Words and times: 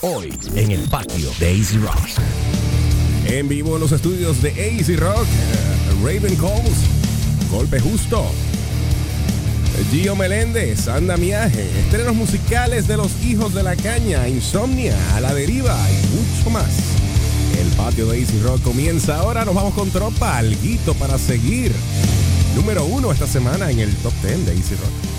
Hoy 0.00 0.32
en 0.54 0.70
el 0.70 0.82
patio 0.82 1.28
de 1.40 1.56
Easy 1.56 1.76
Rock. 1.78 1.98
En 3.26 3.48
vivo 3.48 3.74
en 3.74 3.80
los 3.80 3.90
estudios 3.90 4.40
de 4.40 4.50
Easy 4.50 4.94
Rock, 4.94 5.24
eh, 5.24 5.92
Raven 6.04 6.36
Calls, 6.36 7.50
Golpe 7.50 7.80
Justo, 7.80 8.24
Gio 9.90 10.14
Meléndez, 10.14 10.86
Andamiaje, 10.86 11.68
estrenos 11.80 12.14
musicales 12.14 12.86
de 12.86 12.96
los 12.96 13.10
hijos 13.24 13.54
de 13.54 13.64
la 13.64 13.74
caña, 13.74 14.28
Insomnia, 14.28 14.96
A 15.16 15.20
la 15.20 15.34
deriva 15.34 15.76
y 15.90 16.16
mucho 16.16 16.50
más. 16.50 16.70
El 17.60 17.66
patio 17.76 18.06
de 18.06 18.20
Easy 18.20 18.38
Rock 18.40 18.62
comienza 18.62 19.16
ahora, 19.16 19.44
nos 19.44 19.56
vamos 19.56 19.74
con 19.74 19.90
tropa, 19.90 20.38
alguito 20.38 20.94
para 20.94 21.18
seguir. 21.18 21.72
Número 22.54 22.84
uno 22.84 23.10
esta 23.10 23.26
semana 23.26 23.68
en 23.72 23.80
el 23.80 23.92
top 23.96 24.12
10 24.22 24.46
de 24.46 24.52
Easy 24.52 24.76
Rock. 24.76 25.17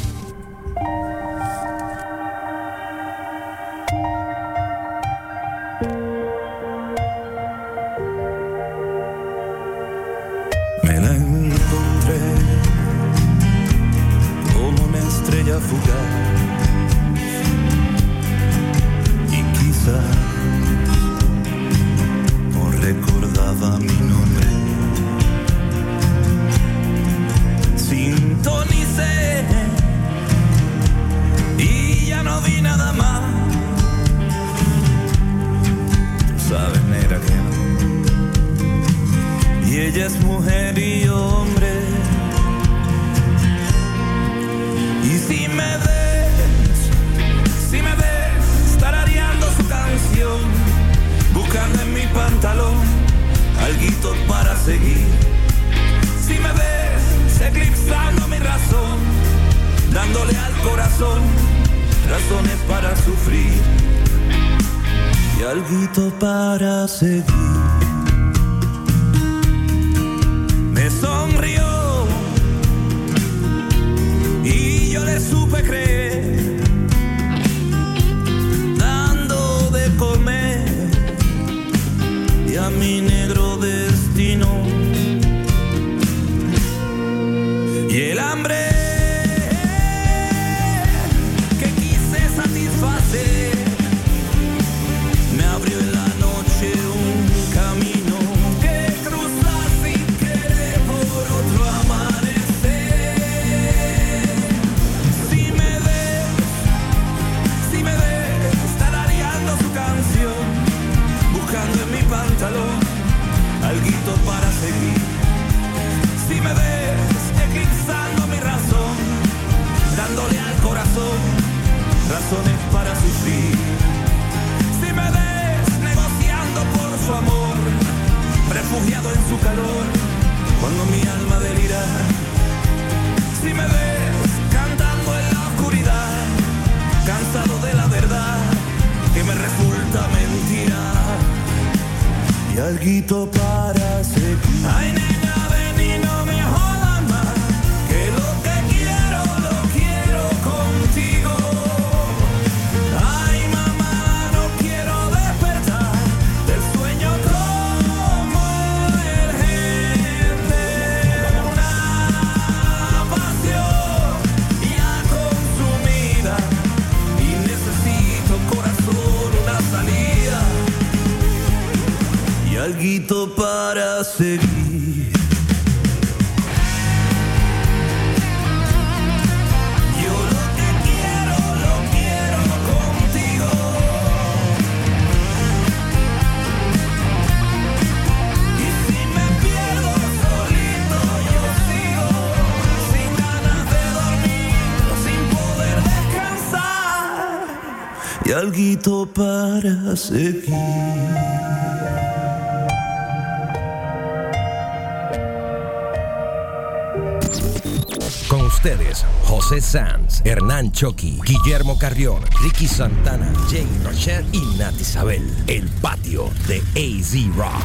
Ustedes, 208.59 209.05
José 209.23 209.61
Sanz, 209.61 210.21
Hernán 210.25 210.73
Choqui, 210.73 211.17
Guillermo 211.25 211.79
Carrión, 211.79 212.21
Ricky 212.43 212.67
Santana, 212.67 213.31
Jay 213.49 213.65
Rocher 213.85 214.25
y 214.33 214.41
Nat 214.57 214.73
Isabel. 214.77 215.23
El 215.47 215.69
patio 215.81 216.29
de 216.45 216.57
AZ 216.75 217.37
Rock. 217.37 217.63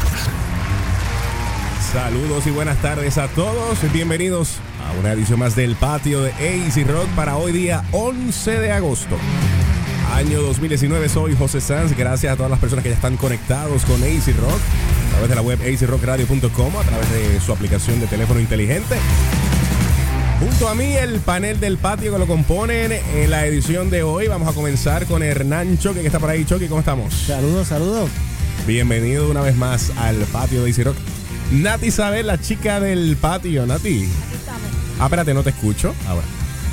Saludos 1.92 2.46
y 2.46 2.50
buenas 2.50 2.80
tardes 2.80 3.18
a 3.18 3.26
todos. 3.26 3.78
Bienvenidos 3.92 4.58
a 4.88 5.00
una 5.00 5.12
edición 5.12 5.40
más 5.40 5.56
del 5.56 5.74
patio 5.74 6.22
de 6.22 6.30
AZ 6.30 6.86
Rock 6.86 7.08
para 7.16 7.38
hoy 7.38 7.50
día 7.50 7.82
11 7.90 8.60
de 8.60 8.70
agosto. 8.70 9.16
Año 10.14 10.42
2019, 10.42 11.08
soy 11.08 11.34
José 11.34 11.60
Sanz. 11.60 11.96
Gracias 11.96 12.32
a 12.32 12.36
todas 12.36 12.50
las 12.50 12.60
personas 12.60 12.84
que 12.84 12.90
ya 12.90 12.94
están 12.94 13.16
conectados 13.16 13.84
con 13.84 14.00
AC 14.00 14.28
Rock 14.38 14.60
a 15.06 15.10
través 15.10 15.28
de 15.28 15.34
la 15.34 15.42
web 15.42 15.58
azrockradio.com, 15.60 16.76
a 16.76 16.82
través 16.82 17.10
de 17.10 17.40
su 17.40 17.52
aplicación 17.52 17.98
de 17.98 18.06
teléfono 18.06 18.38
inteligente. 18.38 18.94
Junto 20.44 20.68
a 20.68 20.74
mí, 20.74 20.92
el 20.92 21.20
panel 21.20 21.58
del 21.58 21.78
patio 21.78 22.12
que 22.12 22.18
lo 22.18 22.26
componen 22.26 22.92
en 22.92 23.30
la 23.30 23.46
edición 23.46 23.88
de 23.88 24.02
hoy. 24.02 24.28
Vamos 24.28 24.46
a 24.46 24.52
comenzar 24.52 25.06
con 25.06 25.22
Hernán 25.22 25.78
Choque, 25.78 26.02
que 26.02 26.06
está 26.08 26.18
por 26.18 26.28
ahí. 26.28 26.44
Choque, 26.44 26.68
¿cómo 26.68 26.80
estamos? 26.80 27.14
Saludos, 27.14 27.68
saludos. 27.68 28.10
Bienvenido 28.66 29.30
una 29.30 29.40
vez 29.40 29.56
más 29.56 29.90
al 29.96 30.16
patio 30.26 30.62
de 30.64 30.84
Rock. 30.84 30.96
Nati 31.50 31.86
Isabel, 31.86 32.26
la 32.26 32.38
chica 32.38 32.78
del 32.78 33.16
patio. 33.16 33.64
Nati. 33.64 33.88
Aquí 34.04 34.34
estamos, 34.34 34.60
Ah, 35.00 35.04
espérate, 35.04 35.32
no 35.32 35.42
te 35.42 35.48
escucho. 35.48 35.94
Ahora. 36.06 36.26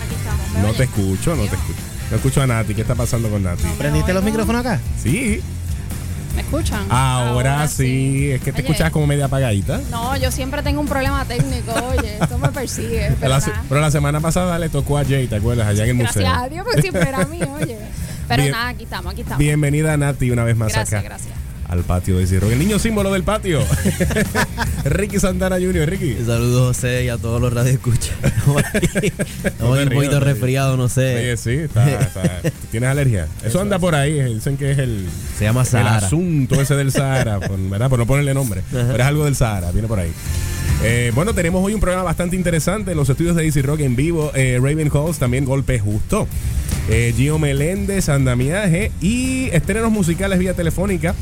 aquí 0.05 0.15
estamos. 0.15 0.53
¿Me 0.53 0.61
No 0.63 0.73
te 0.73 0.83
escucho, 0.83 1.35
no 1.37 1.43
te 1.43 1.55
escucho. 1.55 1.79
No 2.09 2.17
escucho 2.17 2.41
a 2.41 2.47
Nati. 2.47 2.75
¿Qué 2.75 2.81
está 2.81 2.95
pasando 2.95 3.29
con 3.29 3.41
Nati? 3.41 3.63
No. 3.63 3.73
¿Prendiste 3.75 4.13
los 4.13 4.23
micrófonos 4.25 4.65
acá? 4.65 4.81
Sí. 5.01 5.41
¿Me 6.35 6.41
escuchan? 6.41 6.85
Ahora, 6.89 7.67
sí. 7.67 8.31
Es 8.31 8.41
que 8.41 8.51
te 8.51 8.61
Oye, 8.61 8.69
escuchas 8.69 8.91
como 8.91 9.07
media 9.07 9.25
apagadita. 9.25 9.81
No, 9.89 10.15
yo 10.17 10.31
siempre 10.31 10.63
tengo 10.63 10.79
un 10.79 10.87
problema 10.87 11.25
técnico, 11.25 11.73
oye, 11.97 12.17
esto 12.21 12.37
me 12.37 12.49
persigue. 12.49 13.11
Pero 13.19 13.29
la, 13.37 13.63
pero 13.67 13.91
semana 13.91 14.19
pasada 14.19 14.57
le 14.59 14.69
tocó 14.69 14.97
a 14.97 15.03
Jay, 15.05 15.27
¿te 15.27 15.35
acuerdas? 15.35 15.67
Allá 15.67 15.83
en 15.83 15.89
el 15.91 15.95
museo. 15.95 16.21
Gracias 16.21 16.43
a 16.43 16.49
Dios, 16.49 16.65
porque 16.65 16.81
siempre 16.81 17.07
era 17.07 17.25
mío, 17.25 17.47
oye. 17.61 17.77
Pero 18.27 18.43
Bien- 18.43 18.51
nada, 18.53 18.69
aquí 18.69 18.83
estamos, 18.83 19.11
aquí 19.11 19.21
estamos. 19.21 19.39
Bienvenida 19.39 19.97
Nati 19.97 20.31
una 20.31 20.43
vez 20.43 20.55
más 20.55 20.71
gracias, 20.71 20.99
acá 20.99 21.09
gracias. 21.09 21.33
Al 21.71 21.83
patio 21.83 22.17
de 22.17 22.27
Cirro. 22.27 22.51
El 22.51 22.59
niño 22.59 22.77
símbolo 22.79 23.11
del 23.13 23.23
patio. 23.23 23.61
Ricky 24.85 25.19
Santana 25.19 25.55
Jr. 25.55 25.89
Ricky. 25.89 26.17
Saludos 26.25 26.75
José 26.75 27.05
y 27.05 27.09
a 27.09 27.17
todos 27.17 27.41
los 27.41 27.51
radioescuchas. 27.53 28.11
Estamos 28.23 28.61
No 29.59 29.71
un 29.71 29.89
poquito 29.89 30.19
resfriado, 30.19 30.75
no 30.75 30.89
sé. 30.89 31.15
Oye, 31.15 31.37
sí, 31.37 31.51
está, 31.51 31.89
está- 32.01 32.41
¿Tienes 32.71 32.89
alergia? 32.89 33.27
Eso 33.43 33.61
anda 33.61 33.79
por 33.79 33.95
ahí. 33.95 34.21
Dicen 34.33 34.57
que 34.57 34.71
es 34.71 34.77
el, 34.79 35.07
Se 35.37 35.45
llama 35.45 35.61
el 35.61 35.67
Sahara. 35.67 36.05
asunto 36.05 36.59
ese 36.61 36.75
del 36.75 36.91
Sahara, 36.91 37.39
por- 37.39 37.57
¿verdad? 37.69 37.89
Por 37.89 37.99
no 37.99 38.05
ponerle 38.05 38.33
nombre. 38.33 38.61
Pero 38.71 38.93
es 38.95 39.01
algo 39.01 39.23
del 39.25 39.35
Sahara, 39.35 39.71
viene 39.71 39.87
por 39.87 39.99
ahí. 39.99 40.11
Eh, 40.83 41.11
bueno, 41.15 41.33
tenemos 41.33 41.63
hoy 41.63 41.73
un 41.73 41.79
programa 41.79 42.03
bastante 42.03 42.35
interesante 42.35 42.91
en 42.91 42.97
los 42.97 43.07
estudios 43.09 43.35
de 43.35 43.45
Easy 43.45 43.61
Rock 43.61 43.79
en 43.81 43.95
vivo. 43.95 44.31
Eh, 44.35 44.57
Raven 44.61 44.89
Halls, 44.93 45.19
también 45.19 45.45
Golpe 45.45 45.79
Justo. 45.79 46.27
Eh, 46.89 47.13
Gio 47.15 47.37
Meléndez, 47.39 48.09
Andamiaje 48.09 48.91
y 48.99 49.45
estrenos 49.53 49.91
musicales 49.91 50.37
vía 50.39 50.53
telefónica. 50.53 51.13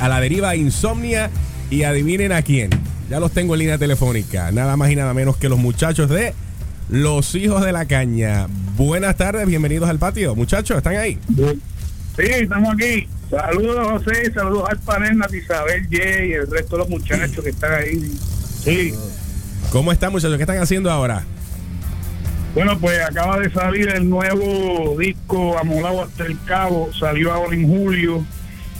A 0.00 0.08
la 0.08 0.20
deriva 0.20 0.56
Insomnia 0.56 1.30
y 1.70 1.84
adivinen 1.84 2.32
a 2.32 2.42
quién. 2.42 2.70
Ya 3.08 3.20
los 3.20 3.32
tengo 3.32 3.54
en 3.54 3.60
línea 3.60 3.78
telefónica. 3.78 4.50
Nada 4.50 4.76
más 4.76 4.90
y 4.90 4.96
nada 4.96 5.14
menos 5.14 5.36
que 5.36 5.48
los 5.48 5.58
muchachos 5.58 6.10
de 6.10 6.34
Los 6.90 7.34
Hijos 7.34 7.64
de 7.64 7.72
la 7.72 7.86
Caña. 7.86 8.48
Buenas 8.76 9.16
tardes, 9.16 9.46
bienvenidos 9.46 9.88
al 9.88 9.98
patio. 9.98 10.34
Muchachos, 10.34 10.76
¿están 10.76 10.96
ahí? 10.96 11.18
Sí, 12.16 12.24
estamos 12.24 12.74
aquí. 12.74 13.08
Saludos, 13.30 14.02
José, 14.04 14.32
saludos 14.32 14.68
al 14.68 14.78
panel, 14.80 15.18
Nati 15.18 15.36
Isabel, 15.38 15.86
Jay 15.90 16.30
y 16.30 16.32
el 16.32 16.50
resto 16.50 16.76
de 16.76 16.78
los 16.78 16.88
muchachos 16.88 17.44
que 17.44 17.50
están 17.50 17.72
ahí. 17.72 18.12
Sí, 18.64 18.94
¿Cómo 19.70 19.92
están, 19.92 20.12
muchachos? 20.12 20.36
¿Qué 20.36 20.42
están 20.42 20.58
haciendo 20.58 20.90
ahora? 20.90 21.24
bueno, 22.54 22.76
pues 22.80 22.98
acaba 23.00 23.38
de 23.38 23.50
salir 23.52 23.88
el 23.90 24.08
nuevo 24.08 24.96
disco 24.98 25.56
Amolado 25.58 26.02
hasta 26.02 26.24
el 26.24 26.36
Cabo, 26.44 26.90
salió 26.98 27.32
ahora 27.32 27.54
en 27.54 27.68
julio. 27.68 28.24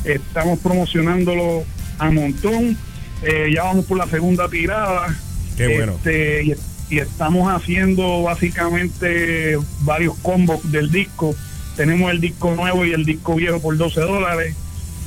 Estamos 0.05 0.59
promocionándolo 0.61 1.65
a 1.99 2.11
montón. 2.11 2.77
Eh, 3.23 3.51
ya 3.55 3.65
vamos 3.65 3.85
por 3.87 3.99
la 3.99 4.07
segunda 4.07 4.49
tirada. 4.49 5.15
Qué 5.57 5.69
bueno. 5.77 5.95
Este, 5.97 6.45
y, 6.45 6.55
y 6.91 6.99
estamos 6.99 7.53
haciendo 7.53 8.23
básicamente 8.23 9.59
varios 9.81 10.17
combos 10.19 10.71
del 10.71 10.91
disco. 10.91 11.35
Tenemos 11.77 12.11
el 12.11 12.21
disco 12.21 12.55
nuevo 12.55 12.85
y 12.85 12.93
el 12.93 13.05
disco 13.05 13.35
viejo 13.35 13.61
por 13.61 13.77
12 13.77 14.01
dólares. 14.01 14.55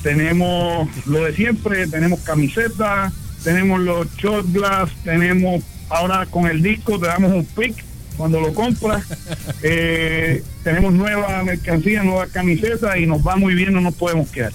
Tenemos 0.03 0.87
lo 1.05 1.25
de 1.25 1.33
siempre, 1.33 1.87
tenemos 1.87 2.21
camisetas, 2.21 3.13
tenemos 3.43 3.79
los 3.79 4.07
shot 4.17 4.51
glass, 4.51 4.89
tenemos 5.03 5.63
ahora 5.91 6.25
con 6.25 6.47
el 6.47 6.61
disco 6.61 6.97
te 6.97 7.07
damos 7.07 7.33
un 7.33 7.45
pick 7.45 7.83
cuando 8.17 8.39
lo 8.39 8.53
compras. 8.53 9.03
Eh, 9.63 10.43
tenemos 10.63 10.91
nueva 10.91 11.43
mercancía, 11.43 12.03
nuevas 12.03 12.29
camisetas 12.31 12.97
y 12.97 13.05
nos 13.05 13.25
va 13.25 13.35
muy 13.35 13.53
bien, 13.53 13.73
no 13.73 13.81
nos 13.81 13.93
podemos 13.93 14.29
quedar. 14.31 14.51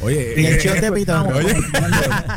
Oye, 0.00 0.34
Y 0.36 0.46
el 0.46 0.54
eh, 0.54 0.60
shot 0.62 0.78
de 0.80 0.92
pitón. 0.92 1.26
Oye, 1.34 1.56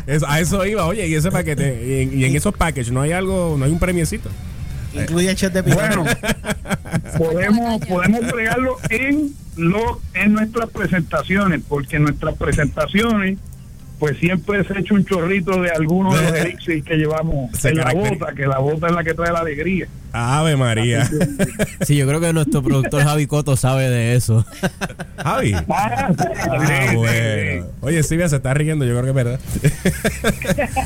eso- 0.06 0.26
a 0.28 0.40
eso 0.40 0.66
iba, 0.66 0.86
oye, 0.86 1.06
y 1.06 1.14
ese 1.14 1.30
paquete, 1.30 1.82
y 1.86 2.02
en, 2.02 2.18
y 2.20 2.24
en 2.24 2.36
esos 2.36 2.54
packages 2.54 2.90
no 2.90 3.00
hay 3.02 3.12
algo, 3.12 3.56
no 3.58 3.64
hay 3.64 3.70
un 3.70 3.78
premiecito. 3.78 4.30
Incluye 4.94 5.30
el 5.30 5.36
shot 5.36 5.52
de 5.52 5.62
pitón. 5.62 5.78
Bueno, 5.78 6.04
podemos 7.18 7.86
podemos 7.86 8.32
bregarlo 8.32 8.76
en 8.90 9.32
lo 9.56 10.00
en 10.14 10.32
nuestras 10.34 10.70
presentaciones, 10.70 11.60
porque 11.68 11.96
en 11.96 12.02
nuestras 12.04 12.36
presentaciones 12.36 13.38
pues 14.02 14.18
siempre 14.18 14.64
se 14.64 14.80
echa 14.80 14.94
un 14.94 15.04
chorrito 15.04 15.60
de 15.62 15.70
alguno 15.70 16.12
de 16.12 16.22
los 16.22 16.32
elixir 16.40 16.82
que 16.82 16.96
llevamos 16.96 17.56
Se 17.56 17.68
en 17.68 17.76
la 17.76 17.92
bota, 17.94 18.32
que 18.34 18.46
la 18.48 18.58
bota 18.58 18.88
es 18.88 18.92
la 18.94 19.04
que 19.04 19.14
trae 19.14 19.30
la 19.32 19.38
alegría. 19.38 19.86
Ave 20.12 20.56
María. 20.56 21.08
Sí, 21.82 21.94
yo 21.96 22.08
creo 22.08 22.20
que 22.20 22.32
nuestro 22.32 22.64
productor 22.64 23.04
Javi 23.04 23.28
Coto 23.28 23.56
sabe 23.56 23.88
de 23.88 24.16
eso. 24.16 24.44
Javi. 25.22 25.52
Ah, 25.68 26.08
Ah, 26.18 26.92
bueno. 26.96 27.66
Oye, 27.80 28.02
Silvia 28.02 28.28
se 28.28 28.34
está 28.36 28.52
riendo, 28.54 28.84
yo 28.84 28.90
creo 28.90 29.04
que 29.04 29.08
es 29.10 29.14
verdad. 29.14 29.40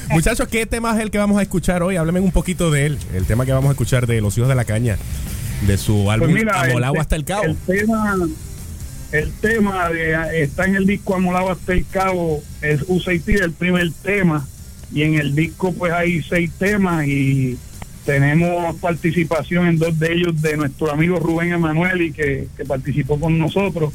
Muchachos, 0.10 0.46
¿qué 0.48 0.66
tema 0.66 0.94
es 0.94 1.00
el 1.02 1.10
que 1.10 1.16
vamos 1.16 1.38
a 1.38 1.42
escuchar 1.42 1.82
hoy? 1.82 1.96
Háblame 1.96 2.20
un 2.20 2.32
poquito 2.32 2.70
de 2.70 2.84
él. 2.84 2.98
El 3.14 3.24
tema 3.24 3.46
que 3.46 3.52
vamos 3.52 3.68
a 3.70 3.72
escuchar 3.72 4.06
de 4.06 4.20
Los 4.20 4.36
Hijos 4.36 4.48
de 4.50 4.54
la 4.56 4.66
Caña, 4.66 4.98
de 5.66 5.78
su 5.78 6.10
álbum 6.10 6.30
Pues 6.30 6.44
mira, 6.44 6.60
Amolado 6.60 6.92
te- 6.92 7.00
hasta 7.00 7.16
el 7.16 7.24
Cabo. 7.24 7.44
El 7.44 7.56
tema, 7.56 8.14
el 9.18 9.32
tema 9.32 9.88
de- 9.90 10.42
está 10.42 10.64
en 10.66 10.76
el 10.76 10.86
disco 10.86 11.14
Amolado 11.14 11.50
hasta 11.50 11.72
el 11.72 11.86
Cabo, 11.86 12.42
es 12.62 12.82
U6T, 12.88 13.40
el 13.42 13.52
primer 13.52 13.90
tema, 14.02 14.46
y 14.92 15.02
en 15.02 15.14
el 15.14 15.34
disco 15.34 15.72
pues 15.72 15.92
hay 15.92 16.22
seis 16.22 16.50
temas 16.58 17.06
y 17.06 17.56
tenemos 18.04 18.76
participación 18.76 19.66
en 19.66 19.78
dos 19.78 19.98
de 19.98 20.12
ellos 20.12 20.40
de 20.40 20.56
nuestro 20.56 20.90
amigo 20.92 21.18
Rubén 21.18 21.52
Emanuel 21.52 22.02
y 22.02 22.12
que, 22.12 22.46
que 22.56 22.64
participó 22.64 23.18
con 23.18 23.36
nosotros 23.38 23.92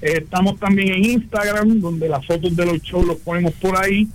Eh, 0.02 0.20
estamos 0.24 0.60
también 0.60 0.94
en 0.94 1.06
Instagram, 1.06 1.80
donde 1.80 2.10
las 2.10 2.26
fotos 2.26 2.56
de 2.56 2.66
los 2.66 2.82
shows 2.82 3.06
los 3.06 3.18
ponemos 3.18 3.54
por 3.56 3.78
ahí. 3.78 4.08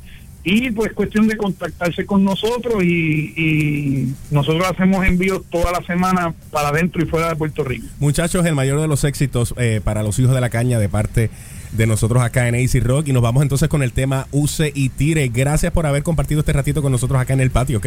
Y 0.51 0.71
pues 0.71 0.95
cuestión 0.95 1.29
de 1.29 1.37
contactarse 1.37 2.07
con 2.07 2.25
nosotros 2.25 2.83
y, 2.83 3.35
y 3.37 4.15
nosotros 4.31 4.67
hacemos 4.67 5.05
envíos 5.07 5.43
toda 5.51 5.73
la 5.73 5.87
semana 5.87 6.33
para 6.51 6.69
adentro 6.69 7.03
y 7.03 7.07
fuera 7.07 7.29
de 7.29 7.37
Puerto 7.37 7.65
Rico. 7.65 7.87
Muchachos, 7.99 8.47
el 8.47 8.55
mayor 8.55 8.81
de 8.81 8.89
los 8.89 9.05
éxitos 9.05 9.53
eh, 9.59 9.83
para 9.85 10.03
los 10.03 10.19
hijos 10.19 10.35
de 10.35 10.41
la 10.41 10.49
caña 10.49 10.79
de 10.79 10.89
parte 10.89 11.29
de 11.73 11.87
nosotros 11.87 12.23
acá 12.23 12.49
en 12.49 12.55
AC 12.55 12.83
Rock. 12.83 13.09
Y 13.09 13.13
nos 13.13 13.23
vamos 13.23 13.43
entonces 13.43 13.69
con 13.69 13.83
el 13.83 13.93
tema 13.93 14.27
Use 14.33 14.73
y 14.75 14.89
Tire. 14.89 15.29
Gracias 15.29 15.71
por 15.71 15.85
haber 15.85 16.03
compartido 16.03 16.41
este 16.41 16.55
ratito 16.55 16.81
con 16.81 16.93
nosotros 16.93 17.21
acá 17.21 17.35
en 17.35 17.41
el 17.41 17.51
patio, 17.51 17.77
¿ok? 17.77 17.87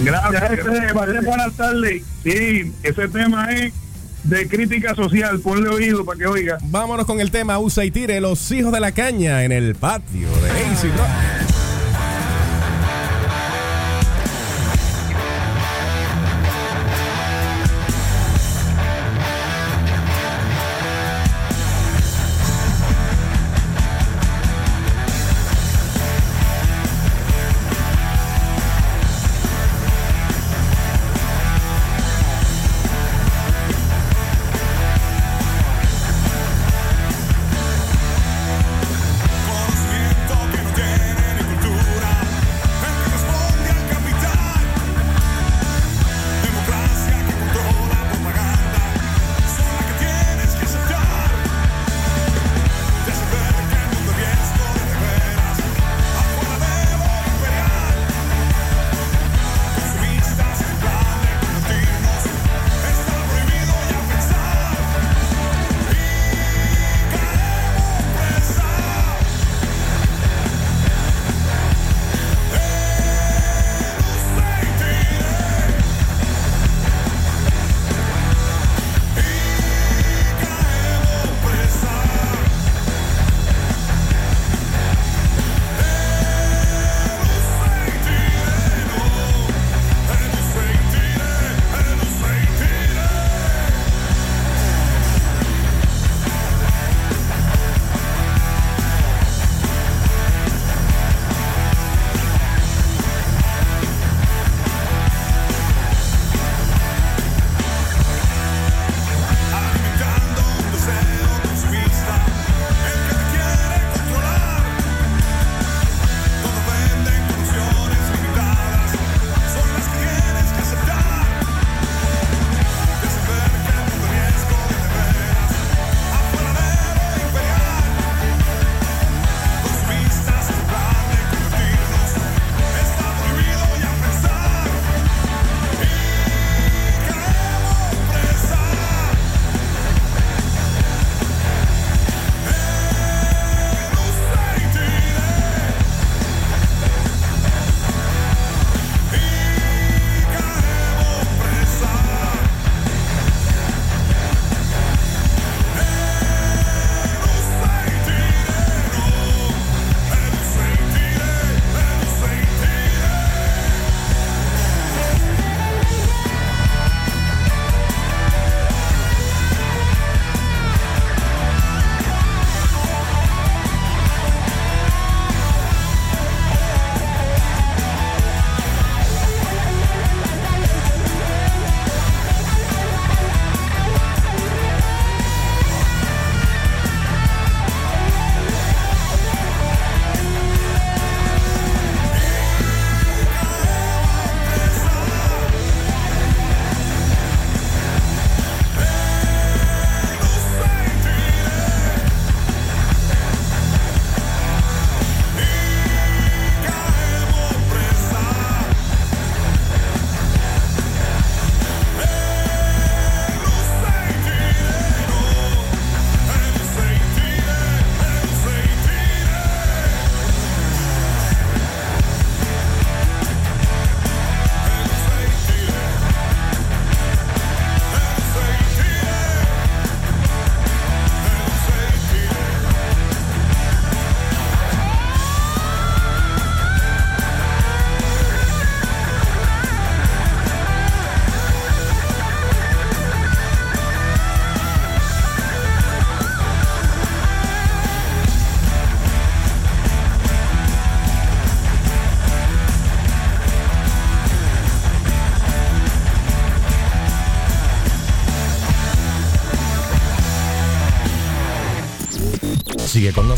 Gracias. 0.00 0.94
Vale, 0.94 1.20
buenas 1.22 1.56
tardes. 1.56 2.02
Sí, 2.22 2.74
ese 2.82 3.08
tema 3.08 3.50
es 3.54 3.72
de 4.24 4.48
crítica 4.48 4.94
social. 4.94 5.40
Ponle 5.40 5.68
oído 5.68 6.04
para 6.04 6.18
que 6.18 6.26
oiga. 6.26 6.58
Vámonos 6.62 7.06
con 7.06 7.20
el 7.20 7.30
tema 7.30 7.58
Use 7.58 7.84
y 7.84 7.90
Tire, 7.90 8.20
los 8.20 8.50
hijos 8.52 8.72
de 8.72 8.80
la 8.80 8.92
caña 8.92 9.44
en 9.44 9.52
el 9.52 9.74
patio 9.74 10.28
de 10.42 10.50
AC 10.50 10.82
Rock. 10.96 11.67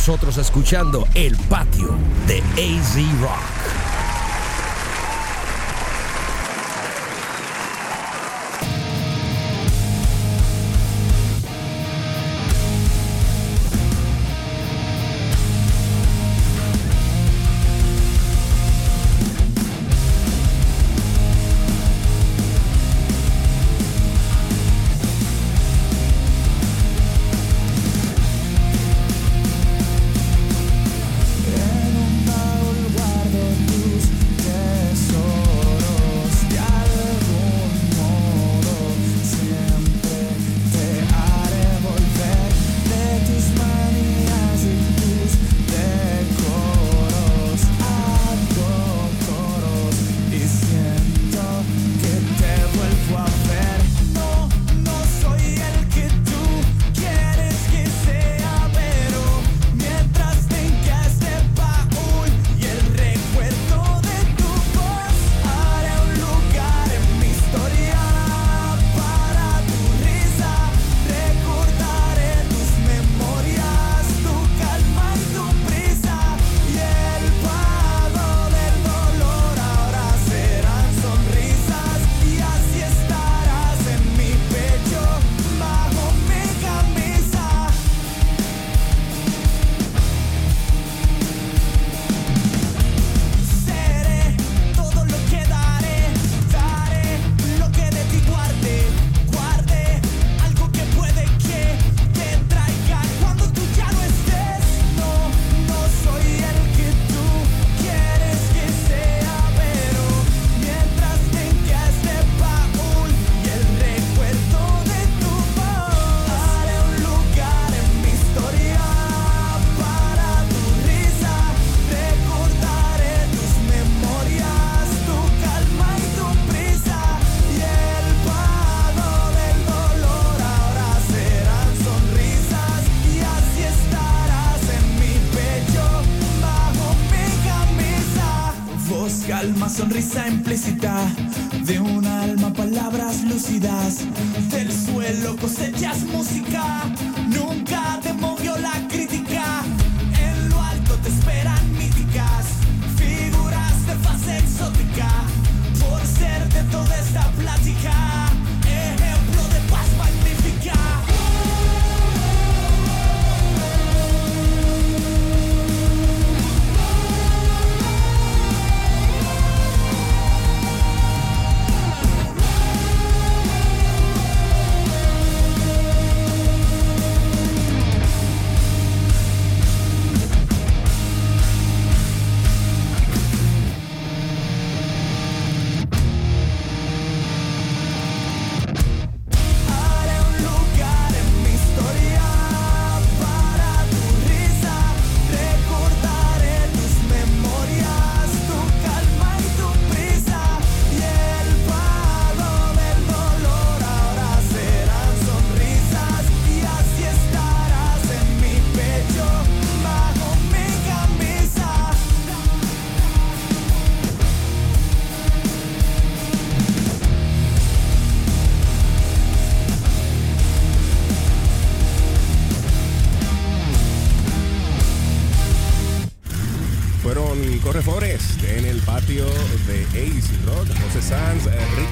Nosotros 0.00 0.38
escuchando 0.38 1.06
El 1.14 1.36
Patio 1.36 1.94
de 2.26 2.38
AZ 2.38 3.20
Rock. 3.20 3.49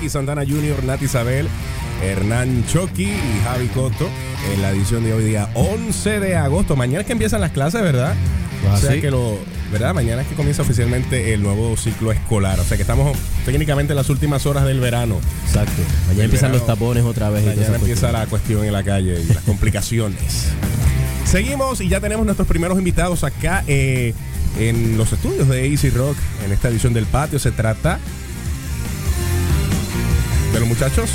Ricky 0.09 0.12
Santana 0.14 0.42
Jr., 0.47 0.85
Nat 0.85 1.03
Isabel, 1.03 1.47
Hernán 2.03 2.64
Chucky 2.66 3.05
y 3.11 3.40
Javi 3.44 3.66
Coto 3.68 4.09
en 4.55 4.62
la 4.62 4.71
edición 4.71 5.05
de 5.05 5.12
hoy 5.12 5.23
día 5.25 5.51
11 5.53 6.21
de 6.21 6.35
agosto. 6.35 6.77
Mañana 6.77 7.01
es 7.03 7.07
que 7.07 7.12
empiezan 7.12 7.42
las 7.42 7.51
clases, 7.51 7.83
¿verdad? 7.83 8.14
Ah, 8.66 8.75
o 8.75 8.79
sea 8.79 8.92
sí. 8.92 9.03
que 9.03 9.11
lo, 9.11 9.38
¿verdad? 9.71 9.92
Mañana 9.92 10.23
es 10.23 10.29
que 10.29 10.35
comienza 10.35 10.62
oficialmente 10.62 11.35
el 11.35 11.42
nuevo 11.42 11.77
ciclo 11.77 12.11
escolar. 12.11 12.59
O 12.59 12.64
sea 12.64 12.79
que 12.79 12.83
estamos 12.85 13.14
técnicamente 13.44 13.92
en 13.92 13.97
las 13.99 14.09
últimas 14.09 14.47
horas 14.47 14.64
del 14.64 14.81
verano. 14.81 15.21
Exacto. 15.47 15.73
Mañana 16.07 16.14
El 16.14 16.21
empiezan 16.25 16.53
verano- 16.53 16.66
los 16.66 16.66
tapones 16.79 17.05
otra 17.05 17.29
vez. 17.29 17.44
Mañana 17.44 17.77
empieza 17.77 17.83
cuestión. 18.01 18.12
la 18.12 18.27
cuestión 18.27 18.64
en 18.64 18.73
la 18.73 18.83
calle 18.83 19.21
y 19.29 19.35
las 19.35 19.42
complicaciones. 19.44 20.47
Seguimos 21.27 21.83
y 21.83 21.88
ya 21.90 22.01
tenemos 22.01 22.25
nuestros 22.25 22.49
primeros 22.49 22.79
invitados 22.79 23.25
acá 23.25 23.62
eh, 23.66 24.14
en 24.59 24.97
los 24.97 25.12
estudios 25.12 25.47
de 25.49 25.66
Easy 25.68 25.90
Rock 25.90 26.16
en 26.47 26.53
esta 26.53 26.68
edición 26.71 26.94
del 26.94 27.05
patio. 27.05 27.38
Se 27.38 27.51
trata 27.53 27.99
muchachos. 30.79 31.11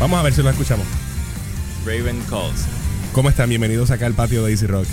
Vamos 0.00 0.18
a 0.18 0.22
ver 0.24 0.32
si 0.32 0.42
los 0.42 0.50
escuchamos. 0.50 0.84
Raven 1.84 2.20
Calls. 2.28 2.64
¿Cómo 3.12 3.28
están? 3.28 3.48
Bienvenidos 3.48 3.92
acá 3.92 4.06
al 4.06 4.14
patio 4.14 4.44
de 4.44 4.50
Easy 4.50 4.66
Rock. 4.66 4.86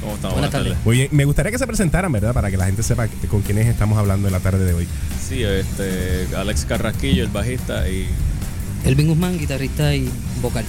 ¿Cómo 0.00 0.14
estamos? 0.14 0.32
Buenas 0.32 0.50
tardes. 0.50 0.74
Muy 0.86 0.96
bien, 0.96 1.08
me 1.12 1.26
gustaría 1.26 1.52
que 1.52 1.58
se 1.58 1.66
presentaran, 1.66 2.10
¿verdad? 2.12 2.32
Para 2.32 2.50
que 2.50 2.56
la 2.56 2.64
gente 2.64 2.82
sepa 2.82 3.08
con 3.28 3.42
quiénes 3.42 3.66
estamos 3.66 3.98
hablando 3.98 4.26
en 4.28 4.32
la 4.32 4.40
tarde 4.40 4.64
de 4.64 4.72
hoy. 4.72 4.88
Sí, 5.28 5.42
este, 5.42 6.28
Alex 6.34 6.64
Carrasquillo, 6.64 7.24
el 7.24 7.30
bajista, 7.30 7.86
y 7.90 8.08
Elvin 8.86 9.08
Guzmán, 9.08 9.38
guitarrista 9.38 9.94
y 9.94 10.10
vocal. 10.40 10.64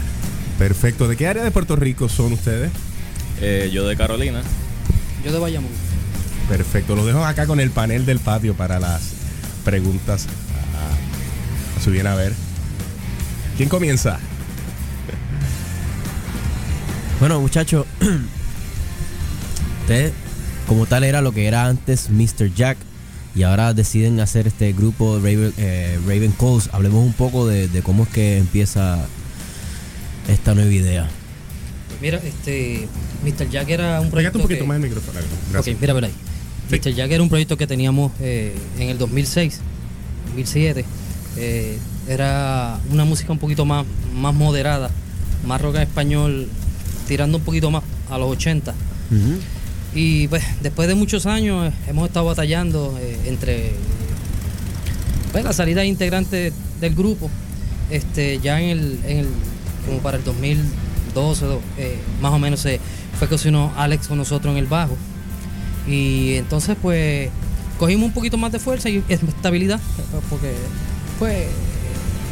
Perfecto. 0.57 1.07
¿De 1.07 1.15
qué 1.15 1.29
área 1.29 1.41
de 1.41 1.51
Puerto 1.51 1.77
Rico 1.77 2.09
son 2.09 2.33
ustedes? 2.33 2.69
eh, 3.39 3.69
yo 3.71 3.87
de 3.87 3.95
Carolina. 3.95 4.41
Yo 5.23 5.31
de 5.31 5.39
Bayamón. 5.39 5.71
Perfecto. 6.49 6.97
Los 6.97 7.05
dejo 7.05 7.23
acá 7.23 7.47
con 7.47 7.61
el 7.61 7.71
panel 7.71 8.05
del 8.05 8.19
patio 8.19 8.55
para 8.55 8.77
las 8.77 9.19
preguntas 9.63 10.27
su 11.83 11.91
bien 11.91 12.07
a 12.07 12.15
ver. 12.15 12.33
¿Quién 13.57 13.69
comienza? 13.69 14.19
Bueno, 17.19 17.39
muchachos, 17.41 17.85
ustedes 19.81 20.13
como 20.67 20.85
tal 20.85 21.03
era 21.03 21.21
lo 21.21 21.31
que 21.33 21.47
era 21.47 21.65
antes 21.65 22.09
Mr. 22.09 22.53
Jack 22.55 22.77
y 23.35 23.43
ahora 23.43 23.73
deciden 23.73 24.19
hacer 24.21 24.47
este 24.47 24.71
grupo 24.73 25.17
Raven, 25.17 25.53
eh, 25.57 25.99
Raven 26.05 26.31
Calls. 26.39 26.69
Hablemos 26.71 27.05
un 27.05 27.13
poco 27.13 27.45
de, 27.47 27.67
de 27.67 27.81
cómo 27.81 28.03
es 28.03 28.09
que 28.09 28.37
empieza 28.37 28.99
esta 30.27 30.53
nueva 30.55 30.71
idea. 30.71 31.07
Mira, 32.01 32.19
este, 32.23 32.87
Mr. 33.25 33.49
Jack 33.49 33.69
era 33.69 33.99
un 33.99 34.09
proyecto 34.09 34.33
Pégate 34.33 34.37
un 34.37 34.41
poquito 34.43 34.61
que- 34.61 34.67
más 34.67 34.75
el 34.75 34.83
micrófono. 34.83 35.19
Gracias. 35.51 35.75
Ok, 35.75 35.81
mira, 35.81 35.93
mira 35.93 36.07
ahí. 36.07 36.13
Sí. 36.69 36.75
Mr. 36.89 36.93
Jack 36.95 37.11
era 37.11 37.23
un 37.23 37.29
proyecto 37.29 37.57
que 37.57 37.67
teníamos 37.67 38.11
eh, 38.21 38.55
en 38.77 38.89
el 38.89 38.97
2006, 38.97 39.59
2007. 40.27 40.85
Eh, 41.37 41.77
era 42.07 42.79
una 42.91 43.05
música 43.05 43.31
un 43.31 43.39
poquito 43.39 43.65
más, 43.65 43.85
más 44.15 44.33
moderada, 44.33 44.89
más 45.45 45.61
rock 45.61 45.75
en 45.75 45.81
español, 45.83 46.47
tirando 47.07 47.37
un 47.37 47.43
poquito 47.43 47.69
más 47.71 47.83
a 48.09 48.17
los 48.17 48.29
80. 48.31 48.73
Y 49.95 50.27
pues 50.27 50.43
después 50.61 50.87
de 50.87 50.95
muchos 50.95 51.25
años 51.25 51.71
eh, 51.71 51.75
hemos 51.87 52.07
estado 52.07 52.25
batallando 52.27 52.97
eh, 53.01 53.17
entre 53.25 53.71
pues, 55.31 55.43
la 55.43 55.53
salida 55.53 55.81
de 55.81 55.87
integrantes 55.87 56.53
del 56.79 56.95
grupo. 56.95 57.29
Este, 57.89 58.39
ya 58.39 58.61
en 58.61 58.69
el, 58.69 58.99
en 59.05 59.17
el- 59.19 59.29
como 59.85 59.99
para 59.99 60.17
el 60.17 60.23
2012, 60.23 61.45
do- 61.45 61.61
eh, 61.77 61.97
más 62.21 62.31
o 62.33 62.39
menos 62.39 62.59
se 62.59 62.79
fue 63.17 63.27
que 63.27 63.37
se 63.37 63.49
unió 63.49 63.71
Alex 63.77 64.07
con 64.07 64.17
nosotros 64.17 64.51
en 64.51 64.57
el 64.59 64.67
bajo. 64.67 64.95
Y 65.87 66.33
entonces 66.35 66.75
pues 66.81 67.29
cogimos 67.79 68.07
un 68.07 68.13
poquito 68.13 68.37
más 68.37 68.51
de 68.51 68.59
fuerza 68.59 68.89
y 68.89 69.03
estabilidad, 69.09 69.79
porque 70.29 70.53
pues 71.19 71.47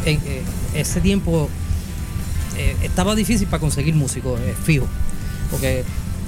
en 0.06 0.16
eh, 0.26 0.42
ese 0.74 1.02
tiempo 1.02 1.50
eh, 2.58 2.76
estaba 2.84 3.14
difícil 3.16 3.48
para 3.48 3.60
conseguir 3.60 3.94
músicos 3.96 4.40
eh, 4.42 4.56
fijos, 4.64 4.88
porque 5.52 5.84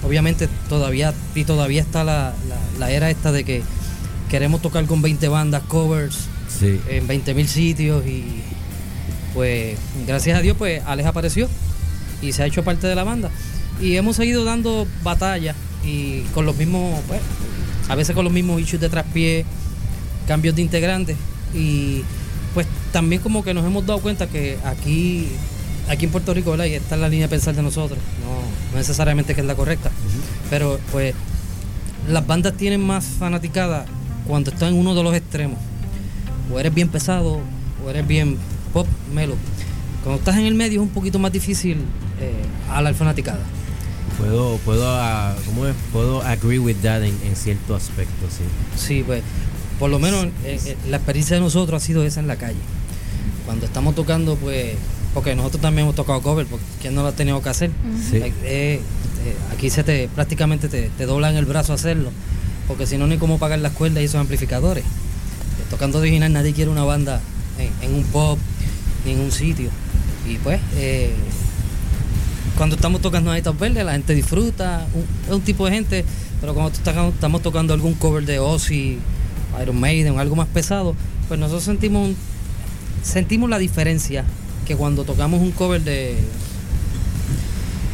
obviamente 0.05 0.47
todavía 0.67 1.13
y 1.35 1.43
todavía 1.45 1.81
está 1.81 2.03
la, 2.03 2.33
la- 2.47 2.79
la 2.79 2.91
era 2.91 3.09
esta 3.09 3.31
de 3.31 3.43
que 3.43 3.63
queremos 4.29 4.61
tocar 4.61 4.85
con 4.85 5.01
20 5.01 5.27
bandas, 5.27 5.63
covers, 5.67 6.17
Sí. 6.59 6.79
en 6.89 7.05
20 7.07 7.33
mil 7.35 7.47
sitios 7.47 8.05
y 8.07 8.41
pues 9.35 9.77
gracias 10.07 10.37
a 10.37 10.41
Dios 10.41 10.57
pues 10.57 10.81
Alex 10.85 11.07
apareció 11.07 11.47
y 12.23 12.31
se 12.33 12.41
ha 12.41 12.47
hecho 12.47 12.63
parte 12.63 12.87
de 12.87 12.95
la 12.95 13.03
banda 13.03 13.29
y 13.79 13.95
hemos 13.97 14.15
seguido 14.15 14.43
dando 14.43 14.87
batalla 15.03 15.53
y 15.85 16.21
con 16.33 16.45
los 16.47 16.55
mismos 16.57 16.99
pues, 17.07 17.21
a 17.87 17.93
veces 17.95 18.15
con 18.15 18.25
los 18.25 18.33
mismos 18.33 18.59
issues 18.61 18.81
de 18.81 18.89
traspié 18.89 19.45
cambios 20.27 20.55
de 20.55 20.63
integrantes 20.63 21.15
y 21.53 22.01
pues 22.53 22.67
también 22.91 23.21
como 23.21 23.43
que 23.43 23.53
nos 23.53 23.65
hemos 23.65 23.85
dado 23.85 23.99
cuenta 23.99 24.27
que 24.27 24.57
aquí 24.65 25.27
aquí 25.87 26.05
en 26.05 26.11
Puerto 26.11 26.33
Rico 26.33 26.51
¿verdad? 26.51 26.65
y 26.65 26.73
esta 26.73 26.95
es 26.95 27.01
la 27.01 27.09
línea 27.09 27.27
de 27.27 27.29
pensar 27.29 27.55
de 27.55 27.61
nosotros 27.61 27.99
no, 28.23 28.71
no 28.71 28.77
necesariamente 28.77 29.33
que 29.33 29.41
es 29.41 29.47
la 29.47 29.55
correcta 29.55 29.91
pero 30.49 30.79
pues 30.91 31.15
las 32.07 32.25
bandas 32.25 32.53
tienen 32.55 32.81
más 32.81 33.05
fanaticada 33.05 33.85
cuando 34.27 34.51
están 34.51 34.69
en 34.69 34.75
uno 34.75 34.95
de 34.95 35.03
los 35.03 35.15
extremos 35.15 35.57
o 36.51 36.59
eres 36.59 36.73
bien 36.73 36.89
pesado 36.89 37.41
o 37.83 37.89
eres 37.89 38.07
bien 38.07 38.37
pop, 38.73 38.87
melo. 39.13 39.35
Cuando 40.03 40.19
estás 40.19 40.37
en 40.37 40.45
el 40.45 40.55
medio 40.55 40.81
es 40.81 40.87
un 40.87 40.93
poquito 40.93 41.19
más 41.19 41.31
difícil 41.31 41.77
eh, 42.19 42.33
a 42.69 42.81
la 42.81 42.93
fanaticada. 42.93 43.43
Puedo, 44.17 44.57
puedo, 44.57 44.85
ah, 44.87 45.35
¿cómo 45.45 45.65
es? 45.65 45.75
Puedo 45.93 46.21
agree 46.23 46.59
with 46.59 46.77
that 46.81 47.03
en, 47.03 47.17
en 47.23 47.35
cierto 47.35 47.75
aspecto, 47.75 48.27
sí. 48.29 48.43
Sí, 48.75 49.03
pues 49.03 49.23
por 49.79 49.89
lo 49.89 49.97
menos 49.99 50.25
eh, 50.45 50.59
eh, 50.65 50.77
la 50.89 50.97
experiencia 50.97 51.35
de 51.37 51.41
nosotros 51.41 51.81
ha 51.81 51.85
sido 51.85 52.03
esa 52.03 52.19
en 52.19 52.27
la 52.27 52.35
calle. 52.35 52.59
Cuando 53.45 53.65
estamos 53.65 53.95
tocando, 53.95 54.35
pues, 54.35 54.73
porque 55.13 55.35
nosotros 55.35 55.61
también 55.61 55.83
hemos 55.85 55.95
tocado 55.95 56.21
cover, 56.21 56.45
porque 56.45 56.65
¿quién 56.81 56.93
no 56.95 57.01
lo 57.01 57.07
ha 57.07 57.13
tenido 57.13 57.41
que 57.41 57.49
hacer? 57.49 57.71
Sí. 58.09 58.17
Eh, 58.17 58.33
eh, 58.43 58.81
eh, 59.25 59.35
aquí 59.53 59.69
se 59.69 59.83
te 59.83 60.07
prácticamente 60.13 60.67
te, 60.69 60.89
te 60.97 61.05
doblan 61.05 61.35
el 61.35 61.45
brazo 61.45 61.71
a 61.71 61.75
hacerlo, 61.75 62.11
porque 62.67 62.85
si 62.85 62.97
no, 62.97 63.07
ni 63.07 63.17
cómo 63.17 63.39
pagar 63.39 63.59
las 63.59 63.71
cuerdas 63.73 64.01
y 64.01 64.05
esos 64.05 64.19
amplificadores. 64.21 64.83
Eh, 64.83 64.87
tocando 65.69 65.97
original, 65.99 66.31
nadie 66.31 66.53
quiere 66.53 66.69
una 66.69 66.83
banda 66.83 67.21
en, 67.57 67.89
en 67.89 67.95
un 67.95 68.03
pop 68.05 68.37
ni 69.05 69.13
en 69.13 69.19
un 69.21 69.31
sitio. 69.31 69.69
Y 70.27 70.35
pues, 70.37 70.59
eh, 70.75 71.11
cuando 72.57 72.75
estamos 72.75 73.01
tocando 73.01 73.31
Night 73.31 73.47
Verde, 73.57 73.83
la 73.83 73.93
gente 73.93 74.13
disfruta, 74.13 74.85
un- 74.93 75.05
es 75.27 75.33
un 75.33 75.41
tipo 75.41 75.65
de 75.65 75.71
gente, 75.71 76.05
pero 76.41 76.53
cuando 76.53 76.71
estamos 76.73 77.41
tocando 77.41 77.73
algún 77.73 77.93
cover 77.95 78.25
de 78.25 78.37
Ozzy, 78.39 78.99
Iron 79.61 79.79
Maiden 79.79 80.19
algo 80.19 80.35
más 80.35 80.47
pesado, 80.47 80.95
pues 81.27 81.39
nosotros 81.39 81.63
sentimos 81.63 82.09
un- 82.09 82.15
sentimos 83.03 83.49
la 83.49 83.57
diferencia 83.59 84.23
que 84.67 84.75
cuando 84.75 85.03
tocamos 85.03 85.41
un 85.41 85.51
cover 85.51 85.81
de 85.83 86.15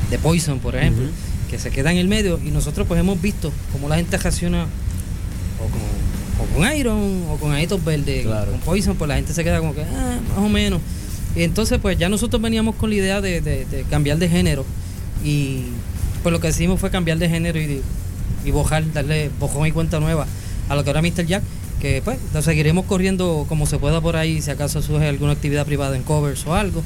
de 0.09 0.19
Poison, 0.19 0.59
por 0.59 0.75
ejemplo, 0.75 1.05
que 1.49 1.57
se 1.59 1.71
queda 1.71 1.91
en 1.91 1.97
el 1.97 2.07
medio 2.07 2.39
y 2.45 2.51
nosotros 2.51 2.87
pues 2.87 2.99
hemos 2.99 3.21
visto 3.21 3.51
cómo 3.71 3.89
la 3.89 3.95
gente 3.95 4.17
reacciona 4.17 4.63
o 5.59 5.67
con, 5.69 6.45
o 6.45 6.53
con 6.67 6.77
Iron 6.77 7.23
o 7.31 7.37
con 7.37 7.51
Aitos 7.53 7.83
Verde, 7.83 8.21
Claro. 8.23 8.51
con 8.51 8.59
Poison, 8.61 8.95
pues 8.95 9.07
la 9.09 9.15
gente 9.15 9.33
se 9.33 9.43
queda 9.43 9.59
como 9.59 9.73
que 9.73 9.81
ah, 9.81 10.19
más 10.29 10.37
o 10.45 10.49
menos. 10.49 10.81
Y 11.35 11.43
entonces 11.43 11.79
pues 11.81 11.97
ya 11.97 12.07
nosotros 12.09 12.41
veníamos 12.41 12.75
con 12.75 12.89
la 12.89 12.95
idea 12.97 13.21
de, 13.21 13.41
de- 13.41 13.65
de 13.65 13.83
cambiar 13.83 14.17
de 14.17 14.29
género 14.29 14.65
y 15.23 15.63
pues 16.23 16.31
lo 16.33 16.39
que 16.39 16.47
decidimos 16.47 16.79
fue 16.79 16.91
cambiar 16.91 17.17
de 17.17 17.27
género 17.29 17.59
y, 17.59 17.81
y 18.45 18.51
bojar, 18.51 18.91
darle 18.93 19.29
bojón 19.39 19.67
y 19.67 19.71
cuenta 19.71 19.99
nueva 19.99 20.27
a 20.69 20.75
lo 20.75 20.83
que 20.83 20.89
era 20.89 21.01
Mr. 21.01 21.25
Jack, 21.25 21.43
que 21.81 22.01
pues 22.03 22.17
lo 22.33 22.41
seguiremos 22.41 22.85
corriendo 22.85 23.45
como 23.49 23.65
se 23.65 23.77
pueda 23.77 24.01
por 24.01 24.15
ahí, 24.15 24.41
si 24.41 24.49
acaso 24.51 24.81
surge 24.81 25.07
alguna 25.07 25.33
actividad 25.33 25.65
privada 25.65 25.95
en 25.95 26.03
covers 26.03 26.45
o 26.47 26.55
algo. 26.55 26.83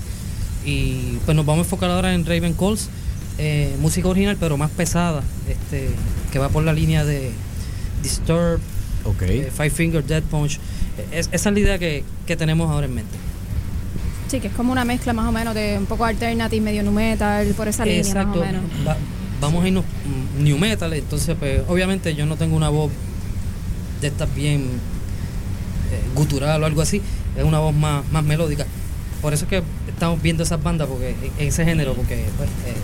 Y 0.65 1.17
pues 1.25 1.35
nos 1.35 1.45
vamos 1.45 1.63
a 1.63 1.65
enfocar 1.65 1.89
ahora 1.91 2.13
en 2.13 2.25
Raven 2.25 2.53
Calls, 2.53 2.89
eh, 3.37 3.73
música 3.79 4.07
original 4.09 4.35
pero 4.39 4.57
más 4.57 4.69
pesada, 4.71 5.23
este, 5.47 5.89
que 6.31 6.39
va 6.39 6.49
por 6.49 6.63
la 6.63 6.73
línea 6.73 7.05
de 7.05 7.31
Disturb, 8.03 8.59
Ok. 9.05 9.21
eh, 9.23 9.51
Five 9.55 9.69
Finger 9.69 10.03
Dead 10.03 10.23
Punch. 10.23 10.59
Es- 11.11 11.29
esa 11.31 11.49
es 11.49 11.53
la 11.53 11.59
idea 11.59 11.79
que, 11.79 12.03
que 12.27 12.35
tenemos 12.35 12.69
ahora 12.69 12.87
en 12.87 12.95
mente. 12.95 13.15
Sí, 14.29 14.39
que 14.39 14.47
es 14.47 14.53
como 14.53 14.71
una 14.71 14.85
mezcla 14.85 15.13
más 15.13 15.27
o 15.27 15.31
menos 15.31 15.55
de 15.55 15.77
un 15.77 15.85
poco 15.85 16.05
alternative, 16.05 16.61
medio 16.61 16.83
nu 16.83 16.91
metal, 16.91 17.47
por 17.55 17.67
esa 17.67 17.83
línea 17.85 17.99
más 18.01 18.07
Exacto. 18.09 18.41
o 18.41 18.45
menos. 18.45 18.61
Va- 18.87 18.97
vamos 19.41 19.63
a 19.63 19.67
irnos 19.67 19.85
mm, 19.85 20.43
new 20.43 20.57
metal, 20.57 20.93
entonces 20.93 21.35
pues 21.39 21.61
obviamente 21.67 22.13
yo 22.13 22.25
no 22.25 22.35
tengo 22.35 22.55
una 22.55 22.69
voz 22.69 22.91
de 24.01 24.07
estas 24.07 24.33
bien 24.33 24.61
eh, 25.91 26.01
gutural 26.15 26.61
o 26.61 26.65
algo 26.65 26.81
así, 26.81 27.01
es 27.37 27.43
una 27.43 27.59
voz 27.59 27.73
más, 27.75 28.03
más 28.11 28.23
melódica. 28.23 28.65
Por 29.21 29.33
eso 29.33 29.45
es 29.45 29.49
que 29.49 29.63
estamos 29.87 30.21
viendo 30.21 30.43
esas 30.43 30.61
bandas 30.63 30.87
porque 30.87 31.15
en 31.39 31.47
ese 31.47 31.65
género, 31.65 31.93
porque 31.93 32.25
pues, 32.37 32.49
eh, 32.67 32.75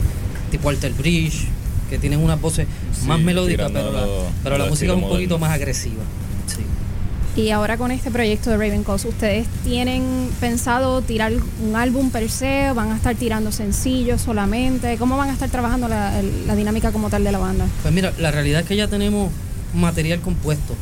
tipo 0.52 0.70
Alter 0.70 0.94
Bridge, 0.94 1.48
que 1.90 1.98
tienen 1.98 2.20
unas 2.20 2.42
voces 2.42 2.68
Sí, 3.00 3.06
más 3.06 3.20
melódicas, 3.20 3.72
pero 3.72 3.92
la, 3.92 4.06
pero 4.44 4.58
la 4.58 4.66
música 4.66 4.92
es 4.92 4.98
un 4.98 5.08
poquito 5.08 5.38
más 5.40 5.52
agresiva. 5.52 6.04
Sí. 6.48 7.42
Y 7.42 7.52
ahora 7.52 7.78
con 7.78 7.92
este 7.92 8.12
proyecto 8.12 8.50
de 8.50 8.58
Raven 8.58 8.84
Calls, 8.84 9.06
¿ustedes 9.06 9.46
tienen 9.64 10.30
pensado 10.40 11.02
tirar 11.02 11.34
un 11.64 11.76
álbum 11.76 12.10
per 12.10 12.30
se? 12.30 12.72
¿Van 12.74 12.92
a 12.92 12.96
estar 12.96 13.16
tirando 13.16 13.52
sencillos 13.52 14.22
solamente? 14.22 14.98
¿Cómo 14.98 15.18
van 15.18 15.30
a 15.30 15.34
estar 15.34 15.50
trabajando 15.50 15.88
la, 15.88 16.22
la 16.48 16.56
dinámica 16.56 16.92
como 16.92 17.10
tal 17.10 17.24
de 17.24 17.32
la 17.32 17.38
banda? 17.38 17.66
Pues 17.82 17.94
mira, 17.94 18.14
la 18.18 18.32
realidad 18.32 18.62
es 18.62 18.68
que 18.68 18.76
ya 18.76 18.88
tenemos 18.88 19.32
material 19.74 20.22
compuesto 20.22 20.76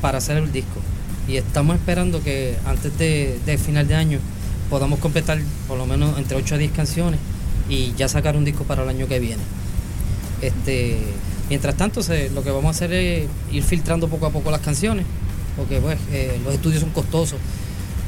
para 0.00 0.18
hacer 0.18 0.36
el 0.36 0.52
disco. 0.52 0.80
Y 1.28 1.36
estamos 1.36 1.76
esperando 1.76 2.22
que 2.22 2.56
antes 2.66 2.96
de, 2.98 3.58
final 3.62 3.86
de 3.86 3.94
año 3.94 4.18
podamos 4.68 4.98
completar 4.98 5.38
por 5.68 5.78
lo 5.78 5.86
menos 5.86 6.18
entre 6.18 6.36
8 6.36 6.54
a 6.54 6.58
10 6.58 6.72
canciones 6.72 7.20
y 7.68 7.92
ya 7.96 8.08
sacar 8.08 8.36
un 8.36 8.44
disco 8.44 8.64
para 8.64 8.82
el 8.82 8.88
año 8.88 9.06
que 9.06 9.18
viene. 9.20 9.42
Este, 10.42 10.98
mientras 11.48 11.76
tanto, 11.76 12.00
lo 12.34 12.42
que 12.42 12.50
vamos 12.50 12.66
a 12.66 12.70
hacer 12.70 12.92
es 12.92 13.28
ir 13.52 13.62
filtrando 13.62 14.08
poco 14.08 14.26
a 14.26 14.30
poco 14.30 14.50
las 14.50 14.60
canciones, 14.60 15.06
porque 15.56 15.78
pues 15.78 15.98
eh, 16.10 16.40
los 16.44 16.54
estudios 16.54 16.80
son 16.80 16.90
costosos. 16.90 17.38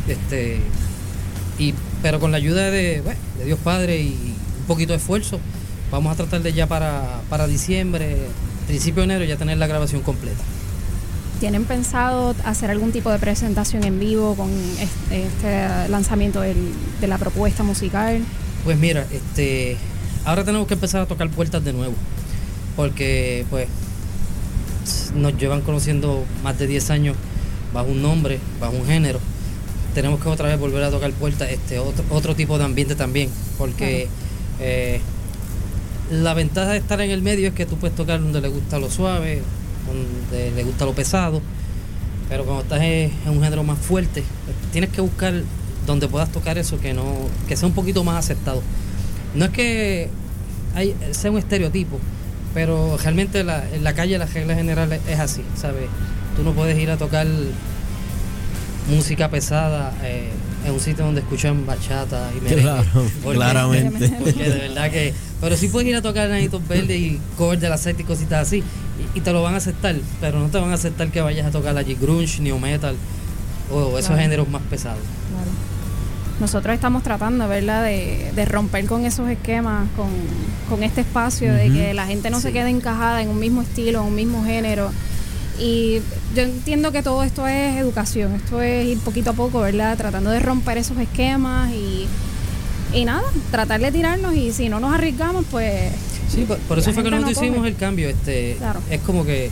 Este, 0.09 0.59
y, 1.59 1.75
pero 2.03 2.19
con 2.19 2.33
la 2.33 2.39
ayuda 2.39 2.71
de, 2.71 3.03
bueno, 3.03 3.21
de 3.39 3.45
Dios 3.45 3.59
Padre 3.63 4.01
y 4.01 4.35
un 4.61 4.67
poquito 4.67 4.93
de 4.93 4.99
esfuerzo, 4.99 5.39
vamos 5.93 6.13
a 6.13 6.17
tratar 6.17 6.43
de 6.43 6.53
ya 6.53 6.67
para, 6.67 7.21
para 7.29 7.47
diciembre, 7.47 8.17
principio 8.67 9.03
de 9.03 9.05
enero, 9.05 9.25
ya 9.25 9.37
tener 9.37 9.59
la 9.59 9.67
grabación 9.67 10.03
completa. 10.03 10.43
¿Tienen 11.43 11.65
pensado 11.65 12.37
hacer 12.45 12.71
algún 12.71 12.93
tipo 12.93 13.11
de 13.11 13.19
presentación 13.19 13.83
en 13.83 13.99
vivo 13.99 14.37
con 14.37 14.49
este, 14.79 15.25
este 15.27 15.89
lanzamiento 15.89 16.41
del- 16.41 16.71
de 17.01 17.09
la 17.09 17.19
propuesta 17.19 17.65
musical? 17.65 18.21
Pues 18.63 18.79
mira, 18.79 19.05
este, 19.11 19.77
ahora 20.25 20.45
tenemos 20.45 20.69
que 20.69 20.75
empezar 20.75 21.01
a 21.01 21.07
tocar 21.07 21.29
puertas 21.31 21.65
de 21.65 21.73
nuevo, 21.73 21.95
porque 22.77 23.45
pues 23.51 23.67
nos 25.17 25.37
llevan 25.37 25.63
conociendo 25.63 26.25
más 26.45 26.61
de 26.61 26.69
10 26.69 26.91
años 26.91 27.17
bajo 27.75 27.89
un 27.89 28.03
nombre, 28.03 28.39
bajo 28.61 28.75
un 28.77 28.87
género. 28.87 29.19
Tenemos 29.97 30.21
que 30.23 30.29
otra 30.29 30.47
vez 30.47 30.61
volver 30.61 30.85
a 30.85 30.91
tocar 30.93 31.11
puertas, 31.11 31.51
este, 31.51 31.81
otro, 31.81 32.05
otro 32.11 32.37
tipo 32.37 32.57
de 32.57 32.63
ambiente 32.67 32.95
también, 32.95 33.29
porque 33.59 34.07
eh, 34.61 35.01
la 36.09 36.35
ventaja 36.35 36.71
de 36.71 36.79
estar 36.79 37.01
en 37.01 37.11
el 37.11 37.21
medio 37.21 37.49
es 37.49 37.55
que 37.55 37.67
tú 37.67 37.79
puedes 37.79 37.97
tocar 37.97 38.21
donde 38.23 38.41
le 38.41 38.47
gusta 38.47 38.79
lo 38.79 38.89
suave, 38.89 39.43
donde 39.87 40.51
le 40.53 40.65
gusta 40.65 40.85
lo 40.85 40.93
pesado, 40.93 41.41
pero 42.29 42.45
cuando 42.45 42.63
estás 42.63 42.81
en, 42.81 43.13
en 43.27 43.31
un 43.31 43.43
género 43.43 43.63
más 43.65 43.79
fuerte, 43.79 44.23
tienes 44.73 44.91
que 44.91 45.01
buscar 45.01 45.35
donde 45.87 46.09
puedas 46.09 46.31
tocar 46.31 46.59
eso 46.59 46.79
que 46.81 46.95
no 46.95 47.05
que 47.49 47.57
sea 47.57 47.67
un 47.69 47.75
poquito 47.75 48.05
más 48.05 48.17
aceptado. 48.25 48.63
No 49.35 49.45
es 49.47 49.51
que 49.51 50.09
hay, 50.75 50.95
sea 51.11 51.31
un 51.31 51.39
estereotipo, 51.39 51.99
pero 52.55 52.97
realmente 52.99 53.43
la, 53.45 53.65
en 53.73 53.83
la 53.85 53.95
calle 53.95 54.17
la 54.19 54.27
regla 54.27 54.55
general 54.55 54.93
es, 54.93 55.01
es 55.09 55.19
así, 55.19 55.43
¿sabes? 55.57 55.85
Tú 56.37 56.43
no 56.43 56.53
puedes 56.53 56.79
ir 56.79 56.91
a 56.91 56.97
tocar 56.97 57.27
música 58.91 59.29
pesada 59.31 59.93
eh, 60.03 60.29
en 60.67 60.73
un 60.73 60.81
sitio 60.81 61.05
donde 61.05 61.21
escuchan 61.21 61.65
bachata 61.67 62.31
y 62.37 62.41
merengue. 62.41 62.63
Claro, 62.63 62.85
Porque- 63.23 63.37
claramente. 63.39 64.09
Porque 64.19 64.51
de 64.51 64.59
verdad 64.69 64.91
que... 64.91 65.15
Pero 65.43 65.57
sí 65.57 65.67
puedes 65.69 65.89
ir 65.89 65.97
a 65.97 66.01
tocar 66.03 66.29
Nanitos 66.31 66.67
Verdes 66.67 66.97
y 66.99 67.21
cover 67.37 67.59
de 67.59 67.69
la 67.69 67.77
secta 67.77 68.01
y 68.03 68.05
cositas 68.07 68.47
así, 68.47 68.59
y, 69.15 69.19
y 69.19 69.21
te 69.21 69.33
lo 69.33 69.43
van 69.43 69.55
a 69.55 69.57
aceptar, 69.59 69.97
pero 70.21 70.39
no 70.39 70.49
te 70.49 70.59
van 70.59 70.71
a 70.71 70.75
aceptar 70.75 71.11
que 71.11 71.21
vayas 71.21 71.47
a 71.47 71.51
tocar 71.51 71.77
allí 71.77 71.95
grunge, 72.01 72.41
new 72.41 72.59
metal 72.59 72.95
o 73.71 73.99
esos 73.99 74.07
Claro. 74.11 74.23
géneros 74.23 74.49
más 74.49 74.63
pesados. 74.71 75.01
Claro. 75.31 75.51
Nosotros 76.41 76.75
estamos 76.75 77.03
tratando, 77.03 77.47
¿verdad?, 77.49 77.85
de, 77.85 78.31
de 78.35 78.45
romper 78.45 78.87
con 78.87 79.05
esos 79.05 79.29
esquemas, 79.29 79.87
con, 79.97 80.09
con 80.69 80.83
este 80.85 81.01
espacio, 81.03 81.53
de 81.53 81.71
que 81.71 81.93
la 81.93 82.07
gente 82.07 82.31
no 82.31 82.41
se 82.41 82.53
quede 82.53 82.71
encajada 82.71 83.21
en 83.21 83.29
un 83.29 83.39
mismo 83.39 83.63
estilo, 83.63 84.01
en 84.01 84.07
un 84.07 84.15
mismo 84.15 84.45
género. 84.45 84.91
Y 85.61 85.99
yo 86.35 86.43
entiendo 86.43 86.91
que 86.93 87.03
todo 87.03 87.23
esto 87.23 87.47
es 87.47 87.77
educación, 87.77 88.33
esto 88.35 88.63
es 88.63 88.87
ir 88.87 88.99
poquito 89.01 89.31
a 89.31 89.33
poco, 89.35 89.61
¿verdad?, 89.61 89.97
tratando 89.97 90.31
de 90.31 90.41
romper 90.41 90.79
esos 90.79 90.97
esquemas 90.99 91.71
y, 91.73 92.07
y 92.95 93.05
nada, 93.05 93.23
tratar 93.51 93.81
de 93.81 93.91
tirarnos 93.93 94.35
y 94.35 94.53
si 94.53 94.69
no 94.69 94.81
nos 94.81 94.95
arriesgamos, 94.95 95.45
pues... 95.51 95.93
Sí, 96.29 96.45
por, 96.47 96.59
por 96.59 96.79
eso 96.79 96.93
fue 96.93 97.03
que 97.03 97.11
nosotros 97.11 97.37
no 97.37 97.43
hicimos 97.43 97.59
coge. 97.59 97.69
el 97.69 97.77
cambio. 97.77 98.09
Este, 98.09 98.57
Claro. 98.59 98.81
Es 98.91 99.01
como 99.01 99.25
que 99.25 99.51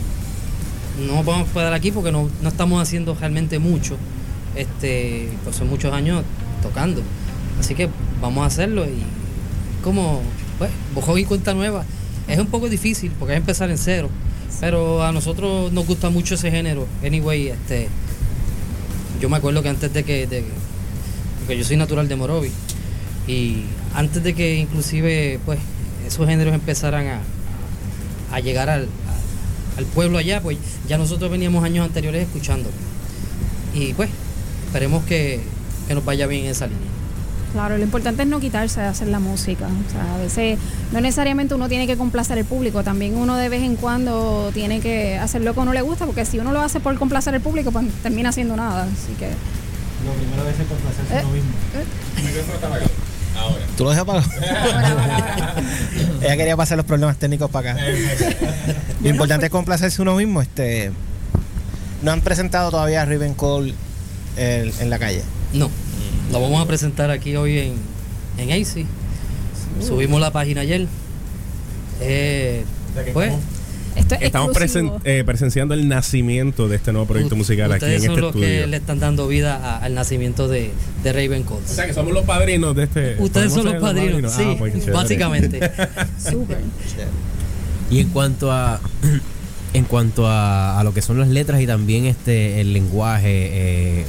no 1.07 1.23
vamos 1.23 1.49
a 1.49 1.53
quedar 1.53 1.73
aquí 1.73 1.91
porque 1.91 2.11
no, 2.11 2.29
no 2.41 2.49
estamos 2.49 2.81
haciendo 2.81 3.15
realmente 3.19 3.59
mucho. 3.59 3.97
Este, 4.55 5.29
pues 5.43 5.55
son 5.55 5.69
muchos 5.69 5.93
años 5.93 6.23
tocando. 6.61 7.01
Así 7.59 7.75
que 7.75 7.89
vamos 8.21 8.43
a 8.43 8.47
hacerlo 8.47 8.85
y 8.85 9.03
como, 9.83 10.21
pues, 10.57 10.71
bojón 10.93 11.19
y 11.19 11.25
cuenta 11.25 11.53
nueva. 11.53 11.85
Es 12.27 12.39
un 12.39 12.47
poco 12.47 12.69
difícil 12.69 13.11
porque 13.19 13.33
es 13.33 13.37
empezar 13.37 13.69
en 13.69 13.77
cero. 13.77 14.09
Pero 14.59 15.03
a 15.03 15.11
nosotros 15.11 15.71
nos 15.71 15.87
gusta 15.87 16.09
mucho 16.09 16.35
ese 16.35 16.51
género. 16.51 16.87
Anyway, 17.03 17.49
este, 17.49 17.87
yo 19.19 19.29
me 19.29 19.37
acuerdo 19.37 19.63
que 19.63 19.69
antes 19.69 19.91
de 19.93 20.03
que, 20.03 20.27
de, 20.27 20.43
porque 21.39 21.57
yo 21.57 21.63
soy 21.63 21.77
natural 21.77 22.07
de 22.07 22.15
Morovi, 22.15 22.51
y 23.31 23.63
antes 23.95 24.23
de 24.23 24.33
que 24.33 24.55
inclusive 24.57 25.39
pues 25.45 25.59
esos 26.07 26.27
géneros 26.27 26.53
empezaran 26.53 27.07
a, 27.07 27.19
a 28.35 28.39
llegar 28.39 28.69
al, 28.69 28.83
a- 28.83 29.77
al 29.79 29.85
pueblo 29.85 30.17
allá, 30.17 30.41
pues 30.41 30.57
ya 30.87 30.97
nosotros 30.97 31.31
veníamos 31.31 31.63
años 31.63 31.85
anteriores 31.85 32.23
escuchando. 32.27 32.69
Y 33.73 33.93
pues 33.93 34.09
esperemos 34.65 35.03
que, 35.05 35.39
que 35.87 35.95
nos 35.95 36.03
vaya 36.03 36.27
bien 36.27 36.45
en 36.45 36.51
esa 36.51 36.67
línea. 36.67 36.89
Claro, 37.53 37.77
lo 37.77 37.83
importante 37.83 38.23
es 38.23 38.27
no 38.29 38.39
quitarse 38.39 38.79
de 38.81 38.87
hacer 38.87 39.07
la 39.09 39.19
música. 39.19 39.67
O 39.67 39.91
sea, 39.91 40.15
a 40.15 40.17
veces 40.17 40.57
no 40.93 40.99
necesariamente 41.01 41.53
uno 41.53 41.67
tiene 41.69 41.85
que 41.87 41.97
complacer 41.97 42.37
al 42.37 42.45
público, 42.45 42.83
también 42.83 43.15
uno 43.17 43.35
de 43.37 43.49
vez 43.49 43.61
en 43.61 43.75
cuando 43.75 44.51
tiene 44.53 44.79
que 44.79 45.17
hacer 45.17 45.41
lo 45.41 45.53
que 45.53 45.59
a 45.59 45.63
uno 45.63 45.73
le 45.73 45.81
gusta, 45.81 46.05
porque 46.05 46.25
si 46.25 46.39
uno 46.39 46.51
lo 46.53 46.61
hace 46.61 46.79
por 46.79 46.97
complacer 46.97 47.33
al 47.35 47.41
público, 47.41 47.71
pues 47.71 47.85
termina 48.03 48.29
haciendo 48.29 48.55
nada. 48.55 48.83
Así 48.83 49.13
que. 49.19 49.27
Lo 50.05 50.13
primero 50.13 50.47
es 50.49 50.55
complacerse 50.67 51.13
Eh, 51.13 51.21
uno 51.23 51.33
mismo. 51.33 51.51
¿Tú 53.77 53.83
lo 53.83 53.89
dejas 53.91 54.03
apagado? 54.03 54.25
Ella 56.21 56.37
quería 56.37 56.57
pasar 56.57 56.77
los 56.77 56.85
problemas 56.85 57.17
técnicos 57.17 57.49
para 57.49 57.71
acá. 57.71 57.81
Lo 59.01 59.09
importante 59.09 59.47
es 59.47 59.51
complacerse 59.51 60.01
uno 60.01 60.15
mismo. 60.15 60.41
Este, 60.41 60.91
no 62.01 62.11
han 62.11 62.21
presentado 62.21 62.69
todavía 62.71 63.01
a 63.01 63.05
Riven 63.05 63.33
Cole 63.33 63.73
en, 64.37 64.71
en 64.79 64.89
la 64.89 64.99
calle. 64.99 65.23
No, 65.53 65.69
lo 66.31 66.41
vamos 66.41 66.61
a 66.61 66.67
presentar 66.67 67.09
aquí 67.11 67.35
hoy 67.35 67.59
en, 67.59 67.73
en 68.37 68.61
AC. 68.61 68.85
Subimos 69.85 70.21
la 70.21 70.31
página 70.31 70.61
ayer. 70.61 70.87
Eh, 72.01 72.65
pues, 73.13 73.33
Esto 73.95 74.15
es 74.15 74.21
Estamos 74.21 74.55
presen- 74.55 74.91
eh, 75.03 75.23
presenciando 75.25 75.73
el 75.73 75.87
nacimiento 75.87 76.67
de 76.69 76.77
este 76.77 76.91
nuevo 76.93 77.07
proyecto 77.07 77.35
u- 77.35 77.37
musical 77.37 77.71
aquí 77.71 77.85
en 77.85 77.91
ustedes 77.91 78.03
este 78.03 78.07
son 78.13 78.21
los 78.21 78.31
que 78.33 78.39
estudio. 78.45 78.67
le 78.67 78.77
están 78.77 78.99
dando 78.99 79.27
vida 79.27 79.55
a- 79.57 79.77
al 79.79 79.93
nacimiento 79.93 80.47
de, 80.47 80.71
de 81.03 81.13
Raven 81.13 81.43
Coles. 81.43 81.69
O 81.69 81.73
sea 81.73 81.85
que 81.87 81.93
somos 81.93 82.13
los 82.13 82.23
padrinos 82.25 82.75
de 82.75 82.83
este. 82.83 83.15
Ustedes 83.19 83.51
¿podemos 83.51 83.53
son 83.53 83.65
los 83.65 83.81
padrinos, 83.81 84.33
sí, 84.33 84.43
Ah, 84.45 84.55
pues, 84.57 84.91
básicamente. 84.91 85.59
Súper. 86.29 86.59
Y 87.89 87.99
en 87.99 88.09
cuanto 88.09 88.51
a 88.51 88.79
en 89.73 89.83
cuanto 89.85 90.27
a, 90.27 90.79
a 90.79 90.83
lo 90.83 90.93
que 90.93 91.01
son 91.01 91.19
las 91.19 91.27
letras 91.29 91.61
y 91.61 91.67
también 91.67 92.05
este 92.05 92.61
el 92.61 92.73
lenguaje, 92.73 93.49
eh, 94.01 94.05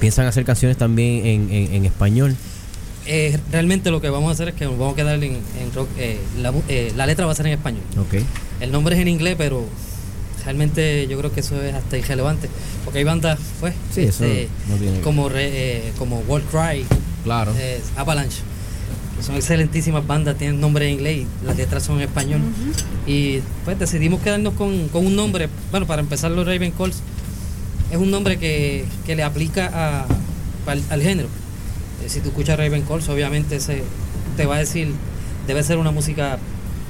piensan 0.00 0.26
hacer 0.26 0.44
canciones 0.44 0.76
también 0.76 1.24
en, 1.26 1.50
en- 1.52 1.74
en 1.74 1.84
español. 1.86 2.34
Eh, 3.06 3.38
realmente 3.52 3.90
lo 3.90 4.00
que 4.00 4.08
vamos 4.08 4.30
a 4.30 4.32
hacer 4.32 4.48
es 4.48 4.54
que 4.54 4.64
nos 4.64 4.78
vamos 4.78 4.94
a 4.94 4.96
quedar 4.96 5.22
en, 5.22 5.32
en 5.34 5.72
rock. 5.74 5.88
eh, 5.98 6.18
la, 6.40 6.52
eh, 6.68 6.92
la 6.96 7.06
letra 7.06 7.26
va 7.26 7.32
a 7.32 7.34
ser 7.34 7.46
en 7.46 7.52
español. 7.52 7.82
Ok. 7.98 8.22
El 8.60 8.72
nombre 8.72 8.94
es 8.96 9.00
en 9.02 9.08
inglés, 9.08 9.34
pero 9.36 9.64
realmente 10.44 11.06
yo 11.08 11.18
creo 11.18 11.32
que 11.32 11.40
eso 11.40 11.60
es 11.62 11.74
hasta 11.74 11.98
irrelevante. 11.98 12.48
Porque 12.84 12.98
hay 13.00 13.04
bandas, 13.04 13.38
pues, 13.60 13.74
Sí, 13.92 14.02
eso 14.02 14.24
este, 14.24 14.48
no 14.68 14.76
tiene- 14.76 15.00
como, 15.00 15.28
re- 15.28 15.50
eh, 15.88 15.92
como 15.98 16.20
World 16.20 16.46
Cry, 16.50 16.84
Claro. 17.24 17.52
eh, 17.58 17.80
Avalanche, 17.96 18.38
que 19.16 19.22
son 19.22 19.36
excelentísimas 19.36 20.06
bandas, 20.06 20.36
tienen 20.38 20.60
nombre 20.60 20.86
en 20.86 20.94
inglés 20.94 21.18
y 21.42 21.46
las 21.46 21.56
letras 21.56 21.82
son 21.82 21.96
en 21.96 22.02
español. 22.02 22.40
Y 23.06 23.40
pues 23.64 23.78
decidimos 23.78 24.20
quedarnos 24.22 24.54
con, 24.54 24.88
con 24.88 25.06
un 25.06 25.14
nombre, 25.16 25.48
bueno, 25.70 25.86
para 25.86 26.00
empezar 26.00 26.30
los 26.30 26.46
Raven 26.46 26.72
Calls, 26.72 26.96
es 27.90 27.96
un 27.98 28.10
nombre 28.10 28.38
que, 28.38 28.84
que 29.06 29.14
le 29.14 29.22
aplica 29.22 29.70
a, 29.72 30.06
al, 30.70 30.82
al 30.90 31.02
género. 31.02 31.28
Eh, 32.04 32.08
si 32.08 32.20
tú 32.20 32.28
escuchas 32.28 32.58
Raven 32.58 32.82
Calls, 32.82 33.08
obviamente 33.08 33.60
se, 33.60 33.82
te 34.36 34.46
va 34.46 34.56
a 34.56 34.58
decir, 34.58 34.92
debe 35.46 35.62
ser 35.62 35.78
una 35.78 35.90
música 35.90 36.38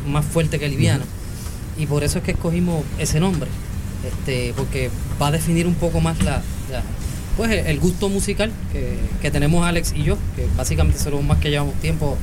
más 0.06 0.24
fuerte 0.24 0.58
que 0.58 0.68
liviana. 0.68 1.04
Y 1.76 1.86
por 1.86 2.04
eso 2.04 2.18
es 2.18 2.24
que 2.24 2.32
escogimos 2.32 2.84
ese 2.98 3.20
nombre, 3.20 3.50
este, 4.06 4.52
porque 4.56 4.90
va 5.20 5.28
a 5.28 5.30
definir 5.32 5.66
un 5.66 5.74
poco 5.74 6.00
más 6.00 6.22
la, 6.22 6.42
la- 6.70 6.82
pues 7.36 7.50
el, 7.50 7.80
gusto 7.80 8.08
musical 8.08 8.52
que, 8.72 8.96
que 9.20 9.30
tenemos 9.32 9.66
Alex 9.66 9.92
y 9.96 10.04
yo, 10.04 10.16
que 10.36 10.46
básicamente 10.56 11.00
son 11.00 11.12
los 11.14 11.24
más 11.24 11.38
que 11.38 11.50
llevamos 11.50 11.74
tiempo 11.80 12.16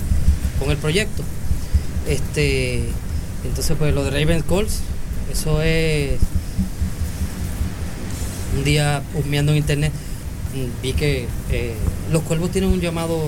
con 0.58 0.72
el 0.72 0.78
proyecto. 0.78 1.22
Este, 2.08 2.86
entonces 3.44 3.76
pues 3.78 3.94
lo 3.94 4.06
de 4.06 4.12
Raven 4.12 4.42
Calls, 4.44 4.80
eso 5.34 5.62
es 5.62 6.14
un 8.58 8.64
día 8.64 9.02
husmeando 9.14 9.52
en 9.52 9.58
internet 9.58 9.92
vi 10.82 10.94
que 10.94 11.28
eh, 11.50 11.74
los 12.12 12.22
cuervos 12.24 12.52
tienen 12.52 12.70
un 12.70 12.82
llamado 12.82 13.20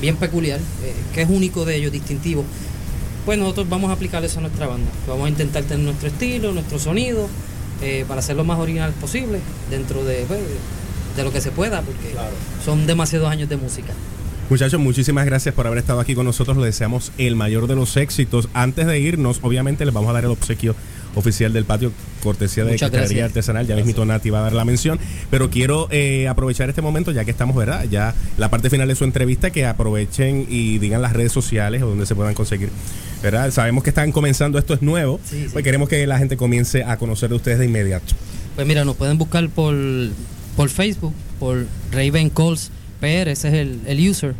bien 0.00 0.16
peculiar, 0.16 0.60
eh, 0.60 0.94
que 1.14 1.22
es 1.22 1.28
único 1.28 1.64
de 1.64 1.76
ellos, 1.76 1.92
distintivo. 1.92 2.44
Pues 3.24 3.38
nosotros 3.38 3.68
vamos 3.68 3.90
a 3.90 3.94
aplicar 3.94 4.24
eso 4.24 4.38
a 4.38 4.42
nuestra 4.42 4.66
banda. 4.66 4.90
Vamos 5.08 5.26
a 5.26 5.28
intentar 5.28 5.64
tener 5.64 5.84
nuestro 5.84 6.08
estilo, 6.08 6.52
nuestro 6.52 6.78
sonido, 6.78 7.28
eh, 7.82 8.04
para 8.06 8.20
hacer 8.20 8.36
lo 8.36 8.44
más 8.44 8.58
original 8.58 8.92
posible 8.92 9.40
dentro 9.70 10.04
de, 10.04 10.24
pues, 10.28 10.40
de 11.16 11.24
lo 11.24 11.32
que 11.32 11.40
se 11.40 11.50
pueda, 11.50 11.80
porque 11.82 12.14
son 12.64 12.86
demasiados 12.86 13.30
años 13.30 13.48
de 13.48 13.56
música. 13.56 13.92
Muchachos, 14.50 14.78
muchísimas 14.78 15.24
gracias 15.24 15.54
por 15.54 15.66
haber 15.66 15.78
estado 15.78 16.00
aquí 16.00 16.14
con 16.14 16.26
nosotros. 16.26 16.58
Les 16.58 16.66
deseamos 16.66 17.12
el 17.16 17.34
mayor 17.34 17.66
de 17.66 17.76
los 17.76 17.96
éxitos. 17.96 18.48
Antes 18.52 18.86
de 18.86 19.00
irnos, 19.00 19.38
obviamente 19.40 19.86
les 19.86 19.94
vamos 19.94 20.10
a 20.10 20.12
dar 20.12 20.24
el 20.24 20.30
obsequio 20.30 20.74
oficial 21.14 21.52
del 21.52 21.64
patio, 21.64 21.92
cortesía 22.22 22.64
de 22.64 22.76
gracias. 22.76 23.24
Artesanal. 23.24 23.66
Ya 23.66 23.76
mismito 23.76 24.04
Nati 24.04 24.30
va 24.30 24.40
a 24.40 24.42
dar 24.42 24.52
la 24.52 24.64
mención. 24.64 24.98
Pero 25.30 25.50
quiero 25.50 25.88
eh, 25.90 26.28
aprovechar 26.28 26.68
este 26.68 26.82
momento, 26.82 27.12
ya 27.12 27.24
que 27.24 27.30
estamos, 27.30 27.56
¿verdad? 27.56 27.84
Ya 27.90 28.14
la 28.36 28.50
parte 28.50 28.70
final 28.70 28.88
de 28.88 28.94
su 28.94 29.04
entrevista, 29.04 29.50
que 29.50 29.66
aprovechen 29.66 30.46
y 30.48 30.78
digan 30.78 31.02
las 31.02 31.12
redes 31.12 31.32
sociales 31.32 31.82
o 31.82 31.86
donde 31.86 32.06
se 32.06 32.14
puedan 32.14 32.34
conseguir, 32.34 32.70
¿verdad? 33.22 33.50
Sabemos 33.50 33.84
que 33.84 33.90
están 33.90 34.12
comenzando, 34.12 34.58
esto 34.58 34.74
es 34.74 34.82
nuevo. 34.82 35.20
Sí, 35.24 35.44
sí. 35.44 35.50
Pues 35.52 35.64
queremos 35.64 35.88
que 35.88 36.06
la 36.06 36.18
gente 36.18 36.36
comience 36.36 36.84
a 36.84 36.96
conocer 36.96 37.28
de 37.30 37.36
ustedes 37.36 37.58
de 37.58 37.66
inmediato. 37.66 38.14
Pues 38.54 38.66
mira, 38.66 38.84
nos 38.84 38.96
pueden 38.96 39.18
buscar 39.18 39.48
por, 39.48 39.74
por 40.56 40.68
Facebook, 40.68 41.14
por 41.38 41.66
Raven 41.92 42.30
Calls 42.30 42.70
PR, 43.00 43.28
ese 43.28 43.48
es 43.48 43.54
el, 43.54 43.80
el 43.86 44.08
user. 44.08 44.34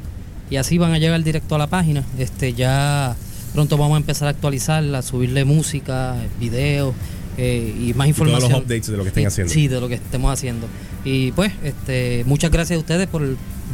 Y 0.51 0.57
así 0.57 0.79
van 0.79 0.93
a 0.93 0.99
llegar 0.99 1.23
directo 1.25 1.55
a 1.55 1.59
la 1.59 1.67
página. 1.67 2.05
Este 2.19 2.53
ya 2.53 3.17
pronto 3.55 3.79
vamos 3.79 3.95
a 3.95 3.99
empezar 3.99 4.29
a 4.29 4.33
actualizarla, 4.33 5.01
subirle 5.01 5.45
música, 5.47 6.17
videos 6.39 6.95
eh, 7.39 7.75
y 7.79 7.95
más 7.95 8.09
Y 8.09 8.13
todos 8.13 8.29
información. 8.29 8.53
los 8.53 8.61
updates 8.61 8.87
de 8.89 8.97
lo 8.99 9.03
que 9.05 9.09
estén 9.09 9.23
Y- 9.23 9.27
haciendo. 9.27 9.53
Sí, 9.53 9.69
de 9.69 9.81
lo 9.81 9.89
que 9.89 9.95
estemos 9.95 10.31
haciendo. 10.33 10.67
Y 11.05 11.33
pues, 11.33 11.53
este, 11.63 12.25
muchas 12.27 12.51
gracias 12.51 12.77
a 12.77 12.81
ustedes 12.81 13.07
por 13.09 13.23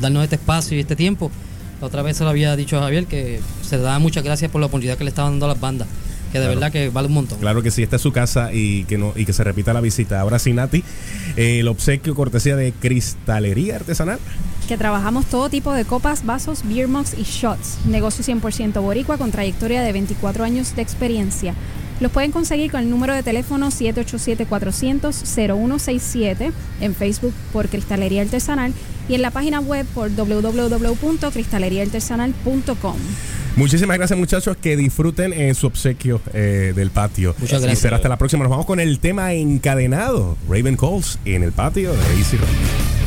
darnos 0.00 0.22
este 0.22 0.36
espacio 0.36 0.76
y 0.76 0.80
este 0.80 0.94
tiempo. 0.96 1.30
La 1.80 1.86
otra 1.86 2.02
vez 2.02 2.16
se 2.16 2.24
lo 2.24 2.30
había 2.30 2.54
dicho 2.56 2.78
a 2.78 2.82
Javier 2.82 3.06
que 3.06 3.40
se 3.62 3.76
le 3.78 3.82
da 3.82 3.98
muchas 3.98 4.22
gracias 4.22 4.50
por 4.50 4.60
la 4.60 4.66
oportunidad 4.66 4.96
que 4.98 5.04
le 5.04 5.10
estaban 5.10 5.32
dando 5.32 5.46
a 5.46 5.48
las 5.48 5.60
bandas. 5.60 5.88
Que 6.30 6.38
de 6.38 6.44
Claro. 6.44 6.60
verdad 6.60 6.72
que 6.72 6.90
vale 6.90 7.08
un 7.08 7.14
montón. 7.14 7.38
Claro 7.40 7.60
que 7.62 7.70
sí, 7.72 7.82
esta 7.82 7.96
es 7.96 8.02
su 8.02 8.12
casa 8.12 8.50
y 8.52 8.84
que 8.84 8.98
no 8.98 9.12
y 9.16 9.24
que 9.24 9.32
se 9.32 9.42
repita 9.42 9.72
la 9.72 9.80
visita. 9.80 10.20
Ahora 10.20 10.38
sí, 10.38 10.52
Nati, 10.52 10.84
eh, 11.36 11.58
el 11.60 11.66
obsequio 11.68 12.14
cortesía 12.14 12.54
de 12.54 12.72
Cristalería 12.72 13.76
Artesanal. 13.76 14.18
Que 14.70 14.78
trabajamos 14.78 15.26
todo 15.26 15.50
tipo 15.50 15.72
de 15.72 15.84
copas, 15.84 16.24
vasos, 16.24 16.60
beer 16.62 16.86
mugs 16.86 17.14
y 17.18 17.24
shots. 17.24 17.78
Negocio 17.86 18.24
100% 18.24 18.80
boricua 18.80 19.18
con 19.18 19.32
trayectoria 19.32 19.82
de 19.82 19.90
24 19.90 20.44
años 20.44 20.76
de 20.76 20.82
experiencia. 20.82 21.54
Los 21.98 22.12
pueden 22.12 22.30
conseguir 22.30 22.70
con 22.70 22.80
el 22.82 22.88
número 22.88 23.12
de 23.12 23.24
teléfono 23.24 23.72
787-400-0167, 23.72 26.52
en 26.80 26.94
Facebook 26.94 27.34
por 27.52 27.68
Cristalería 27.68 28.22
Artesanal 28.22 28.72
y 29.08 29.16
en 29.16 29.22
la 29.22 29.32
página 29.32 29.58
web 29.58 29.84
por 29.92 30.08
www.cristaleriaartesanal.com. 30.14 32.96
Muchísimas 33.56 33.98
gracias, 33.98 34.16
muchachos. 34.16 34.56
Que 34.56 34.76
disfruten 34.76 35.32
en 35.32 35.56
su 35.56 35.66
obsequio 35.66 36.20
eh, 36.32 36.72
del 36.76 36.92
patio. 36.92 37.34
Muchas 37.38 37.58
Y 37.58 37.62
gracias. 37.64 37.80
será 37.80 37.96
hasta 37.96 38.08
la 38.08 38.18
próxima. 38.18 38.44
Nos 38.44 38.50
vamos 38.50 38.66
con 38.66 38.78
el 38.78 39.00
tema 39.00 39.32
encadenado. 39.32 40.36
Raven 40.48 40.76
Calls 40.76 41.18
en 41.24 41.42
el 41.42 41.50
patio 41.50 41.92
de 41.92 42.18
Easy 42.18 42.36
Rock. 42.36 42.99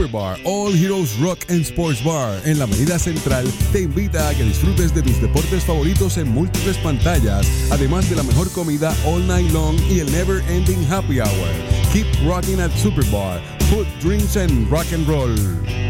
Superbar 0.00 0.38
All 0.46 0.72
Heroes 0.72 1.18
Rock 1.18 1.44
and 1.50 1.60
Sports 1.60 2.02
Bar 2.02 2.40
en 2.46 2.58
la 2.58 2.64
Avenida 2.64 2.98
Central 2.98 3.46
te 3.70 3.82
invita 3.82 4.30
a 4.30 4.34
que 4.34 4.44
disfrutes 4.44 4.94
de 4.94 5.02
tus 5.02 5.20
deportes 5.20 5.62
favoritos 5.62 6.16
en 6.16 6.28
múltiples 6.28 6.78
pantallas, 6.78 7.46
además 7.70 8.08
de 8.08 8.16
la 8.16 8.22
mejor 8.22 8.50
comida 8.52 8.94
all 9.04 9.26
night 9.26 9.52
long 9.52 9.76
y 9.90 10.00
el 10.00 10.10
never 10.10 10.42
ending 10.48 10.82
happy 10.90 11.20
hour. 11.20 11.50
Keep 11.92 12.06
rocking 12.26 12.60
at 12.60 12.70
Superbar, 12.70 13.42
food, 13.68 13.86
drinks 14.00 14.36
and 14.36 14.70
rock 14.70 14.90
and 14.94 15.06
roll. 15.06 15.89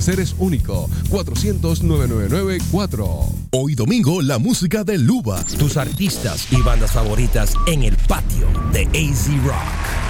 es 0.07 0.35
único. 0.37 0.87
400-999-4. 1.09 3.25
Hoy 3.51 3.75
domingo, 3.75 4.21
la 4.21 4.37
música 4.39 4.83
de 4.83 4.97
Luba. 4.97 5.41
Tus 5.59 5.77
artistas 5.77 6.47
y 6.51 6.59
bandas 6.61 6.91
favoritas 6.91 7.53
en 7.67 7.83
el 7.83 7.95
patio 8.07 8.47
de 8.73 8.87
AZ 8.87 9.27
Rock. 9.45 10.00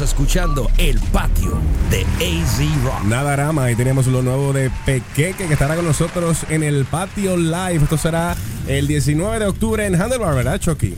Escuchando 0.00 0.70
El 0.78 0.98
Patio 1.12 1.58
de 1.90 2.02
AZ 2.24 2.58
Rock. 2.84 3.04
Nada 3.04 3.36
rama, 3.36 3.70
y 3.70 3.76
tenemos 3.76 4.06
lo 4.06 4.22
nuevo 4.22 4.52
de 4.52 4.70
Pequeque 4.84 5.46
que 5.46 5.52
estará 5.52 5.76
con 5.76 5.84
nosotros 5.84 6.38
en 6.48 6.62
el 6.62 6.84
patio 6.84 7.36
live. 7.36 7.76
Esto 7.82 7.96
será 7.96 8.36
el 8.68 8.86
19 8.86 9.38
de 9.38 9.46
octubre 9.46 9.86
en 9.86 10.00
Handlebar, 10.00 10.34
¿verdad, 10.34 10.58
Chucky? 10.58 10.94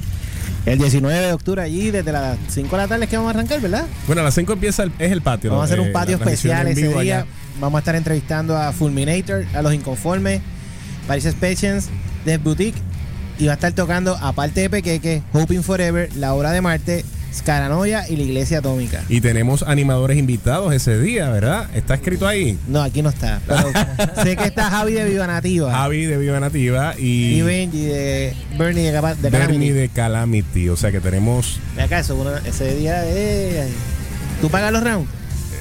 El 0.67 0.79
19 0.79 1.19
de 1.27 1.33
octubre 1.33 1.63
allí, 1.63 1.91
desde 1.91 2.13
las 2.13 2.37
5 2.49 2.69
de 2.77 2.83
la 2.83 2.89
tarde 2.89 3.05
es 3.05 3.11
que 3.11 3.17
vamos 3.17 3.31
a 3.35 3.39
arrancar, 3.39 3.61
¿verdad? 3.61 3.87
Bueno, 4.07 4.21
a 4.23 4.25
las 4.25 4.35
5 4.35 4.53
empieza 4.53 4.83
el, 4.83 4.93
es 4.99 5.13
el 5.13 5.23
patio. 5.23 5.51
Vamos 5.51 5.63
a 5.63 5.67
hacer 5.67 5.81
un 5.81 5.89
Eh, 5.89 5.93
patio 5.93 6.17
especial 6.17 6.67
ese 6.69 6.89
día. 6.89 6.99
allá. 6.99 7.27
Vamos 7.61 7.79
a 7.79 7.81
estar 7.81 7.95
entrevistando 7.97 8.57
a 8.57 8.73
Fulminator, 8.73 9.45
a 9.55 9.63
Los 9.63 9.73
Inconformes, 9.75 10.41
Paris 11.07 11.35
Patience, 11.41 11.89
Death 12.25 12.43
Boutique. 12.43 12.79
Y 13.39 13.47
va 13.47 13.53
a 13.53 13.55
estar 13.55 13.73
tocando, 13.73 14.17
aparte 14.21 14.63
de 14.63 14.71
Pequeque, 14.71 15.23
Hoping 15.33 15.63
Forever, 15.63 16.11
La 16.17 16.35
Hora 16.35 16.51
de 16.51 16.61
Marte, 16.61 17.05
Scaranoia 17.35 18.09
y 18.09 18.17
la 18.17 18.23
Iglesia 18.23 18.59
Atómica. 18.59 19.03
Y 19.09 19.21
tenemos 19.21 19.63
animadores 19.63 20.19
invitados 20.19 20.73
ese 20.75 20.99
día, 20.99 21.29
¿verdad? 21.31 21.69
¿Está 21.75 21.95
escrito 21.95 22.27
ahí? 22.27 22.59
No, 22.69 22.81
aquí 22.83 23.03
no 23.03 23.11
está. 23.11 23.41
Pero 23.47 23.65
sé 24.23 24.37
que 24.37 24.45
está 24.45 24.71
Javi 24.71 24.93
de 24.95 25.05
Viva 25.05 25.27
Nativa. 25.27 25.71
Javi 25.73 26.07
de 26.07 26.17
Viva 26.17 26.41
Nativa 26.41 26.95
y 26.99 27.35
Y 27.39 27.43
Benji 27.43 27.85
de 27.85 28.35
Bernie 28.59 28.91
de, 28.91 28.93
de 28.93 29.01
Bernie 29.01 29.31
Calamity. 29.31 29.71
de 29.71 29.89
Calamity. 29.91 30.69
O 30.71 30.77
sea 30.77 30.91
que 30.91 31.01
tenemos 31.01 31.61
Ve 31.77 31.83
acá, 31.83 31.99
eso, 32.01 32.17
una- 32.17 32.39
ese 32.47 32.75
día 32.75 33.03
eh, 33.05 33.69
¿Tú 34.41 34.49
pagas 34.51 34.73
los 34.73 34.83
rounds? 34.83 35.09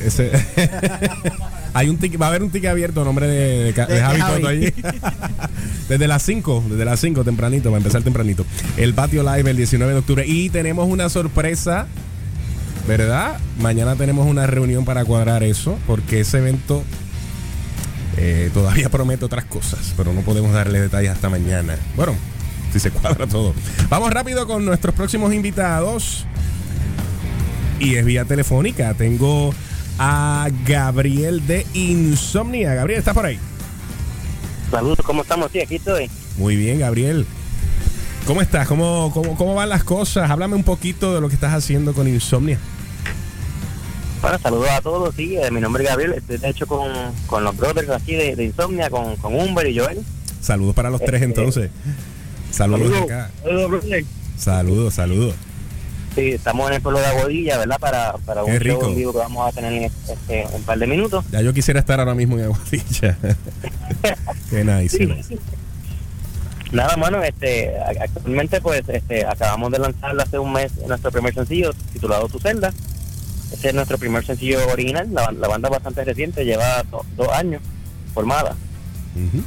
ese. 0.05 0.31
Hay 1.77 1.89
un 1.89 1.97
ticket, 1.97 2.19
va 2.19 2.25
a 2.25 2.29
haber 2.29 2.41
un 2.41 2.49
ticket 2.49 2.71
abierto 2.71 3.01
a 3.01 3.05
nombre 3.05 3.27
de, 3.27 3.63
de, 3.65 3.73
Ca- 3.73 3.85
De 3.85 3.93
de 3.95 4.01
Javi 4.01 4.19
Javi. 4.19 4.35
Toto 4.41 4.47
allí. 4.47 4.73
desde 5.89 6.07
las 6.07 6.23
5, 6.23 6.63
desde 6.71 6.85
las 6.85 6.99
5 6.99 7.23
tempranito, 7.23 7.69
va 7.69 7.77
a 7.77 7.79
empezar 7.79 8.01
tempranito. 8.01 8.45
El 8.77 8.95
patio 8.95 9.21
live 9.21 9.51
el 9.51 9.57
19 9.57 9.93
de 9.93 9.99
octubre. 9.99 10.25
Y 10.25 10.49
tenemos 10.49 10.89
una 10.89 11.07
sorpresa, 11.09 11.85
¿verdad? 12.87 13.37
Mañana 13.61 13.95
tenemos 13.95 14.25
una 14.27 14.47
reunión 14.47 14.85
para 14.85 15.05
cuadrar 15.05 15.43
eso, 15.43 15.77
porque 15.85 16.21
ese 16.21 16.39
evento 16.39 16.83
eh, 18.17 18.49
todavía 18.55 18.89
promete 18.89 19.23
otras 19.25 19.45
cosas, 19.45 19.93
pero 19.95 20.13
no 20.13 20.21
podemos 20.21 20.51
darle 20.53 20.81
detalles 20.81 21.11
hasta 21.11 21.29
mañana. 21.29 21.75
Bueno, 21.95 22.15
si 22.73 22.79
se 22.79 22.89
cuadra 22.89 23.27
todo. 23.27 23.53
Vamos 23.89 24.11
rápido 24.11 24.47
con 24.47 24.65
nuestros 24.65 24.95
próximos 24.95 25.31
invitados. 25.31 26.25
Y 27.79 27.93
es 27.97 28.03
vía 28.05 28.25
telefónica. 28.25 28.95
Tengo 28.95 29.53
a 29.99 30.47
Gabriel 30.65 31.45
de 31.47 31.65
Insomnia. 31.73 32.73
Gabriel, 32.73 32.99
¿estás 32.99 33.13
por 33.13 33.25
ahí? 33.25 33.39
Saludos, 34.71 34.99
¿cómo 35.03 35.21
estamos? 35.21 35.51
Sí, 35.51 35.59
aquí 35.59 35.75
estoy. 35.75 36.09
Muy 36.37 36.55
bien, 36.55 36.79
Gabriel. 36.79 37.25
¿Cómo 38.25 38.41
estás? 38.41 38.67
¿Cómo, 38.67 39.11
cómo, 39.13 39.35
cómo 39.37 39.55
van 39.55 39.69
las 39.69 39.83
cosas? 39.83 40.29
Háblame 40.29 40.55
un 40.55 40.63
poquito 40.63 41.15
de 41.15 41.21
lo 41.21 41.29
que 41.29 41.35
estás 41.35 41.53
haciendo 41.53 41.93
con 41.93 42.07
Insomnia. 42.07 42.59
Bueno, 44.21 44.39
saludos 44.39 44.69
a 44.69 44.81
todos, 44.81 45.13
sí, 45.15 45.37
eh, 45.37 45.51
mi 45.51 45.61
nombre 45.61 45.83
es 45.83 45.89
Gabriel, 45.89 46.13
estoy 46.13 46.37
de 46.37 46.49
hecho 46.49 46.65
con, 46.65 46.91
con 47.27 47.43
los 47.43 47.55
brothers 47.55 47.89
aquí 47.91 48.15
de, 48.15 48.35
de 48.35 48.45
Insomnia, 48.45 48.89
con, 48.89 49.15
con 49.17 49.35
Humber 49.35 49.67
y 49.67 49.77
Joel. 49.77 49.99
Saludos 50.41 50.73
para 50.73 50.89
los 50.89 50.99
tres 50.99 51.21
Eh, 51.21 51.25
entonces. 51.25 51.69
Saludos 52.51 52.91
de 52.91 52.97
acá. 52.97 53.29
Saludos, 53.43 53.69
brother. 53.69 54.05
Saludos, 54.37 54.93
saludos. 54.95 55.35
Sí, 56.17 56.31
estamos 56.31 56.67
en 56.69 56.77
el 56.77 56.81
pueblo 56.81 56.99
de 56.99 57.05
Aguadilla, 57.05 57.57
¿verdad? 57.59 57.77
Para, 57.79 58.13
para 58.25 58.43
un 58.43 58.59
rico. 58.59 58.81
show 58.81 58.89
en 58.89 58.95
vivo 58.95 59.11
que 59.13 59.19
vamos 59.19 59.47
a 59.47 59.51
tener 59.51 59.71
en 59.71 59.83
este, 59.83 60.47
un 60.51 60.63
par 60.63 60.79
de 60.79 60.87
minutos. 60.87 61.23
Ya 61.31 61.41
yo 61.41 61.53
quisiera 61.53 61.79
estar 61.79 61.99
ahora 61.99 62.15
mismo 62.15 62.39
en 62.39 62.45
Aguadilla. 62.45 63.17
Qué 64.49 64.63
nice. 64.63 64.97
Sí. 64.97 65.05
nice. 65.05 65.37
Nada, 66.71 66.97
mano, 66.97 67.21
este, 67.23 67.71
actualmente 68.01 68.59
pues 68.61 68.81
este, 68.89 69.27
acabamos 69.27 69.71
de 69.71 69.77
lanzar 69.77 70.19
hace 70.19 70.39
un 70.39 70.51
mes 70.53 70.71
nuestro 70.87 71.11
primer 71.11 71.35
sencillo 71.35 71.71
titulado 71.93 72.27
Tu 72.29 72.39
Celda. 72.39 72.73
Este 73.53 73.67
es 73.69 73.75
nuestro 73.75 73.99
primer 73.99 74.25
sencillo 74.25 74.59
original, 74.69 75.07
la, 75.13 75.31
la 75.31 75.47
banda 75.47 75.69
bastante 75.69 76.03
reciente, 76.03 76.43
lleva 76.45 76.81
do- 76.89 77.05
dos 77.15 77.29
años 77.29 77.61
formada. 78.15 78.55
Ujú. 79.15 79.43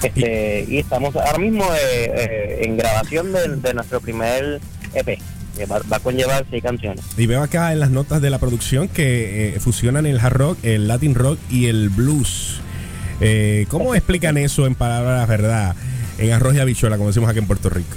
Este, 0.00 0.64
y 0.68 0.78
estamos 0.78 1.14
ahora 1.16 1.38
mismo 1.38 1.64
eh, 1.74 2.04
eh, 2.14 2.58
en 2.62 2.76
grabación 2.76 3.32
de, 3.32 3.56
de 3.56 3.74
nuestro 3.74 4.00
primer 4.00 4.60
EP, 4.94 5.18
que 5.56 5.66
va, 5.66 5.80
va 5.90 5.96
a 5.98 6.00
conllevar 6.00 6.46
seis 6.50 6.62
canciones. 6.62 7.04
Y 7.16 7.26
veo 7.26 7.42
acá 7.42 7.72
en 7.72 7.80
las 7.80 7.90
notas 7.90 8.20
de 8.22 8.30
la 8.30 8.38
producción 8.38 8.88
que 8.88 9.56
eh, 9.56 9.60
fusionan 9.60 10.06
el 10.06 10.18
hard 10.18 10.32
rock, 10.32 10.58
el 10.62 10.88
latin 10.88 11.14
rock 11.14 11.38
y 11.50 11.66
el 11.66 11.88
blues. 11.88 12.60
Eh, 13.20 13.66
¿Cómo 13.68 13.94
explican 13.94 14.36
eso 14.36 14.66
en 14.66 14.74
palabras, 14.74 15.28
verdad? 15.28 15.76
En 16.18 16.32
arroz 16.32 16.54
y 16.54 16.60
habichuela, 16.60 16.96
como 16.96 17.08
decimos 17.08 17.30
aquí 17.30 17.38
en 17.38 17.46
Puerto 17.46 17.70
Rico. 17.70 17.96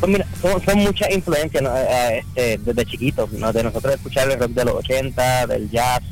Pues 0.00 0.12
mira, 0.12 0.26
son, 0.40 0.62
son 0.64 0.78
muchas 0.78 1.10
influencias 1.10 1.62
¿no? 1.62 1.70
Eh, 1.76 2.18
este, 2.18 2.58
desde 2.58 2.84
chiquitos, 2.86 3.32
¿no? 3.32 3.52
de 3.52 3.62
nosotros 3.62 3.94
escuchar 3.94 4.30
el 4.30 4.38
rock 4.38 4.52
de 4.52 4.64
los 4.64 4.74
80, 4.74 5.46
del 5.46 5.70
jazz, 5.70 6.02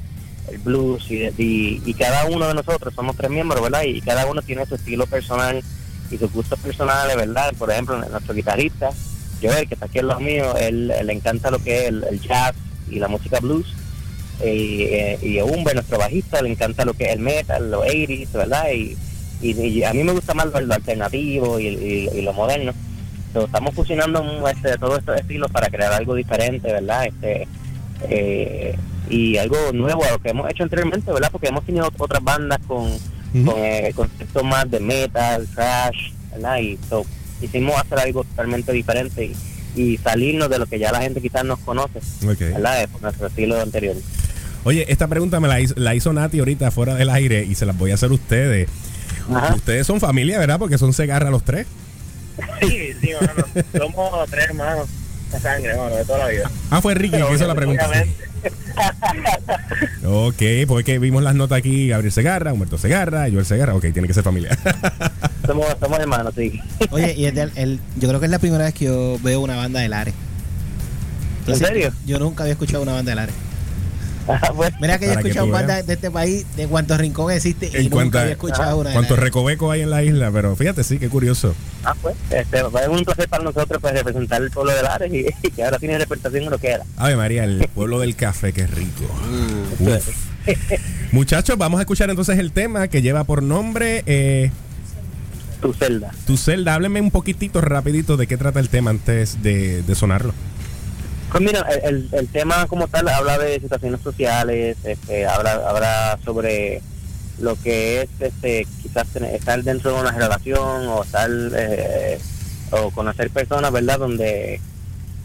el 0.50 0.58
blues, 0.58 1.10
y, 1.10 1.24
y, 1.38 1.82
y 1.84 1.94
cada 1.94 2.26
uno 2.26 2.48
de 2.48 2.54
nosotros, 2.54 2.92
somos 2.94 3.16
tres 3.16 3.30
miembros, 3.30 3.62
¿verdad? 3.62 3.82
Y 3.84 4.00
cada 4.00 4.26
uno 4.26 4.42
tiene 4.42 4.66
su 4.66 4.74
estilo 4.74 5.06
personal 5.06 5.62
y 6.10 6.18
sus 6.18 6.32
gustos 6.32 6.58
personales, 6.60 7.16
¿verdad? 7.16 7.52
Por 7.58 7.70
ejemplo, 7.70 7.96
nuestro 7.96 8.34
guitarrista, 8.34 8.90
Joel, 9.44 9.68
que 9.68 9.74
está 9.74 9.86
aquí 9.86 9.98
en 9.98 10.08
los 10.08 10.20
míos, 10.20 10.54
él, 10.60 10.90
él 10.90 11.06
le 11.06 11.12
encanta 11.12 11.50
lo 11.50 11.58
que 11.58 11.82
es 11.82 11.88
el, 11.88 12.04
el 12.10 12.20
jazz 12.20 12.54
y 12.90 12.98
la 12.98 13.08
música 13.08 13.40
blues. 13.40 13.66
Y, 14.44 14.82
eh, 14.84 15.18
y 15.22 15.38
a 15.38 15.44
Humber, 15.44 15.74
nuestro 15.74 15.98
bajista, 15.98 16.42
le 16.42 16.50
encanta 16.50 16.84
lo 16.84 16.94
que 16.94 17.04
es 17.04 17.12
el 17.12 17.20
metal, 17.20 17.70
los 17.70 17.84
80s, 17.86 18.32
¿verdad? 18.32 18.64
Y, 18.72 18.96
y, 19.40 19.50
y 19.52 19.84
a 19.84 19.92
mí 19.92 20.02
me 20.02 20.12
gusta 20.12 20.34
más 20.34 20.46
lo, 20.46 20.60
lo 20.60 20.74
alternativo 20.74 21.60
y, 21.60 21.68
y- 21.68 22.08
y 22.14 22.22
lo 22.22 22.32
moderno. 22.32 22.72
So, 23.32 23.44
estamos 23.46 23.74
fusionando 23.74 24.22
este, 24.48 24.76
todos 24.78 24.98
estos 24.98 25.16
estilos 25.20 25.50
para 25.50 25.68
crear 25.68 25.92
algo 25.92 26.14
diferente, 26.14 26.72
¿verdad? 26.72 27.06
Este, 27.06 27.46
eh, 28.08 28.76
y 29.10 29.36
algo 29.36 29.56
nuevo 29.72 30.04
a 30.04 30.10
lo 30.12 30.18
que 30.18 30.30
hemos 30.30 30.50
hecho 30.50 30.62
anteriormente, 30.62 31.12
¿verdad? 31.12 31.28
Porque 31.30 31.48
hemos 31.48 31.64
tenido 31.64 31.88
otras 31.98 32.22
bandas 32.22 32.58
con, 32.66 32.86
Ujú. 32.86 33.44
con 33.44 33.54
eh, 33.58 33.92
conceptos 33.94 34.44
más 34.44 34.70
de 34.70 34.80
metal, 34.80 35.46
trash, 35.54 36.12
¿verdad? 36.32 36.58
Y 36.58 36.78
so, 36.88 37.04
quisimos 37.46 37.76
hacer 37.80 37.98
algo 37.98 38.24
totalmente 38.24 38.72
diferente 38.72 39.24
y, 39.76 39.80
y 39.80 39.96
salirnos 39.98 40.48
de 40.50 40.58
lo 40.58 40.66
que 40.66 40.78
ya 40.78 40.92
la 40.92 41.00
gente 41.00 41.20
quizás 41.20 41.44
nos 41.44 41.58
conoce, 41.60 41.98
Ok. 42.26 42.38
¿verdad? 42.40 42.80
De 42.86 43.00
nuestro 43.00 43.26
estilo 43.26 43.60
anterior. 43.60 43.96
Oye, 44.64 44.86
esta 44.90 45.08
pregunta 45.08 45.40
me 45.40 45.48
la 45.48 45.60
hizo, 45.60 45.74
la 45.76 45.94
hizo 45.94 46.12
Nati 46.12 46.38
ahorita 46.38 46.70
fuera 46.70 46.94
del 46.94 47.10
aire 47.10 47.44
y 47.44 47.54
se 47.54 47.66
las 47.66 47.76
voy 47.76 47.90
a 47.90 47.94
hacer 47.94 48.10
a 48.10 48.14
ustedes. 48.14 48.68
Ajá. 49.32 49.54
Ustedes 49.54 49.86
son 49.86 50.00
familia, 50.00 50.38
¿verdad? 50.38 50.58
Porque 50.58 50.78
son 50.78 50.92
Segarra 50.92 51.30
los 51.30 51.44
tres. 51.44 51.66
Sí, 52.60 52.92
sí. 53.00 53.10
Somos 53.78 54.28
tres 54.30 54.46
hermanos 54.46 54.88
de 55.32 55.38
sangre, 55.38 55.70
hermano, 55.70 55.94
de 55.94 56.04
toda 56.04 56.18
la 56.18 56.28
vida. 56.28 56.50
Ah, 56.70 56.80
fue 56.82 56.94
Ricky 56.94 57.16
que 57.16 57.34
hizo 57.34 57.46
la 57.46 57.54
pregunta. 57.54 57.86
Obviamente. 57.88 58.24
Ok, 60.04 60.42
porque 60.68 60.98
vimos 60.98 61.22
las 61.22 61.34
notas 61.34 61.58
aquí, 61.58 61.88
Gabriel 61.88 62.12
Segarra, 62.12 62.52
Humberto 62.52 62.78
Segarra, 62.78 63.26
Joel 63.30 63.46
Segarra. 63.46 63.74
Ok, 63.74 63.86
tiene 63.92 64.06
que 64.08 64.14
ser 64.14 64.22
familia. 64.22 64.56
somos, 65.46 65.66
somos 65.80 65.98
hermanos, 65.98 66.34
sí. 66.36 66.60
Oye, 66.90 67.14
y 67.16 67.24
el- 67.26 67.80
yo 67.96 68.08
creo 68.08 68.20
que 68.20 68.26
es 68.26 68.30
la 68.32 68.38
primera 68.38 68.64
vez 68.64 68.74
que 68.74 68.86
yo 68.86 69.18
veo 69.22 69.40
una 69.40 69.56
banda 69.56 69.80
de 69.80 69.88
Lares. 69.88 70.14
¿En 71.46 71.56
serio? 71.56 71.92
Yo 72.06 72.18
nunca 72.18 72.42
había 72.44 72.52
escuchado 72.52 72.82
una 72.82 72.92
banda 72.92 73.10
de 73.12 73.16
Lares. 73.16 73.34
Ah, 74.28 74.52
Mira 74.80 74.98
que 74.98 75.04
yo 75.06 75.12
he 75.12 75.14
escuchado 75.16 75.48
bandas 75.48 75.86
de 75.86 75.94
este 75.94 76.10
país, 76.10 76.46
de 76.56 76.66
cuántos 76.66 76.96
rincón 76.98 77.30
existe, 77.30 77.70
y 77.72 77.76
En 77.76 77.90
nunca 77.90 78.22
había 78.22 78.32
escuchado 78.32 78.78
una 78.78 78.88
de 78.90 78.94
cuánto 78.94 79.14
Lares. 79.14 79.24
recoveco 79.24 79.70
hay 79.70 79.82
en 79.82 79.90
la 79.90 80.02
isla, 80.02 80.30
pero 80.32 80.56
fíjate, 80.56 80.82
sí, 80.82 80.98
qué 80.98 81.08
curioso. 81.10 81.54
ah, 81.84 81.94
pues, 82.00 82.16
este, 82.30 82.58
es 82.58 82.88
un 82.88 83.04
placer 83.04 83.28
para 83.28 83.44
nosotros 83.44 83.78
pues, 83.82 83.92
representar 83.92 84.40
el 84.42 84.50
pueblo 84.50 84.72
de 84.74 84.82
Lares 84.82 85.12
y, 85.12 85.26
y 85.46 85.50
que 85.50 85.62
ahora 85.64 85.78
tiene 85.78 85.98
representación 85.98 86.44
en 86.44 86.50
lo 86.50 86.58
que 86.58 86.68
era. 86.68 86.84
Ave 86.96 87.16
María, 87.16 87.44
el 87.44 87.68
pueblo 87.74 88.00
del 88.00 88.16
café, 88.16 88.52
qué 88.54 88.66
rico. 88.66 89.04
Uf. 89.80 90.08
Muchachos, 91.12 91.56
vamos 91.58 91.78
a 91.78 91.82
escuchar 91.82 92.08
entonces 92.10 92.38
el 92.38 92.52
tema 92.52 92.88
que 92.88 93.02
lleva 93.02 93.24
por 93.24 93.42
nombre 93.42 94.02
eh, 94.06 94.50
Tu 95.60 95.72
celda. 95.72 96.12
Tu 96.26 96.36
celda. 96.36 96.74
Hábleme 96.74 97.00
un 97.00 97.10
poquitito 97.10 97.60
rapidito 97.60 98.16
de 98.16 98.26
qué 98.26 98.36
trata 98.36 98.60
el 98.60 98.68
tema 98.68 98.90
antes 98.90 99.42
de, 99.42 99.82
de 99.82 99.94
sonarlo. 99.94 100.32
Pues 101.34 101.42
mira, 101.42 101.66
el, 101.82 102.08
el- 102.12 102.28
tema 102.28 102.64
como 102.68 102.86
tal 102.86 103.08
habla 103.08 103.36
de 103.38 103.58
situaciones 103.58 104.00
sociales, 104.02 104.76
este, 104.84 105.26
habla, 105.26 105.54
habla 105.68 106.16
sobre 106.24 106.80
lo 107.40 107.56
que 107.56 108.02
es 108.02 108.08
este, 108.20 108.64
quizás 108.80 109.08
estar 109.16 109.60
dentro 109.64 109.92
de 109.92 110.00
una 110.00 110.12
relación 110.12 110.86
o 110.86 111.02
estar 111.02 111.28
eh, 111.56 112.20
o 112.70 112.92
conocer 112.92 113.30
personas, 113.30 113.72
¿verdad? 113.72 113.98
Donde 113.98 114.60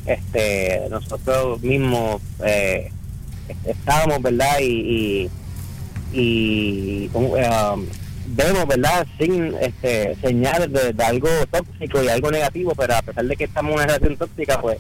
este 0.07 0.81
nosotros 0.89 1.61
mismos 1.61 2.23
eh, 2.43 2.91
estábamos, 3.65 4.19
¿verdad? 4.23 4.61
Y, 4.61 5.29
y, 6.11 6.19
y, 6.19 7.09
um, 7.13 7.85
vemos, 8.29 8.65
¿verdad? 8.67 9.05
Sin 9.19 9.53
este, 9.61 10.15
señales 10.23 10.73
de, 10.73 10.91
de 10.91 11.03
algo 11.03 11.29
tóxico 11.51 12.01
y 12.01 12.07
algo 12.07 12.31
negativo, 12.31 12.73
pero 12.75 12.95
a 12.95 13.03
pesar 13.03 13.25
de 13.25 13.35
que 13.35 13.43
estamos 13.43 13.73
en 13.73 13.75
una 13.77 13.85
relación 13.85 14.17
tóxica, 14.17 14.59
pues 14.59 14.79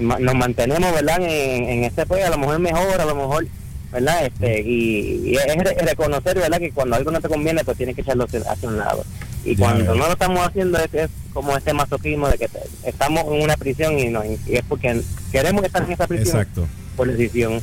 nos 0.00 0.34
mantenemos, 0.34 0.92
¿verdad? 0.92 1.18
En, 1.22 1.68
en 1.68 1.84
este 1.84 2.06
pues, 2.06 2.24
a 2.24 2.30
lo 2.30 2.38
mejor 2.38 2.58
mejor, 2.58 3.00
a 3.00 3.04
lo 3.04 3.14
mejor, 3.14 3.46
¿verdad? 3.92 4.26
Este, 4.26 4.60
y, 4.62 5.30
y 5.30 5.36
es 5.36 5.44
re- 5.56 5.76
reconocer, 5.86 6.36
¿verdad? 6.38 6.58
Que 6.58 6.70
cuando 6.72 6.96
algo 6.96 7.10
no 7.10 7.20
te 7.20 7.28
conviene, 7.28 7.64
pues 7.64 7.76
tienes 7.76 7.94
que 7.94 8.00
echarlo 8.02 8.24
hacia 8.24 8.68
un 8.68 8.78
lado. 8.78 9.04
Y 9.44 9.54
Ya 9.56 9.66
cuando 9.66 9.94
no 9.94 10.06
lo 10.06 10.12
estamos 10.12 10.46
haciendo, 10.46 10.78
es, 10.78 10.92
es 10.94 11.10
como 11.32 11.56
este 11.56 11.72
masoquismo 11.74 12.28
de 12.28 12.38
que 12.38 12.48
estamos 12.84 13.24
en 13.32 13.42
una 13.42 13.56
prisión 13.56 13.98
y, 13.98 14.06
no, 14.08 14.24
y 14.24 14.38
es 14.48 14.62
porque 14.68 15.00
queremos 15.30 15.62
estar 15.64 15.82
en 15.84 15.92
esa 15.92 16.06
prisión. 16.06 16.28
Exacto. 16.38 16.66
por 16.96 17.08
decisión. 17.12 17.60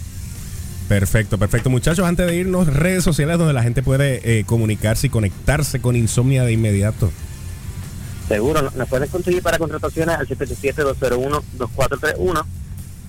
Perfecto, 0.87 1.37
perfecto. 1.37 1.69
Muchachos, 1.69 2.05
antes 2.05 2.27
de 2.27 2.35
irnos, 2.35 2.67
redes 2.67 3.03
sociales 3.03 3.37
donde 3.37 3.53
la 3.53 3.63
gente 3.63 3.81
puede 3.81 4.39
eh, 4.39 4.43
comunicarse 4.43 5.07
y 5.07 5.09
conectarse 5.09 5.79
con 5.79 5.95
Insomnia 5.95 6.43
de 6.43 6.51
inmediato. 6.51 7.11
Seguro, 8.31 8.71
nos 8.75 8.87
pueden 8.87 9.09
conseguir 9.09 9.43
para 9.43 9.57
contrataciones 9.57 10.15
al 10.15 10.25
787-201-2431 10.27 12.45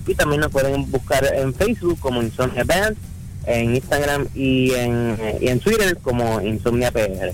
y 0.07 0.15
también 0.15 0.41
nos 0.41 0.51
pueden 0.51 0.91
buscar 0.91 1.25
en 1.33 1.53
Facebook 1.53 1.97
como 1.99 2.21
Insomnia 2.21 2.65
Band, 2.65 2.97
en 3.45 3.75
Instagram 3.75 4.27
y 4.35 4.71
en, 4.73 5.15
y 5.39 5.47
en 5.47 5.59
Twitter 5.61 5.97
como 6.01 6.41
Insomnia 6.41 6.91
PR. 6.91 7.31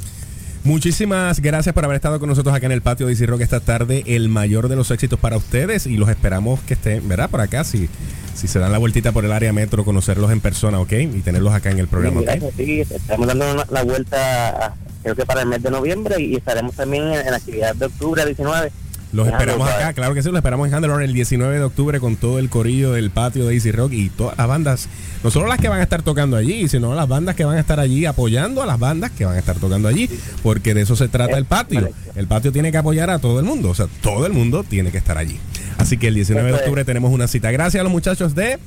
Muchísimas 0.63 1.39
gracias 1.39 1.73
por 1.73 1.85
haber 1.85 1.95
estado 1.95 2.19
con 2.19 2.27
nosotros 2.29 2.53
acá 2.53 2.65
en 2.67 2.73
el 2.73 2.81
patio 2.81 3.07
de 3.07 3.13
Easy 3.13 3.25
Rock 3.25 3.41
esta 3.41 3.59
tarde. 3.61 4.03
El 4.05 4.29
mayor 4.29 4.67
de 4.67 4.75
los 4.75 4.91
éxitos 4.91 5.17
para 5.19 5.37
ustedes 5.37 5.87
y 5.87 5.97
los 5.97 6.09
esperamos 6.09 6.59
que 6.61 6.73
estén, 6.75 7.07
¿verdad? 7.07 7.29
Por 7.29 7.41
acá, 7.41 7.63
si, 7.63 7.89
si 8.35 8.47
se 8.47 8.59
dan 8.59 8.71
la 8.71 8.77
vueltita 8.77 9.11
por 9.13 9.25
el 9.25 9.31
área 9.31 9.53
metro, 9.53 9.83
conocerlos 9.85 10.31
en 10.31 10.41
persona, 10.41 10.79
¿ok? 10.79 10.91
Y 10.91 11.21
tenerlos 11.21 11.53
acá 11.53 11.71
en 11.71 11.79
el 11.79 11.87
programa, 11.87 12.21
Sí, 12.21 12.27
¿ok? 12.43 12.53
sí, 12.57 12.81
estamos 12.81 13.25
dando 13.25 13.63
la 13.71 13.83
vuelta, 13.83 14.75
creo 15.03 15.15
que 15.15 15.25
para 15.25 15.41
el 15.41 15.47
mes 15.47 15.63
de 15.63 15.71
noviembre 15.71 16.21
y 16.21 16.35
estaremos 16.35 16.75
también 16.75 17.03
en, 17.03 17.19
en 17.19 17.31
la 17.31 17.37
actividad 17.37 17.75
de 17.75 17.85
octubre 17.85 18.25
19. 18.25 18.71
Los 19.11 19.27
esperamos 19.27 19.67
acá, 19.67 19.93
claro 19.93 20.13
que 20.13 20.21
sí, 20.21 20.29
los 20.29 20.37
esperamos 20.37 20.67
en 20.67 20.73
Handler 20.75 21.01
el 21.01 21.13
19 21.13 21.57
de 21.57 21.63
octubre 21.63 21.99
con 21.99 22.15
todo 22.15 22.37
el 22.37 22.47
corillo 22.49 22.91
del 22.91 23.09
patio 23.09 23.47
de 23.47 23.55
Easy 23.55 23.71
Rock 23.71 23.91
y 23.93 24.09
todas 24.09 24.37
las 24.37 24.47
bandas, 24.47 24.87
no 25.23 25.31
solo 25.31 25.47
las 25.47 25.57
que 25.57 25.67
van 25.67 25.79
a 25.79 25.83
estar 25.83 26.03
tocando 26.03 26.37
allí, 26.37 26.67
sino 26.67 26.93
las 26.93 27.07
bandas 27.07 27.35
que 27.35 27.43
van 27.43 27.57
a 27.57 27.59
estar 27.59 27.79
allí 27.79 28.05
apoyando 28.05 28.61
a 28.61 28.67
las 28.67 28.77
bandas 28.77 29.09
que 29.09 29.25
van 29.25 29.35
a 29.35 29.39
estar 29.39 29.55
tocando 29.57 29.87
allí, 29.87 30.07
porque 30.43 30.75
de 30.75 30.81
eso 30.81 30.95
se 30.95 31.07
trata 31.07 31.39
el 31.39 31.45
patio. 31.45 31.89
El 32.15 32.27
patio 32.27 32.51
tiene 32.51 32.71
que 32.71 32.77
apoyar 32.77 33.09
a 33.09 33.17
todo 33.17 33.39
el 33.39 33.45
mundo, 33.45 33.69
o 33.69 33.75
sea, 33.75 33.87
todo 34.01 34.27
el 34.27 34.33
mundo 34.33 34.63
tiene 34.63 34.91
que 34.91 34.99
estar 34.99 35.17
allí. 35.17 35.39
Así 35.79 35.97
que 35.97 36.09
el 36.09 36.13
19 36.13 36.47
de 36.47 36.57
octubre 36.57 36.85
tenemos 36.85 37.11
una 37.11 37.27
cita. 37.27 37.49
Gracias 37.49 37.81
a 37.81 37.83
los 37.83 37.91
muchachos 37.91 38.35
de 38.35 38.59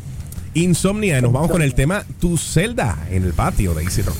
Insomnia 0.55 1.19
y 1.19 1.23
nos 1.23 1.33
vamos 1.33 1.53
con 1.53 1.63
el 1.63 1.75
tema 1.75 2.05
Tu 2.21 2.37
celda 2.37 2.99
en 3.11 3.23
el 3.23 3.33
patio 3.33 3.75
de 3.75 3.85
Easy 3.85 4.03
Rock. 4.03 4.17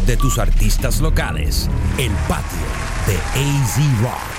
De 0.00 0.16
tus 0.16 0.38
artistas 0.38 1.00
locales. 1.00 1.68
El 1.98 2.12
patio 2.28 2.66
de 3.06 3.16
AZ 3.16 4.00
Rock. 4.00 4.31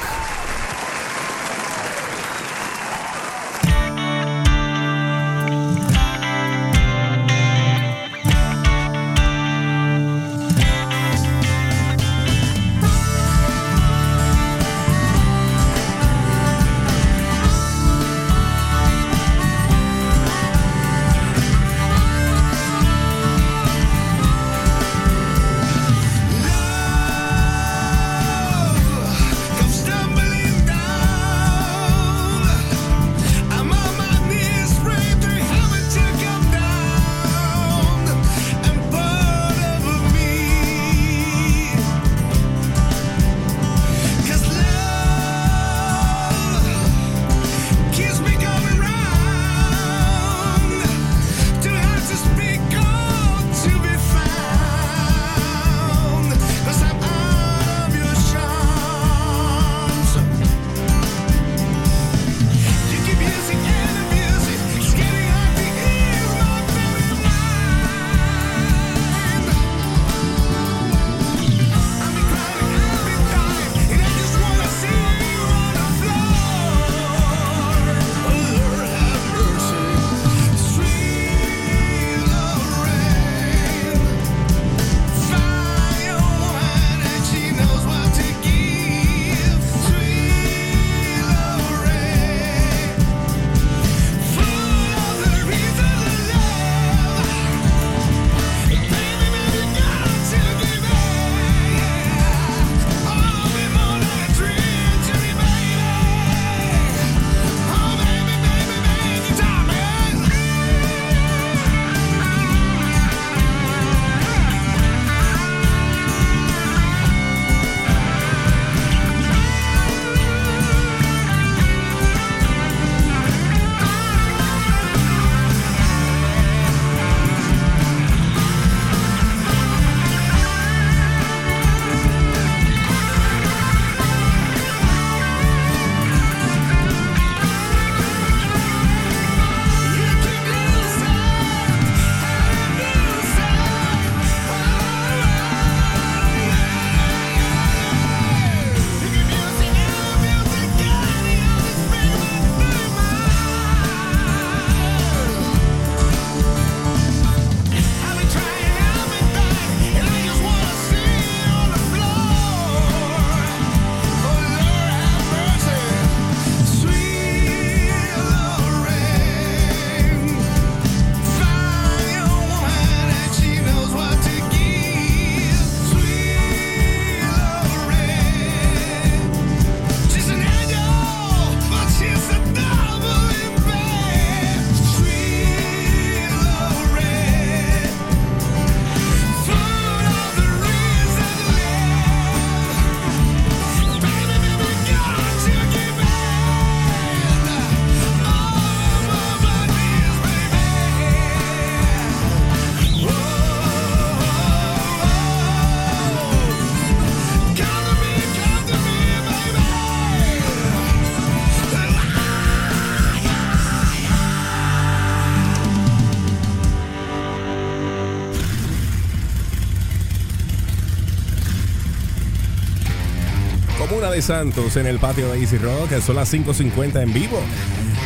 Santos 224.24 224.78
en 224.78 224.88
el 224.88 225.00
patio 225.00 225.30
de 225.32 225.40
Easy 225.40 225.58
Rock. 225.58 226.00
Son 226.00 226.16
las 226.16 226.34
5.50 226.34 227.02
en 227.02 227.14
vivo. 227.14 227.40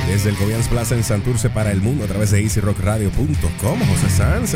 Desde 0.08 0.30
el 0.30 0.36
Cobians 0.36 0.68
Plaza 0.68 0.96
en 0.96 1.04
Santurce 1.04 1.50
para 1.50 1.72
el 1.72 1.82
mundo 1.82 2.06
a 2.06 2.08
través 2.08 2.32
de 2.32 2.42
easyrockradio.com. 2.42 3.80
José 3.80 4.10
Sanz. 4.10 4.56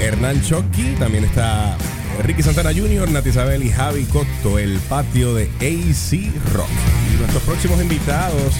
Hernán 0.00 0.40
Choqui. 0.42 0.94
También 1.00 1.24
está 1.24 1.76
Ricky 2.22 2.44
Santana 2.44 2.72
Jr., 2.72 3.10
Nati 3.10 3.30
Isabel 3.30 3.64
y 3.64 3.70
Javi 3.70 4.04
Cotto. 4.04 4.58
El 4.60 4.78
patio 4.78 5.34
de 5.34 5.44
AC 5.58 6.32
Rock. 6.52 6.68
Y 7.12 7.18
nuestros 7.18 7.42
próximos 7.42 7.82
invitados 7.82 8.54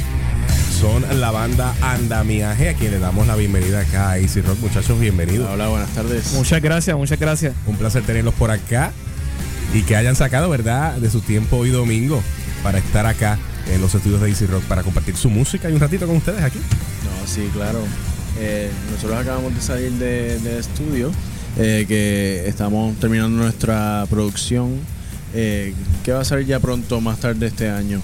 son 0.80 1.04
la 1.20 1.30
banda 1.30 1.72
Andamiaje, 1.82 2.70
a 2.70 2.74
quien 2.74 2.90
le 2.90 2.98
damos 2.98 3.28
la 3.28 3.36
bienvenida 3.36 3.80
acá 3.80 4.10
a 4.10 4.18
Easy 4.18 4.40
Rock. 4.40 4.58
Muchachos, 4.58 4.98
bienvenidos. 4.98 5.48
Hola, 5.48 5.68
buenas 5.68 5.90
tardes. 5.90 6.32
Muchas 6.32 6.60
gracias, 6.60 6.96
muchas 6.96 7.20
gracias. 7.20 7.54
Un 7.66 7.76
placer 7.76 8.02
tenerlos 8.02 8.34
por 8.34 8.50
acá 8.50 8.92
y 9.74 9.82
que 9.82 9.96
hayan 9.96 10.16
sacado, 10.16 10.48
¿verdad?, 10.48 10.96
de 10.96 11.10
su 11.10 11.20
tiempo 11.20 11.56
hoy 11.58 11.70
domingo 11.70 12.22
para 12.62 12.78
estar 12.78 13.04
acá 13.06 13.38
en 13.72 13.80
los 13.80 13.94
estudios 13.94 14.20
de 14.20 14.28
Easy 14.30 14.46
Rock 14.46 14.62
para 14.64 14.82
compartir 14.82 15.16
su 15.16 15.28
música 15.28 15.68
y 15.68 15.72
un 15.72 15.80
ratito 15.80 16.06
con 16.06 16.16
ustedes 16.16 16.42
aquí. 16.42 16.58
No, 16.58 17.26
sí, 17.26 17.48
claro. 17.52 17.80
Eh, 18.38 18.70
nosotros 18.92 19.18
acabamos 19.18 19.54
de 19.54 19.60
salir 19.60 19.92
de, 19.92 20.38
de 20.38 20.58
estudio, 20.60 21.10
eh, 21.58 21.84
que 21.88 22.44
estamos 22.48 22.96
terminando 23.00 23.36
nuestra 23.42 24.06
producción, 24.08 24.78
eh, 25.34 25.74
que 26.04 26.12
va 26.12 26.20
a 26.20 26.24
salir 26.24 26.46
ya 26.46 26.60
pronto, 26.60 27.00
más 27.00 27.18
tarde 27.18 27.46
este 27.46 27.68
año. 27.68 28.00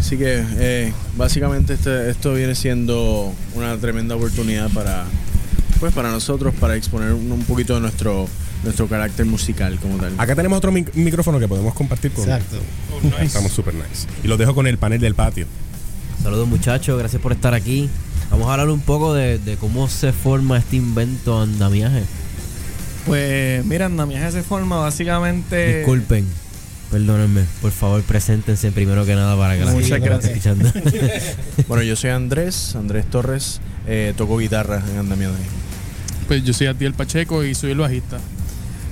Así 0.00 0.16
que 0.18 0.44
eh, 0.58 0.92
básicamente 1.16 1.74
este- 1.74 2.10
esto 2.10 2.34
viene 2.34 2.54
siendo 2.54 3.32
una 3.54 3.76
tremenda 3.78 4.16
oportunidad 4.16 4.68
para, 4.70 5.04
pues, 5.80 5.94
para 5.94 6.10
nosotros, 6.10 6.52
para 6.60 6.76
exponer 6.76 7.12
un, 7.12 7.30
un 7.32 7.44
poquito 7.44 7.74
de 7.74 7.80
nuestro, 7.80 8.28
nuestro 8.64 8.88
carácter 8.88 9.26
musical 9.26 9.78
como 9.80 9.96
tal. 9.98 10.12
Acá 10.18 10.34
tenemos 10.34 10.58
otro 10.58 10.72
mic- 10.72 10.92
micrófono 10.94 11.38
que 11.38 11.46
podemos 11.48 11.74
compartir 11.74 12.10
con 12.12 12.24
Exacto. 12.24 12.56
Estamos 13.20 13.52
super 13.52 13.74
nice. 13.74 14.06
Y 14.22 14.28
los 14.28 14.38
dejo 14.38 14.54
con 14.54 14.66
el 14.66 14.78
panel 14.78 15.00
del 15.00 15.14
patio. 15.14 15.46
Saludos 16.22 16.48
muchachos, 16.48 16.98
gracias 16.98 17.20
por 17.20 17.32
estar 17.32 17.54
aquí. 17.54 17.88
Vamos 18.30 18.48
a 18.48 18.52
hablar 18.52 18.68
un 18.70 18.80
poco 18.80 19.12
de, 19.14 19.38
de 19.38 19.56
cómo 19.56 19.88
se 19.88 20.12
forma 20.12 20.58
este 20.58 20.76
invento 20.76 21.40
andamiaje. 21.40 22.02
Pues 23.06 23.64
mira, 23.66 23.86
Andamiaje 23.86 24.32
se 24.32 24.42
forma 24.42 24.78
básicamente. 24.78 25.78
Disculpen, 25.78 26.24
perdónenme, 26.90 27.42
por 27.60 27.70
favor 27.70 28.00
preséntense 28.02 28.72
primero 28.72 29.04
que 29.04 29.14
nada 29.14 29.36
para 29.36 29.58
que 29.58 29.64
la 29.66 29.72
Muchas 29.72 29.90
gente 29.90 30.08
que 30.08 30.14
esté 30.14 30.28
gracias. 30.32 30.80
escuchando. 30.80 31.64
Bueno, 31.68 31.82
yo 31.82 31.96
soy 31.96 32.10
Andrés, 32.10 32.74
Andrés 32.76 33.04
Torres, 33.10 33.60
eh, 33.86 34.14
toco 34.16 34.38
guitarra 34.38 34.82
en 34.90 34.98
Andamiaje. 34.98 35.34
Pues 36.28 36.42
yo 36.44 36.54
soy 36.54 36.68
Atiel 36.68 36.94
Pacheco 36.94 37.44
y 37.44 37.54
soy 37.54 37.72
el 37.72 37.78
bajista. 37.78 38.18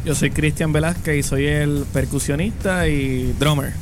Yo 0.05 0.17
soy 0.17 0.31
Cristian 0.31 0.73
Velázquez 0.73 1.17
y 1.17 1.23
soy 1.23 1.47
el 1.47 1.85
percusionista 1.93 2.89
y 2.89 3.33
drummer. 3.39 3.73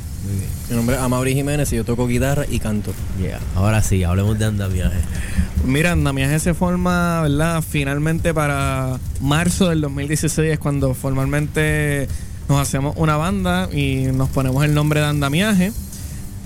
Mi 0.69 0.75
nombre 0.75 0.95
es 0.95 1.01
Amaury 1.01 1.33
Jiménez 1.33 1.73
y 1.73 1.77
yo 1.77 1.83
toco 1.83 2.05
guitarra 2.07 2.45
y 2.47 2.59
canto. 2.59 2.93
Yeah. 3.19 3.39
Ahora 3.55 3.81
sí, 3.81 4.03
hablemos 4.03 4.37
de 4.37 4.45
andamiaje. 4.45 4.99
Mira, 5.65 5.93
Andamiaje 5.93 6.39
se 6.39 6.53
forma, 6.53 7.21
¿verdad? 7.23 7.63
Finalmente 7.67 8.33
para 8.33 8.99
marzo 9.19 9.69
del 9.69 9.81
2016 9.81 10.53
es 10.53 10.59
cuando 10.59 10.93
formalmente 10.93 12.07
nos 12.47 12.59
hacemos 12.59 12.95
una 12.97 13.17
banda 13.17 13.67
y 13.71 14.07
nos 14.13 14.29
ponemos 14.29 14.63
el 14.63 14.75
nombre 14.75 14.99
de 14.99 15.07
Andamiaje. 15.07 15.71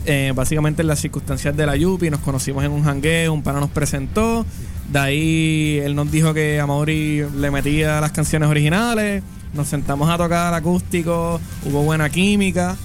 Eh, 0.06 0.32
básicamente 0.36 0.84
en 0.84 0.88
las 0.88 1.00
circunstancias 1.00 1.56
de 1.58 1.66
la 1.66 1.76
Yupi 1.76 2.10
nos 2.10 2.20
conocimos 2.20 2.64
en 2.64 2.72
un 2.72 2.84
jangueo, 2.84 3.34
un 3.34 3.44
pana 3.44 3.60
nos 3.60 3.72
presentó. 3.72 4.46
De 4.90 5.00
ahí 5.00 5.82
él 5.84 5.96
nos 5.96 6.12
dijo 6.12 6.34
que 6.34 6.60
a 6.62 6.68
Mauri 6.68 7.26
le 7.36 7.52
metía 7.52 8.00
las 8.00 8.12
canciones 8.12 8.48
originales. 8.48 9.24
Nos 9.56 9.68
sentamos 9.70 10.10
a 10.10 10.18
tocar 10.18 10.54
acústico, 10.54 11.40
hubo 11.66 11.82
buena 11.84 12.10
química. 12.10 12.76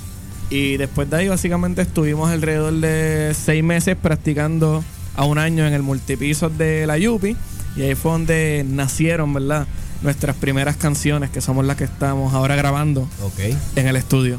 Y 0.50 0.76
después 0.76 1.10
de 1.10 1.16
ahí 1.16 1.28
básicamente 1.28 1.82
estuvimos 1.82 2.30
alrededor 2.30 2.72
de 2.74 3.34
seis 3.34 3.62
meses 3.62 3.96
practicando 4.00 4.82
a 5.16 5.24
un 5.24 5.38
año 5.38 5.66
en 5.66 5.72
el 5.74 5.82
multipiso 5.82 6.48
de 6.48 6.86
la 6.86 6.96
Yupi. 6.98 7.36
Y 7.76 7.82
ahí 7.82 7.94
fue 7.94 8.12
donde 8.12 8.64
nacieron, 8.68 9.32
¿verdad? 9.34 9.66
Nuestras 10.02 10.34
primeras 10.36 10.76
canciones, 10.76 11.30
que 11.30 11.40
somos 11.40 11.64
las 11.64 11.76
que 11.76 11.84
estamos 11.84 12.34
ahora 12.34 12.56
grabando 12.56 13.02
Ok. 13.22 13.54
en 13.76 13.86
el 13.86 13.96
estudio. 13.96 14.38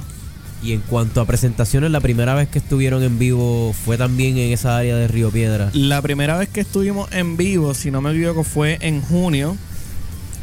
Y 0.63 0.73
en 0.73 0.81
cuanto 0.81 1.21
a 1.21 1.25
presentaciones, 1.25 1.91
la 1.91 2.01
primera 2.01 2.33
vez 2.35 2.47
que 2.47 2.59
estuvieron 2.59 3.03
en 3.03 3.17
vivo 3.19 3.73
fue 3.85 3.97
también 3.97 4.37
en 4.37 4.51
esa 4.53 4.77
área 4.77 4.95
de 4.95 5.07
Río 5.07 5.31
Piedra. 5.31 5.69
La 5.73 6.01
primera 6.01 6.37
vez 6.37 6.49
que 6.49 6.61
estuvimos 6.61 7.11
en 7.11 7.35
vivo, 7.35 7.73
si 7.73 7.89
no 7.89 7.99
me 8.01 8.11
equivoco, 8.11 8.43
fue 8.43 8.77
en 8.81 9.01
junio 9.01 9.55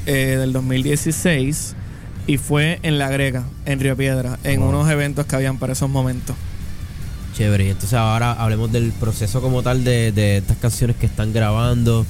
eh, 0.09 0.37
del 0.39 0.53
2016 0.53 1.75
y 2.27 2.37
fue 2.39 2.79
en 2.83 2.99
La 2.99 3.09
Greca, 3.09 3.45
en 3.67 3.79
Río 3.81 3.97
Piedra, 3.97 4.39
en 4.45 4.61
Wow. 4.61 4.71
unos 4.71 4.91
eventos 4.91 5.25
que 5.27 5.37
habían 5.37 5.59
para 5.59 5.73
esos 5.75 5.89
momentos. 5.89 6.35
Chévere. 7.35 7.67
Y 7.67 7.69
entonces 7.69 7.95
ahora 7.95 8.33
hablemos 8.33 8.73
del 8.73 8.91
proceso 8.93 9.41
como 9.41 9.63
tal 9.63 9.85
de, 9.85 10.11
de 10.13 10.39
estas 10.39 10.57
canciones 10.57 10.97
que 10.97 11.07
están 11.07 11.33
grabando. 11.33 12.05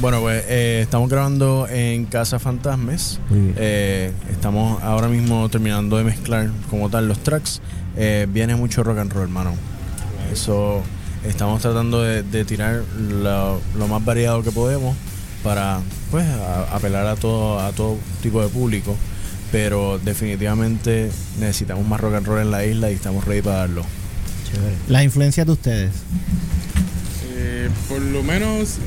Bueno, 0.00 0.20
pues 0.20 0.42
eh, 0.48 0.80
estamos 0.82 1.08
grabando 1.08 1.68
en 1.70 2.06
Casa 2.06 2.38
Fantasmes. 2.38 3.20
Eh, 3.56 4.10
estamos 4.30 4.82
ahora 4.82 5.06
mismo 5.08 5.48
terminando 5.50 5.96
de 5.98 6.04
mezclar 6.04 6.50
como 6.70 6.88
tal 6.90 7.06
los 7.08 7.18
tracks. 7.22 7.60
Eh, 7.96 8.26
viene 8.30 8.56
mucho 8.56 8.82
rock 8.82 8.98
and 8.98 9.12
roll, 9.12 9.24
hermano. 9.24 9.52
Eso 10.32 10.82
estamos 11.26 11.60
tratando 11.62 12.02
de, 12.02 12.22
de 12.22 12.44
tirar 12.44 12.82
lo, 12.98 13.60
lo 13.76 13.86
más 13.88 14.04
variado 14.04 14.42
que 14.42 14.50
podemos 14.50 14.96
para 15.42 15.80
pues 16.10 16.26
a- 16.26 16.74
apelar 16.74 17.06
a 17.06 17.16
todo 17.16 17.58
a 17.60 17.72
todo 17.72 17.98
tipo 18.22 18.42
de 18.42 18.48
público. 18.48 18.96
Pero 19.50 19.98
definitivamente 20.02 21.10
necesitamos 21.38 21.86
más 21.86 22.00
rock 22.00 22.14
and 22.14 22.26
roll 22.26 22.40
en 22.40 22.50
la 22.50 22.64
isla 22.64 22.90
y 22.90 22.94
estamos 22.94 23.24
ready 23.26 23.42
para 23.42 23.56
darlo. 23.58 23.84
Las 24.88 25.04
influencias 25.04 25.46
de 25.46 25.52
ustedes. 25.52 25.90
Eh, 27.34 27.68
por 27.88 28.00
lo 28.00 28.22
menos 28.22 28.78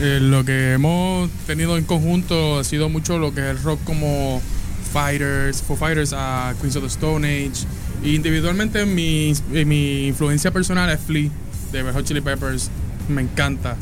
eh, 0.00 0.18
lo 0.20 0.44
que 0.44 0.72
hemos 0.74 1.30
tenido 1.46 1.76
en 1.76 1.84
conjunto 1.84 2.58
ha 2.58 2.64
sido 2.64 2.88
mucho 2.88 3.18
lo 3.18 3.34
que 3.34 3.40
es 3.40 3.46
el 3.56 3.62
rock 3.62 3.80
como 3.84 4.40
Fighters, 4.92 5.62
Foo 5.62 5.76
Fighters, 5.76 6.12
a 6.14 6.54
Queens 6.60 6.76
of 6.76 6.82
the 6.82 6.88
Stone 6.88 7.26
Age. 7.26 7.66
Y 8.02 8.14
individualmente 8.14 8.84
mi, 8.86 9.32
eh, 9.52 9.64
mi 9.64 10.06
influencia 10.06 10.50
personal 10.50 10.90
es 10.90 11.00
Flea 11.00 11.30
de 11.72 11.82
Red 11.82 11.94
Hot 11.94 12.04
Chili 12.04 12.20
Peppers. 12.20 12.70
Me 13.08 13.22
encanta. 13.22 13.76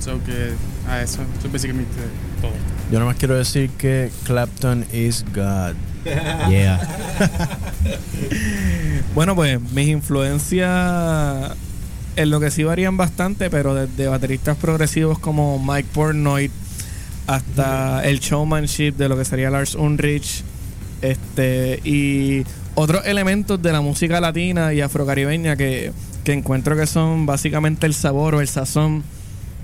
So 0.00 0.22
que 0.24 0.52
a 0.88 1.02
eso, 1.02 1.22
eso 1.38 1.46
es 1.46 1.52
básicamente 1.52 1.92
todo. 2.40 2.52
Yo 2.90 2.98
nomás 2.98 3.16
quiero 3.16 3.36
decir 3.36 3.70
que 3.70 4.10
Clapton 4.24 4.84
is 4.92 5.24
God. 5.34 5.74
Yeah. 6.48 6.80
Bueno, 9.14 9.34
pues 9.36 9.60
mis 9.72 9.88
influencias 9.88 11.52
en 12.16 12.30
lo 12.30 12.40
que 12.40 12.50
sí 12.50 12.64
varían 12.64 12.96
bastante, 12.96 13.50
pero 13.50 13.74
desde 13.74 14.06
bateristas 14.08 14.56
progresivos 14.56 15.18
como 15.18 15.62
Mike 15.62 15.88
Portnoy 15.92 16.50
hasta 17.26 18.04
el 18.04 18.20
showmanship 18.20 18.92
de 18.92 19.08
lo 19.08 19.16
que 19.18 19.24
sería 19.24 19.50
Lars 19.50 19.74
Ulrich 19.74 20.44
este 21.02 21.80
y 21.84 22.44
otros 22.74 23.06
elementos 23.06 23.60
de 23.60 23.72
la 23.72 23.80
música 23.80 24.20
latina 24.20 24.72
y 24.72 24.80
afrocaribeña 24.80 25.56
que, 25.56 25.92
que 26.24 26.32
encuentro 26.32 26.76
que 26.76 26.86
son 26.86 27.26
básicamente 27.26 27.86
el 27.86 27.94
sabor 27.94 28.34
o 28.34 28.40
el 28.40 28.48
sazón 28.48 29.04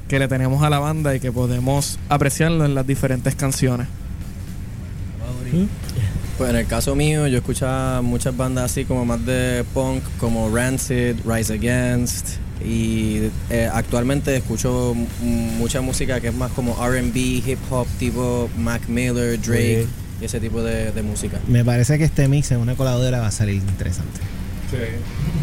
que 0.09 0.19
le 0.19 0.27
tenemos 0.27 0.63
a 0.63 0.71
la 0.71 0.79
banda 0.79 1.15
y 1.15 1.21
que 1.21 1.31
podemos 1.31 1.99
apreciarlo 2.09 2.65
en 2.65 2.75
las 2.75 2.87
diferentes 2.87 3.35
canciones. 3.35 3.87
Pues 6.37 6.51
en 6.51 6.57
el 6.57 6.67
caso 6.67 6.95
mío, 6.95 7.27
yo 7.27 7.39
escuchaba 7.39 8.01
muchas 8.03 8.37
bandas 8.37 8.67
así 8.67 8.85
como 8.85 9.05
más 9.05 9.25
de 9.25 9.65
punk, 9.75 10.03
como 10.19 10.55
Rancid, 10.55 11.17
Rise 11.25 11.55
Against. 11.55 12.37
Y 12.65 13.31
eh, 13.51 13.69
actualmente 13.73 14.35
escucho 14.37 14.95
mucha 15.59 15.81
música 15.81 16.21
que 16.21 16.29
es 16.29 16.35
más 16.35 16.51
como 16.53 16.75
RB, 16.75 17.17
hip 17.17 17.59
hop, 17.71 17.87
tipo 17.99 18.51
Mac 18.59 18.89
Miller, 18.89 19.41
Drake, 19.41 19.87
y 20.21 20.25
ese 20.25 20.41
tipo 20.41 20.63
de, 20.63 20.91
de 20.91 21.03
música. 21.03 21.39
Me 21.47 21.65
parece 21.65 21.99
que 21.99 22.05
este 22.05 22.27
mix 22.29 22.51
en 22.51 22.59
una 22.59 22.75
coladora 22.75 23.21
va 23.21 23.29
a 23.29 23.33
salir 23.33 23.57
interesante. 23.57 24.21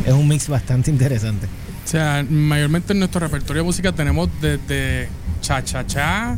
Es 0.06 0.14
un 0.14 0.28
mix 0.28 0.48
bastante 0.48 0.92
interesante. 0.92 1.48
O 1.86 1.88
sea, 1.88 2.26
mayormente 2.28 2.94
en 2.94 3.00
nuestro 3.00 3.20
repertorio 3.20 3.62
de 3.62 3.66
música 3.68 3.92
tenemos 3.92 4.28
desde 4.42 5.08
cha-cha-cha, 5.42 6.38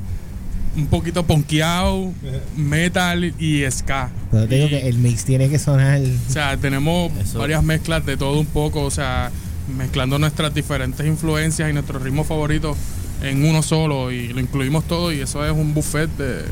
un 0.75 0.87
poquito 0.87 1.25
ponkeado, 1.25 2.11
metal 2.57 3.23
y 3.39 3.63
ska. 3.71 4.09
Pero 4.29 4.47
te 4.47 4.55
digo 4.55 4.67
que 4.67 4.87
el 4.87 4.97
mix 4.97 5.23
tiene 5.23 5.49
que 5.49 5.57
sonar. 5.57 6.01
O 6.01 6.31
sea, 6.31 6.57
tenemos 6.57 7.11
varias 7.33 7.63
mezclas 7.63 8.05
de 8.05 8.17
todo 8.17 8.39
un 8.39 8.45
poco, 8.45 8.81
o 8.83 8.91
sea, 8.91 9.31
mezclando 9.75 10.19
nuestras 10.19 10.53
diferentes 10.53 11.05
influencias 11.05 11.69
y 11.69 11.73
nuestros 11.73 12.01
ritmos 12.01 12.27
favoritos 12.27 12.77
en 13.23 13.45
uno 13.45 13.63
solo 13.63 14.11
y 14.11 14.27
lo 14.27 14.39
incluimos 14.39 14.85
todo 14.85 15.11
y 15.11 15.21
eso 15.21 15.45
es 15.45 15.51
un 15.51 15.73
buffet 15.73 16.09
de, 16.17 16.43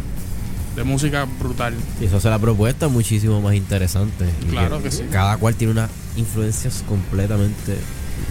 de 0.75 0.83
música 0.83 1.27
brutal. 1.39 1.73
Y 2.01 2.05
eso 2.05 2.17
hace 2.17 2.29
la 2.29 2.39
propuesta 2.39 2.87
muchísimo 2.87 3.41
más 3.41 3.55
interesante. 3.55 4.25
Claro 4.49 4.81
que 4.81 4.89
sí. 4.89 5.03
Cada 5.11 5.37
cual 5.37 5.55
tiene 5.55 5.73
unas 5.73 5.89
influencias 6.15 6.83
completamente. 6.87 7.75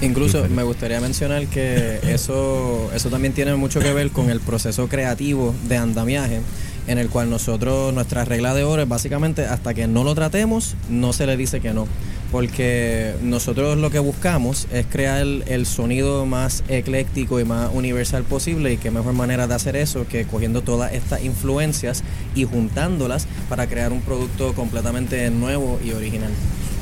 Incluso 0.00 0.46
me 0.48 0.62
gustaría 0.62 1.00
mencionar 1.00 1.46
que 1.46 2.00
eso, 2.02 2.90
eso 2.94 3.08
también 3.10 3.32
tiene 3.32 3.54
mucho 3.54 3.80
que 3.80 3.92
ver 3.92 4.10
con 4.10 4.30
el 4.30 4.40
proceso 4.40 4.88
creativo 4.88 5.54
de 5.68 5.76
andamiaje 5.76 6.40
en 6.86 6.98
el 6.98 7.08
cual 7.08 7.30
nosotros, 7.30 7.94
nuestra 7.94 8.24
regla 8.24 8.54
de 8.54 8.64
oro 8.64 8.82
es 8.82 8.88
básicamente 8.88 9.46
hasta 9.46 9.74
que 9.74 9.86
no 9.86 10.04
lo 10.04 10.14
tratemos, 10.14 10.76
no 10.90 11.12
se 11.12 11.26
le 11.26 11.36
dice 11.36 11.60
que 11.60 11.72
no. 11.72 11.86
Porque 12.30 13.14
nosotros 13.22 13.78
lo 13.78 13.90
que 13.90 14.00
buscamos 14.00 14.66
es 14.72 14.86
crear 14.86 15.22
el, 15.22 15.44
el 15.46 15.66
sonido 15.66 16.26
más 16.26 16.64
ecléctico 16.68 17.38
y 17.38 17.44
más 17.44 17.70
universal 17.72 18.24
posible 18.24 18.72
y 18.72 18.76
qué 18.76 18.90
mejor 18.90 19.14
manera 19.14 19.46
de 19.46 19.54
hacer 19.54 19.76
eso 19.76 20.06
que 20.06 20.24
cogiendo 20.24 20.62
todas 20.62 20.92
estas 20.92 21.24
influencias 21.24 22.02
y 22.34 22.44
juntándolas 22.44 23.26
para 23.48 23.68
crear 23.68 23.92
un 23.92 24.00
producto 24.00 24.52
completamente 24.54 25.30
nuevo 25.30 25.78
y 25.84 25.92
original. 25.92 26.32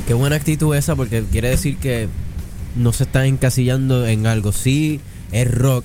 Qué 0.07 0.15
buena 0.15 0.37
actitud 0.37 0.75
esa 0.75 0.97
porque 0.97 1.23
quiere 1.31 1.51
decir 1.51 1.77
que 1.77 2.09
no 2.77 2.93
se 2.93 3.05
está 3.05 3.27
encasillando 3.27 4.07
en 4.07 4.27
algo. 4.27 4.53
Sí, 4.53 5.01
es 5.33 5.51
rock, 5.51 5.85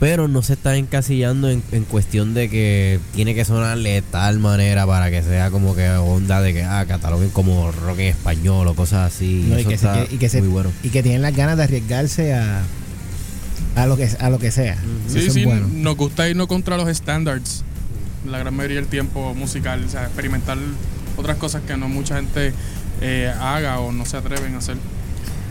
pero 0.00 0.26
no 0.26 0.42
se 0.42 0.54
está 0.54 0.76
encasillando 0.76 1.48
en, 1.48 1.62
en 1.70 1.84
cuestión 1.84 2.34
de 2.34 2.48
que 2.48 2.98
tiene 3.14 3.34
que 3.36 3.44
sonarle 3.44 3.90
de 3.90 4.02
tal 4.02 4.40
manera 4.40 4.84
para 4.86 5.10
que 5.10 5.22
sea 5.22 5.50
como 5.50 5.76
que 5.76 5.88
onda 5.90 6.40
de 6.40 6.52
que 6.52 6.64
ah, 6.64 6.84
cataloguen 6.88 7.30
como 7.30 7.70
rock 7.70 8.00
en 8.00 8.06
español 8.08 8.66
o 8.66 8.74
cosas 8.74 9.12
así. 9.14 9.46
No, 9.48 9.58
y, 9.58 9.64
que 9.64 9.70
se- 9.70 9.74
está 9.86 10.06
que- 10.06 10.14
y 10.14 10.18
que 10.18 10.28
se- 10.28 10.40
muy 10.40 10.48
bueno. 10.50 10.72
y 10.82 10.88
que 10.88 11.02
tienen 11.02 11.22
las 11.22 11.36
ganas 11.36 11.56
de 11.56 11.62
arriesgarse 11.64 12.34
a, 12.34 12.62
a, 13.76 13.86
lo, 13.86 13.96
que, 13.96 14.08
a 14.18 14.28
lo 14.30 14.38
que 14.40 14.50
sea. 14.50 14.76
Sí, 15.08 15.20
Eso 15.20 15.32
sí, 15.32 15.44
bueno. 15.44 15.68
nos 15.72 15.96
gusta 15.96 16.28
irnos 16.28 16.48
contra 16.48 16.76
los 16.76 16.88
standards 16.96 17.62
la 18.28 18.38
gran 18.38 18.54
mayoría 18.54 18.76
del 18.78 18.86
tiempo 18.88 19.34
musical, 19.34 19.84
o 19.84 19.88
sea, 19.88 20.04
experimentar 20.04 20.56
otras 21.16 21.36
cosas 21.38 21.62
que 21.66 21.76
no 21.76 21.88
mucha 21.88 22.16
gente 22.16 22.52
eh, 23.00 23.32
haga 23.40 23.80
o 23.80 23.90
no 23.92 24.04
se 24.06 24.16
atreven 24.16 24.54
a 24.54 24.58
hacer. 24.58 24.76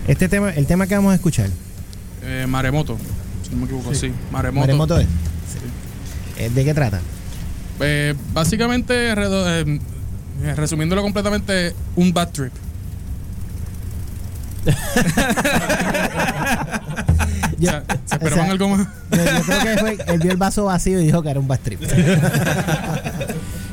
Este 0.07 0.27
tema, 0.27 0.49
el 0.51 0.65
tema 0.65 0.87
que 0.87 0.95
vamos 0.95 1.11
a 1.11 1.15
escuchar, 1.15 1.49
Eh, 2.23 2.45
Maremoto, 2.47 2.97
si 3.43 3.49
no 3.51 3.57
me 3.57 3.65
equivoco, 3.65 3.93
sí. 3.95 4.11
Maremoto. 4.31 4.61
Maremoto 4.61 4.99
es. 4.99 5.07
Eh, 6.37 6.49
¿De 6.53 6.63
qué 6.65 6.73
trata? 6.73 6.99
Eh, 7.79 8.13
básicamente, 8.33 9.11
eh, 9.11 9.79
eh, 10.43 10.55
resumiéndolo 10.55 11.01
completamente, 11.01 11.73
un 11.95 12.13
bad 12.13 12.29
trip. 12.29 12.51
Yo- 14.65 14.71
O 17.61 17.63
sea, 17.63 17.83
¿Se 18.05 18.15
esperaban 18.15 18.39
o 18.39 18.43
sea, 18.43 18.51
algo 18.51 18.69
más? 18.69 18.87
Yo, 19.11 19.17
yo 19.17 19.43
creo 19.45 19.61
que 19.61 19.77
fue, 19.77 19.97
él 20.13 20.19
vio 20.19 20.31
el 20.31 20.37
vaso 20.37 20.65
vacío 20.65 20.99
y 20.99 21.05
dijo 21.05 21.21
que 21.21 21.29
era 21.29 21.39
un 21.39 21.47
bad 21.47 21.59
trip. 21.59 21.79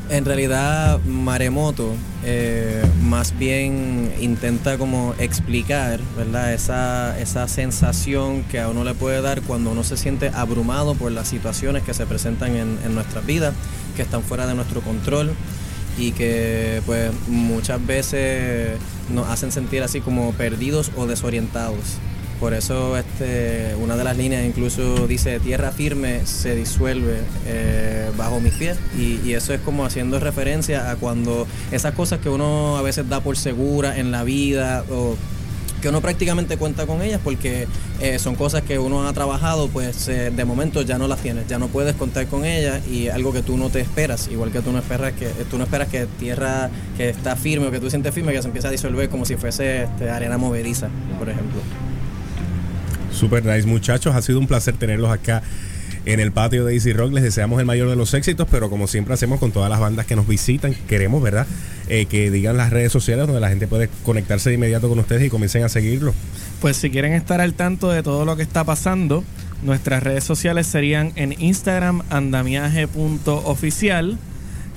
En 0.09 0.25
realidad, 0.25 0.99
Maremoto 1.05 1.93
eh, 2.25 2.83
más 3.03 3.37
bien 3.37 4.11
intenta 4.19 4.79
como 4.79 5.13
explicar, 5.19 5.99
¿verdad? 6.17 6.51
Esa, 6.51 7.19
esa 7.19 7.47
sensación 7.47 8.41
que 8.43 8.59
a 8.59 8.69
uno 8.69 8.83
le 8.83 8.95
puede 8.95 9.21
dar 9.21 9.43
cuando 9.43 9.69
uno 9.69 9.83
se 9.83 9.97
siente 9.97 10.31
abrumado 10.33 10.95
por 10.95 11.11
las 11.11 11.27
situaciones 11.27 11.83
que 11.83 11.93
se 11.93 12.07
presentan 12.07 12.55
en, 12.55 12.79
en 12.83 12.95
nuestras 12.95 13.23
vidas, 13.23 13.53
que 13.95 14.01
están 14.01 14.23
fuera 14.23 14.47
de 14.47 14.55
nuestro 14.55 14.81
control 14.81 15.31
y 15.95 16.11
que 16.13 16.81
pues 16.87 17.11
muchas 17.27 17.85
veces 17.85 18.79
nos 19.13 19.27
hacen 19.27 19.51
sentir 19.51 19.83
así 19.83 20.01
como 20.01 20.31
perdidos 20.33 20.91
o 20.97 21.05
desorientados. 21.05 21.99
Por 22.39 22.53
eso 22.53 22.97
este, 22.97 23.75
una 23.81 23.97
de 23.97 24.03
las 24.05 24.15
líneas 24.15 24.45
incluso 24.45 25.07
dice 25.07 25.39
tierra 25.41 25.71
firme 25.71 26.25
se 26.25 26.55
disuelve 26.55 27.17
eh, 27.45 28.09
bajo 28.17 28.39
mis 28.39 28.53
pies 28.53 28.77
y, 28.97 29.19
eso 29.33 29.53
es 29.53 29.61
como 29.61 29.85
haciendo 29.85 30.19
referencia 30.19 30.89
a 30.89 30.95
cuando 30.95 31.45
esas 31.71 31.93
cosas 31.93 32.19
que 32.19 32.29
uno 32.29 32.77
a 32.77 32.81
veces 32.81 33.07
da 33.07 33.21
por 33.21 33.37
segura 33.37 33.97
en 33.97 34.11
la 34.11 34.23
vida 34.23 34.83
o 34.89 35.15
que 35.81 35.89
uno 35.89 36.01
prácticamente 36.01 36.57
cuenta 36.57 36.87
con 36.87 37.01
ellas 37.01 37.21
porque 37.23 37.67
eh, 38.01 38.19
son 38.19 38.35
cosas 38.35 38.63
que 38.63 38.79
uno 38.79 39.07
ha 39.07 39.13
trabajado, 39.13 39.67
pues 39.69 40.07
eh, 40.07 40.31
de 40.35 40.45
momento 40.45 40.81
ya 40.81 40.97
no 40.97 41.07
las 41.07 41.19
tienes, 41.19 41.47
ya 41.47 41.59
no 41.59 41.67
puedes 41.67 41.95
contar 41.95 42.27
con 42.27 42.43
ellas 42.43 42.81
y 42.87 43.09
algo 43.09 43.31
que 43.31 43.43
tú 43.43 43.55
no 43.57 43.69
te 43.69 43.79
esperas, 43.79 44.27
igual 44.29 44.51
que 44.51 44.61
tú 44.61 44.71
no 44.71 44.79
esperas 44.79 45.13
que 45.13 45.27
tú 45.49 45.57
no 45.57 45.63
esperas 45.63 45.89
que 45.89 46.05
tierra 46.17 46.69
que 46.97 47.09
está 47.09 47.35
firme 47.35 47.67
o 47.67 47.71
que 47.71 47.79
tú 47.79 47.89
sientes 47.89 48.13
firme 48.13 48.33
que 48.33 48.41
se 48.41 48.47
empieza 48.47 48.69
a 48.69 48.71
disolver 48.71 49.09
como 49.09 49.25
si 49.25 49.35
fuese 49.35 49.83
este, 49.83 50.09
arena 50.09 50.37
movediza, 50.37 50.89
por 51.17 51.29
ejemplo. 51.29 51.61
Super 53.19 53.43
nice, 53.43 53.67
muchachos. 53.67 54.15
Ha 54.15 54.21
sido 54.21 54.39
un 54.39 54.47
placer 54.47 54.77
tenerlos 54.77 55.11
acá 55.11 55.41
en 56.05 56.21
el 56.21 56.31
patio 56.31 56.63
de 56.63 56.73
Easy 56.73 56.93
Rock. 56.93 57.11
Les 57.11 57.21
deseamos 57.21 57.59
el 57.59 57.65
mayor 57.65 57.89
de 57.89 57.97
los 57.97 58.13
éxitos, 58.13 58.47
pero 58.49 58.69
como 58.69 58.87
siempre 58.87 59.13
hacemos 59.13 59.41
con 59.41 59.51
todas 59.51 59.69
las 59.69 59.81
bandas 59.81 60.05
que 60.05 60.15
nos 60.15 60.25
visitan, 60.25 60.73
queremos, 60.87 61.21
¿verdad? 61.21 61.45
Eh, 61.89 62.05
que 62.05 62.31
digan 62.31 62.55
las 62.55 62.69
redes 62.69 62.93
sociales 62.93 63.27
donde 63.27 63.41
la 63.41 63.49
gente 63.49 63.67
puede 63.67 63.89
conectarse 64.03 64.51
de 64.51 64.55
inmediato 64.55 64.87
con 64.87 64.99
ustedes 64.99 65.27
y 65.27 65.29
comiencen 65.29 65.65
a 65.65 65.69
seguirlo. 65.69 66.13
Pues 66.61 66.77
si 66.77 66.89
quieren 66.91 67.11
estar 67.11 67.41
al 67.41 67.55
tanto 67.55 67.89
de 67.89 68.03
todo 68.03 68.23
lo 68.23 68.37
que 68.37 68.43
está 68.43 68.63
pasando, 68.63 69.25
nuestras 69.63 70.01
redes 70.01 70.23
sociales 70.23 70.65
serían 70.65 71.11
en 71.17 71.35
Instagram 71.41 72.03
andamiaje.oficial 72.09 74.17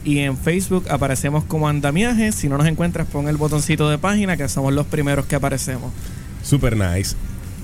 y 0.05 0.19
en 0.19 0.37
Facebook 0.37 0.87
aparecemos 0.91 1.45
como 1.45 1.69
andamiaje. 1.69 2.33
Si 2.33 2.49
no 2.49 2.59
nos 2.59 2.67
encuentras, 2.67 3.07
pon 3.07 3.29
el 3.29 3.37
botoncito 3.37 3.89
de 3.89 3.99
página 3.99 4.37
que 4.37 4.49
somos 4.49 4.73
los 4.73 4.87
primeros 4.87 5.27
que 5.27 5.37
aparecemos. 5.37 5.93
Super 6.43 6.77
nice. 6.77 7.15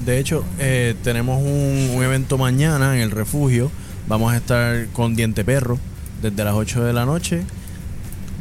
De 0.05 0.19
hecho, 0.19 0.45
eh, 0.59 0.95
tenemos 1.03 1.43
un, 1.43 1.91
un 1.95 2.03
evento 2.03 2.39
mañana 2.39 2.95
en 2.97 3.03
el 3.03 3.11
refugio. 3.11 3.71
Vamos 4.07 4.33
a 4.33 4.37
estar 4.37 4.87
con 4.93 5.17
Diente 5.17 5.45
Perro 5.45 5.79
desde 6.23 6.45
las 6.45 6.55
8 6.55 6.85
de 6.85 6.93
la 6.93 7.05
noche. 7.05 7.43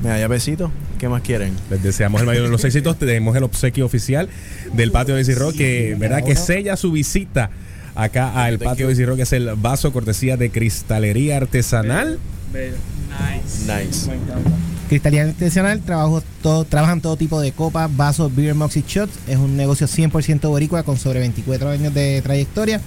Me 0.03 0.11
haya 0.11 0.27
besito. 0.27 0.71
¿Qué 0.99 1.09
más 1.09 1.21
quieren? 1.21 1.53
Les 1.69 1.83
deseamos 1.83 2.21
el 2.21 2.27
mayor 2.27 2.43
de 2.43 2.49
los 2.49 2.63
éxitos. 2.63 2.97
Tenemos 2.99 3.35
el 3.35 3.43
obsequio 3.43 3.85
oficial 3.85 4.29
del 4.73 4.91
patio 4.91 5.15
de 5.15 5.35
Rock, 5.35 5.55
que, 5.55 5.95
¿verdad? 5.97 6.23
que 6.23 6.35
sella 6.35 6.75
su 6.75 6.91
visita 6.91 7.51
acá 7.95 8.43
al 8.43 8.59
patio 8.59 8.87
de 8.87 9.05
Rock, 9.05 9.17
que 9.17 9.23
es 9.23 9.33
el 9.33 9.55
vaso 9.55 9.91
cortesía 9.91 10.37
de 10.37 10.49
cristalería 10.49 11.37
artesanal. 11.37 12.19
Nice. 13.67 14.09
Cristalía 14.89 15.23
Artesanal 15.23 15.81
trabajo 15.81 16.23
todo, 16.41 16.63
trabajan 16.63 17.01
todo 17.01 17.17
tipo 17.17 17.41
de 17.41 17.51
copas, 17.51 17.93
vasos, 17.95 18.33
beer, 18.33 18.55
mugs 18.55 18.77
y 18.77 18.85
shots. 18.87 19.11
Es 19.27 19.37
un 19.37 19.57
negocio 19.57 19.87
100% 19.87 20.47
boricua 20.47 20.83
con 20.83 20.97
sobre 20.97 21.19
24 21.19 21.69
años 21.69 21.93
de 21.93 22.21
trayectoria. 22.21 22.79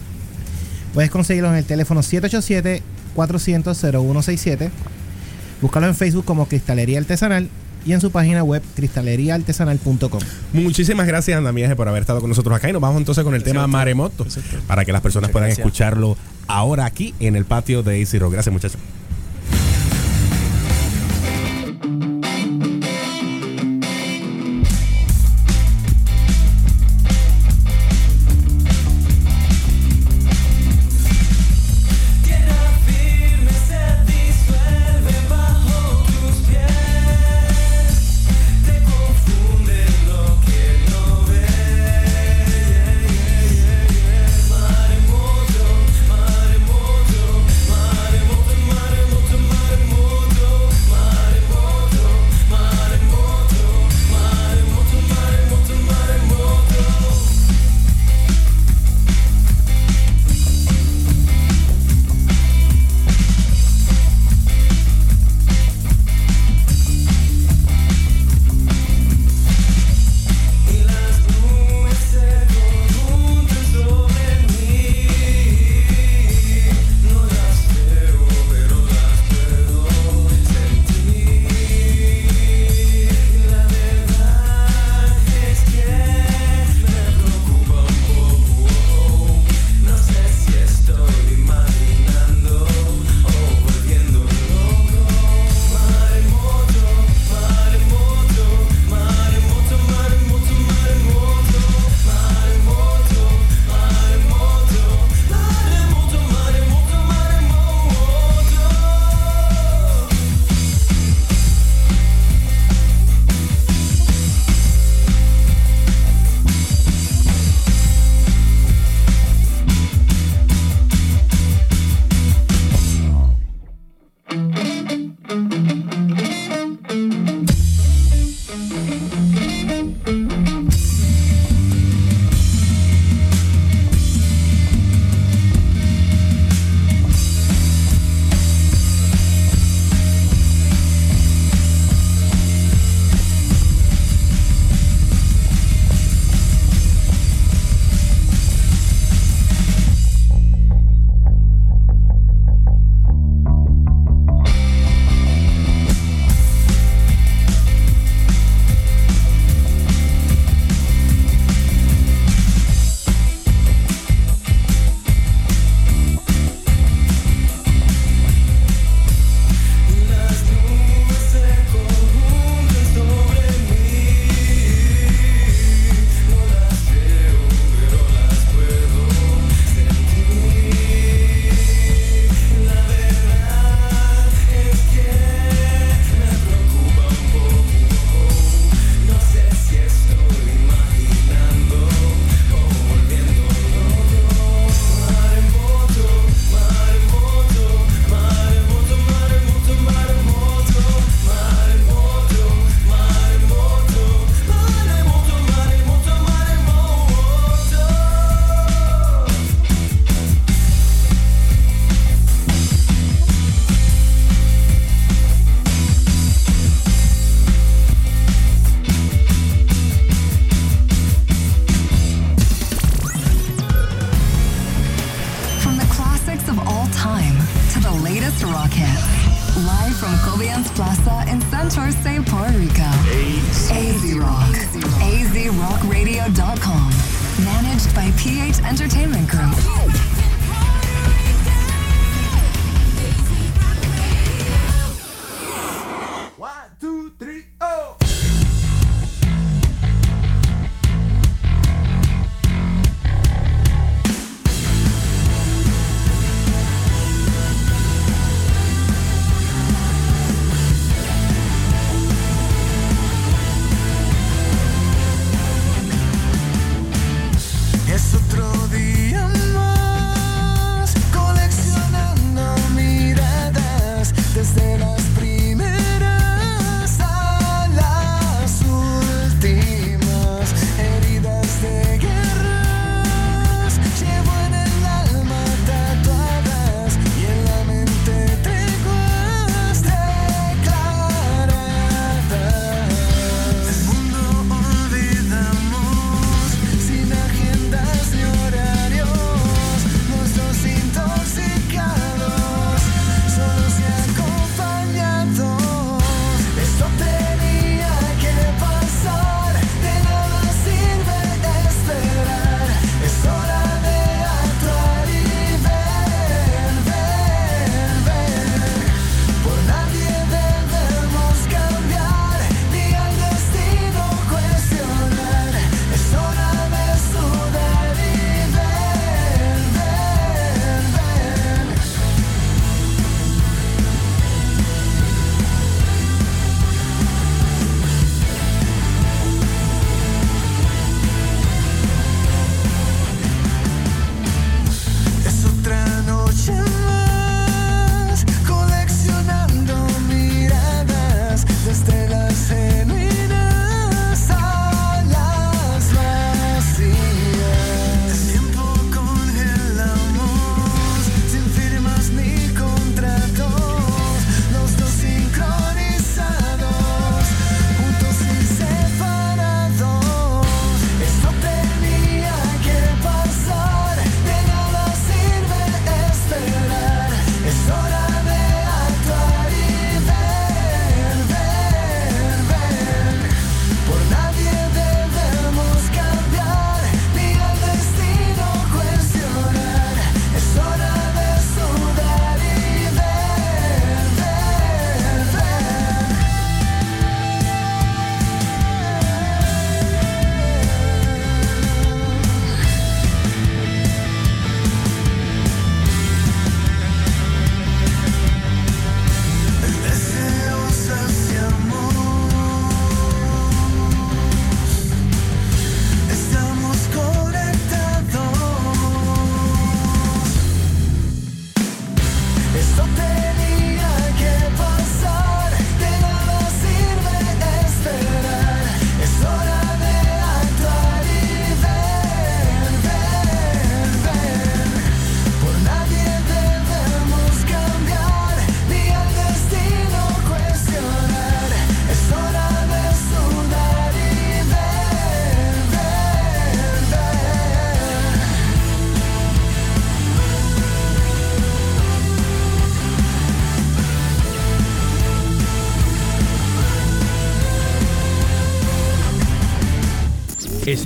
Puedes 0.94 1.11
conseguirlos 1.11 1.53
en 1.53 1.59
el 1.59 1.64
teléfono 1.64 2.01
787-400-0167. 2.01 4.70
Búscalo 5.61 5.86
en 5.88 5.94
Facebook 5.94 6.24
como 6.24 6.46
Cristalería 6.46 6.98
Artesanal 6.98 7.48
y 7.84 7.92
en 7.92 8.01
su 8.01 8.11
página 8.11 8.42
web 8.42 8.62
cristaleriaartesanal.com. 8.76 10.20
Muchísimas 10.55 11.07
gracias, 11.07 11.36
Andamiaje, 11.36 11.76
por 11.76 11.88
haber 11.88 12.03
estado 12.03 12.20
con 12.20 12.30
nosotros 12.30 12.57
acá. 12.57 12.68
Y 12.68 12.72
nos 12.72 12.80
vamos 12.80 12.98
entonces 12.98 13.24
con 13.24 13.34
el 13.34 13.42
tema 13.42 13.66
Maremoto, 13.66 14.26
para 14.66 14.84
que 14.84 14.92
las 14.92 15.03
personas 15.03 15.28
Muchas 15.28 15.32
puedan 15.32 15.48
gracias. 15.48 15.66
escucharlo 15.66 16.16
ahora 16.46 16.86
aquí 16.86 17.14
en 17.20 17.36
el 17.36 17.44
patio 17.44 17.82
de 17.82 18.01
Easy 18.01 18.18
Rock. 18.18 18.32
Gracias, 18.32 18.53
muchachos. 18.53 18.80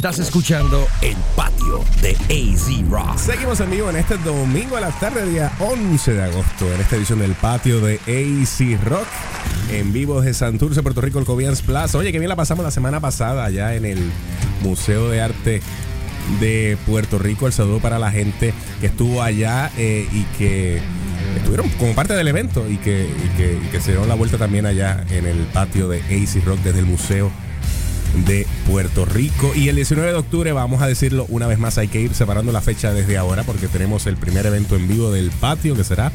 Estás 0.04 0.18
escuchando 0.18 0.86
El 1.00 1.16
Patio 1.34 1.82
de 2.02 2.10
AZ 2.28 2.90
Rock. 2.90 3.16
Seguimos 3.16 3.58
en 3.60 3.70
vivo 3.70 3.88
en 3.88 3.96
este 3.96 4.18
domingo 4.18 4.76
a 4.76 4.80
la 4.82 4.90
tarde, 4.90 5.26
día 5.26 5.50
11 5.58 6.12
de 6.12 6.22
agosto, 6.22 6.70
en 6.70 6.78
esta 6.82 6.96
edición 6.96 7.20
del 7.20 7.32
patio 7.32 7.80
de 7.80 7.94
AC 7.94 8.84
Rock. 8.84 9.06
En 9.70 9.94
vivo 9.94 10.20
desde 10.20 10.34
Santurce, 10.34 10.82
Puerto 10.82 11.00
Rico, 11.00 11.20
el 11.20 11.24
Cobians 11.24 11.62
Plaza. 11.62 11.96
Oye, 11.96 12.12
que 12.12 12.18
bien 12.18 12.28
la 12.28 12.36
pasamos 12.36 12.62
la 12.66 12.70
semana 12.70 13.00
pasada 13.00 13.46
allá 13.46 13.76
en 13.76 13.86
el 13.86 14.12
Museo 14.60 15.08
de 15.08 15.22
Arte 15.22 15.62
de 16.38 16.76
Puerto 16.84 17.18
Rico. 17.18 17.46
El 17.46 17.54
saludo 17.54 17.80
para 17.80 17.98
la 17.98 18.10
gente 18.10 18.52
que 18.82 18.88
estuvo 18.88 19.22
allá 19.22 19.72
eh, 19.78 20.06
y 20.12 20.24
que 20.36 20.82
estuvieron 21.38 21.70
como 21.78 21.94
parte 21.94 22.12
del 22.12 22.28
evento 22.28 22.68
y 22.68 22.76
que, 22.76 23.08
que, 23.38 23.54
y 23.54 23.68
que 23.68 23.80
se 23.80 23.92
dieron 23.92 24.06
la 24.10 24.16
vuelta 24.16 24.36
también 24.36 24.66
allá 24.66 25.02
en 25.08 25.24
el 25.24 25.38
patio 25.46 25.88
de 25.88 26.00
AC 26.00 26.44
Rock 26.44 26.58
desde 26.58 26.80
el 26.80 26.86
Museo 26.86 27.32
de 28.26 28.46
Puerto 28.70 29.04
Rico. 29.04 29.52
Y 29.54 29.68
el 29.68 29.76
19 29.76 30.12
de 30.12 30.18
octubre, 30.18 30.52
vamos 30.52 30.82
a 30.82 30.86
decirlo 30.86 31.26
una 31.28 31.46
vez 31.46 31.58
más, 31.58 31.78
hay 31.78 31.88
que 31.88 32.00
ir 32.00 32.14
separando 32.14 32.52
la 32.52 32.60
fecha 32.60 32.92
desde 32.92 33.16
ahora 33.16 33.42
porque 33.42 33.68
tenemos 33.68 34.06
el 34.06 34.16
primer 34.16 34.46
evento 34.46 34.76
en 34.76 34.88
vivo 34.88 35.10
del 35.10 35.30
patio 35.30 35.74
que 35.74 35.84
será 35.84 36.12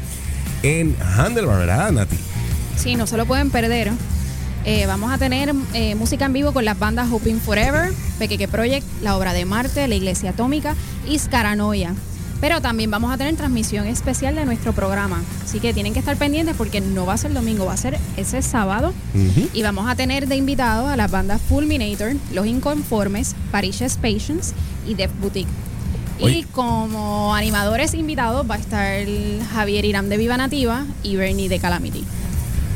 en 0.62 0.96
Handlebar, 1.16 1.58
¿verdad, 1.58 1.92
Nati? 1.92 2.16
Sí, 2.76 2.96
no 2.96 3.06
se 3.06 3.16
lo 3.16 3.26
pueden 3.26 3.50
perder. 3.50 3.90
Eh, 4.64 4.84
vamos 4.86 5.10
a 5.10 5.16
tener 5.16 5.54
eh, 5.72 5.94
música 5.94 6.26
en 6.26 6.34
vivo 6.34 6.52
con 6.52 6.64
las 6.64 6.78
bandas 6.78 7.10
Hoping 7.10 7.40
Forever, 7.40 7.92
Pequeque 8.18 8.46
Project, 8.46 8.86
La 9.02 9.16
Obra 9.16 9.32
de 9.32 9.46
Marte, 9.46 9.88
La 9.88 9.94
Iglesia 9.94 10.30
Atómica 10.30 10.74
y 11.08 11.18
Scaranoia. 11.18 11.94
Pero 12.40 12.60
también 12.60 12.90
vamos 12.90 13.12
a 13.12 13.18
tener 13.18 13.36
transmisión 13.36 13.86
especial 13.86 14.34
de 14.34 14.44
nuestro 14.44 14.72
programa. 14.72 15.22
Así 15.44 15.60
que 15.60 15.74
tienen 15.74 15.92
que 15.92 15.98
estar 15.98 16.16
pendientes 16.16 16.56
porque 16.56 16.80
no 16.80 17.04
va 17.04 17.14
a 17.14 17.18
ser 17.18 17.32
domingo, 17.32 17.66
va 17.66 17.74
a 17.74 17.76
ser 17.76 17.98
ese 18.16 18.42
sábado. 18.42 18.94
Y 19.52 19.62
vamos 19.62 19.90
a 19.90 19.94
tener 19.94 20.26
de 20.26 20.36
invitados 20.36 20.88
a 20.88 20.96
las 20.96 21.10
bandas 21.10 21.40
Fulminator, 21.42 22.14
Los 22.32 22.46
Inconformes, 22.46 23.34
Parish's 23.50 23.96
Patience 23.96 24.54
y 24.86 24.94
Death 24.94 25.12
Boutique. 25.20 25.48
Y 26.18 26.24
Oye. 26.24 26.46
como 26.52 27.34
animadores 27.34 27.94
invitados 27.94 28.48
va 28.48 28.56
a 28.56 28.58
estar 28.58 29.06
Javier 29.52 29.84
Irán 29.86 30.08
de 30.10 30.18
Viva 30.18 30.36
Nativa 30.36 30.84
y 31.02 31.16
Bernie 31.16 31.48
de 31.48 31.58
Calamity. 31.58 32.04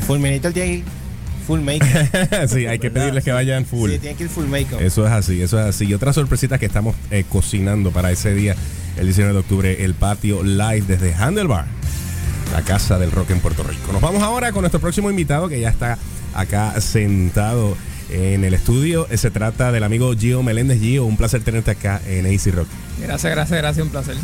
Fulminator 0.07 0.53
tiene 0.53 0.83
full 1.47 1.61
make. 1.61 1.85
sí, 2.49 2.67
hay 2.67 2.79
que 2.79 2.91
pedirles 2.91 3.25
que 3.25 3.33
vayan 3.33 3.65
full. 3.67 3.91
Sí, 3.91 3.99
tiene 3.99 4.17
que 4.17 4.25
ir 4.25 4.31
full 4.31 4.47
make. 4.47 4.69
Eso 4.81 5.07
es 5.07 5.12
así, 5.12 5.41
eso 5.43 5.61
es 5.61 5.67
así. 5.67 5.87
Y 5.87 5.95
otra 5.95 6.12
sorpresita 6.12 6.59
que 6.59 6.67
estamos 6.67 6.95
eh, 7.11 7.25
cocinando 7.29 7.91
para 7.91 8.11
ese 8.11 8.35
día, 8.35 8.57
el 8.97 9.07
19 9.07 9.33
de 9.33 9.39
octubre, 9.41 9.85
el 9.85 9.95
patio 9.95 10.43
live 10.43 10.85
desde 10.87 11.15
Handlebar, 11.15 11.67
la 12.53 12.63
casa 12.63 12.99
del 12.99 13.11
rock 13.11 13.31
en 13.31 13.41
Puerto 13.41 13.63
Rico. 13.63 13.93
Nos 13.93 14.01
vamos 14.01 14.23
ahora 14.23 14.53
con 14.53 14.63
nuestro 14.63 14.81
próximo 14.81 15.11
invitado 15.11 15.49
que 15.49 15.61
ya 15.61 15.69
está 15.71 15.99
acá 16.35 16.81
sentado 16.81 17.77
en 18.11 18.45
el 18.45 18.55
estudio. 18.55 19.07
Eh, 19.11 19.17
Se 19.17 19.31
trata 19.31 19.73
del 19.73 19.83
amigo 19.85 20.15
Gio 20.17 20.43
Meléndez. 20.43 20.79
Gio, 20.81 21.05
un 21.05 21.17
placer 21.17 21.43
tenerte 21.43 21.71
acá 21.73 22.01
en 22.07 22.27
AC 22.27 22.53
Rock. 22.55 22.69
Gracias, 23.01 23.33
gracias, 23.33 23.59
gracias, 23.61 23.85
un 23.85 23.91
placer. 23.91 24.17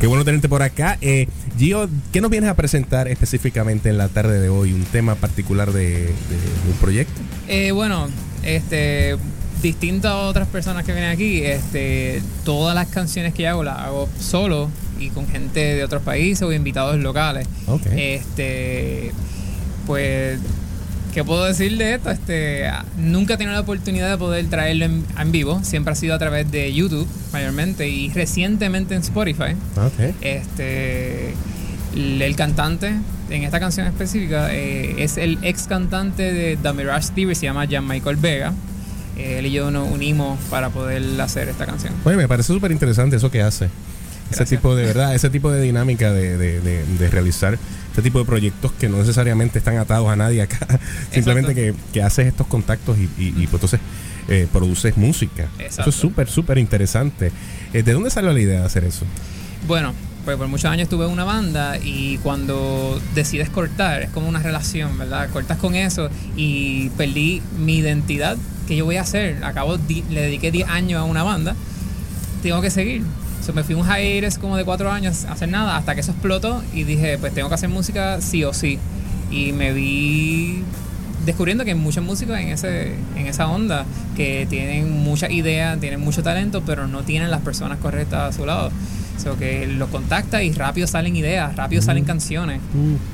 Qué 0.00 0.06
bueno 0.06 0.24
tenerte 0.24 0.48
por 0.48 0.62
acá. 0.62 0.96
Eh, 1.00 1.28
Gio, 1.58 1.88
¿qué 2.12 2.20
nos 2.20 2.30
vienes 2.30 2.48
a 2.50 2.54
presentar 2.54 3.08
específicamente 3.08 3.88
en 3.88 3.98
la 3.98 4.08
tarde 4.08 4.38
de 4.40 4.48
hoy? 4.48 4.72
¿Un 4.72 4.84
tema 4.84 5.16
particular 5.16 5.72
de, 5.72 5.82
de- 5.88 6.06
de 6.06 6.70
un 6.70 6.76
proyecto? 6.80 7.20
Eh, 7.48 7.72
bueno, 7.72 8.08
este, 8.44 9.16
distinto 9.62 10.08
a 10.08 10.28
otras 10.28 10.48
personas 10.48 10.84
que 10.84 10.92
vienen 10.92 11.10
aquí, 11.10 11.42
este, 11.42 12.22
todas 12.44 12.74
las 12.74 12.88
canciones 12.88 13.34
que 13.34 13.48
hago 13.48 13.62
las 13.64 13.78
hago 13.78 14.08
solo 14.20 14.70
y 14.98 15.10
con 15.10 15.28
gente 15.28 15.60
de 15.60 15.84
otros 15.84 16.02
países 16.02 16.42
o 16.42 16.52
invitados 16.52 16.96
locales. 16.98 17.46
Ok. 17.66 17.86
Este, 17.96 19.12
pues, 19.86 20.38
¿qué 21.12 21.24
puedo 21.24 21.44
decir 21.44 21.76
de 21.76 21.94
esto? 21.94 22.10
Este, 22.10 22.70
nunca 22.96 23.34
he 23.34 23.36
tenido 23.36 23.54
la 23.54 23.60
oportunidad 23.60 24.10
de 24.10 24.18
poder 24.18 24.46
traerlo 24.48 24.84
en, 24.84 25.04
en 25.18 25.32
vivo. 25.32 25.60
Siempre 25.62 25.92
ha 25.92 25.96
sido 25.96 26.14
a 26.14 26.18
través 26.18 26.50
de 26.50 26.72
YouTube, 26.72 27.06
mayormente, 27.32 27.88
y 27.88 28.10
recientemente 28.10 28.94
en 28.94 29.02
Spotify. 29.02 29.54
Ok. 29.76 30.14
Este, 30.20 31.34
el, 31.94 32.20
el 32.20 32.36
cantante 32.36 32.92
en 33.30 33.42
esta 33.44 33.60
canción 33.60 33.86
específica 33.86 34.54
eh, 34.54 35.02
es 35.02 35.16
el 35.16 35.38
ex 35.42 35.66
cantante 35.66 36.32
de 36.32 36.56
The 36.56 36.72
Mirage 36.72 37.12
Theory, 37.14 37.34
se 37.34 37.46
llama 37.46 37.66
Jan 37.68 37.86
Michael 37.86 38.16
Vega. 38.16 38.52
Él 39.18 39.46
y 39.46 39.50
yo 39.52 39.70
nos 39.70 39.90
unimos 39.90 40.38
para 40.50 40.70
poder 40.70 41.20
hacer 41.20 41.48
esta 41.48 41.66
canción. 41.66 41.92
Oye, 42.04 42.16
me 42.16 42.28
parece 42.28 42.52
súper 42.52 42.70
interesante 42.72 43.16
eso 43.16 43.30
que 43.30 43.42
hace. 43.42 43.68
Ese 44.30 44.44
tipo 44.44 44.76
de 44.76 44.84
verdad, 44.84 45.14
ese 45.14 45.30
tipo 45.30 45.50
de 45.50 45.62
dinámica 45.62 46.12
de, 46.12 46.36
de- 46.36 46.60
de- 46.60 46.84
de 46.84 47.08
realizar 47.10 47.58
este 47.90 48.02
tipo 48.02 48.18
de 48.18 48.26
proyectos 48.26 48.72
que 48.72 48.88
no 48.88 48.98
necesariamente 48.98 49.58
están 49.58 49.78
atados 49.78 50.08
a 50.10 50.16
nadie 50.16 50.42
acá. 50.42 50.66
Simplemente 51.12 51.54
que, 51.54 51.74
que 51.92 52.02
haces 52.02 52.26
estos 52.26 52.46
contactos 52.46 52.98
y, 52.98 53.04
y- 53.18 53.28
y, 53.36 53.46
pues, 53.46 53.54
entonces 53.54 53.80
eh, 54.28 54.46
produces 54.52 54.96
música. 54.98 55.48
Eso 55.58 55.88
es 55.88 55.94
súper, 55.94 56.28
súper 56.28 56.58
interesante. 56.58 57.32
Eh, 57.72 57.82
¿De 57.82 57.92
dónde 57.94 58.10
salió 58.10 58.30
la 58.32 58.38
idea 58.40 58.60
de 58.60 58.66
hacer 58.66 58.84
eso? 58.84 59.06
Bueno, 59.66 59.94
pues 60.28 60.36
por 60.36 60.48
muchos 60.48 60.70
años 60.70 60.90
tuve 60.90 61.06
una 61.06 61.24
banda 61.24 61.78
y 61.82 62.18
cuando 62.18 63.00
decides 63.14 63.48
cortar, 63.48 64.02
es 64.02 64.10
como 64.10 64.28
una 64.28 64.40
relación, 64.40 64.98
¿verdad? 64.98 65.30
Cortas 65.30 65.56
con 65.56 65.74
eso 65.74 66.10
y 66.36 66.90
perdí 66.98 67.40
mi 67.58 67.76
identidad. 67.76 68.36
¿Qué 68.66 68.76
yo 68.76 68.84
voy 68.84 68.96
a 68.96 69.00
hacer? 69.00 69.42
Acabo, 69.42 69.78
le 69.88 70.20
dediqué 70.20 70.50
10 70.50 70.68
años 70.68 71.00
a 71.00 71.04
una 71.04 71.22
banda. 71.22 71.56
Tengo 72.42 72.60
que 72.60 72.68
seguir. 72.68 73.04
So, 73.42 73.54
me 73.54 73.64
fui 73.64 73.74
un 73.74 73.86
hiatus 73.86 74.36
como 74.36 74.58
de 74.58 74.66
4 74.66 74.92
años 74.92 75.24
a 75.24 75.32
hacer 75.32 75.48
nada 75.48 75.78
hasta 75.78 75.94
que 75.94 76.02
eso 76.02 76.10
explotó 76.10 76.62
y 76.74 76.84
dije, 76.84 77.16
pues 77.16 77.32
tengo 77.32 77.48
que 77.48 77.54
hacer 77.54 77.70
música 77.70 78.20
sí 78.20 78.44
o 78.44 78.52
sí. 78.52 78.78
Y 79.30 79.52
me 79.52 79.72
vi 79.72 80.62
descubriendo 81.24 81.64
que 81.64 81.70
hay 81.70 81.78
muchos 81.78 82.04
músicos 82.04 82.36
en, 82.36 82.48
ese, 82.48 82.96
en 83.16 83.26
esa 83.28 83.48
onda 83.48 83.86
que 84.14 84.46
tienen 84.50 84.92
muchas 84.92 85.30
ideas, 85.30 85.80
tienen 85.80 86.00
mucho 86.00 86.22
talento, 86.22 86.62
pero 86.66 86.86
no 86.86 87.02
tienen 87.02 87.30
las 87.30 87.40
personas 87.40 87.78
correctas 87.78 88.34
a 88.34 88.36
su 88.36 88.44
lado. 88.44 88.70
So 89.22 89.36
que 89.36 89.66
los 89.66 89.88
contacta 89.88 90.42
y 90.42 90.52
rápido 90.52 90.86
salen 90.86 91.16
ideas, 91.16 91.56
rápido 91.56 91.82
salen 91.82 92.04
canciones. 92.04 92.60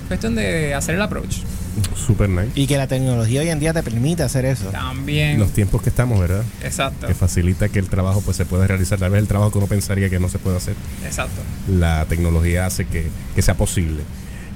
Cuestión 0.08 0.34
de 0.34 0.74
hacer 0.74 0.94
el 0.96 1.02
approach. 1.02 1.38
Súper 1.96 2.28
nice. 2.28 2.50
Y 2.54 2.66
que 2.66 2.76
la 2.76 2.86
tecnología 2.86 3.40
hoy 3.40 3.48
en 3.48 3.58
día 3.58 3.72
te 3.72 3.82
permite 3.82 4.22
hacer 4.22 4.44
eso. 4.44 4.66
También. 4.66 5.38
Los 5.40 5.50
tiempos 5.52 5.82
que 5.82 5.88
estamos, 5.88 6.20
¿verdad? 6.20 6.44
Exacto. 6.62 7.06
Que 7.06 7.14
facilita 7.14 7.68
que 7.68 7.78
el 7.78 7.88
trabajo 7.88 8.20
pues 8.20 8.36
se 8.36 8.44
pueda 8.44 8.66
realizar. 8.66 8.98
Tal 8.98 9.10
vez 9.10 9.20
el 9.20 9.28
trabajo 9.28 9.50
que 9.50 9.58
uno 9.58 9.66
pensaría 9.66 10.08
que 10.08 10.20
no 10.20 10.28
se 10.28 10.38
puede 10.38 10.56
hacer. 10.56 10.74
Exacto. 11.04 11.40
La 11.68 12.04
tecnología 12.04 12.66
hace 12.66 12.84
que, 12.84 13.08
que 13.34 13.42
sea 13.42 13.54
posible. 13.54 14.02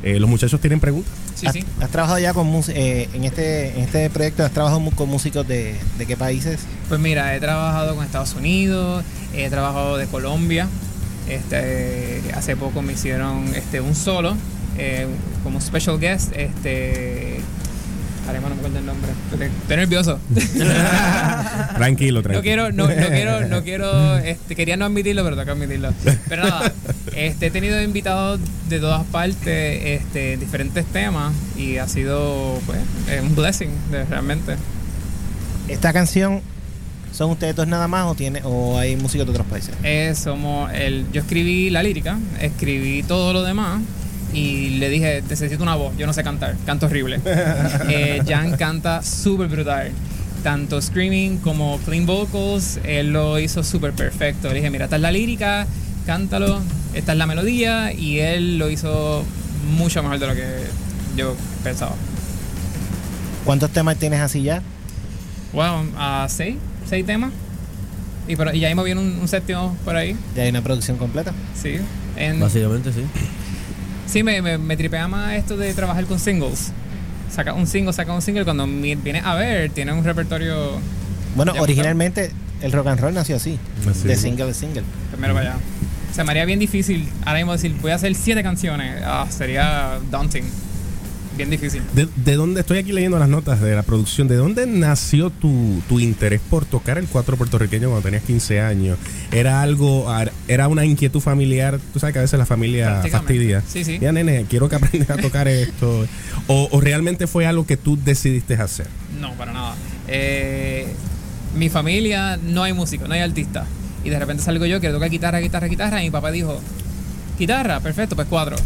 Eh, 0.04 0.20
¿Los 0.20 0.30
muchachos 0.30 0.60
tienen 0.60 0.78
preguntas? 0.78 1.12
Sí, 1.34 1.46
¿Has, 1.46 1.54
sí. 1.54 1.64
has 1.80 1.90
trabajado 1.90 2.20
ya 2.20 2.32
con 2.32 2.48
eh, 2.68 3.08
en 3.12 3.24
este 3.24 3.70
en 3.70 3.80
este 3.80 4.10
proyecto? 4.10 4.44
¿Has 4.44 4.52
trabajado 4.52 4.88
con 4.94 5.08
músicos 5.08 5.46
de, 5.48 5.74
de 5.98 6.06
qué 6.06 6.16
países? 6.16 6.60
Pues 6.88 7.00
mira, 7.00 7.34
he 7.34 7.40
trabajado 7.40 7.96
con 7.96 8.04
Estados 8.04 8.34
Unidos, 8.34 9.04
he 9.34 9.50
trabajado 9.50 9.96
de 9.96 10.06
Colombia. 10.06 10.68
Este, 11.28 12.22
hace 12.34 12.56
poco 12.56 12.82
me 12.82 12.94
hicieron 12.94 13.54
este, 13.54 13.80
un 13.80 13.94
solo 13.94 14.36
eh, 14.78 15.06
como 15.42 15.60
special 15.60 15.98
guest. 15.98 16.32
Este, 16.34 17.40
mismo 18.32 18.48
no 18.48 18.54
me 18.54 18.60
acuerdo 18.60 18.78
el 18.78 18.86
nombre. 18.86 19.12
Estoy, 19.32 19.76
nervioso. 19.76 20.18
Tranquilo, 21.76 22.22
tranquilo. 22.22 22.32
No 22.32 22.42
quiero, 22.42 22.72
no, 22.72 22.88
no 22.88 23.08
quiero, 23.08 23.48
no 23.48 23.62
quiero, 23.62 24.18
este, 24.18 24.54
quería 24.54 24.76
no 24.76 24.84
admitirlo, 24.86 25.24
pero 25.24 25.36
tengo 25.36 25.46
que 25.46 25.52
admitirlo. 25.52 25.90
Pero 26.28 26.44
nada, 26.44 26.72
este, 27.14 27.46
he 27.46 27.50
tenido 27.50 27.80
invitados 27.82 28.40
de 28.68 28.80
todas 28.80 29.04
partes, 29.06 29.80
este, 30.02 30.34
en 30.34 30.40
diferentes 30.40 30.84
temas, 30.86 31.32
y 31.56 31.78
ha 31.78 31.88
sido 31.88 32.60
pues, 32.66 32.78
un 33.22 33.34
blessing, 33.34 33.70
de- 33.90 34.04
realmente. 34.04 34.56
¿Esta 35.68 35.92
canción 35.92 36.40
son 37.12 37.30
ustedes 37.30 37.56
dos 37.56 37.66
nada 37.66 37.88
más 37.88 38.06
o 38.06 38.14
tiene 38.14 38.40
o 38.44 38.78
hay 38.78 38.96
músicos 38.96 39.26
de 39.26 39.30
otros 39.32 39.46
países? 39.46 39.74
Eh, 39.82 40.14
somos 40.14 40.72
el, 40.72 41.06
yo 41.12 41.20
escribí 41.20 41.70
la 41.70 41.82
lírica, 41.82 42.18
escribí 42.40 43.02
todo 43.02 43.32
lo 43.32 43.42
demás 43.42 43.80
y 44.32 44.70
le 44.78 44.88
dije, 44.90 45.22
necesito 45.28 45.62
una 45.62 45.74
voz, 45.74 45.96
yo 45.96 46.06
no 46.06 46.12
sé 46.12 46.22
cantar, 46.22 46.56
canto 46.66 46.86
horrible. 46.86 47.20
Eh, 47.88 48.22
Jan 48.26 48.56
canta 48.56 49.02
súper 49.02 49.48
brutal, 49.48 49.92
tanto 50.42 50.80
screaming 50.80 51.38
como 51.38 51.78
clean 51.84 52.06
vocals, 52.06 52.78
él 52.84 53.12
lo 53.12 53.38
hizo 53.38 53.62
súper 53.62 53.92
perfecto. 53.92 54.48
Le 54.48 54.56
dije, 54.56 54.70
mira, 54.70 54.84
esta 54.84 54.96
es 54.96 55.02
la 55.02 55.10
lírica, 55.10 55.66
cántalo, 56.06 56.60
esta 56.94 57.12
es 57.12 57.18
la 57.18 57.26
melodía 57.26 57.92
y 57.92 58.18
él 58.20 58.58
lo 58.58 58.70
hizo 58.70 59.24
mucho 59.76 60.02
mejor 60.02 60.18
de 60.18 60.26
lo 60.26 60.34
que 60.34 60.46
yo 61.16 61.34
pensaba. 61.64 61.94
¿Cuántos 63.44 63.70
temas 63.70 63.96
tienes 63.96 64.20
así 64.20 64.42
ya? 64.42 64.62
Wow, 65.52 65.86
a 65.96 66.26
seis, 66.28 66.56
seis 66.88 67.04
temas. 67.06 67.30
Y, 68.26 68.36
por- 68.36 68.54
y 68.54 68.60
ya 68.60 68.68
hemos 68.70 68.84
visto 68.84 69.00
un, 69.00 69.18
un 69.20 69.28
séptimo 69.28 69.76
por 69.84 69.96
ahí. 69.96 70.16
¿Ya 70.36 70.42
hay 70.42 70.50
una 70.50 70.62
producción 70.62 70.96
completa? 70.98 71.32
Sí. 71.60 71.76
En, 72.16 72.40
Básicamente 72.40 72.92
sí. 72.92 73.02
Sí, 74.06 74.22
me, 74.22 74.40
me, 74.42 74.58
me 74.58 74.76
tripea 74.76 75.06
más 75.08 75.34
esto 75.34 75.56
de 75.56 75.72
trabajar 75.74 76.04
con 76.06 76.18
singles. 76.18 76.72
Saca 77.30 77.52
un 77.52 77.66
single, 77.66 77.92
saca 77.92 78.12
un 78.12 78.22
single. 78.22 78.44
Cuando 78.44 78.66
vienes 78.66 79.24
a 79.24 79.34
ver, 79.34 79.70
tiene 79.70 79.92
un 79.92 80.02
repertorio. 80.04 80.78
Bueno, 81.36 81.52
originalmente 81.58 82.30
el 82.62 82.72
rock 82.72 82.88
and 82.88 83.00
roll 83.00 83.14
nació 83.14 83.36
así, 83.36 83.58
Así 83.88 84.08
de 84.08 84.14
es. 84.14 84.20
single 84.20 84.50
a 84.50 84.54
single. 84.54 84.82
Primero 85.12 85.34
para 85.34 85.50
allá. 85.52 85.58
Se 86.12 86.24
me 86.24 86.30
haría 86.30 86.44
bien 86.46 86.58
difícil 86.58 87.06
ahora 87.24 87.38
mismo 87.38 87.52
decir, 87.52 87.74
voy 87.80 87.92
a 87.92 87.94
hacer 87.96 88.14
siete 88.14 88.42
canciones. 88.42 89.02
Ah, 89.04 89.26
sería 89.30 89.98
daunting. 90.10 90.44
Bien 91.38 91.50
difícil. 91.50 91.82
¿De, 91.94 92.08
de 92.16 92.34
dónde 92.34 92.62
estoy 92.62 92.78
aquí 92.78 92.90
leyendo 92.90 93.16
las 93.16 93.28
notas 93.28 93.60
de 93.60 93.72
la 93.72 93.84
producción? 93.84 94.26
¿De 94.26 94.34
dónde 94.34 94.66
nació 94.66 95.30
tu, 95.30 95.80
tu 95.88 96.00
interés 96.00 96.40
por 96.40 96.64
tocar 96.64 96.98
el 96.98 97.06
cuatro 97.06 97.36
puertorriqueño 97.36 97.88
cuando 97.88 98.02
tenías 98.02 98.24
15 98.24 98.60
años? 98.60 98.98
¿Era 99.30 99.62
algo, 99.62 100.12
era 100.48 100.66
una 100.66 100.84
inquietud 100.84 101.20
familiar? 101.20 101.78
Tú 101.92 102.00
sabes 102.00 102.12
que 102.12 102.18
a 102.18 102.22
veces 102.22 102.36
la 102.40 102.44
familia 102.44 103.04
fastidia. 103.08 103.62
Sí, 103.68 103.84
sí. 103.84 104.00
Ya, 104.00 104.10
nene, 104.10 104.46
quiero 104.50 104.68
que 104.68 104.74
aprendas 104.74 105.10
a 105.10 105.22
tocar 105.22 105.46
esto. 105.48 106.06
O, 106.48 106.68
o 106.72 106.80
realmente 106.80 107.28
fue 107.28 107.46
algo 107.46 107.64
que 107.66 107.76
tú 107.76 107.96
decidiste 107.96 108.54
hacer? 108.54 108.88
No, 109.20 109.32
para 109.34 109.52
nada. 109.52 109.76
Eh, 110.08 110.88
mi 111.54 111.68
familia 111.68 112.36
no 112.36 112.64
hay 112.64 112.72
músico, 112.72 113.06
no 113.06 113.14
hay 113.14 113.20
artista. 113.20 113.64
Y 114.02 114.10
de 114.10 114.18
repente 114.18 114.42
salgo 114.42 114.66
yo 114.66 114.80
que 114.80 114.88
toca 114.88 115.06
guitarra, 115.06 115.38
guitarra, 115.38 115.68
guitarra. 115.68 116.02
Y 116.02 116.06
mi 116.06 116.10
papá 116.10 116.32
dijo, 116.32 116.60
guitarra, 117.38 117.78
perfecto, 117.78 118.16
pues 118.16 118.26
cuatro. 118.28 118.56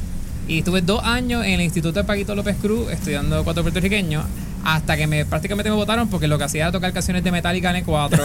Y 0.52 0.58
estuve 0.58 0.82
dos 0.82 1.02
años 1.02 1.46
en 1.46 1.52
el 1.52 1.62
Instituto 1.62 1.98
de 2.00 2.04
Paquito 2.04 2.34
López 2.34 2.56
Cruz 2.60 2.90
estudiando 2.92 3.42
cuatro 3.42 3.62
puertorriqueños. 3.62 4.22
Hasta 4.64 4.98
que 4.98 5.06
me 5.06 5.24
prácticamente 5.24 5.70
me 5.70 5.76
votaron 5.76 6.08
porque 6.08 6.28
lo 6.28 6.36
que 6.38 6.44
hacía 6.44 6.64
era 6.64 6.72
tocar 6.72 6.92
canciones 6.92 7.24
de 7.24 7.32
Metallica 7.32 7.70
en 7.70 7.76
el 7.76 7.84
4 7.84 8.22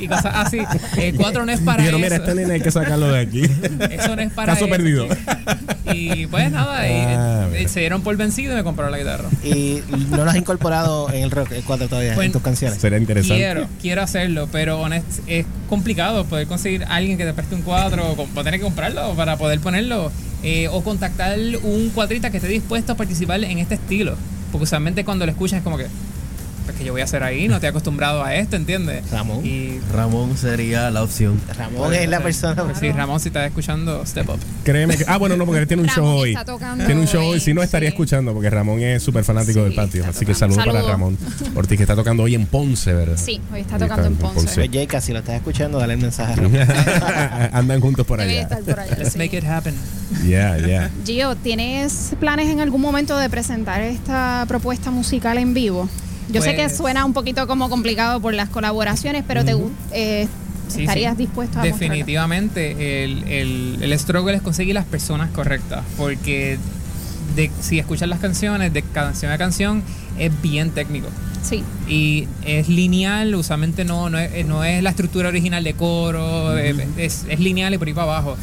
y 0.00 0.08
cosas 0.08 0.34
así. 0.34 0.58
El 0.96 1.14
4 1.16 1.44
no 1.44 1.52
es 1.52 1.60
para 1.60 1.86
eso. 1.86 1.98
mira, 1.98 2.16
este 2.16 2.34
nene 2.34 2.54
hay 2.54 2.60
que 2.62 2.70
sacarlo 2.70 3.12
de 3.12 3.20
aquí. 3.20 3.42
Eso 3.90 4.16
no 4.16 4.22
es 4.22 4.32
para 4.32 4.54
Caso 4.54 4.64
eso, 4.64 4.74
perdido. 4.74 5.06
Y 5.92 6.26
pues 6.26 6.50
nada, 6.50 6.88
y, 6.88 6.92
Ah, 6.92 7.48
eh, 7.52 7.68
se 7.68 7.80
dieron 7.80 8.02
por 8.02 8.16
vencido 8.16 8.54
y 8.54 8.56
me 8.56 8.64
compraron 8.64 8.90
la 8.90 8.98
guitarra. 8.98 9.28
Y 9.44 9.82
no 10.10 10.24
lo 10.24 10.30
has 10.30 10.36
incorporado 10.36 11.10
en 11.12 11.22
el 11.22 11.30
rock 11.30 11.52
el 11.52 11.62
cuatro 11.62 11.86
todavía, 11.86 12.14
Pues, 12.14 12.26
en 12.26 12.32
tus 12.32 12.42
canciones. 12.42 12.80
Sería 12.80 12.98
interesante. 12.98 13.36
Quiero, 13.36 13.68
quiero 13.80 14.02
hacerlo, 14.02 14.48
pero 14.50 14.80
honest, 14.80 15.06
es 15.28 15.46
complicado 15.68 16.24
poder 16.24 16.48
conseguir 16.48 16.82
a 16.84 16.96
alguien 16.96 17.18
que 17.18 17.24
te 17.24 17.32
preste 17.34 17.54
un 17.54 17.62
cuadro, 17.62 18.16
o 18.16 18.42
tener 18.42 18.58
que 18.58 18.64
comprarlo 18.64 19.14
para 19.14 19.36
poder 19.36 19.60
ponerlo, 19.60 20.10
eh, 20.42 20.68
o 20.68 20.82
contactar 20.82 21.38
un 21.62 21.90
cuadrista 21.90 22.30
que 22.30 22.36
esté 22.38 22.48
dispuesto 22.48 22.92
a 22.92 22.96
participar 22.96 23.42
en 23.42 23.58
este 23.58 23.74
estilo. 23.76 24.16
Porque 24.52 24.64
usualmente 24.64 25.04
cuando 25.04 25.26
lo 25.26 25.32
escuchas 25.32 25.58
es 25.58 25.64
como 25.64 25.78
que, 25.78 25.86
pues, 26.66 26.76
¿qué 26.76 26.84
yo 26.84 26.92
voy 26.92 27.00
a 27.00 27.04
hacer 27.04 27.22
ahí? 27.22 27.48
No 27.48 27.54
estoy 27.54 27.68
acostumbrado 27.68 28.22
a 28.22 28.34
esto, 28.34 28.56
¿entiendes? 28.56 29.08
Ramón. 29.10 29.46
Y 29.46 29.78
Ramón 29.92 30.36
sería 30.36 30.90
la 30.90 31.02
opción. 31.02 31.40
Ramón 31.56 31.94
es 31.94 32.08
la 32.08 32.20
persona. 32.20 32.64
Sí, 32.78 32.90
Ramón, 32.92 33.20
si 33.20 33.28
estás 33.28 33.46
escuchando, 33.46 34.04
step 34.04 34.28
up. 34.28 34.40
Créeme 34.64 34.96
que. 34.96 35.04
Ah, 35.06 35.16
bueno, 35.16 35.36
no, 35.36 35.46
porque 35.46 35.60
él 35.60 35.68
tiene 35.68 35.84
un 35.84 35.88
Ramón 35.88 36.04
show 36.04 36.18
hoy. 36.18 36.30
está 36.30 36.44
tocando 36.44 36.84
Tiene 36.84 37.00
un 37.00 37.06
show 37.06 37.24
hoy. 37.24 37.40
Si 37.40 37.54
no, 37.54 37.62
estaría 37.62 37.88
sí. 37.88 37.94
escuchando, 37.94 38.32
porque 38.32 38.50
Ramón 38.50 38.80
es 38.80 39.02
súper 39.02 39.24
fanático 39.24 39.62
del 39.62 39.74
patio. 39.74 40.04
Así 40.06 40.26
que 40.26 40.34
saludos 40.34 40.64
Saludos. 40.64 40.82
para 40.82 40.92
Ramón 40.92 41.16
Ortiz, 41.54 41.76
que 41.76 41.84
está 41.84 41.94
tocando 41.94 42.24
hoy 42.24 42.34
en 42.34 42.46
Ponce, 42.46 42.92
¿verdad? 42.92 43.16
Sí, 43.16 43.40
hoy 43.52 43.60
está 43.60 43.76
Hoy 43.76 43.82
tocando 43.82 44.06
en 44.06 44.16
Ponce. 44.16 44.54
Pues, 44.54 44.70
Jayca, 44.70 45.00
si 45.00 45.12
lo 45.12 45.20
estás 45.20 45.36
escuchando, 45.36 45.78
dale 45.78 45.94
el 45.94 46.00
mensaje 46.00 46.32
a 46.32 46.36
Ramón. 46.36 46.60
Andan 47.52 47.80
juntos 47.80 48.04
por 48.06 48.20
allá. 48.20 48.42
estar 48.42 48.60
por 48.62 48.80
allá. 48.80 48.96
Let's 48.98 49.12
sí. 49.12 49.18
make 49.18 49.36
it 49.36 49.44
happen. 49.44 49.74
Yeah, 50.26 50.58
yeah. 50.58 50.90
Gio, 51.04 51.36
¿tienes 51.36 52.12
planes 52.18 52.48
en 52.48 52.60
algún 52.60 52.80
momento 52.80 53.16
de 53.16 53.30
presentar 53.30 53.80
esta 53.80 54.44
propuesta 54.48 54.90
musical 54.90 55.38
en 55.38 55.54
vivo? 55.54 55.88
Yo 56.28 56.42
sé 56.42 56.54
que 56.56 56.68
suena 56.68 57.04
un 57.04 57.12
poquito 57.12 57.46
como 57.46 57.68
complicado 57.68 58.20
por 58.20 58.34
las 58.34 58.48
colaboraciones, 58.48 59.24
pero 59.26 59.44
te 59.44 59.54
gu- 59.54 59.70
eh, 59.92 60.26
Sí, 60.68 60.80
estarías 60.80 61.16
sí. 61.16 61.22
dispuesto 61.22 61.60
a? 61.60 61.62
Definitivamente, 61.62 63.04
el, 63.04 63.22
el, 63.28 63.78
el 63.82 63.98
struggle 63.98 64.34
es 64.34 64.42
conseguir 64.42 64.74
las 64.74 64.84
personas 64.84 65.30
correctas, 65.30 65.84
porque 65.96 66.58
de, 67.36 67.50
si 67.60 67.78
escuchas 67.78 68.08
las 68.08 68.18
canciones 68.18 68.72
de 68.72 68.82
canción 68.82 69.30
a 69.30 69.38
canción, 69.38 69.82
es 70.18 70.32
bien 70.42 70.70
técnico. 70.70 71.06
Sí. 71.42 71.62
Y 71.88 72.26
es 72.44 72.68
lineal, 72.68 73.34
usualmente 73.36 73.84
no, 73.84 74.10
no, 74.10 74.18
es, 74.18 74.44
no 74.46 74.64
es 74.64 74.82
la 74.82 74.90
estructura 74.90 75.28
original 75.28 75.62
de 75.62 75.74
coro, 75.74 76.58
eh, 76.58 76.74
es, 76.96 77.24
es 77.28 77.38
lineal 77.38 77.72
y 77.74 77.78
por 77.78 77.86
ahí 77.86 77.94
para 77.94 78.10
abajo. 78.12 78.36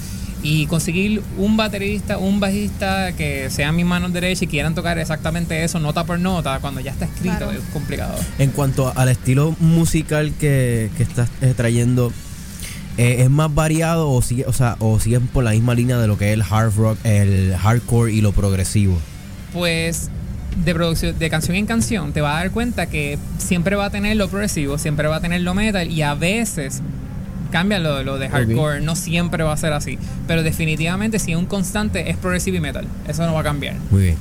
Y 0.44 0.68
conseguir 0.68 1.24
un 1.38 1.56
baterista, 1.56 2.18
un 2.18 2.40
bajista 2.42 3.14
que 3.14 3.50
sean 3.50 3.76
mis 3.78 3.86
manos 3.86 4.12
derechas 4.12 4.42
y 4.44 4.48
quieran 4.48 4.76
tocar 4.76 4.98
exactamente 5.00 5.64
eso, 5.64 5.80
nota 5.80 6.04
por 6.04 6.20
nota, 6.20 6.60
cuando 6.60 6.82
ya 6.82 6.92
está 6.92 7.06
escrito, 7.06 7.38
Claro. 7.38 7.52
es 7.54 7.60
complicado. 7.72 8.16
En 8.40 8.52
cuanto 8.52 8.92
al 8.96 9.08
estilo 9.10 9.56
musical 9.62 10.34
que, 10.40 10.90
que 10.98 11.04
estás 11.04 11.30
eh, 11.42 11.54
trayendo, 11.56 12.12
eh, 12.98 13.22
¿es 13.22 13.30
más 13.30 13.56
variado 13.56 14.10
o 14.12 14.22
sigue, 14.22 14.46
o 14.46 14.52
sea, 14.54 14.76
o 14.80 15.00
siguen 15.00 15.28
por 15.28 15.44
la 15.46 15.52
misma 15.52 15.74
línea 15.76 15.98
de 15.98 16.08
lo 16.08 16.18
que 16.18 16.28
es 16.28 16.34
el 16.34 16.42
hard 16.44 16.76
rock, 16.76 16.98
el 17.06 17.56
hardcore 17.56 18.12
y 18.14 18.22
lo 18.22 18.32
progresivo? 18.34 18.98
pues 19.54 20.10
de 20.66 20.74
producción 20.74 21.18
de 21.18 21.30
canción 21.30 21.56
en 21.56 21.66
canción 21.66 22.12
te 22.14 22.22
vas 22.22 22.36
a 22.36 22.38
dar 22.40 22.52
cuenta 22.52 22.86
que 22.88 23.18
siempre 23.40 23.76
va 23.76 23.86
a 23.86 23.90
tener 23.92 24.18
lo 24.18 24.28
progresivo, 24.30 24.78
siempre 24.78 25.08
va 25.08 25.16
a 25.18 25.22
tener 25.22 25.42
lo 25.42 25.54
metal 25.56 25.90
y 25.90 26.02
a 26.04 26.14
veces 26.16 26.82
cambia 27.54 27.80
lo, 27.80 28.04
lo 28.04 28.18
de 28.20 28.28
hardcore, 28.30 28.82
no 28.82 28.96
siempre 28.98 29.44
va 29.46 29.54
a 29.54 29.58
ser 29.58 29.72
así, 29.72 29.98
pero 30.28 30.44
definitivamente 30.44 31.20
si 31.20 31.32
es 31.32 31.38
un 31.38 31.46
constante 31.46 32.10
es 32.10 32.18
progresivo 32.18 32.58
y 32.58 32.60
metal, 32.60 32.86
eso 33.08 33.26
no 33.26 33.34
va 33.34 33.40
a 33.40 33.44
cambiar. 33.44 33.76
Muy 33.92 34.02
bien. 34.02 34.18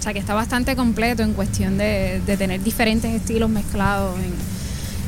O 0.00 0.02
sea, 0.02 0.12
que 0.12 0.18
está 0.18 0.34
bastante 0.34 0.74
completo 0.74 1.22
en 1.22 1.32
cuestión 1.34 1.78
de, 1.78 2.20
de 2.26 2.36
tener 2.36 2.60
diferentes 2.64 3.14
estilos 3.14 3.48
mezclados. 3.48 4.18
en- 4.18 4.34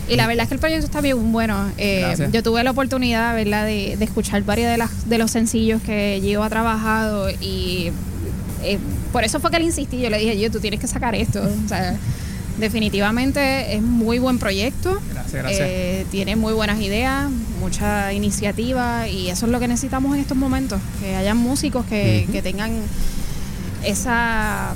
y 0.07 0.17
la 0.17 0.27
verdad 0.27 0.43
es 0.45 0.49
que 0.49 0.55
el 0.55 0.61
proyecto 0.61 0.85
está 0.85 1.01
bien 1.01 1.33
bueno. 1.33 1.67
Eh, 1.79 2.15
yo 2.31 2.43
tuve 2.43 2.63
la 2.63 2.71
oportunidad, 2.73 3.35
¿verdad?, 3.35 3.65
de, 3.65 3.97
de 3.97 4.05
escuchar 4.05 4.43
varios 4.45 4.71
de, 4.71 4.77
las, 4.77 5.09
de 5.09 5.17
los 5.19 5.31
sencillos 5.31 5.81
que 5.83 6.21
Gio 6.23 6.43
ha 6.45 6.51
trabajado 6.51 7.31
y 7.41 7.91
eh, 8.63 8.79
por 9.13 9.25
eso 9.25 9.41
fue 9.41 9.51
que 9.51 9.59
le 9.59 9.65
insistí. 9.65 10.01
Yo 10.03 10.11
le 10.11 10.19
dije, 10.19 10.37
Gio, 10.37 10.51
tú 10.51 10.61
tienes 10.61 10.79
que 10.79 10.87
sacar 10.87 11.15
esto. 11.15 11.41
O 11.43 11.69
sea, 11.69 11.97
definitivamente 12.59 13.75
es 13.77 13.83
muy 13.83 14.19
buen 14.19 14.39
proyecto. 14.39 15.01
Gracias, 15.13 15.43
gracias. 15.43 15.69
Eh, 15.69 16.07
tiene 16.11 16.37
muy 16.37 16.53
buenas 16.53 16.81
ideas, 16.81 17.29
mucha 17.61 18.13
iniciativa 18.13 19.09
y 19.09 19.29
eso 19.31 19.47
es 19.47 19.53
lo 19.53 19.61
que 19.61 19.69
necesitamos 19.69 20.15
en 20.15 20.21
estos 20.21 20.37
momentos. 20.37 20.81
Que 21.01 21.17
hayan 21.17 21.37
músicos 21.37 21.85
que, 21.87 22.27
que 22.33 22.43
tengan 22.43 22.73
esa 23.85 24.75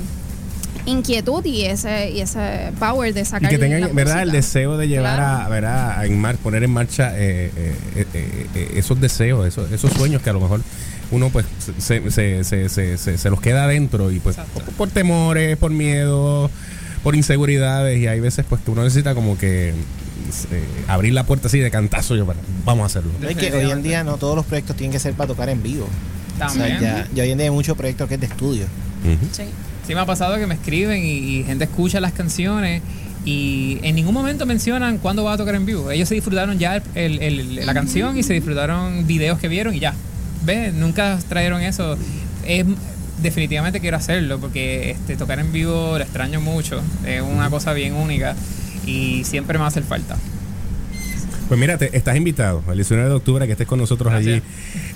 inquietud 0.85 1.43
y 1.45 1.65
ese, 1.65 2.11
y 2.11 2.21
ese 2.21 2.71
power 2.79 3.13
de 3.13 3.21
Y 3.21 3.25
sacar 3.25 3.49
que 3.49 3.57
tengan, 3.57 3.81
la 3.81 3.87
¿verdad? 3.89 4.23
El 4.23 4.31
deseo 4.31 4.77
de 4.77 4.87
llevar 4.87 5.17
Claro. 5.17 5.43
a, 5.45 5.49
¿verdad? 5.49 5.99
A 5.99 6.05
en 6.05 6.19
mar- 6.19 6.37
poner 6.37 6.63
en 6.63 6.71
marcha 6.71 7.11
eh, 7.15 7.51
eh, 7.95 8.71
esos 8.75 8.99
deseos, 8.99 9.45
esos, 9.47 9.71
esos 9.71 9.91
sueños 9.93 10.21
que 10.21 10.29
a 10.29 10.33
lo 10.33 10.39
mejor 10.39 10.61
uno 11.11 11.29
pues 11.29 11.45
se, 11.79 12.09
se, 12.11 12.43
se, 12.43 12.69
se, 12.69 12.97
se- 12.97 13.17
se 13.17 13.29
los 13.29 13.41
queda 13.41 13.63
adentro 13.65 14.11
y 14.11 14.19
pues 14.19 14.35
por, 14.53 14.63
por 14.63 14.89
temores, 14.89 15.57
por 15.57 15.71
miedo, 15.71 16.49
por 17.03 17.15
inseguridades 17.15 17.99
y 17.99 18.07
hay 18.07 18.19
veces 18.19 18.45
pues 18.47 18.61
que 18.61 18.71
uno 18.71 18.83
necesita 18.83 19.15
como 19.15 19.37
que 19.37 19.69
eh, 19.69 19.73
abrir 20.87 21.13
la 21.13 21.25
puerta 21.25 21.47
así 21.47 21.59
de 21.59 21.71
cantazo 21.71 22.15
yo 22.15 22.25
para, 22.25 22.39
vamos 22.65 22.83
a 22.83 22.85
hacerlo. 22.87 23.11
Es 23.27 23.35
que 23.37 23.51
hoy 23.51 23.71
en 23.71 23.81
día 23.83 24.03
no 24.03 24.17
todos 24.17 24.35
los 24.35 24.45
proyectos 24.45 24.75
tienen 24.75 24.91
que 24.91 24.99
ser 24.99 25.13
para 25.13 25.27
tocar 25.27 25.49
en 25.49 25.63
vivo. 25.63 25.85
O 25.85 26.37
sea, 26.37 26.47
También. 26.47 26.79
ya, 26.81 27.07
ya 27.13 27.23
hoy 27.23 27.31
en 27.31 27.37
día 27.37 27.45
hay 27.47 27.51
muchos 27.51 27.75
proyectos 27.77 28.07
que 28.07 28.15
es 28.15 28.19
de 28.21 28.27
estudio. 28.27 28.65
Sí. 29.31 29.43
Sí 29.87 29.95
me 29.95 30.01
ha 30.01 30.05
pasado 30.05 30.37
que 30.37 30.45
me 30.45 30.53
escriben 30.55 31.03
y, 31.03 31.11
y 31.39 31.43
gente 31.43 31.63
escucha 31.63 31.99
las 31.99 32.11
canciones 32.13 32.81
y 33.25 33.79
en 33.81 33.95
ningún 33.95 34.13
momento 34.13 34.45
mencionan 34.45 34.97
cuándo 34.99 35.23
va 35.23 35.33
a 35.33 35.37
tocar 35.37 35.55
en 35.55 35.65
vivo. 35.65 35.89
Ellos 35.91 36.07
se 36.07 36.15
disfrutaron 36.15 36.57
ya 36.59 36.75
el- 36.95 37.19
el- 37.21 37.39
el- 37.39 37.65
la 37.65 37.73
canción 37.73 38.17
y 38.17 38.23
se 38.23 38.33
disfrutaron 38.33 39.07
videos 39.07 39.39
que 39.39 39.47
vieron 39.47 39.73
y 39.73 39.79
ya. 39.79 39.93
¿Ves? 40.45 40.73
Nunca 40.73 41.17
trajeron 41.27 41.61
eso. 41.61 41.97
Es- 42.45 42.65
definitivamente 43.21 43.79
quiero 43.79 43.97
hacerlo 43.97 44.39
porque 44.39 44.91
este, 44.91 45.15
tocar 45.15 45.39
en 45.39 45.51
vivo 45.51 45.97
lo 45.97 46.03
extraño 46.03 46.41
mucho. 46.41 46.81
Es 47.05 47.21
una 47.21 47.49
cosa 47.49 47.73
bien 47.73 47.93
única 47.93 48.35
y 48.85 49.23
siempre 49.25 49.53
me 49.57 49.59
va 49.59 49.65
a 49.65 49.69
hacer 49.69 49.83
falta. 49.83 50.17
Pues 51.47 51.59
mira, 51.59 51.77
te- 51.77 51.95
estás 51.97 52.15
invitado 52.15 52.63
el 52.69 52.75
19 52.75 53.09
de 53.09 53.15
octubre 53.15 53.43
a 53.43 53.47
que 53.47 53.53
estés 53.53 53.67
con 53.67 53.79
nosotros 53.79 54.13
allí 54.13 54.41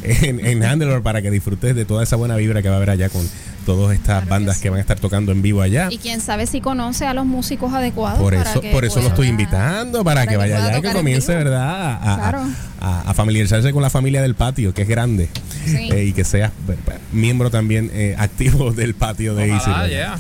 en, 0.04 0.46
en 0.46 0.64
Handler 0.64 1.02
para 1.02 1.22
que 1.22 1.32
disfrutes 1.32 1.76
de 1.76 1.84
toda 1.86 2.04
esa 2.04 2.16
buena 2.16 2.36
vibra 2.36 2.62
que 2.62 2.68
va 2.70 2.76
a 2.76 2.78
haber 2.78 2.92
allá 2.92 3.10
con 3.10 3.28
todas 3.64 3.96
estas 3.96 4.28
bandas 4.28 4.60
que 4.60 4.70
van 4.70 4.78
a 4.78 4.82
estar 4.82 5.00
tocando 5.00 5.32
en 5.32 5.42
vivo 5.42 5.62
allá. 5.62 5.88
Y 5.92 5.98
quién 5.98 6.22
sabe 6.22 6.46
si 6.48 6.62
conoce 6.62 7.06
a 7.06 7.14
los 7.14 7.26
músicos 7.26 7.74
adecuados. 7.74 8.20
Por 8.20 8.36
para 8.36 8.50
eso, 8.50 8.62
que 8.62 8.72
por 8.72 8.86
eso 8.86 8.96
lo 8.98 9.02
pueda- 9.02 9.14
estoy 9.14 9.28
invitando, 9.30 10.04
para, 10.04 10.22
para 10.22 10.26
que 10.26 10.32
que 10.32 10.38
vaya 10.38 10.58
allá 10.66 10.78
y 10.78 10.82
que 10.82 10.92
comience. 10.92 11.34
¿verdad? 11.36 11.70
A, 11.70 12.14
a- 12.14 12.18
Claro. 12.18 12.42
a- 12.82 13.02
a 13.10 13.14
familiarizarse 13.14 13.72
con 13.74 13.82
la 13.82 13.90
familia 13.90 14.22
del 14.22 14.36
patio, 14.36 14.74
que 14.74 14.84
es 14.84 14.88
grande. 14.88 15.30
Sí. 15.66 15.90
Eh, 15.92 16.06
y 16.06 16.14
que 16.14 16.24
seas 16.24 16.52
pues, 16.66 16.78
miembro 17.12 17.50
también 17.50 17.90
eh, 17.94 18.16
activo 18.18 18.72
del 18.74 18.94
patio 18.96 19.36
de. 19.36 19.52
Ojalá, 19.52 19.88
yeah. 19.88 20.16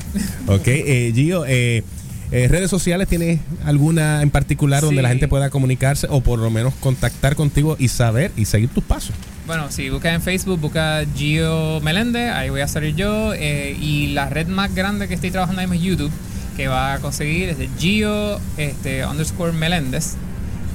Ok, 0.47 0.67
eh, 0.67 1.11
Gio, 1.13 1.45
eh, 1.45 1.83
eh, 2.31 2.47
¿redes 2.47 2.69
sociales 2.69 3.07
tienes 3.07 3.39
alguna 3.65 4.21
en 4.21 4.29
particular 4.31 4.81
donde 4.81 4.97
Sí. 4.97 5.03
la 5.03 5.09
gente 5.09 5.27
pueda 5.27 5.49
comunicarse 5.49 6.07
o 6.09 6.21
por 6.21 6.39
lo 6.39 6.49
menos 6.49 6.73
contactar 6.79 7.35
contigo 7.35 7.75
y 7.77 7.89
saber 7.89 8.31
y 8.37 8.45
seguir 8.45 8.69
tus 8.69 8.83
pasos? 8.83 9.13
Bueno, 9.45 9.69
si 9.71 9.89
buscas 9.89 10.13
en 10.13 10.21
Facebook, 10.21 10.59
busca 10.59 11.03
Gio 11.15 11.81
Meléndez, 11.81 12.31
ahí 12.31 12.49
voy 12.49 12.61
a 12.61 12.67
salir 12.67 12.95
yo. 12.95 13.33
eh, 13.33 13.75
y 13.79 14.07
la 14.13 14.29
red 14.29 14.47
más 14.47 14.73
grande 14.73 15.07
que 15.07 15.13
estoy 15.15 15.31
trabajando 15.31 15.61
ahí 15.61 15.67
es 15.69 15.81
YouTube, 15.81 16.11
que 16.55 16.67
va 16.69 16.93
a 16.93 16.99
conseguir 16.99 17.49
es 17.49 17.57
de 17.57 17.69
Gio 17.77 18.39
este, 18.57 19.05
underscore 19.05 19.51
Meléndez. 19.51 20.13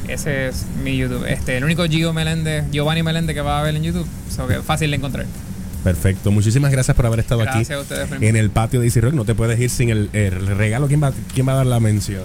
Ese 0.07 0.49
es 0.49 0.67
mi 0.83 0.97
YouTube. 0.97 1.25
Este, 1.27 1.57
el 1.57 1.65
único 1.65 1.85
Gio 1.87 2.13
Meléndez, 2.13 2.65
Giovanni 2.71 3.03
Meléndez 3.03 3.35
que 3.35 3.41
va 3.43 3.61
a 3.61 3.63
ver 3.63 3.75
en 3.75 3.83
YouTube. 3.83 4.07
So 4.35 4.47
que 4.47 4.55
es 4.57 4.63
fácil 4.65 4.91
de 4.91 4.97
encontrar. 4.97 5.25
Perfecto, 5.85 6.31
muchísimas 6.31 6.71
gracias 6.71 6.95
por 6.97 7.07
haber 7.07 7.21
estado 7.21 7.41
Gracias 7.41 7.71
aquí 7.71 7.73
a 7.73 7.81
ustedes 7.81 8.11
en 8.21 8.37
el 8.37 8.51
patio 8.51 8.81
de 8.81 8.87
Easy 8.87 9.01
Rock. 9.01 9.15
No 9.15 9.25
te 9.25 9.35
puedes 9.35 9.59
ir 9.61 9.71
sin 9.71 9.89
el, 9.91 10.11
el 10.13 10.47
regalo. 10.59 10.89
¿Quién 10.89 11.03
va, 11.03 11.13
¿Quién 11.33 11.49
va 11.49 11.53
a 11.53 11.57
dar 11.57 11.67
la 11.67 11.81
mención? 11.81 12.25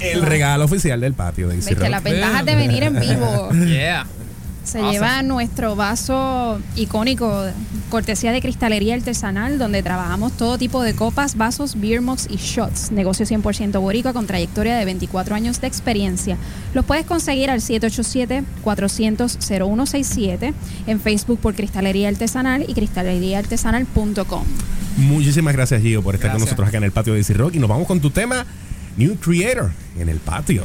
El 0.00 0.22
regalo 0.22 0.64
oficial 0.66 1.00
del 1.00 1.14
patio 1.14 1.48
de 1.48 1.54
Easy 1.56 1.72
Rock. 1.74 1.88
las 1.88 2.02
ventajas 2.02 2.44
de 2.44 2.54
venir 2.56 2.82
en 2.82 3.00
vivo. 3.00 3.48
Yeah. 3.66 4.06
Se 4.64 4.78
Awesome. 4.78 4.92
lleva 4.92 5.22
nuestro 5.22 5.76
vaso 5.76 6.58
icónico, 6.74 7.44
cortesía 7.90 8.32
de 8.32 8.40
cristalería 8.40 8.94
artesanal, 8.94 9.58
donde 9.58 9.82
trabajamos 9.82 10.32
todo 10.32 10.56
tipo 10.58 10.82
de 10.82 10.94
copas, 10.94 11.36
vasos, 11.36 11.78
beer 11.80 12.00
mugs 12.00 12.26
y 12.30 12.36
shots. 12.36 12.90
Negocio 12.90 13.26
100% 13.26 13.78
boricua 13.80 14.12
con 14.12 14.26
trayectoria 14.26 14.76
de 14.76 14.84
24 14.86 15.34
años 15.34 15.60
de 15.60 15.66
experiencia. 15.66 16.38
Los 16.72 16.84
puedes 16.86 17.04
conseguir 17.06 17.50
al 17.50 17.60
787-400-0167 17.60 20.54
en 20.86 21.00
Facebook 21.00 21.38
por 21.40 21.54
Cristalería 21.54 22.08
Artesanal 22.08 22.64
y 22.66 22.72
cristaleriaartesanal.com. 22.74 24.44
Muchísimas 24.96 25.54
gracias, 25.54 25.82
Gio, 25.82 26.02
por 26.02 26.14
estar 26.14 26.30
con 26.32 26.40
nosotros 26.40 26.68
acá 26.68 26.78
en 26.78 26.84
el 26.84 26.92
patio 26.92 27.12
de 27.14 27.18
Easy 27.20 27.34
Rock. 27.34 27.56
Y 27.56 27.58
nos 27.58 27.68
vamos 27.68 27.86
con 27.86 28.00
tu 28.00 28.10
tema, 28.10 28.46
New 28.96 29.16
Creator, 29.16 29.70
en 29.98 30.08
el 30.08 30.18
patio. 30.18 30.62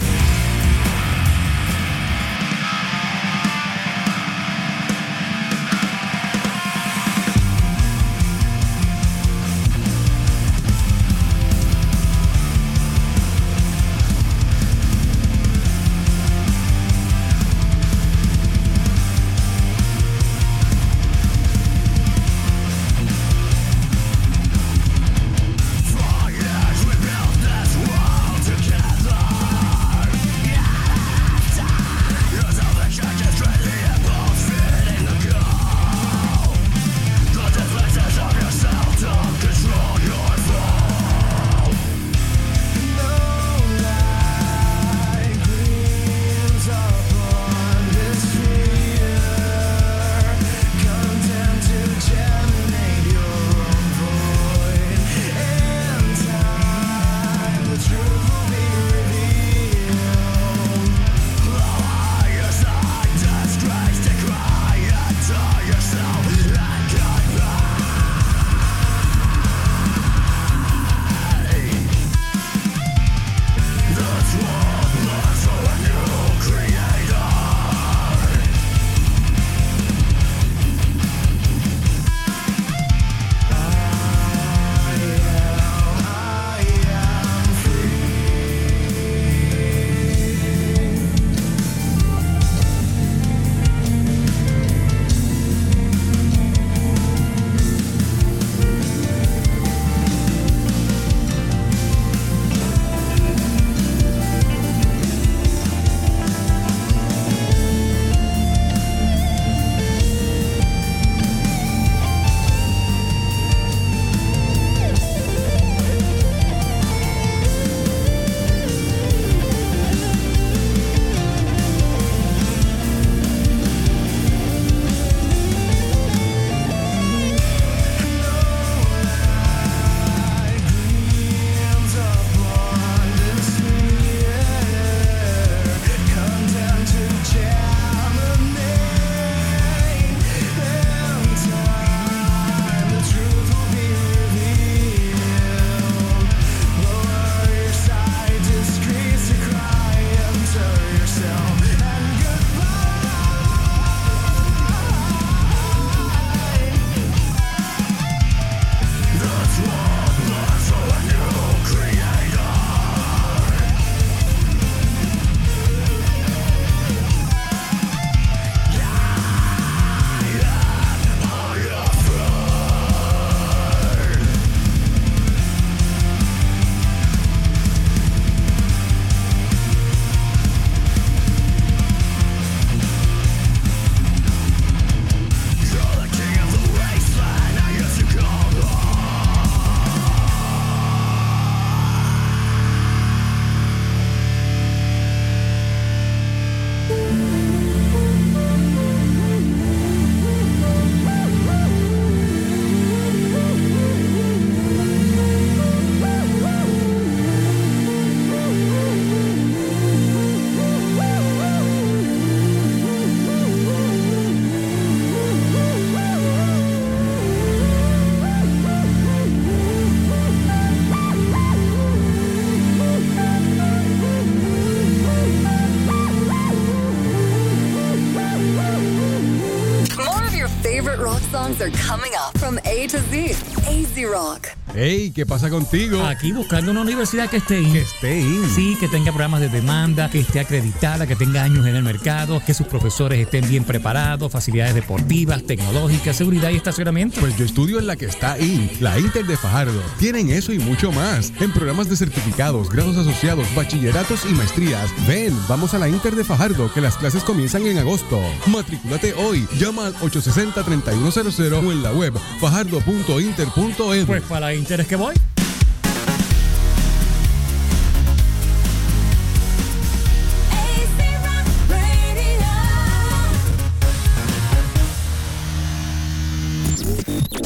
Things 231.54 231.62
are 231.62 231.78
coming 231.78 232.12
up 232.16 232.38
from 232.38 232.60
A 232.66 232.88
to 232.88 233.00
Z. 233.00 233.32
AZ 233.68 234.04
Rock. 234.04 234.59
Hey, 234.76 235.12
¿qué 235.14 235.26
pasa 235.26 235.50
contigo? 235.50 236.06
Aquí 236.06 236.32
buscando 236.32 236.72
una 236.72 236.82
universidad 236.82 237.28
que 237.30 237.38
esté 237.38 237.60
in. 237.62 237.74
Que 237.74 237.82
esté 237.82 238.20
in. 238.20 238.48
Sí, 238.56 238.78
que 238.80 238.88
tenga 238.88 239.12
programas 239.12 239.41
de 239.41 239.50
demanda, 239.50 240.10
que 240.10 240.20
esté 240.20 240.40
acreditada, 240.40 241.08
que 241.08 241.16
tenga 241.16 241.44
años 241.44 241.66
en 241.66 241.76
el 241.76 241.84
mercado, 241.84 242.41
que 242.46 242.54
sus 242.54 242.68
profesores 242.68 243.20
estén 243.20 243.50
bien 243.50 243.64
preparados, 243.64 244.32
facilidades 244.32 244.76
deportivas, 244.76 245.44
tecnológicas, 245.44 246.16
seguridad 246.16 246.52
y 246.52 246.58
estacionamiento. 246.58 247.20
Pues 247.20 247.36
yo 247.38 247.46
estudio 247.46 247.80
en 247.80 247.88
la 247.88 247.96
que 247.96 248.06
está 248.06 248.38
IN, 248.38 248.70
la 248.80 249.00
Inter 249.00 249.26
de 249.26 249.38
Fajardo. 249.38 249.82
Tienen 249.98 250.30
eso 250.30 250.54
y 250.54 250.60
mucho 250.60 250.91
más. 250.91 251.34
En 251.40 251.52
programas 251.52 251.90
de 251.90 251.96
certificados, 251.96 252.70
grados 252.70 252.96
asociados, 252.96 253.48
bachilleratos 253.56 254.22
y 254.30 254.34
maestrías. 254.34 254.90
Ven, 255.08 255.36
vamos 255.48 255.74
a 255.74 255.80
la 255.80 255.90
Inter 255.90 256.16
de 256.16 256.24
Fajardo, 256.24 256.72
que 256.72 256.82
las 256.82 256.96
clases 256.96 257.24
comienzan 257.24 257.66
en 257.66 257.80
agosto. 257.80 258.22
Matricúlate 258.46 259.14
hoy. 259.14 259.48
Llama 259.58 259.88
al 259.88 259.96
860-3100 259.96 261.66
o 261.66 261.72
en 261.72 261.84
la 261.84 261.91
web 261.91 262.14
fajardo.inter.edu. 262.40 264.06
Pues 264.06 264.24
para 264.24 264.54
la 264.60 264.64
Inter 264.64 264.81
es 264.81 264.88
que 264.88 264.95
voy. 264.95 265.15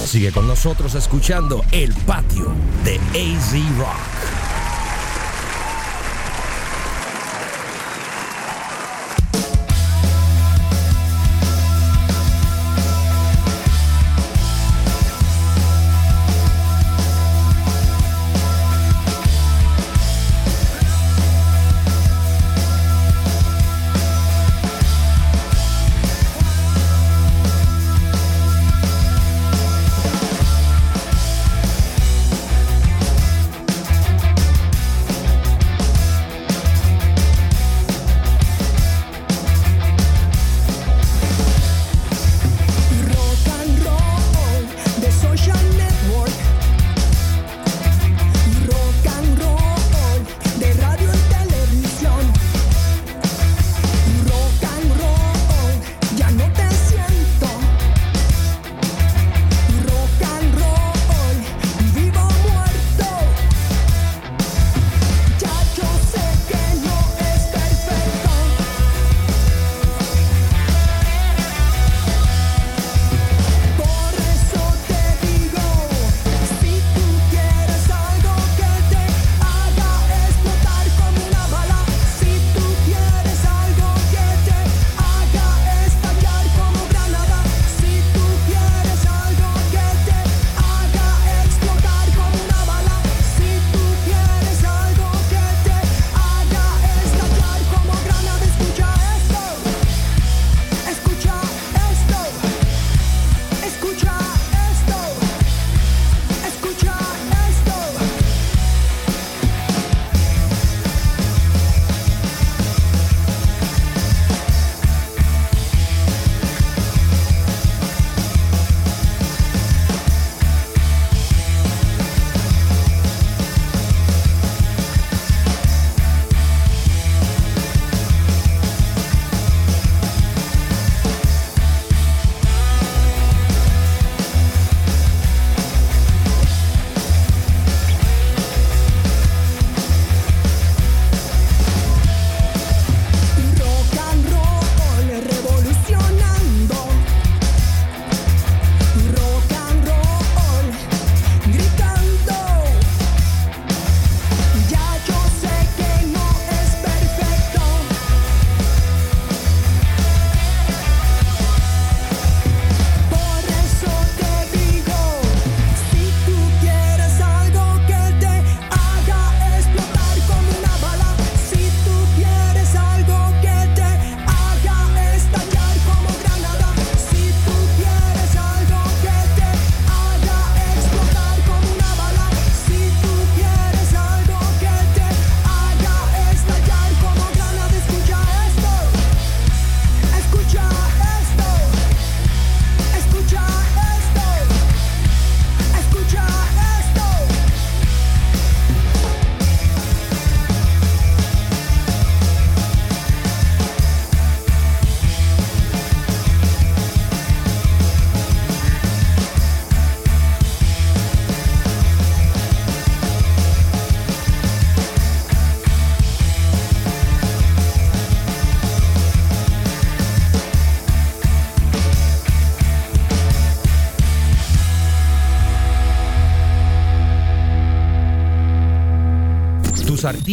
Sigue 0.05 0.31
con 0.31 0.47
nosotros 0.47 0.93
escuchando 0.93 1.63
El 1.71 1.91
Patio 2.05 2.51
de 2.83 2.97
AZ. 2.97 3.53
Rock 3.79 4.42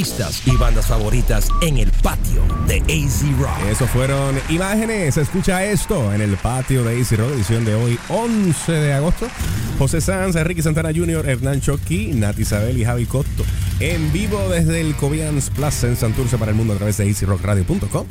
artistas 0.00 0.42
y 0.46 0.56
bandas 0.56 0.86
favoritas 0.86 1.48
en 1.60 1.76
el 1.76 1.90
patio 2.02 2.42
de 2.66 2.78
AZ 2.78 3.22
Rock. 3.38 3.70
Eso 3.70 3.86
fueron 3.86 4.34
imágenes. 4.48 5.18
Escucha 5.18 5.62
esto 5.62 6.14
en 6.14 6.22
el 6.22 6.38
patio 6.38 6.82
de 6.84 6.96
Easy 6.96 7.16
Rock, 7.16 7.32
edición 7.32 7.66
de 7.66 7.74
hoy, 7.74 7.98
11 8.08 8.72
de 8.72 8.94
agosto. 8.94 9.28
José 9.78 10.00
Sanz, 10.00 10.36
Enrique 10.36 10.62
Santana 10.62 10.90
Jr., 10.94 11.28
Hernán 11.28 11.60
Choqui, 11.60 12.12
Nati 12.14 12.42
Isabel 12.42 12.78
y 12.78 12.84
Javi 12.86 13.04
Cotto. 13.04 13.44
En 13.78 14.10
vivo 14.10 14.48
desde 14.48 14.80
el 14.80 14.96
Cobians 14.96 15.50
Plaza 15.50 15.86
en 15.86 15.96
Santurce 15.96 16.38
para 16.38 16.52
el 16.52 16.56
mundo 16.56 16.72
a 16.72 16.76
través 16.76 16.96
de 16.96 17.06
easyrockradio.com. 17.06 18.06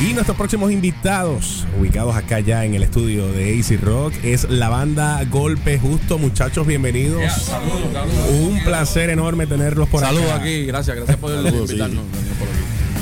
Y 0.00 0.12
nuestros 0.12 0.36
próximos 0.36 0.70
invitados, 0.72 1.66
ubicados 1.78 2.14
acá 2.16 2.40
ya 2.40 2.64
en 2.64 2.74
el 2.74 2.82
estudio 2.82 3.28
de 3.32 3.58
AC 3.58 3.80
Rock, 3.80 4.12
es 4.22 4.44
la 4.50 4.68
banda 4.68 5.22
Golpe 5.30 5.78
Justo. 5.78 6.18
Muchachos, 6.18 6.66
bienvenidos. 6.66 7.22
saludos, 7.44 7.92
saludos. 7.92 8.28
Un 8.40 8.62
placer 8.64 9.10
enorme 9.10 9.46
tenerlos 9.46 9.88
por 9.88 10.00
Saludos 10.00 10.26
acá. 10.26 10.40
aquí, 10.42 10.66
gracias, 10.66 10.96
gracias 10.96 11.16
por 11.16 11.30
Saludos, 11.30 11.54
invitarnos. 11.70 12.04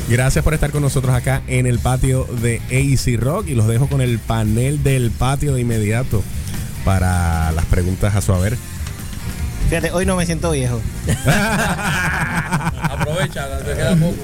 Gracias 0.08 0.44
por 0.44 0.52
estar 0.54 0.70
con 0.70 0.82
nosotros 0.82 1.14
acá 1.14 1.42
en 1.48 1.66
el 1.66 1.78
patio 1.78 2.24
de 2.40 2.60
AC 2.70 3.18
Rock 3.20 3.48
y 3.48 3.54
los 3.54 3.66
dejo 3.66 3.88
con 3.88 4.00
el 4.00 4.18
panel 4.18 4.82
del 4.82 5.10
patio 5.10 5.54
de 5.54 5.62
inmediato 5.62 6.22
para 6.84 7.50
las 7.52 7.64
preguntas 7.66 8.14
a 8.14 8.20
su 8.20 8.32
haber. 8.34 8.56
Fíjate, 9.70 9.90
hoy 9.92 10.04
no 10.04 10.16
me 10.16 10.26
siento 10.26 10.50
viejo. 10.50 10.80
Aprovecha, 12.82 13.58
te 13.60 13.72
queda 13.74 13.96
poco. 13.96 14.14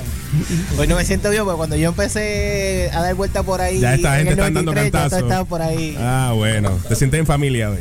Hoy 0.79 0.87
no 0.87 0.97
me 0.97 1.05
siento 1.05 1.31
viejo 1.31 1.45
porque 1.45 1.57
cuando 1.57 1.77
yo 1.77 1.89
empecé 1.89 2.91
a 2.93 3.01
dar 3.03 3.15
vuelta 3.15 3.43
por 3.43 3.61
ahí. 3.61 3.81
Ya 3.81 3.95
esta 3.95 4.21
en 4.21 4.27
gente 4.27 4.33
está 4.33 4.45
dando 4.45 4.63
93, 4.63 4.93
ya 4.93 5.01
cantazos. 5.01 5.23
estaba 5.25 5.45
por 5.45 5.63
ahí. 5.63 5.97
Ah, 5.99 6.33
bueno. 6.35 6.79
Te 6.89 6.95
sientes 6.97 7.21
en 7.21 7.27
familia 7.27 7.71
hoy. 7.71 7.81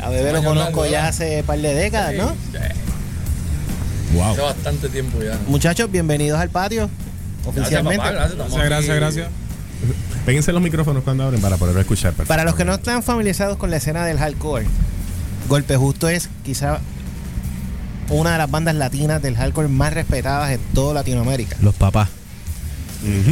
A 0.00 0.08
Bebé 0.10 0.32
lo 0.32 0.42
conozco 0.42 0.86
ya 0.86 1.08
hace 1.08 1.40
un 1.40 1.46
par 1.46 1.58
de 1.58 1.74
décadas, 1.74 2.14
¿no? 2.14 2.34
Wow. 4.14 4.32
Hace 4.32 4.40
bastante 4.42 4.88
tiempo 4.88 5.22
ya. 5.22 5.38
Muchachos, 5.46 5.90
bienvenidos 5.90 6.38
al 6.38 6.50
patio. 6.50 6.90
Oficialmente. 7.46 7.98
papá, 7.98 8.12
gracias, 8.12 8.38
Gracias, 8.52 8.90
aquí. 8.90 8.98
gracias, 9.00 9.28
Péguense 10.24 10.52
los 10.52 10.62
micrófonos 10.62 11.02
cuando 11.02 11.24
abren 11.24 11.40
para 11.40 11.56
poder 11.56 11.76
escuchar. 11.78 12.12
Para 12.12 12.44
los 12.44 12.54
que 12.54 12.64
no 12.64 12.74
están 12.74 13.02
familiarizados 13.02 13.56
con 13.56 13.70
la 13.70 13.78
escena 13.78 14.04
del 14.06 14.18
hardcore, 14.18 14.66
Golpe 15.48 15.76
Justo 15.76 16.08
es 16.08 16.28
quizá 16.44 16.78
una 18.12 18.32
de 18.32 18.38
las 18.38 18.50
bandas 18.50 18.74
latinas 18.74 19.20
del 19.22 19.36
hardcore 19.36 19.68
más 19.68 19.92
respetadas 19.92 20.50
en 20.52 20.60
toda 20.74 20.94
Latinoamérica. 20.94 21.56
Los 21.60 21.74
papás. 21.74 22.08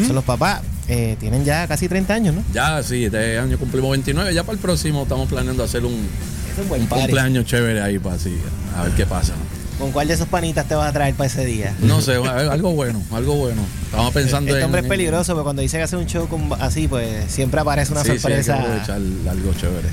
Son 0.06 0.14
los 0.16 0.24
papás. 0.24 0.62
eh, 0.88 1.16
tienen 1.20 1.44
ya 1.44 1.68
casi 1.68 1.88
30 1.88 2.12
años, 2.14 2.34
¿no? 2.34 2.42
Ya, 2.52 2.82
sí, 2.82 3.04
este 3.04 3.38
año 3.38 3.56
cumplimos 3.58 3.90
29. 3.92 4.34
Ya 4.34 4.42
para 4.42 4.54
el 4.54 4.58
próximo 4.58 5.04
estamos 5.04 5.28
planeando 5.28 5.62
hacer 5.62 5.84
un, 5.84 5.92
un 5.92 6.68
buen 6.68 6.82
un 6.82 6.88
party. 6.88 7.04
cumpleaños 7.04 7.44
chévere 7.46 7.80
ahí 7.80 8.00
para 8.00 8.16
así, 8.16 8.36
a 8.76 8.82
ver 8.82 8.92
qué 8.94 9.06
pasa. 9.06 9.34
¿Con 9.78 9.92
cuál 9.92 10.08
de 10.08 10.14
esos 10.14 10.26
panitas 10.26 10.66
te 10.66 10.74
vas 10.74 10.88
a 10.88 10.92
traer 10.92 11.14
para 11.14 11.28
ese 11.28 11.44
día? 11.44 11.72
No 11.80 12.00
sé, 12.00 12.16
algo 12.16 12.72
bueno, 12.72 13.00
algo 13.12 13.34
bueno. 13.36 13.62
Estamos 13.84 14.12
pensando 14.12 14.48
Este 14.50 14.58
en. 14.58 14.64
hombre 14.66 14.80
es 14.80 14.84
en- 14.86 14.90
peligroso, 14.90 15.32
porque 15.34 15.44
cuando 15.44 15.62
dice 15.62 15.76
que 15.76 15.84
hace 15.84 15.96
un 15.96 16.06
show 16.06 16.26
con- 16.28 16.52
así, 16.60 16.88
pues 16.88 17.30
siempre 17.30 17.60
aparece 17.60 17.92
una 17.92 18.00
Sí, 18.02 18.06
sí, 18.06 18.10
hay 18.10 18.16
que 18.16 18.22
sorpresa. 18.22 18.54
aprovechar 18.60 18.96
algo 19.30 19.54
chévere. 19.54 19.88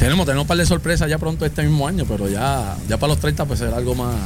Tenemos, 0.00 0.26
tenemos 0.26 0.44
un 0.44 0.48
par 0.48 0.56
de 0.56 0.66
sorpresas 0.66 1.08
ya 1.08 1.18
pronto 1.18 1.44
este 1.46 1.62
mismo 1.62 1.86
año, 1.86 2.04
pero 2.08 2.28
ya, 2.28 2.76
ya 2.88 2.96
para 2.98 3.12
los 3.12 3.20
30 3.20 3.44
pues 3.44 3.58
será 3.60 3.76
algo 3.76 3.94
más, 3.94 4.16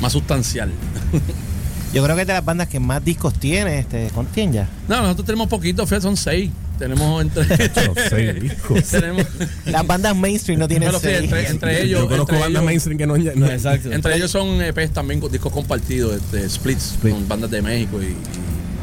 más 0.00 0.12
sustancial. 0.12 0.70
Yo 1.92 2.02
creo 2.04 2.14
que 2.14 2.22
es 2.22 2.28
de 2.28 2.34
las 2.34 2.44
bandas 2.44 2.68
que 2.68 2.78
más 2.80 3.04
discos 3.04 3.34
tiene. 3.34 3.80
Este, 3.80 4.10
¿Cuántos 4.14 4.32
tienen 4.34 4.52
ya? 4.54 4.68
No, 4.88 5.02
nosotros 5.02 5.26
tenemos 5.26 5.48
poquitos, 5.48 5.88
fíjate, 5.88 6.02
son 6.02 6.16
seis. 6.16 6.50
Tenemos 6.78 7.20
entre. 7.22 7.44
seis 8.08 8.40
discos. 8.42 8.84
tenemos, 8.84 9.26
Las 9.66 9.86
bandas 9.86 10.16
mainstream 10.16 10.58
no 10.60 10.68
tienen 10.68 10.88
Pero 10.88 11.00
sí, 11.00 11.06
seis. 11.08 11.20
entre, 11.24 11.48
entre 11.48 11.82
ellos. 11.82 12.00
Yo 12.02 12.08
conozco 12.08 12.32
entre 12.32 12.38
bandas 12.38 12.50
ellos- 12.62 12.64
mainstream 12.64 12.96
que 12.98 13.06
no. 13.06 13.16
no- 13.16 13.46
Exacto. 13.50 13.92
Entre 13.92 14.16
ellos 14.16 14.30
son 14.30 14.62
EPs 14.62 14.92
también 14.92 15.20
con 15.20 15.30
discos 15.32 15.52
compartidos, 15.52 16.14
este, 16.16 16.48
splits, 16.48 16.94
con 17.02 17.26
bandas 17.28 17.50
de 17.50 17.60
México 17.60 18.00
y, 18.00 18.06
y, 18.06 18.16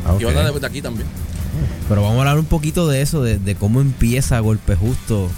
Ah, 0.05 0.13
ok. 0.13 0.21
y 0.21 0.25
bandas 0.25 0.53
de, 0.53 0.59
de 0.59 0.67
aquí 0.67 0.81
también. 0.81 1.07
Pero 1.89 2.01
vamos 2.03 2.17
a 2.17 2.19
hablar 2.19 2.37
un 2.39 2.45
poquito 2.45 2.87
de 2.89 3.01
eso, 3.01 3.23
de, 3.23 3.39
de 3.39 3.55
cómo 3.55 3.79
empieza 3.81 4.37
Golpe 4.41 4.75
Justo 4.75 5.29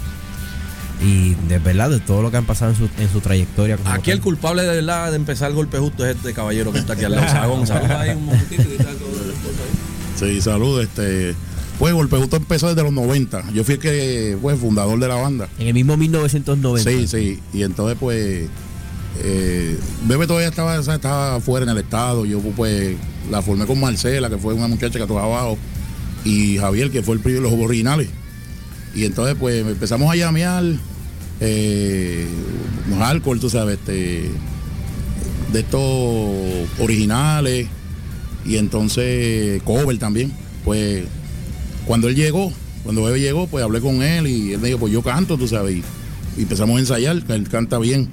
y 1.02 1.34
de 1.48 1.58
verdad 1.58 1.90
de 1.90 2.00
todo 2.00 2.22
lo 2.22 2.30
que 2.30 2.36
han 2.36 2.44
pasado 2.44 2.72
en 2.72 2.76
su, 2.76 2.88
en 2.98 3.10
su 3.10 3.20
trayectoria. 3.20 3.76
como 3.76 3.90
Aquí 3.90 4.10
tal. 4.10 4.14
el 4.18 4.20
culpable 4.20 4.62
de 4.62 4.76
verdad 4.76 5.10
de 5.10 5.16
empezar 5.16 5.50
el 5.50 5.56
golpe 5.56 5.78
justo 5.78 6.04
es 6.04 6.16
este 6.16 6.34
caballero 6.34 6.72
que 6.72 6.78
está 6.78 6.92
aquí 6.92 7.04
al 7.04 7.12
lado. 7.12 7.26
Sagón, 7.30 7.66
Sagón, 7.66 7.90
ahí 7.90 8.10
un 8.10 8.26
momentito 8.26 8.62
y 8.62 8.76
tal, 8.76 8.96
todo 8.96 9.24
el 9.24 9.30
esposo 9.30 9.54
ahí. 9.64 10.34
Sí, 10.34 10.40
salud. 10.42 10.80
Este, 10.82 11.34
pues 11.78 11.94
Golpe 11.94 12.18
Justo 12.18 12.36
empezó 12.36 12.68
desde 12.68 12.82
los 12.82 12.92
90. 12.92 13.52
Yo 13.52 13.64
fui 13.64 13.74
el 13.74 13.80
que 13.80 14.36
fue 14.40 14.54
fundador 14.56 14.98
de 14.98 15.08
la 15.08 15.14
banda. 15.14 15.48
En 15.58 15.68
el 15.68 15.74
mismo 15.74 15.96
1990. 15.96 16.90
Sí, 16.90 17.06
sí. 17.08 17.40
Y 17.54 17.62
entonces, 17.62 17.96
pues, 17.98 18.50
eh, 19.22 19.78
Bebe 20.06 20.26
todavía 20.26 20.48
estaba, 20.48 20.76
estaba 20.76 21.40
fuera 21.40 21.64
en 21.64 21.70
el 21.70 21.78
estado. 21.78 22.26
Yo, 22.26 22.38
pues, 22.40 22.96
la 23.30 23.40
formé 23.40 23.64
con 23.64 23.80
Marcela, 23.80 24.28
que 24.28 24.36
fue 24.36 24.52
una 24.52 24.68
muchacha 24.68 24.98
que 24.98 25.06
tocaba 25.06 25.24
abajo, 25.38 25.56
y 26.22 26.58
Javier, 26.58 26.90
que 26.90 27.02
fue 27.02 27.14
el 27.14 27.22
primero 27.22 27.48
de 27.48 27.56
los 27.56 27.64
originales. 27.64 28.10
Y 28.94 29.04
entonces, 29.04 29.36
pues, 29.38 29.66
empezamos 29.66 30.12
a 30.12 30.16
llamear 30.16 30.64
eh, 31.40 32.26
alcohol, 33.00 33.40
tú 33.40 33.48
sabes, 33.48 33.78
este, 33.78 34.30
de 35.52 35.60
estos 35.60 35.80
originales, 36.80 37.68
y 38.44 38.56
entonces 38.56 39.62
cover 39.62 39.98
también. 39.98 40.32
Pues, 40.64 41.04
cuando 41.86 42.08
él 42.08 42.14
llegó, 42.14 42.52
cuando 42.82 43.02
Bebe 43.04 43.20
llegó, 43.20 43.46
pues 43.46 43.64
hablé 43.64 43.80
con 43.80 44.02
él 44.02 44.26
y 44.26 44.52
él 44.52 44.60
me 44.60 44.68
dijo, 44.68 44.80
pues 44.80 44.92
yo 44.92 45.02
canto, 45.02 45.36
tú 45.36 45.46
sabes. 45.46 45.76
Y, 45.76 46.42
empezamos 46.42 46.76
a 46.76 46.80
ensayar, 46.80 47.22
que 47.24 47.34
él 47.34 47.48
canta 47.48 47.78
bien 47.78 48.08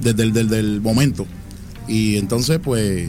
desde 0.00 0.22
el, 0.22 0.32
desde 0.32 0.58
el 0.60 0.80
momento. 0.80 1.26
Y 1.88 2.16
entonces, 2.16 2.60
pues, 2.62 3.08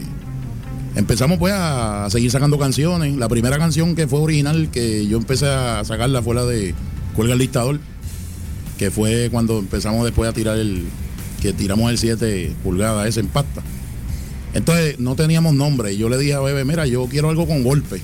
empezamos 0.96 1.38
pues 1.38 1.54
a 1.56 2.08
seguir 2.10 2.30
sacando 2.30 2.58
canciones. 2.58 3.16
La 3.16 3.28
primera 3.28 3.58
canción 3.58 3.94
que 3.94 4.08
fue 4.08 4.20
original 4.20 4.70
que 4.70 5.06
yo 5.06 5.18
empecé 5.18 5.46
a 5.46 5.84
sacarla 5.84 6.22
fue 6.22 6.34
la 6.34 6.44
de 6.44 6.74
Cuelga 7.14 7.34
el 7.34 7.38
dictador, 7.38 7.80
que 8.78 8.90
fue 8.90 9.28
cuando 9.30 9.58
empezamos 9.58 10.04
después 10.04 10.28
a 10.28 10.32
tirar 10.32 10.58
el, 10.58 10.84
que 11.40 11.52
tiramos 11.52 11.90
el 11.90 11.98
7 11.98 12.52
pulgadas 12.62 13.06
ese 13.06 13.20
en. 13.20 13.62
Entonces 14.54 14.98
no 14.98 15.16
teníamos 15.16 15.54
nombre 15.54 15.92
y 15.92 15.98
yo 15.98 16.08
le 16.08 16.16
dije 16.16 16.34
a 16.34 16.40
Bebe, 16.40 16.64
mira, 16.64 16.86
yo 16.86 17.06
quiero 17.06 17.28
algo 17.28 17.46
con 17.46 17.62
golpe. 17.62 18.00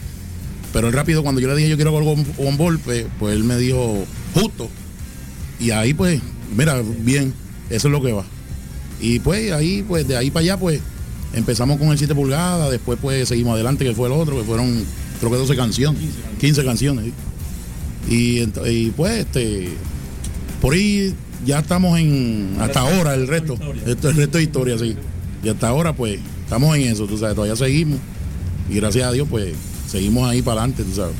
Pero 0.72 0.88
él 0.88 0.92
rápido, 0.92 1.22
cuando 1.22 1.40
yo 1.40 1.48
le 1.48 1.56
dije 1.56 1.68
yo 1.68 1.76
quiero 1.76 1.96
algo 1.96 2.14
con, 2.36 2.56
golpe, 2.56 3.06
pues 3.18 3.34
él 3.34 3.44
me 3.44 3.56
dijo, 3.56 4.04
justo. 4.34 4.68
Y 5.58 5.70
ahí 5.70 5.94
pues, 5.94 6.20
mira, 6.56 6.82
bien, 7.00 7.32
eso 7.70 7.88
es 7.88 7.92
lo 7.92 8.02
que 8.02 8.12
va. 8.12 8.24
Y 9.00 9.20
pues 9.20 9.52
ahí, 9.52 9.84
pues 9.88 10.06
de 10.06 10.16
ahí 10.16 10.30
para 10.30 10.42
allá, 10.42 10.56
pues 10.58 10.80
empezamos 11.32 11.78
con 11.78 11.88
el 11.88 11.98
7 11.98 12.14
pulgadas, 12.14 12.70
después 12.70 12.98
pues 13.00 13.28
seguimos 13.28 13.54
adelante, 13.54 13.84
que 13.84 13.94
fue 13.94 14.08
el 14.08 14.12
otro, 14.12 14.36
que 14.36 14.44
fueron 14.44 14.84
creo 15.18 15.30
que 15.32 15.38
12 15.38 15.56
canciones, 15.56 16.02
15 16.40 16.64
canciones. 16.64 17.12
Y, 18.08 18.44
pues 18.96 19.18
este, 19.18 19.68
por 20.60 20.74
ahí 20.74 21.14
ya 21.44 21.60
estamos 21.60 21.98
en, 21.98 22.56
hasta 22.60 22.80
ahora 22.80 23.14
el 23.14 23.28
resto, 23.28 23.58
esto 23.86 24.08
el 24.08 24.16
resto 24.16 24.38
de 24.38 24.44
historia, 24.44 24.78
sí. 24.78 24.96
Y 25.42 25.48
hasta 25.48 25.68
ahora 25.68 25.94
pues 25.94 26.18
estamos 26.44 26.76
en 26.76 26.82
eso, 26.82 27.06
tú 27.06 27.16
sabes, 27.16 27.34
todavía 27.34 27.56
seguimos. 27.56 27.98
Y 28.68 28.74
gracias 28.74 29.06
a 29.06 29.12
Dios 29.12 29.26
pues 29.28 29.54
seguimos 29.88 30.28
ahí 30.28 30.42
para 30.42 30.62
adelante, 30.62 30.84
tú 30.84 30.94
sabes. 30.94 31.14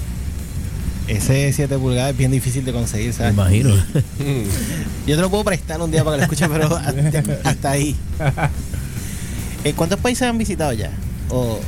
Ese 1.09 1.52
7 1.52 1.77
pulgadas 1.78 2.12
es 2.12 2.16
bien 2.16 2.31
difícil 2.31 2.65
de 2.65 2.73
conseguir, 2.73 3.12
¿sabes? 3.12 3.35
Me 3.35 3.43
imagino. 3.43 3.70
Yo 5.07 5.16
te 5.16 5.23
lo 5.23 5.28
puedo 5.28 5.43
prestar 5.43 5.81
un 5.81 5.90
día 5.90 6.05
para 6.05 6.16
que 6.16 6.19
lo 6.19 6.23
escuches, 6.24 6.48
pero 6.48 6.77
hasta, 6.77 7.23
hasta 7.48 7.70
ahí. 7.70 7.97
Eh, 9.62 9.74
¿Cuántos 9.74 10.01
países 10.01 10.23
han 10.23 10.39
visitado 10.39 10.73
ya? 10.73 10.90
O, 11.28 11.61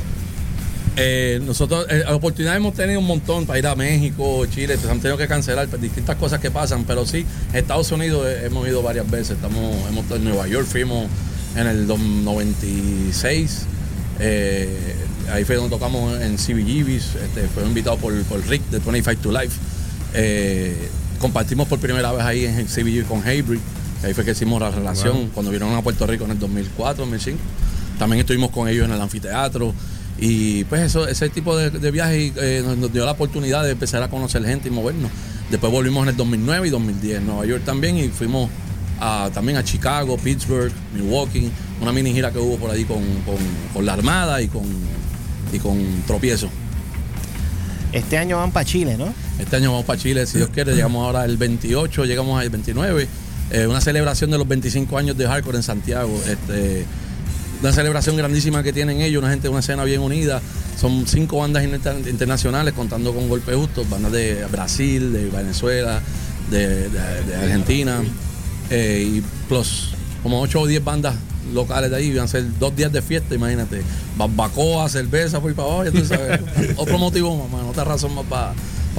Eh, 0.95 1.41
nosotros, 1.43 1.87
eh, 1.89 2.03
oportunidades 2.09 2.57
hemos 2.57 2.75
tenido 2.75 2.99
un 2.99 3.07
montón 3.07 3.47
para 3.47 3.57
ir 3.57 3.65
a 3.65 3.75
México, 3.75 4.45
Chile, 4.45 4.77
pues, 4.77 4.91
han 4.91 4.99
tenido 4.99 5.17
que 5.17 5.27
cancelar 5.27 5.67
pues, 5.67 5.81
distintas 5.81 6.15
cosas 6.17 6.39
que 6.39 6.51
pasan, 6.51 6.83
pero 6.83 7.03
sí, 7.05 7.25
Estados 7.51 7.91
Unidos 7.91 8.27
eh, 8.27 8.45
hemos 8.45 8.67
ido 8.67 8.83
varias 8.83 9.09
veces. 9.09 9.31
Estamos, 9.31 9.75
hemos 9.89 10.03
estado 10.03 10.17
en 10.17 10.25
Nueva 10.25 10.47
York, 10.47 10.67
fuimos 10.67 11.07
en 11.55 11.65
el 11.67 11.87
dos- 11.87 11.99
96. 11.99 13.65
eh, 14.19 14.95
ahí 15.31 15.43
fue 15.45 15.55
donde 15.55 15.71
tocamos 15.71 16.19
en 16.21 16.37
CBGBs. 16.37 17.15
Este, 17.15 17.47
fue 17.53 17.63
invitado 17.63 17.97
por, 17.97 18.13
por 18.25 18.45
Rick 18.47 18.61
de 18.69 18.77
25 18.79 19.21
to 19.21 19.31
Life. 19.31 19.59
Compartimos 21.19 21.67
por 21.67 21.79
primera 21.79 22.11
vez 22.11 22.23
ahí 22.23 22.45
en 22.45 22.67
CBG 22.67 23.05
con 23.07 23.25
Haybrid. 23.27 23.59
Ahí 24.03 24.13
fue 24.13 24.25
que 24.25 24.31
hicimos 24.31 24.61
la 24.61 24.69
relación 24.69 25.15
Wow. 25.17 25.29
cuando 25.33 25.51
vinieron 25.51 25.75
a 25.75 25.81
Puerto 25.81 26.05
Rico 26.05 26.25
en 26.25 26.31
el 26.31 26.39
2004, 26.39 27.05
2005. 27.05 27.39
También 27.97 28.19
estuvimos 28.19 28.51
con 28.51 28.67
ellos 28.67 28.85
en 28.85 28.93
el 28.93 29.01
anfiteatro. 29.01 29.73
Y 30.19 30.63
pues 30.65 30.81
eso, 30.81 31.07
ese 31.07 31.29
tipo 31.29 31.57
de, 31.57 31.69
de 31.71 31.91
viajes 31.91 32.33
eh, 32.37 32.61
nos, 32.65 32.77
nos 32.77 32.93
dio 32.93 33.05
la 33.05 33.11
oportunidad 33.11 33.63
de 33.63 33.71
empezar 33.71 34.01
a 34.03 34.09
conocer 34.09 34.45
gente 34.45 34.67
y 34.67 34.71
movernos. 34.71 35.09
Después 35.49 35.71
volvimos 35.71 36.03
en 36.03 36.09
el 36.09 36.17
2009 36.17 36.67
y 36.67 36.69
2010 36.71 37.17
en 37.17 37.25
Nueva 37.25 37.45
York 37.45 37.63
también 37.65 37.97
y 37.97 38.07
fuimos 38.09 38.49
a- 38.99 39.29
también 39.33 39.57
a 39.57 39.63
Chicago, 39.63 40.17
Pittsburgh, 40.17 40.71
Milwaukee, 40.93 41.49
una 41.81 41.91
mini 41.91 42.13
gira 42.13 42.31
que 42.31 42.39
hubo 42.39 42.57
por 42.57 42.71
ahí 42.71 42.85
con, 42.85 42.99
con- 43.25 43.35
con 43.73 43.85
la 43.85 43.93
Armada 43.93 44.41
y 44.41 44.47
con, 44.47 44.63
y 45.51 45.59
con 45.59 45.77
Tropiezo. 46.07 46.47
este 47.91 48.17
año 48.17 48.37
van 48.37 48.51
para 48.51 48.65
Chile, 48.65 48.97
¿no? 48.97 49.13
Este 49.39 49.55
año 49.55 49.71
vamos 49.71 49.85
para 49.85 49.99
Chile, 49.99 50.25
si 50.25 50.37
Dios 50.37 50.49
quiere, 50.53 50.73
llegamos 50.73 51.05
ahora 51.05 51.25
el 51.25 51.37
28, 51.37 52.05
llegamos 52.05 52.39
al 52.41 52.49
29. 52.49 53.07
eh, 53.51 53.67
una 53.67 53.81
celebración 53.81 54.31
de 54.31 54.37
los 54.37 54.47
25 54.47 54.97
años 54.97 55.17
de 55.17 55.27
hardcore 55.27 55.57
en 55.57 55.63
Santiago. 55.63 56.19
Este, 56.27 56.85
una 57.63 57.71
celebración 57.73 58.17
grandísima 58.17 58.61
que 58.61 58.73
tienen 58.73 59.01
ellos, 59.01 59.21
una 59.23 59.31
gente, 59.31 59.47
una 59.49 59.59
escena 59.61 59.83
bien 59.85 60.01
unida. 60.01 60.41
Son 60.79 61.07
cinco 61.07 61.37
bandas 61.37 61.63
inter- 61.63 62.07
internacionales 62.09 62.73
contando 62.73 63.13
con 63.13 63.29
Golpe 63.29 63.53
Justo, 63.55 63.85
bandas 63.89 64.11
de 64.11 64.45
Brasil, 64.51 65.13
de 65.13 65.29
Venezuela, 65.29 66.01
de, 66.51 66.89
de- 66.89 67.23
de 67.25 67.35
Argentina, 67.35 68.01
eh, 68.69 69.07
y 69.17 69.21
plus 69.47 69.89
como 70.21 70.41
8 70.41 70.61
o 70.61 70.67
10 70.67 70.83
bandas 70.83 71.15
locales 71.53 71.89
de 71.91 71.97
ahí, 71.97 72.05
iban 72.07 72.23
a 72.25 72.27
ser 72.27 72.45
dos 72.59 72.73
días 72.75 72.91
de 72.91 73.01
fiesta, 73.01 73.35
imagínate. 73.35 73.81
Barbacoa, 74.17 74.87
cerveza, 74.89 75.39
por 75.41 75.49
ahí 75.49 75.55
para 75.55 75.67
abajo, 75.69 75.91
tú 75.91 76.05
sabes. 76.05 76.39
Otro 76.77 76.97
motivo, 76.97 77.35
mamá, 77.47 77.65
otra 77.67 77.83
razón 77.83 78.13
más 78.15 78.25
para 78.25 78.53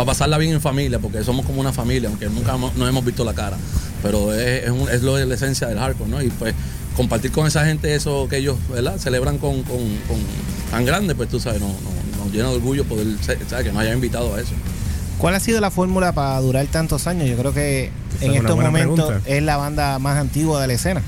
pasarla 0.07 0.36
bien 0.39 0.53
en 0.53 0.61
familia, 0.61 0.99
porque 0.99 1.23
somos 1.24 1.47
como 1.47 1.61
una 1.61 1.73
familia, 1.73 2.09
aunque 2.11 2.28
nunca 2.28 2.57
nos 2.59 2.89
hemos 2.89 3.05
visto 3.05 3.24
la 3.24 3.32
cara. 3.35 3.57
Pero 4.03 4.35
es, 4.35 4.65
es, 4.65 4.70
un- 4.70 4.89
es 4.91 5.03
lo 5.03 5.16
de 5.16 5.24
la 5.27 5.35
esencia 5.35 5.66
del 5.66 5.78
hardcore, 5.78 6.11
¿no? 6.11 6.23
Y 6.23 6.28
pues 6.28 6.55
compartir 6.97 7.33
con 7.33 7.47
esa 7.47 7.65
gente 7.66 7.95
eso 7.95 8.27
que 8.29 8.39
ellos, 8.39 8.57
¿verdad? 8.71 8.99
Celebran 8.99 9.39
con, 9.39 9.62
con, 9.62 9.79
con 10.09 10.19
tan 10.71 10.85
grande, 10.85 11.15
pues 11.15 11.29
tú 11.29 11.41
sabes, 11.41 11.61
nos, 11.61 11.71
nos- 11.83 12.19
nos 12.25 12.33
llena 12.33 12.49
de 12.51 12.57
orgullo 12.57 12.85
poder, 12.85 13.07
ser- 13.23 13.39
¿sabes? 13.49 13.66
Que 13.66 13.73
nos 13.73 13.83
hayan 13.83 13.95
invitado 13.95 14.35
a 14.35 14.41
eso. 14.41 14.53
¿Cuál 15.19 15.35
ha 15.35 15.41
sido 15.41 15.61
la 15.61 15.71
fórmula 15.71 16.12
para 16.12 16.41
durar 16.41 16.66
tantos 16.66 17.07
años? 17.07 17.29
Yo 17.29 17.37
creo 17.37 17.53
que 17.55 17.91
Esa 18.16 18.25
en 18.27 18.31
es 18.33 18.37
estos 18.41 18.57
momentos 18.57 19.07
pregunta. 19.09 19.31
es 19.31 19.43
la 19.43 19.57
banda 19.57 19.99
más 19.99 20.19
antigua 20.19 20.61
de 20.61 20.66
la 20.66 20.73
escena. 20.75 21.03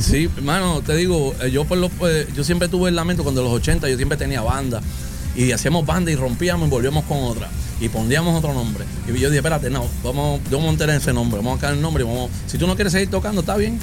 Sí, 0.00 0.30
hermano, 0.36 0.82
te 0.82 0.94
digo, 0.94 1.34
eh, 1.42 1.50
yo 1.50 1.64
por 1.64 1.76
lo, 1.78 1.88
pues, 1.88 2.32
yo 2.34 2.44
siempre 2.44 2.68
tuve 2.68 2.90
el 2.90 2.96
lamento 2.96 3.22
cuando 3.24 3.40
en 3.40 3.48
los 3.48 3.54
80 3.56 3.88
yo 3.88 3.96
siempre 3.96 4.16
tenía 4.16 4.40
banda 4.40 4.80
y 5.34 5.50
hacíamos 5.50 5.84
banda 5.84 6.12
y 6.12 6.14
rompíamos 6.16 6.68
y 6.68 6.70
volvíamos 6.70 7.04
con 7.06 7.18
otra 7.24 7.48
y 7.80 7.88
poníamos 7.88 8.36
otro 8.38 8.54
nombre. 8.54 8.84
Y 9.08 9.18
yo 9.18 9.28
dije, 9.28 9.38
espérate, 9.38 9.68
no, 9.68 9.84
vamos, 10.04 10.40
yo 10.44 10.58
vamos 10.58 10.64
a 10.68 10.72
mantener 10.72 10.96
ese 10.96 11.12
nombre, 11.12 11.38
vamos 11.38 11.58
a 11.58 11.60
cambiar 11.60 11.74
el 11.76 11.82
nombre 11.82 12.04
y 12.04 12.06
vamos, 12.06 12.30
si 12.46 12.56
tú 12.56 12.68
no 12.68 12.76
quieres 12.76 12.92
seguir 12.92 13.10
tocando, 13.10 13.40
está 13.40 13.56
bien, 13.56 13.80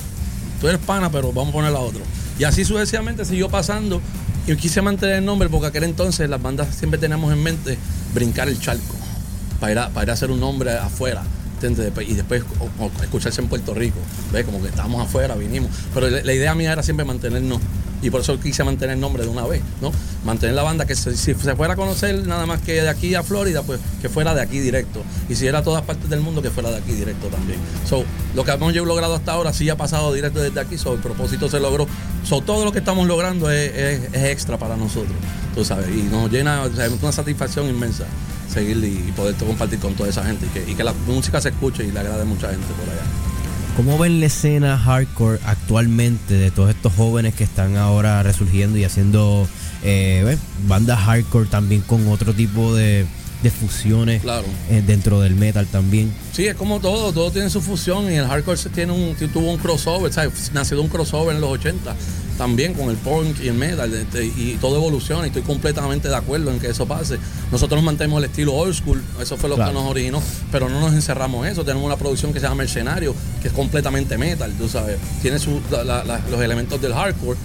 tú 0.59 0.67
eres 0.67 0.79
pana, 0.81 1.11
pero 1.11 1.31
vamos 1.31 1.49
a 1.49 1.53
poner 1.53 1.75
a 1.75 1.79
otro. 1.79 2.01
Y 2.39 2.43
así 2.43 2.65
sucesivamente 2.65 3.25
siguió 3.25 3.49
pasando 3.49 4.01
y 4.45 4.55
quise 4.55 4.81
mantener 4.81 5.17
el 5.17 5.25
nombre 5.25 5.49
porque 5.49 5.67
aquel 5.67 5.83
entonces 5.83 6.29
las 6.29 6.41
bandas 6.41 6.73
siempre 6.75 6.99
teníamos 6.99 7.33
en 7.33 7.43
mente 7.43 7.77
brincar 8.13 8.47
el 8.47 8.59
charco 8.59 8.95
para 9.59 9.89
para 9.89 10.03
ir 10.03 10.09
a 10.11 10.13
hacer 10.13 10.31
un 10.31 10.39
nombre 10.39 10.71
afuera. 10.77 11.23
Y 11.61 12.13
después 12.13 12.43
escucharse 13.01 13.41
en 13.41 13.47
Puerto 13.47 13.73
Rico. 13.73 13.97
¿Ves? 14.31 14.45
Como 14.45 14.61
que 14.61 14.67
estábamos 14.67 15.01
afuera, 15.01 15.35
vinimos. 15.35 15.71
Pero 15.93 16.09
la, 16.09 16.33
idea 16.33 16.53
mía 16.53 16.71
era 16.71 16.83
siempre 16.83 17.05
mantenernos. 17.05 17.59
Y 17.99 18.11
por 18.11 18.21
eso 18.21 18.39
quise 18.39 18.63
mantener 18.63 18.93
el 18.93 19.01
nombre 19.01 19.23
de 19.23 19.29
una 19.29 19.47
vez, 19.47 19.63
¿no? 19.81 19.91
Mantener 20.23 20.53
la 20.53 20.61
banda 20.61 20.85
que 20.85 20.95
si 20.95 21.15
se 21.15 21.33
fuera 21.33 21.73
a 21.73 21.75
conocer 21.75 22.27
nada 22.27 22.45
más 22.45 22.61
que 22.61 22.73
de 22.73 22.89
aquí 22.89 23.15
a 23.15 23.23
Florida, 23.23 23.63
pues 23.63 23.79
que 23.99 24.07
fuera 24.07 24.35
de 24.35 24.41
aquí 24.41 24.59
directo. 24.59 25.01
Y 25.27 25.33
si 25.33 25.47
era 25.47 25.59
a 25.59 25.63
todas 25.63 25.81
partes 25.81 26.07
del 26.07 26.19
mundo, 26.19 26.43
que 26.43 26.51
fuera 26.51 26.69
de 26.69 26.77
aquí 26.77 26.91
directo 26.91 27.25
también. 27.27 27.59
So, 27.89 28.03
lo 28.35 28.43
que 28.43 28.51
hemos 28.51 28.75
logrado 28.75 29.15
hasta 29.15 29.31
ahora 29.31 29.51
sí 29.51 29.67
ha 29.71 29.77
pasado 29.77 30.13
directo 30.13 30.39
desde 30.39 30.59
aquí, 30.59 30.77
so, 30.77 30.93
el 30.93 30.99
propósito 30.99 31.49
se 31.49 31.59
logró. 31.59 31.87
So, 32.23 32.41
todo 32.41 32.65
lo 32.65 32.71
que 32.71 32.79
estamos 32.79 33.07
logrando 33.07 33.49
es, 33.49 34.13
extra 34.13 34.59
para 34.59 34.77
nosotros, 34.77 35.15
tú 35.55 35.65
sabes. 35.65 35.89
Y 35.89 36.03
nos 36.03 36.31
llena, 36.31 36.65
o 36.65 36.69
una 37.01 37.11
satisfacción 37.11 37.67
inmensa 37.67 38.05
seguir 38.57 38.77
y, 38.83 39.11
poder 39.11 39.35
compartir 39.35 39.79
con 39.79 39.93
toda 39.93 40.09
esa 40.09 40.23
gente 40.23 40.47
y 40.67 40.73
que, 40.73 40.83
la 40.83 40.93
música 41.05 41.39
se 41.39 41.49
escuche 41.49 41.83
y 41.83 41.91
le 41.91 41.99
agrade 41.99 42.25
mucha 42.25 42.49
gente 42.49 42.65
por 42.67 42.89
allá. 42.89 43.03
¿Cómo 43.75 43.99
ven 43.99 44.19
la 44.19 44.25
escena 44.25 44.77
hardcore 44.77 45.39
actualmente 45.45 46.33
de 46.33 46.49
todos 46.49 46.71
estos 46.71 46.91
jóvenes 46.93 47.35
que 47.35 47.43
están 47.43 47.77
ahora 47.77 48.23
resurgiendo 48.23 48.79
y 48.79 48.83
haciendo 48.83 49.47
eh, 49.83 50.37
bandas 50.67 50.99
hardcore 50.99 51.47
también 51.47 51.81
con 51.81 52.07
otro 52.07 52.33
tipo 52.33 52.73
de, 52.73 53.05
de 53.43 53.51
fusiones 53.51 54.21
Claro. 54.21 54.45
eh, 54.69 54.81
dentro 54.85 55.19
del 55.21 55.35
metal 55.35 55.67
también? 55.67 56.11
Sí, 56.33 56.47
es 56.47 56.55
como 56.55 56.79
todo, 56.79 57.11
todo 57.13 57.31
tiene 57.31 57.49
su 57.49 57.61
fusión 57.61 58.11
y 58.11 58.15
el 58.15 58.25
hardcore 58.27 58.57
se 58.57 58.69
tiene 58.69 58.91
un, 58.93 59.15
tuvo 59.31 59.51
un 59.51 59.57
crossover, 59.57 60.11
¿sabes? 60.11 60.51
Nació 60.53 60.77
de 60.77 60.83
un 60.83 60.89
crossover 60.89 61.35
en 61.35 61.41
los 61.41 61.51
80 61.51 61.95
también 62.37 62.75
con 62.75 62.89
el 62.91 62.97
punk 62.97 63.39
y 63.43 63.47
el 63.47 63.55
metal 63.55 63.91
este, 63.95 64.23
y 64.25 64.57
todo 64.61 64.75
evoluciona 64.75 65.23
y 65.23 65.27
estoy 65.29 65.41
completamente 65.41 66.07
de 66.07 66.15
acuerdo 66.15 66.51
en 66.51 66.59
que 66.59 66.67
eso 66.69 66.85
pase. 66.87 67.17
Nosotros 67.51 67.81
mantenemos 67.81 68.19
el 68.19 68.25
estilo 68.29 68.53
old 68.53 68.75
school, 68.75 69.01
eso 69.19 69.37
fue 69.37 69.49
lo 69.49 69.55
Claro. 69.55 69.71
que 69.71 69.79
nos 69.79 69.89
originó, 69.89 70.21
pero 70.51 70.69
no 70.69 70.79
nos 70.79 70.93
encerramos 70.93 71.45
en 71.47 71.53
eso, 71.53 71.63
tenemos 71.63 71.83
una 71.83 71.95
producción 71.97 72.33
que 72.33 72.39
se 72.39 72.43
llama 72.45 72.57
Mercenario, 72.57 73.15
que 73.41 73.47
es 73.47 73.53
completamente 73.55 74.19
metal, 74.19 74.53
tú 74.55 74.69
sabes, 74.69 74.97
tiene 75.23 75.39
su- 75.39 75.61
la- 75.71 76.21
los 76.29 76.39
elementos 76.41 76.79
del 76.79 76.93
hardcore. 76.93 77.39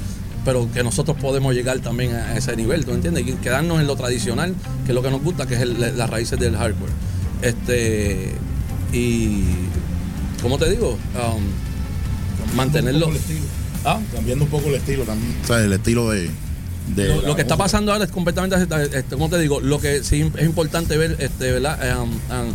Pero 0.44 0.68
que 0.72 0.82
nosotros 0.82 1.16
podemos 1.20 1.54
llegar 1.54 1.78
también 1.80 2.14
a 2.14 2.36
ese 2.36 2.56
nivel, 2.56 2.84
¿tú 2.84 2.92
entiendes? 2.92 3.26
Y 3.26 3.32
quedarnos 3.34 3.80
en 3.80 3.86
lo 3.86 3.94
tradicional, 3.96 4.54
que 4.84 4.90
es 4.90 4.94
lo 4.94 5.02
que 5.02 5.10
nos 5.10 5.22
gusta, 5.22 5.46
que 5.46 5.54
es 5.54 5.60
el- 5.60 5.96
las 5.96 6.10
raíces 6.10 6.38
del 6.38 6.56
hardcore. 6.56 6.90
Este, 7.42 8.32
y, 8.92 9.44
¿cómo 10.42 10.58
te 10.58 10.68
digo? 10.70 10.98
Um, 11.14 12.56
mantenerlo. 12.56 13.06
Un 13.08 13.12
poco 13.14 13.16
el 13.16 13.20
estilo. 13.22 13.46
¿Ah? 13.84 14.00
Cambiando 14.14 14.44
un 14.44 14.50
poco 14.50 14.68
el 14.68 14.74
estilo 14.76 15.04
también. 15.04 15.34
O 15.42 15.46
sea, 15.46 15.58
el 15.64 15.72
estilo 15.72 16.10
de. 16.10 16.30
de 16.94 17.22
Lo, 17.22 17.34
que 17.36 17.42
está 17.42 17.56
pasando 17.56 17.92
ahora 17.92 18.04
es 18.04 18.10
completamente, 18.10 18.56
este, 18.96 19.16
¿cómo 19.16 19.28
te 19.28 19.38
digo? 19.38 19.60
Lo 19.60 19.80
que 19.80 20.02
sí 20.04 20.28
es 20.36 20.44
importante 20.44 20.96
ver, 20.96 21.16
este, 21.20 21.52
¿verdad? 21.52 22.00
Um, 22.00 22.10
um, 22.10 22.52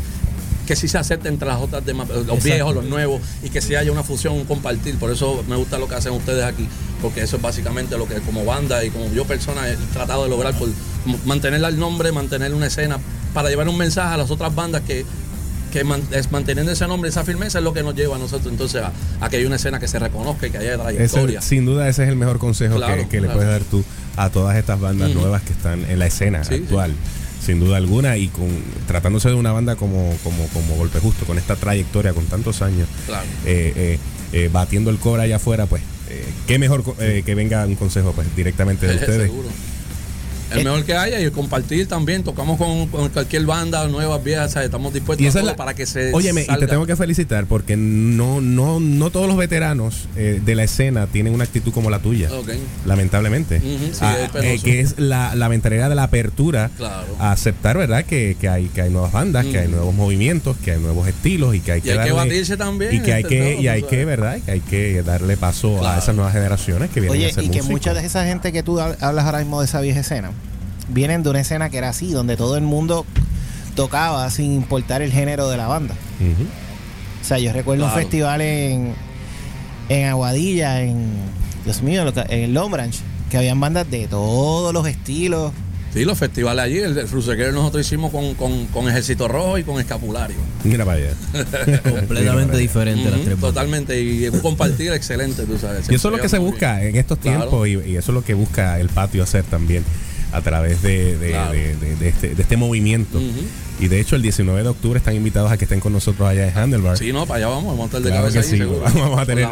que 0.68 0.76
sí 0.76 0.88
se 0.88 0.98
acepte 0.99 1.30
entre 1.30 1.48
las 1.48 1.60
otras 1.60 1.84
demás, 1.85 2.07
los 2.10 2.19
Exacto. 2.22 2.44
viejos, 2.44 2.76
los 2.76 2.85
nuevos, 2.85 3.22
y 3.41 3.49
que 3.49 3.61
sí 3.61 3.73
haya 3.73 3.91
una 3.91 4.03
fusión, 4.03 4.35
un 4.35 4.45
compartir. 4.45 4.98
Por 4.99 5.10
eso 5.11 5.44
me 5.48 5.56
gusta 5.56 5.80
lo 5.80 5.88
que 5.88 5.95
hacen 5.95 6.14
ustedes 6.14 6.44
aquí, 6.44 6.68
porque 7.02 7.22
eso 7.22 7.38
es 7.38 7.41
básicamente 7.41 7.98
lo 7.98 8.07
que 8.07 8.15
como 8.15 8.45
banda 8.45 8.84
y 8.85 8.89
como 8.91 9.11
yo 9.14 9.26
persona 9.26 9.68
he 9.68 9.76
tratado 9.94 10.23
de 10.26 10.30
lograr 10.30 10.53
por 10.60 10.68
mantener 11.26 11.64
el 11.64 11.80
nombre, 11.80 12.11
mantener 12.11 12.53
una 12.53 12.68
escena, 12.68 12.99
para 13.34 13.49
llevar 13.49 13.68
un 13.69 13.77
mensaje 13.77 14.14
a 14.14 14.18
las 14.18 14.30
otras 14.30 14.53
bandas 14.53 14.81
que 14.84 15.06
que 15.72 15.84
man- 15.84 16.02
es 16.11 16.31
manteniendo 16.31 16.72
ese 16.72 16.88
nombre, 16.88 17.10
esa 17.10 17.26
firmeza 17.26 17.57
es 17.57 17.64
lo 17.64 17.73
que 17.73 17.84
nos 17.84 17.94
lleva 17.94 18.15
a 18.15 18.19
nosotros 18.19 18.49
entonces 18.52 18.81
a, 18.81 18.94
a 19.19 19.30
que 19.30 19.35
haya 19.35 19.48
una 19.48 19.57
escena 19.57 19.80
que 19.81 19.88
se 19.89 19.99
reconozca 19.99 20.48
y 20.48 20.49
que 20.49 20.60
haya 20.60 20.76
Ese- 20.76 20.81
trayectoria. 20.81 21.41
sin 21.41 21.65
duda 21.65 21.89
ese 21.89 22.03
es 22.03 22.10
el 22.10 22.15
mejor 22.15 22.39
consejo 22.39 22.76
que- 22.76 22.80
Claro, 22.85 23.10
que, 23.10 23.18
le 23.19 23.27
claro. 23.27 23.34
puedes 23.39 23.52
dar 23.52 23.61
tú 23.64 23.84
a 24.15 24.30
todas 24.30 24.56
estas 24.56 24.80
bandas 24.80 25.11
nuevas 25.11 25.41
que 25.41 25.52
están 25.52 25.84
en 25.84 25.99
la 25.99 26.07
escena 26.07 26.41
Sí, 26.45 26.53
actual. 26.56 26.94
Sin 27.43 27.59
duda 27.59 27.77
alguna, 27.77 28.18
y 28.18 28.27
con 28.27 28.47
tratándose 28.88 29.30
de 29.30 29.35
una 29.35 29.51
banda 29.51 29.76
como, 29.76 30.14
como, 30.23 30.47
como 30.49 30.76
Golpe 30.76 30.99
Justo, 30.99 31.26
con 31.26 31.38
esta 31.38 31.55
trayectoria, 31.55 32.14
con 32.14 32.26
tantos 32.26 32.61
años, 32.61 32.88
Claro. 33.05 33.26
eh, 33.45 33.73
eh, 33.76 33.99
eh, 34.34 34.49
batiendo 34.51 34.89
el 34.89 34.97
cobre 34.97 35.23
allá 35.23 35.38
afuera, 35.38 35.65
pues, 35.65 35.81
eh, 36.09 36.26
qué 36.47 36.59
mejor 36.59 36.84
eh, 36.99 37.23
que 37.26 37.35
venga 37.35 37.65
un 37.65 37.76
consejo 37.76 38.11
pues 38.14 38.27
directamente 38.35 38.85
de 38.88 38.95
ustedes. 38.99 39.30
Seguro. 39.30 39.49
El 40.52 40.64
mejor 40.64 40.84
que 40.86 40.94
haya 40.95 41.19
y 41.19 41.30
compartir 41.32 41.88
también. 41.88 42.24
Tocamos 42.24 42.57
con, 42.57 42.88
con 42.88 43.10
cualquier 43.10 43.45
banda, 43.45 43.88
nuevas, 43.88 44.24
viejas, 44.24 44.52
¿sabes? 44.53 44.68
estamos 44.68 44.94
dispuestos 44.94 45.24
Y 45.26 45.28
a 45.28 45.32
todo 45.32 45.44
la- 45.44 45.56
para 45.56 45.74
que 45.74 45.86
se. 45.86 46.14
Óyeme, 46.14 46.41
y 46.41 46.45
te 46.45 46.52
salga. 46.52 46.68
tengo 46.68 46.86
que 46.86 46.95
felicitar 46.95 47.45
porque 47.45 47.76
no, 47.78 48.41
no, 48.41 48.80
no 48.80 49.10
todos 49.10 49.28
los 49.28 49.38
veteranos 49.38 50.07
eh, 50.15 50.41
de 50.44 50.56
la 50.56 50.64
escena 50.64 51.07
tienen 51.07 51.34
una 51.34 51.44
actitud 51.44 51.72
como 51.72 51.90
la 51.90 51.99
tuya. 51.99 52.30
Lamentablemente. 52.86 53.60
Sí, 53.60 53.90
Ah, 54.02 54.15
es 54.36 54.44
eh, 54.44 54.60
que 54.64 54.80
es 54.80 54.99
la, 54.99 55.36
la 55.36 55.49
mentalidad 55.49 55.90
de 55.90 55.95
la 55.95 56.03
apertura 56.03 56.69
Claro. 56.78 57.07
a 57.19 57.32
aceptar, 57.32 57.78
¿verdad? 57.78 58.06
Que, 58.06 58.38
que 58.40 58.48
hay, 58.49 58.65
que 58.68 58.82
hay 58.82 58.90
nuevas 58.90 59.11
bandas, 59.11 59.45
que 59.45 59.60
hay 59.60 59.68
nuevos 59.68 59.94
movimientos, 59.94 60.56
que 60.64 60.72
hay 60.72 60.80
nuevos 60.80 61.07
estilos 61.07 61.56
y 61.56 61.60
que 61.60 61.74
hay 61.74 61.80
Y 61.80 61.82
que 61.84 61.91
hay 61.94 62.07
que 62.07 62.11
batirse 62.14 62.57
también, 62.57 62.95
Y 62.95 62.99
que 63.02 63.14
hay 63.14 63.24
este, 63.24 63.36
que, 63.56 63.61
y 63.61 63.68
hay 63.68 63.84
que. 63.84 64.06
¿verdad? 64.06 64.40
Que 64.45 64.52
hay 64.52 64.60
que 64.61 65.03
darle 65.03 65.36
paso 65.38 65.86
a 65.86 65.98
esas 65.98 66.15
nuevas 66.15 66.34
generaciones 66.34 66.90
que 66.91 67.02
vienen 67.02 67.19
Oye, 67.19 67.30
a 67.30 67.34
ser 67.34 67.44
y 67.44 67.49
que 67.49 67.61
mucha 67.64 67.94
de 67.94 68.06
esa 68.06 68.26
gente 68.26 68.52
que 68.53 68.64
tú 68.64 68.78
hab- 68.78 68.95
hablas 69.02 69.26
ahora 69.26 69.40
mismo 69.40 69.60
de 69.60 69.65
esa 69.65 69.82
vieja 69.82 69.99
escena, 69.99 70.32
vienen 70.89 71.23
de 71.23 71.30
una 71.30 71.39
escena 71.41 71.69
que 71.69 71.77
era 71.77 71.89
así, 71.89 72.11
donde 72.11 72.38
todo 72.38 72.57
el 72.57 72.64
mundo 72.64 73.05
tocaba 73.76 74.30
sin 74.31 74.53
importar 74.53 75.01
el 75.01 75.11
género 75.11 75.49
de 75.49 75.57
la 75.57 75.68
banda. 75.68 75.93
O 77.22 77.26
sea, 77.26 77.39
yo 77.39 77.51
recuerdo 77.53 77.85
un 77.85 77.91
festival 77.91 78.41
en, 78.41 78.93
en 79.89 80.07
Aguadilla, 80.07 80.81
en, 80.81 81.05
Dios 81.65 81.81
mío, 81.81 82.03
en 82.30 82.39
el 82.43 82.53
Long 82.53 82.72
Branch, 82.72 82.95
que 83.30 83.38
habían 83.38 83.59
bandas 83.59 83.89
de 83.91 84.07
todos 84.07 84.73
los 84.73 84.88
estilos. 84.88 85.51
Sí, 85.93 86.05
los 86.05 86.18
festivales 86.18 86.64
allí, 86.65 86.80
el, 86.80 86.97
el 86.97 87.07
Frusequero 87.07 87.51
nosotros 87.53 87.85
hicimos 87.85 88.11
con, 88.11 88.34
con, 88.35 88.65
con 88.68 88.88
Ejército 88.89 89.27
Rojo 89.27 89.57
y 89.57 89.64
con 89.64 89.80
Escapulario. 89.80 90.35
Mira 90.64 90.85
para 90.85 90.97
allá. 90.97 91.14
Completamente 91.81 92.57
diferente 92.57 93.03
las 93.05 93.14
tres 93.22 93.30
bandas. 93.30 93.39
Totalmente, 93.41 94.01
y 94.01 94.27
un 94.27 94.39
compartir 94.41 94.91
excelente, 94.93 95.43
tú 95.43 95.57
sabes. 95.57 95.89
Y 95.89 95.95
eso 95.95 96.09
es 96.09 96.15
lo 96.15 96.22
que 96.22 96.30
se 96.30 96.38
busca 96.39 96.77
bien. 96.77 96.89
en 96.89 96.95
estos 96.97 97.18
Claro. 97.19 97.39
tiempos 97.49 97.68
y, 97.68 97.72
y 97.91 97.95
eso 97.97 98.11
es 98.11 98.15
lo 98.15 98.23
que 98.23 98.34
busca 98.34 98.80
el 98.80 98.89
patio 98.89 99.23
hacer 99.23 99.43
también 99.45 99.84
a 100.32 100.41
través 100.41 100.82
de, 100.82 101.18
de- 101.18 101.30
Claro. 101.30 101.52
de- 101.54 101.76
de- 101.78 101.95
de 101.95 102.10
este, 102.10 102.36
este 102.38 102.58
movimiento. 102.58 103.20
Y 103.80 103.90
de 103.90 103.99
hecho 103.99 104.16
el 104.16 104.24
19 104.24 104.64
de 104.64 104.70
octubre 104.70 104.98
están 104.98 105.16
invitados 105.16 105.52
a 105.52 105.58
que 105.58 105.66
estén 105.66 105.80
con 105.80 105.94
nosotros 105.94 106.28
allá 106.28 106.48
en 106.48 106.58
Handlebar. 106.58 106.98
Sí, 106.98 107.14
no, 107.14 107.28
para 107.28 107.38
allá 107.38 107.48
vamos, 107.49 107.66
vamos 107.66 107.82
a 107.82 107.86
estar 107.86 108.02
de 108.02 108.10
Claro 108.10 108.24
cabeza 108.24 108.40
que 108.41 108.48
allí, 108.48 108.52
sí, 108.52 108.58
seguro. 108.58 108.82
vamos 108.82 109.20
a 109.20 109.26
tener-. 109.26 109.48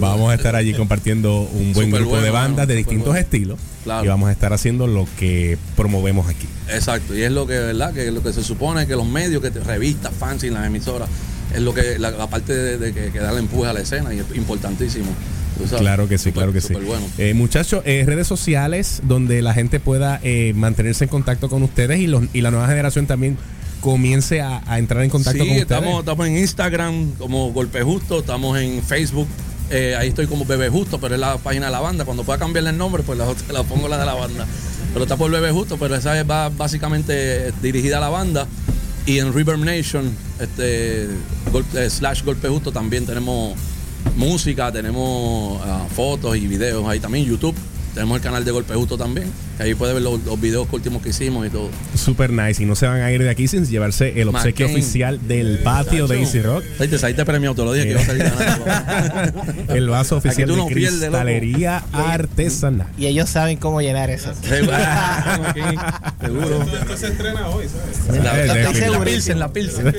Vamos 0.00 0.30
a 0.30 0.34
estar 0.34 0.56
allí 0.56 0.74
compartiendo 0.74 1.40
un 1.52 1.72
buen 1.72 1.90
grupo 1.90 2.16
de 2.16 2.22
bueno, 2.30 2.32
bandas 2.34 2.66
de 2.68 2.74
distintos 2.74 3.06
bueno. 3.08 3.20
estilos 3.20 3.58
Claro. 3.84 4.04
y 4.04 4.08
vamos 4.08 4.28
a 4.28 4.32
estar 4.32 4.52
haciendo 4.52 4.86
lo 4.88 5.06
que 5.18 5.58
promovemos 5.76 6.28
aquí. 6.28 6.46
Exacto, 6.68 7.16
y 7.16 7.22
es 7.22 7.30
lo 7.30 7.46
que, 7.46 7.54
¿verdad? 7.54 7.94
Que 7.94 8.10
lo 8.10 8.22
que 8.22 8.32
se 8.32 8.42
supone 8.42 8.86
que 8.88 8.96
los 8.96 9.06
medios, 9.06 9.40
que 9.40 9.50
te, 9.52 9.60
revistas, 9.60 10.12
fans 10.18 10.42
y 10.42 10.50
las 10.50 10.66
emisoras, 10.66 11.08
es 11.54 11.60
lo 11.60 11.72
que, 11.72 11.98
la, 12.00 12.10
la 12.10 12.26
parte 12.26 12.52
de, 12.52 12.78
de 12.78 12.92
que, 12.92 13.12
que 13.12 13.18
darle 13.20 13.38
empuje 13.40 13.70
a 13.70 13.72
la 13.72 13.80
escena 13.80 14.12
y 14.12 14.18
es 14.18 14.24
importantísimo. 14.34 15.12
Claro 15.78 16.08
que 16.08 16.18
sí, 16.18 16.32
claro 16.32 16.52
que 16.52 16.60
sí. 16.60 16.74
bueno. 16.74 17.06
Eh, 17.18 17.34
muchachos, 17.34 17.82
eh, 17.84 18.04
redes 18.06 18.26
sociales 18.26 19.00
donde 19.04 19.42
la 19.42 19.54
gente 19.54 19.80
pueda 19.80 20.20
eh, 20.22 20.52
mantenerse 20.54 21.04
en 21.04 21.10
contacto 21.10 21.48
con 21.48 21.62
ustedes 21.62 21.98
y, 22.00 22.06
los, 22.06 22.24
y 22.32 22.40
la 22.42 22.50
nueva 22.50 22.68
generación 22.68 23.06
también 23.06 23.36
comience 23.80 24.40
a, 24.40 24.62
a 24.66 24.78
entrar 24.78 25.02
en 25.04 25.10
contacto 25.10 25.42
sí, 25.42 25.48
con 25.48 25.56
ustedes. 25.58 25.78
estamos, 25.80 26.00
estamos 26.00 26.26
en 26.26 26.38
Instagram 26.38 27.12
como 27.18 27.52
Golpe 27.52 27.82
Justo, 27.82 28.20
estamos 28.20 28.58
en 28.58 28.82
Facebook, 28.82 29.28
eh, 29.70 29.94
ahí 29.98 30.08
estoy 30.08 30.26
como 30.26 30.44
Bebé 30.44 30.68
Justo, 30.68 30.98
pero 31.00 31.14
es 31.14 31.20
la 31.20 31.38
página 31.38 31.66
de 31.66 31.72
la 31.72 31.80
banda. 31.80 32.04
Cuando 32.04 32.24
pueda 32.24 32.38
cambiarle 32.38 32.70
el 32.70 32.78
nombre, 32.78 33.02
pues 33.02 33.18
la, 33.18 33.26
la 33.52 33.62
pongo 33.64 33.88
la 33.88 33.98
de 33.98 34.06
la 34.06 34.14
banda. 34.14 34.46
Pero 34.92 35.04
está 35.04 35.16
por 35.16 35.30
Bebé 35.30 35.50
Justo, 35.50 35.76
pero 35.78 35.94
esa 35.94 36.18
es 36.18 36.28
va 36.28 36.48
básicamente 36.48 37.52
dirigida 37.62 37.98
a 37.98 38.00
la 38.00 38.08
banda. 38.08 38.46
Y 39.04 39.18
en 39.20 39.32
River 39.32 39.58
Nation, 39.58 40.10
este, 40.40 41.06
gol- 41.52 41.64
eh, 41.74 41.88
slash 41.90 42.24
Golpe 42.24 42.48
Justo, 42.48 42.72
también 42.72 43.06
tenemos 43.06 43.54
música, 44.14 44.70
tenemos 44.72 45.60
ah, 45.64 45.84
fotos 45.94 46.36
y 46.36 46.46
videos 46.46 46.86
ahí 46.88 47.00
también, 47.00 47.24
YouTube. 47.26 47.54
Tenemos 47.94 48.16
el 48.18 48.22
canal 48.22 48.44
de 48.44 48.50
Golpe 48.50 48.74
Justo 48.74 48.98
también, 48.98 49.26
que 49.56 49.62
ahí 49.62 49.74
puede 49.74 49.94
ver 49.94 50.02
los, 50.02 50.22
los 50.22 50.38
videos 50.38 50.68
últimos 50.70 51.00
que 51.00 51.08
hicimos 51.08 51.46
y 51.46 51.48
todo. 51.50 51.70
Super 51.94 52.28
nice. 52.30 52.62
Y 52.62 52.66
no 52.66 52.74
se 52.74 52.86
van 52.86 53.00
a 53.00 53.10
ir 53.10 53.22
de 53.22 53.30
aquí 53.30 53.48
sin 53.48 53.64
llevarse 53.64 54.20
el 54.20 54.28
obsequio 54.28 54.66
McCain. 54.66 54.82
oficial 54.82 55.18
del 55.26 55.60
patio 55.60 56.06
de 56.06 56.20
Easy 56.20 56.42
Rock. 56.42 56.62
Ahí 56.78 56.88
te 56.88 56.98
saliste 56.98 57.24
premiado, 57.24 57.54
te 57.54 57.62
lo 57.64 57.72
dije 57.72 57.86
que 57.86 57.92
iba 57.92 58.02
a 58.02 58.04
salir 58.04 58.24
ganando. 58.24 59.74
El 59.74 59.88
vaso 59.88 60.16
oficial 60.18 60.46
de 60.50 60.56
no 60.56 60.66
pierdes, 60.66 61.00
cristalería 61.00 61.82
artesanal. 61.94 62.88
Y 62.98 63.06
ellos 63.06 63.30
saben 63.30 63.56
cómo 63.56 63.80
llenar 63.80 64.10
eso. 64.10 64.30
Seguro. 66.20 66.62
Esto 66.64 66.96
se 66.98 67.06
estrena 67.08 67.48
hoy, 67.48 67.64
¿sabes? 67.68 68.22
La, 68.22 68.36
la- 68.36 68.44
la- 68.62 68.72
Seguro. 68.74 68.98
la 68.98 69.04
Pilsen, 69.06 69.38
la 69.38 69.52
Pilsen. 69.54 69.86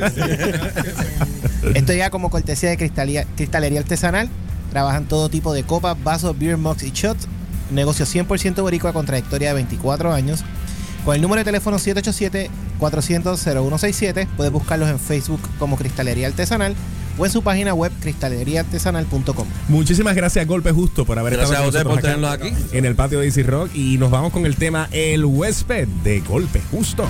Esto 1.75 1.93
ya 1.93 2.09
como 2.09 2.29
cortesía 2.29 2.69
de 2.69 2.77
cristalería, 2.77 3.79
artesanal. 3.79 4.29
Trabajan 4.71 5.07
todo 5.07 5.29
tipo 5.29 5.53
de 5.53 5.63
copas, 5.63 5.95
vasos, 6.03 6.37
beer 6.37 6.57
mugs 6.57 6.83
y 6.83 6.91
shots. 6.91 7.27
Negocio 7.71 8.05
100% 8.05 8.61
boricua 8.61 8.93
con 8.93 9.05
trayectoria 9.05 9.49
de 9.49 9.55
24 9.55 10.13
años. 10.13 10.43
Con 11.05 11.15
el 11.15 11.21
número 11.21 11.39
de 11.39 11.45
teléfono 11.45 11.77
787-400-0167 11.77 14.27
puedes 14.35 14.51
buscarlos 14.51 14.89
en 14.89 14.99
Facebook 14.99 15.39
como 15.57 15.77
Cristalería 15.77 16.27
Artesanal 16.27 16.75
o 17.17 17.25
en 17.25 17.31
su 17.31 17.41
página 17.41 17.73
web 17.73 17.91
cristaleriaartesanal.com. 18.01 19.47
Muchísimas 19.69 20.15
gracias, 20.15 20.45
Golpe 20.45 20.71
Justo, 20.71 21.05
por 21.05 21.17
haber 21.17 21.33
Gracias 21.33 21.59
estado 21.59 21.89
con 21.89 22.01
por 22.01 22.11
acá 22.11 22.33
aquí. 22.33 22.53
en 22.71 22.85
el 22.85 22.95
patio 22.95 23.19
de 23.19 23.25
Easy 23.25 23.43
Rock. 23.43 23.71
Y 23.73 23.97
nos 23.97 24.11
vamos 24.11 24.31
con 24.31 24.45
el 24.45 24.55
tema 24.55 24.87
El 24.91 25.25
huésped 25.25 25.87
de 26.03 26.21
Golpe 26.21 26.61
Justo. 26.71 27.07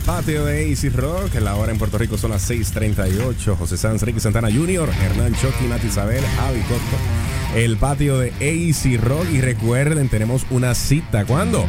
Patio 0.00 0.44
de 0.44 0.68
Easy 0.68 0.88
Rock. 0.88 1.34
La 1.40 1.56
hora 1.56 1.72
en 1.72 1.78
Puerto 1.78 1.98
Rico 1.98 2.18
son 2.18 2.30
las 2.30 2.42
6:38. 2.48 3.56
José 3.56 3.76
Sanz, 3.76 4.02
Ricky 4.02 4.20
Santana 4.20 4.50
Jr., 4.50 4.88
Hernán 4.88 5.34
Chucky, 5.34 5.64
Nati 5.68 5.86
Isabel, 5.86 6.22
Javi 6.36 6.60
Cotto. 6.60 6.96
El 7.54 7.76
patio 7.76 8.18
de 8.18 8.32
Easy 8.40 8.96
Rock. 8.96 9.26
Y 9.32 9.40
recuerden, 9.40 10.08
tenemos 10.08 10.46
una 10.50 10.74
cita. 10.74 11.24
¿Cuándo? 11.24 11.66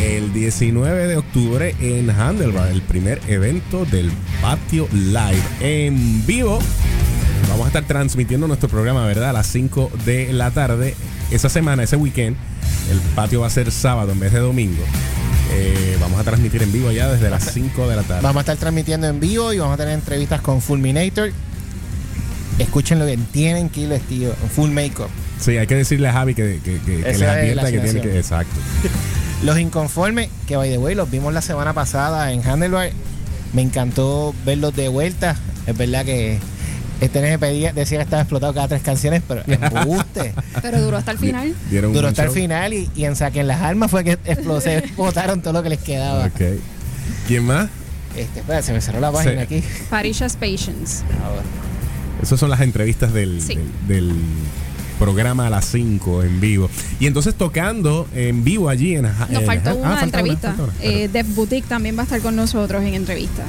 El 0.00 0.32
19 0.32 1.06
de 1.06 1.16
octubre 1.16 1.74
en 1.80 2.10
Handlebar, 2.10 2.68
el 2.68 2.82
primer 2.82 3.20
evento 3.28 3.84
del 3.84 4.10
patio 4.40 4.88
live 4.92 5.42
en 5.60 6.26
vivo. 6.26 6.58
Vamos 7.48 7.64
a 7.64 7.68
estar 7.68 7.84
transmitiendo 7.84 8.46
nuestro 8.46 8.68
programa, 8.68 9.06
¿verdad? 9.06 9.30
A 9.30 9.32
las 9.34 9.46
5 9.48 9.90
de 10.04 10.32
la 10.32 10.50
tarde. 10.50 10.94
Esa 11.30 11.48
semana, 11.48 11.82
ese 11.82 11.96
weekend, 11.96 12.36
el 12.90 12.98
patio 13.14 13.40
va 13.40 13.48
a 13.48 13.50
ser 13.50 13.70
sábado 13.70 14.12
en 14.12 14.20
vez 14.20 14.32
de 14.32 14.40
domingo. 14.40 14.82
Eh, 15.52 15.96
vamos 16.00 16.20
a 16.20 16.24
transmitir 16.24 16.62
en 16.62 16.72
vivo 16.72 16.90
ya 16.92 17.08
desde 17.10 17.28
las 17.30 17.52
5 17.52 17.88
de 17.88 17.96
la 17.96 18.02
tarde. 18.02 18.22
Vamos 18.22 18.38
a 18.38 18.40
estar 18.40 18.56
transmitiendo 18.56 19.06
en 19.08 19.20
vivo 19.20 19.52
y 19.52 19.58
vamos 19.58 19.74
a 19.74 19.76
tener 19.76 19.94
entrevistas 19.94 20.40
con 20.40 20.60
Fulminator. 20.62 21.32
Escuchen 22.58 22.98
lo 22.98 23.06
que 23.06 23.16
tienen 23.32 23.68
que 23.70 23.80
ir 23.82 23.88
vestidos. 23.88 24.36
Full 24.54 24.70
makeup. 24.70 25.08
Sí, 25.40 25.56
hay 25.56 25.66
que 25.66 25.74
decirle 25.74 26.08
a 26.08 26.12
Javi 26.12 26.34
que, 26.34 26.60
que, 26.62 26.78
que- 26.80 26.80
que 27.02 27.02
les 27.02 27.20
es 27.20 27.22
advierta 27.22 27.70
que 27.72 27.78
tiene 27.80 28.00
que. 28.02 28.18
Exacto. 28.18 28.54
Los 29.42 29.58
inconformes, 29.58 30.28
que 30.46 30.56
by 30.56 30.68
the 30.68 30.76
way, 30.76 30.94
los 30.94 31.10
vimos 31.10 31.32
la 31.32 31.40
semana 31.40 31.72
pasada 31.72 32.30
en 32.32 32.46
Handlebar. 32.46 32.90
Me 33.54 33.62
encantó 33.62 34.34
verlos 34.44 34.76
de 34.76 34.88
vuelta. 34.88 35.34
Es 35.66 35.74
verdad 35.76 36.04
que 36.04 36.38
este 37.00 37.20
NG 37.20 37.38
pedía, 37.38 37.72
decía 37.72 37.98
que 37.98 38.04
estaba 38.04 38.22
explotado 38.22 38.52
cada 38.54 38.68
tres 38.68 38.82
canciones, 38.82 39.22
pero 39.26 39.42
embuste. 39.46 40.34
Pero 40.62 40.80
duró 40.80 40.96
hasta 40.98 41.12
el 41.12 41.18
final. 41.18 41.54
Dieron 41.70 41.90
un 41.90 41.94
Duró 41.96 42.08
hasta 42.08 42.24
el 42.24 42.30
final 42.30 42.72
y, 42.74 42.90
y 42.94 43.04
en 43.04 43.16
Saquen 43.16 43.46
las 43.46 43.60
Armas 43.62 43.90
fue 43.90 44.04
que 44.04 44.12
explotó, 44.24 44.60
se 44.62 44.82
botaron 44.96 45.40
todo 45.40 45.52
lo 45.54 45.62
que 45.62 45.70
les 45.70 45.78
quedaba. 45.80 46.26
Ok. 46.26 46.40
¿Quién 47.26 47.44
más? 47.44 47.68
Este, 48.16 48.40
espera, 48.40 48.60
se 48.62 48.72
me 48.72 48.80
cerró 48.80 49.00
la 49.00 49.12
página 49.12 49.46
Sí. 49.46 49.56
aquí. 49.56 49.64
Parishas 49.88 50.36
Patience. 50.36 51.04
Esas 52.22 52.38
son 52.38 52.50
las 52.50 52.60
entrevistas 52.60 53.12
del, 53.14 53.40
Sí. 53.40 53.54
del, 53.86 54.08
del 54.08 54.14
programa 54.98 55.46
a 55.46 55.50
las 55.50 55.64
5 55.66 56.22
en 56.24 56.40
vivo. 56.40 56.68
Y 56.98 57.06
entonces 57.06 57.34
tocando 57.34 58.06
en 58.14 58.44
vivo 58.44 58.68
allí 58.68 58.96
en. 58.96 59.02
Nos 59.04 59.30
en- 59.30 59.46
faltó 59.46 59.70
ah, 59.70 59.74
una 59.74 59.88
falta 59.96 60.04
entrevista. 60.04 60.48
falta 60.48 60.62
una. 60.64 60.72
Eh, 60.82 61.08
Def 61.08 61.34
Boutique 61.34 61.66
también 61.66 61.96
va 61.96 62.00
a 62.00 62.04
estar 62.04 62.20
con 62.20 62.36
nosotros 62.36 62.82
en 62.82 62.94
entrevista. 62.94 63.42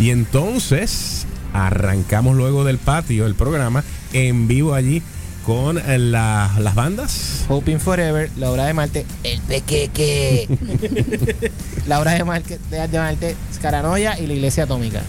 Y 0.00 0.10
entonces 0.10 1.26
arrancamos 1.54 2.36
luego 2.36 2.64
del 2.64 2.76
patio 2.78 3.24
el 3.26 3.34
programa 3.34 3.82
en 4.12 4.46
vivo 4.48 4.74
allí 4.74 5.02
con 5.46 5.78
eh, 5.78 5.98
la- 5.98 6.50
las 6.58 6.74
bandas. 6.74 7.44
Hoping 7.48 7.78
Forever, 7.80 8.30
la 8.38 8.50
obra 8.50 8.64
de 8.66 8.74
Marte, 8.74 9.06
el 9.22 9.40
pequeque. 9.42 10.48
la 11.86 12.00
obra 12.00 12.12
de 12.12 12.24
Marte, 12.24 12.58
de, 12.70 12.88
de 12.88 12.98
Marte, 12.98 13.36
Scaranoia 13.54 14.18
y 14.18 14.26
la 14.26 14.32
Iglesia 14.34 14.64
Atómica. 14.64 15.02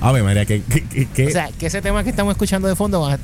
Ave 0.00 0.22
María, 0.22 0.44
que, 0.46 0.62
que- 0.62 1.06
que- 1.06 1.26
O 1.28 1.30
sea, 1.30 1.50
que 1.58 1.66
ese 1.66 1.82
tema 1.82 2.02
que 2.04 2.10
estamos 2.10 2.32
escuchando 2.32 2.68
de 2.68 2.76
fondo 2.76 3.00
va, 3.00 3.14
a- 3.14 3.18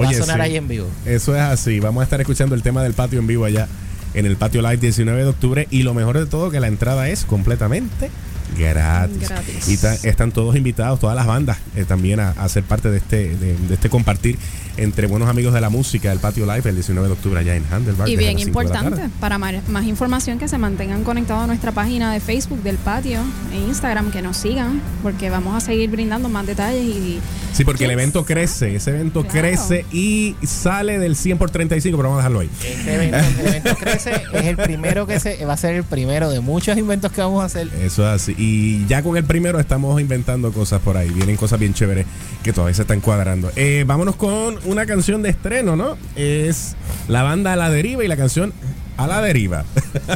va 0.00 0.08
a 0.08 0.12
sonar 0.12 0.36
sí. 0.36 0.42
ahí 0.42 0.56
en 0.56 0.68
vivo. 0.68 0.86
Eso 1.04 1.34
es 1.34 1.42
así. 1.42 1.80
Vamos 1.80 2.00
a 2.00 2.04
estar 2.04 2.20
escuchando 2.20 2.54
el 2.54 2.62
tema 2.62 2.82
del 2.82 2.94
patio 2.94 3.18
en 3.18 3.26
vivo 3.26 3.44
allá 3.44 3.68
en 4.14 4.26
el 4.26 4.36
patio 4.36 4.62
live 4.62 4.76
19 4.76 5.22
de 5.22 5.28
octubre. 5.28 5.66
Y 5.70 5.82
lo 5.82 5.92
mejor 5.92 6.18
de 6.18 6.26
todo, 6.26 6.50
que 6.50 6.60
la 6.60 6.68
entrada 6.68 7.08
es 7.08 7.24
completamente 7.24 8.10
Gratis. 8.58 9.28
Gratis. 9.28 9.68
Y 9.68 10.06
están 10.08 10.32
todos 10.32 10.56
invitados, 10.56 11.00
todas 11.00 11.16
las 11.16 11.26
bandas, 11.26 11.58
eh, 11.76 11.84
también 11.84 12.20
a, 12.20 12.30
a 12.30 12.48
ser 12.48 12.62
parte 12.64 12.90
de 12.90 12.98
este, 12.98 13.36
de, 13.36 13.56
de 13.56 13.74
este 13.74 13.88
compartir 13.88 14.38
entre 14.76 15.06
buenos 15.06 15.28
amigos 15.28 15.54
de 15.54 15.60
la 15.60 15.70
música, 15.70 16.10
el 16.10 16.18
Patio 16.18 16.46
Live, 16.46 16.68
el 16.68 16.74
19 16.74 17.06
de 17.06 17.12
octubre 17.12 17.38
allá 17.40 17.54
en 17.54 17.64
Handelbar. 17.70 18.08
Y 18.08 18.16
bien 18.16 18.38
importante, 18.38 19.08
para 19.20 19.38
ma- 19.38 19.52
más 19.68 19.84
información 19.84 20.38
que 20.38 20.48
se 20.48 20.58
mantengan 20.58 21.04
conectados 21.04 21.44
a 21.44 21.46
nuestra 21.46 21.70
página 21.72 22.12
de 22.12 22.18
Facebook 22.20 22.60
del 22.62 22.76
patio 22.76 23.20
e 23.52 23.56
Instagram, 23.68 24.10
que 24.10 24.20
nos 24.20 24.36
sigan, 24.36 24.80
porque 25.02 25.30
vamos 25.30 25.54
a 25.56 25.64
seguir 25.64 25.90
brindando 25.90 26.28
más 26.28 26.44
detalles 26.46 26.82
y 26.84 27.20
Sí, 27.52 27.64
porque 27.64 27.84
el 27.84 27.92
evento 27.92 28.24
crece, 28.24 28.74
ese 28.74 28.90
evento 28.90 29.24
crece 29.24 29.86
y 29.92 30.34
sale 30.44 30.98
del 30.98 31.14
100 31.14 31.38
por 31.38 31.50
35, 31.50 31.96
pero 31.96 32.08
vamos 32.08 32.18
a 32.24 32.28
dejarlo 32.28 32.40
ahí. 32.40 32.50
Este 32.64 32.94
evento, 32.94 33.16
el 33.40 33.46
evento 33.46 33.76
crece, 33.76 34.10
es 34.32 34.44
el 34.44 34.56
primero 34.56 35.06
que 35.06 35.20
se 35.20 35.44
va 35.46 35.52
a 35.52 35.56
ser 35.56 35.76
el 35.76 35.84
primero 35.84 36.30
de 36.30 36.40
muchos 36.40 36.76
inventos 36.76 37.12
que 37.12 37.20
vamos 37.20 37.42
a 37.42 37.46
hacer. 37.46 37.68
Eso 37.80 38.02
es 38.12 38.22
así. 38.22 38.33
Y 38.36 38.86
ya 38.86 39.02
con 39.02 39.16
el 39.16 39.24
primero 39.24 39.60
estamos 39.60 40.00
inventando 40.00 40.52
cosas 40.52 40.80
por 40.80 40.96
ahí. 40.96 41.08
Vienen 41.10 41.36
cosas 41.36 41.58
bien 41.58 41.74
chéveres 41.74 42.06
que 42.42 42.52
todavía 42.52 42.74
se 42.74 42.82
están 42.82 43.00
cuadrando. 43.00 43.50
Eh, 43.56 43.84
vámonos 43.86 44.16
con 44.16 44.58
una 44.64 44.86
canción 44.86 45.22
de 45.22 45.30
estreno, 45.30 45.76
¿no? 45.76 45.96
Es 46.16 46.76
la 47.08 47.22
banda 47.22 47.52
A 47.52 47.56
la 47.56 47.70
Deriva 47.70 48.04
y 48.04 48.08
la 48.08 48.16
canción 48.16 48.52
A 48.96 49.06
la 49.06 49.20
Deriva. 49.20 49.64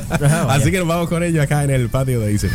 así 0.48 0.70
que 0.70 0.78
nos 0.78 0.88
vamos 0.88 1.08
con 1.08 1.22
ellos 1.22 1.42
acá 1.42 1.64
en 1.64 1.70
el 1.70 1.88
patio 1.88 2.20
de 2.20 2.32
Easy. 2.32 2.48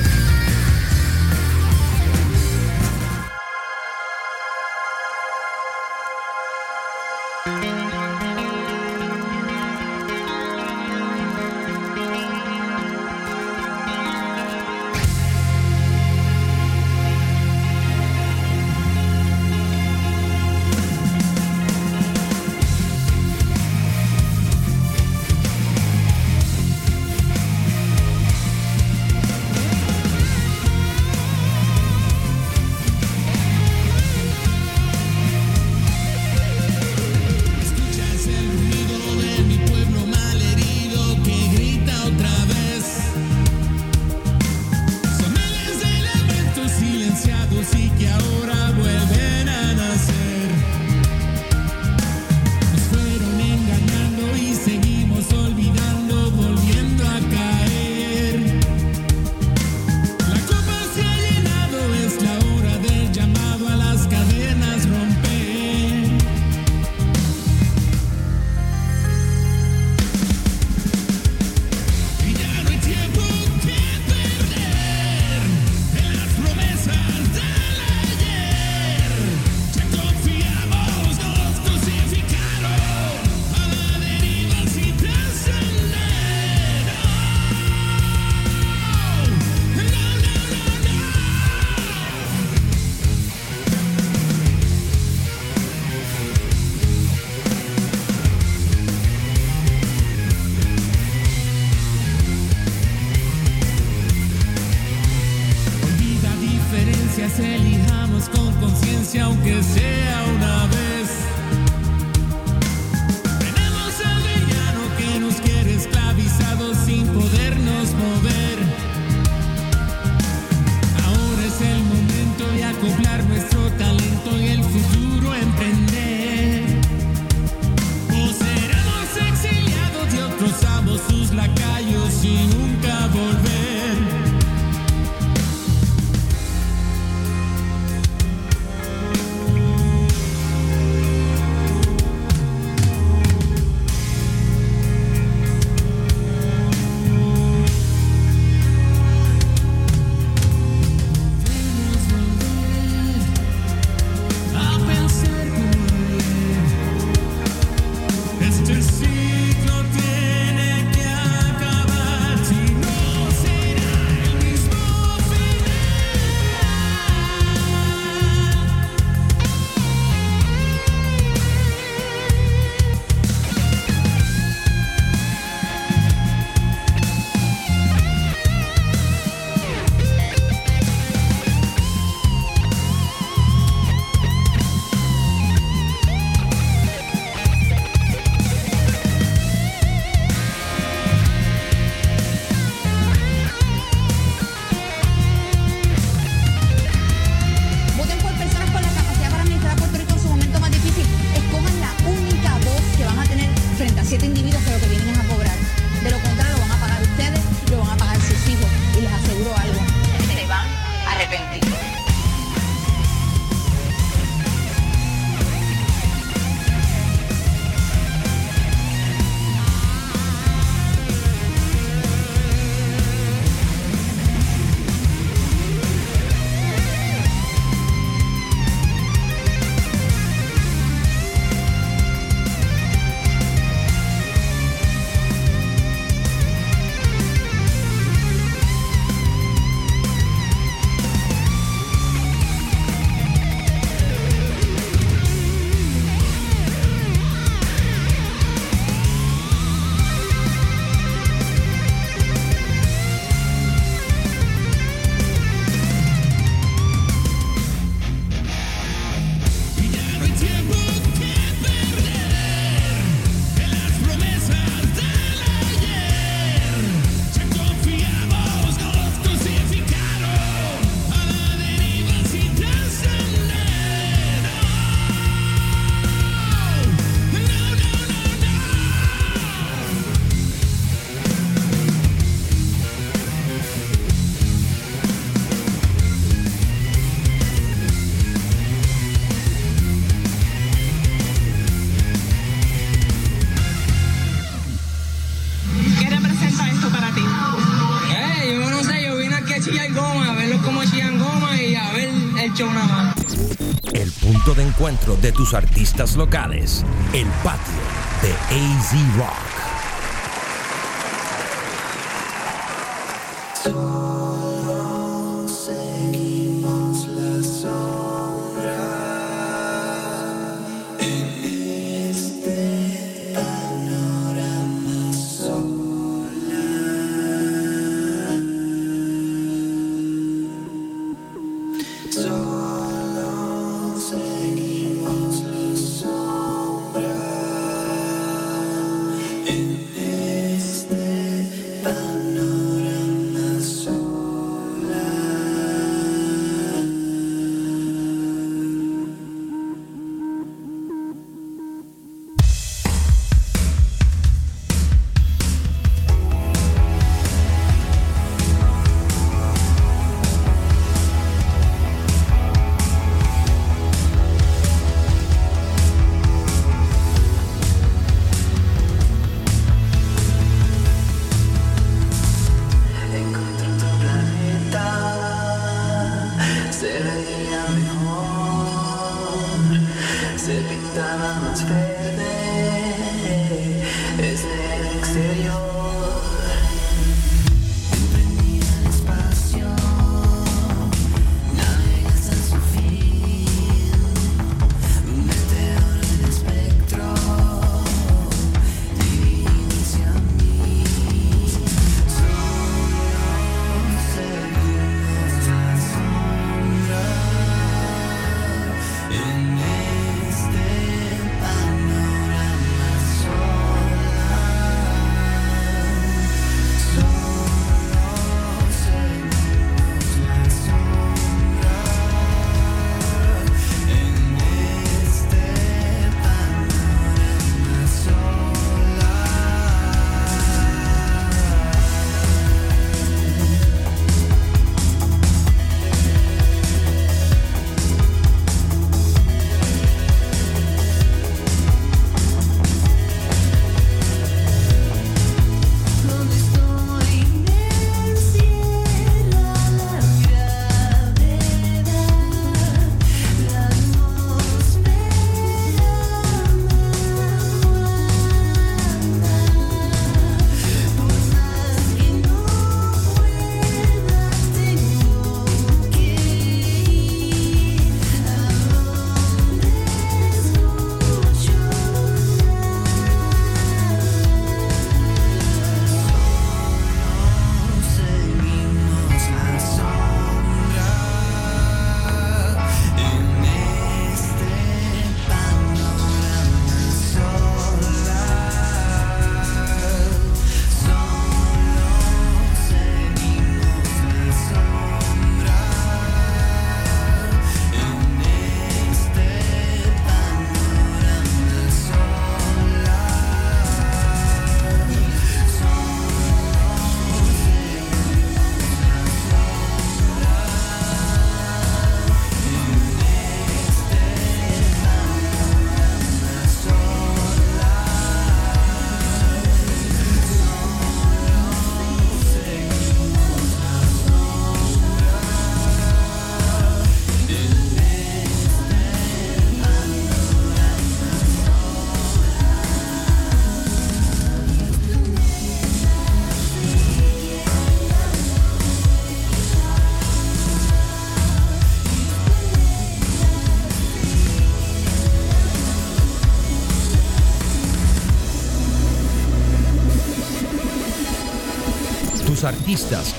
encuentro 304.84 305.16
de 305.16 305.32
tus 305.32 305.54
artistas 305.54 306.18
locales. 306.18 306.84
El 307.14 307.28
patio 307.42 307.74
de 308.22 308.34
AZ 308.54 309.18
Rock. 309.18 309.53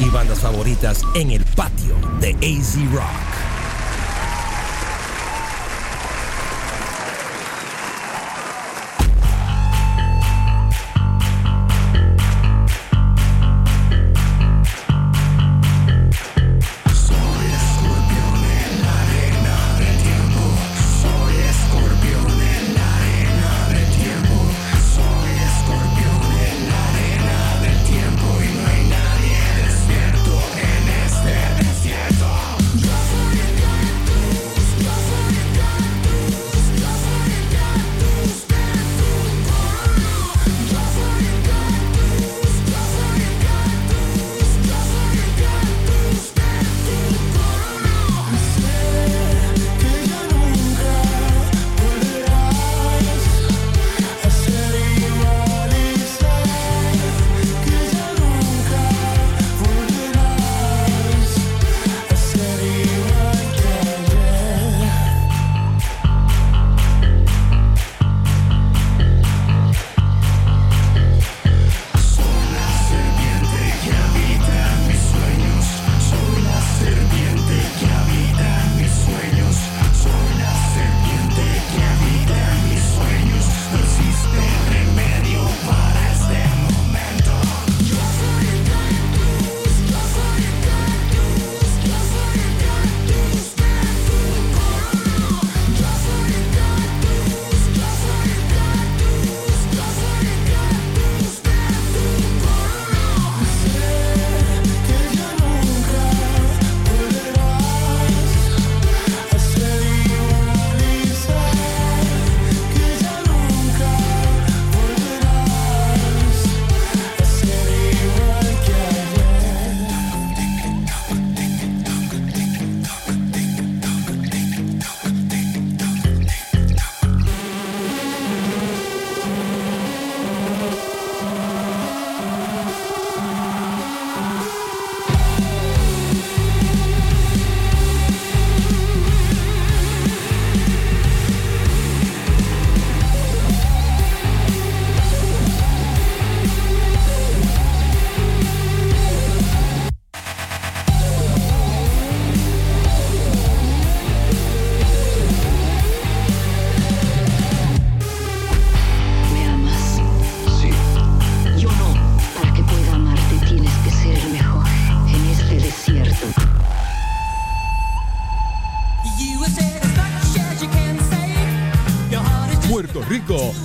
y 0.00 0.10
bandas 0.10 0.40
favoritas 0.40 1.00
en 1.14 1.30
el 1.30 1.44
patio 1.54 1.94
de 2.18 2.30
AZ 2.30 2.74
Rock. 2.92 3.23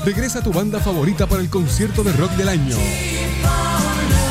Regresa 0.10 0.42
tu 0.42 0.52
banda 0.52 0.80
favorita 0.80 1.28
para 1.28 1.40
el 1.40 1.52
concierto 1.52 2.04
de 2.04 2.12
rock 2.14 2.32
del 2.32 2.50
año. 2.50 2.76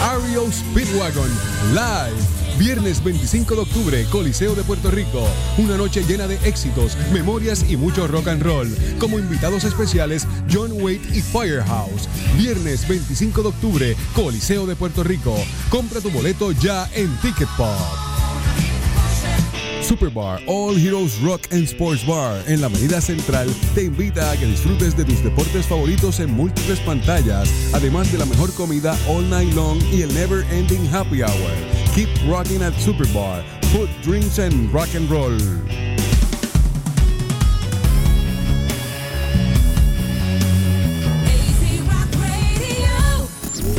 Ario 0.02 0.50
Speedwagon 0.50 1.30
Live. 1.72 2.58
Viernes 2.58 3.04
25 3.04 3.54
de 3.54 3.60
octubre, 3.60 4.04
Coliseo 4.10 4.56
de 4.56 4.64
Puerto 4.64 4.90
Rico. 4.90 5.24
Una 5.56 5.76
noche 5.76 6.02
llena 6.02 6.26
de 6.26 6.34
éxitos, 6.48 6.98
memorias 7.12 7.64
y 7.70 7.76
mucho 7.76 8.08
rock 8.08 8.26
and 8.26 8.42
roll. 8.42 8.76
Como 8.98 9.20
invitados 9.20 9.62
especiales, 9.62 10.26
John 10.52 10.72
Waite 10.72 11.16
y 11.16 11.22
Firehouse. 11.22 12.08
Viernes 12.36 12.88
25 12.88 13.42
de 13.42 13.48
octubre, 13.48 13.96
Coliseo 14.16 14.66
de 14.66 14.74
Puerto 14.74 15.04
Rico. 15.04 15.36
Compra 15.70 16.00
tu 16.00 16.10
boleto 16.10 16.50
ya 16.50 16.90
en 16.92 17.16
Ticket 17.18 17.48
Pop. 17.56 17.97
Superbar 19.88 20.42
All 20.46 20.76
Heroes 20.76 21.18
Rock 21.22 21.48
and 21.50 21.66
Sports 21.66 22.06
Bar 22.06 22.42
en 22.46 22.60
la 22.60 22.66
Avenida 22.66 23.00
Central 23.00 23.48
te 23.74 23.84
invita 23.84 24.30
a 24.30 24.36
que 24.36 24.44
disfrutes 24.44 24.94
de 24.94 25.02
tus 25.02 25.24
deportes 25.24 25.66
favoritos 25.66 26.20
en 26.20 26.30
múltiples 26.30 26.78
pantallas, 26.80 27.48
además 27.72 28.12
de 28.12 28.18
la 28.18 28.26
mejor 28.26 28.52
comida 28.52 28.94
all 29.08 29.26
night 29.30 29.54
long 29.54 29.80
y 29.90 30.02
el 30.02 30.12
never 30.12 30.44
ending 30.52 30.86
happy 30.92 31.22
hour. 31.22 31.50
Keep 31.94 32.10
rocking 32.28 32.62
at 32.62 32.74
Superbar. 32.74 33.42
Food, 33.72 33.88
drinks 34.02 34.38
and 34.38 34.70
rock 34.74 34.94
and 34.94 35.10
roll. 35.10 35.38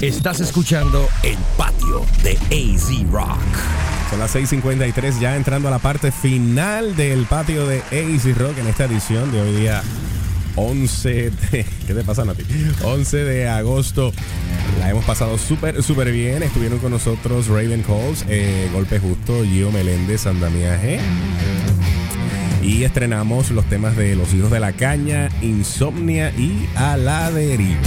Estás 0.01 0.39
escuchando 0.39 1.07
El 1.21 1.37
Patio 1.55 2.03
de 2.23 2.31
AZ 2.49 3.11
Rock. 3.11 3.78
Son 4.09 4.19
las 4.19 4.35
6:53 4.35 5.19
ya 5.19 5.35
entrando 5.35 5.67
a 5.67 5.71
la 5.71 5.79
parte 5.79 6.11
final 6.11 6.95
del 6.95 7.25
patio 7.25 7.67
de 7.67 7.79
AC 7.79 8.35
Rock 8.37 8.57
en 8.57 8.67
esta 8.67 8.85
edición 8.85 9.31
de 9.31 9.41
hoy 9.41 9.55
día 9.55 9.83
11 10.55 11.09
de... 11.31 11.31
¿Qué 11.87 11.93
te 11.93 12.03
pasa, 12.03 12.25
Nati? 12.25 12.43
11 12.83 13.17
de 13.17 13.47
agosto. 13.47 14.11
La 14.79 14.89
hemos 14.89 15.05
pasado 15.05 15.37
súper, 15.37 15.83
súper 15.83 16.11
bien. 16.11 16.43
Estuvieron 16.43 16.79
con 16.79 16.91
nosotros 16.91 17.47
Raven 17.47 17.83
Calls, 17.83 18.25
eh, 18.27 18.69
Golpe 18.73 18.99
Justo, 18.99 19.43
Gio 19.43 19.71
Meléndez, 19.71 20.25
Andamiaje. 20.25 20.99
Y 22.63 22.83
estrenamos 22.83 23.51
los 23.51 23.65
temas 23.65 23.95
de 23.95 24.15
Los 24.15 24.33
Hijos 24.33 24.51
de 24.51 24.59
la 24.59 24.73
Caña, 24.73 25.29
Insomnia 25.41 26.31
y 26.31 26.67
A 26.75 26.97
la 26.97 27.31
Deriva. 27.31 27.79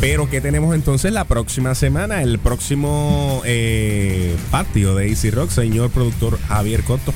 Pero 0.00 0.30
¿qué 0.30 0.40
tenemos 0.40 0.76
entonces 0.76 1.12
la 1.12 1.24
próxima 1.24 1.74
semana? 1.74 2.22
El 2.22 2.38
próximo 2.38 3.42
eh, 3.44 4.36
patio 4.52 4.94
de 4.94 5.10
AC 5.10 5.34
Rock, 5.34 5.50
señor 5.50 5.90
productor 5.90 6.38
Javier 6.46 6.84
Cotto. 6.84 7.12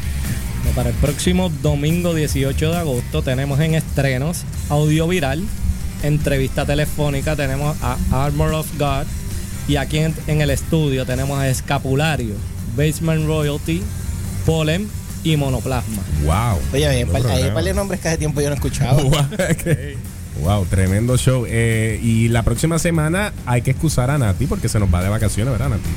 Para 0.74 0.88
el 0.88 0.94
próximo 0.96 1.48
domingo 1.62 2.12
18 2.12 2.70
de 2.72 2.76
agosto 2.76 3.22
tenemos 3.22 3.60
en 3.60 3.74
estrenos 3.74 4.42
audio 4.68 5.06
viral, 5.06 5.44
entrevista 6.02 6.66
telefónica, 6.66 7.36
tenemos 7.36 7.76
a 7.82 7.98
Armor 8.10 8.52
of 8.54 8.66
God 8.78 9.06
y 9.68 9.76
aquí 9.76 9.98
en, 9.98 10.14
en 10.26 10.40
el 10.40 10.50
estudio 10.50 11.06
tenemos 11.06 11.38
a 11.38 11.48
Escapulario, 11.48 12.34
Basement 12.76 13.26
Royalty, 13.26 13.80
Pollen 14.44 14.88
y 15.22 15.36
Monoplasma. 15.36 16.02
Wow. 16.24 16.58
Oye, 16.72 16.86
hay, 16.88 17.04
un 17.04 17.10
par 17.10 17.62
de 17.62 17.74
nombres 17.74 18.00
que 18.00 18.08
hace 18.08 18.18
tiempo 18.18 18.40
yo 18.40 18.48
no 18.48 18.54
he 18.54 18.56
escuchado. 18.56 19.08
Wow, 20.40 20.66
tremendo 20.66 21.16
show. 21.16 21.44
Eh, 21.46 22.00
y 22.02 22.28
la 22.28 22.42
próxima 22.42 22.78
semana 22.78 23.32
hay 23.46 23.62
que 23.62 23.72
excusar 23.72 24.10
a 24.10 24.18
Nati 24.18 24.46
porque 24.46 24.68
se 24.68 24.78
nos 24.78 24.92
va 24.92 25.02
de 25.02 25.08
vacaciones, 25.08 25.52
¿verdad, 25.52 25.70
Nati? 25.70 25.90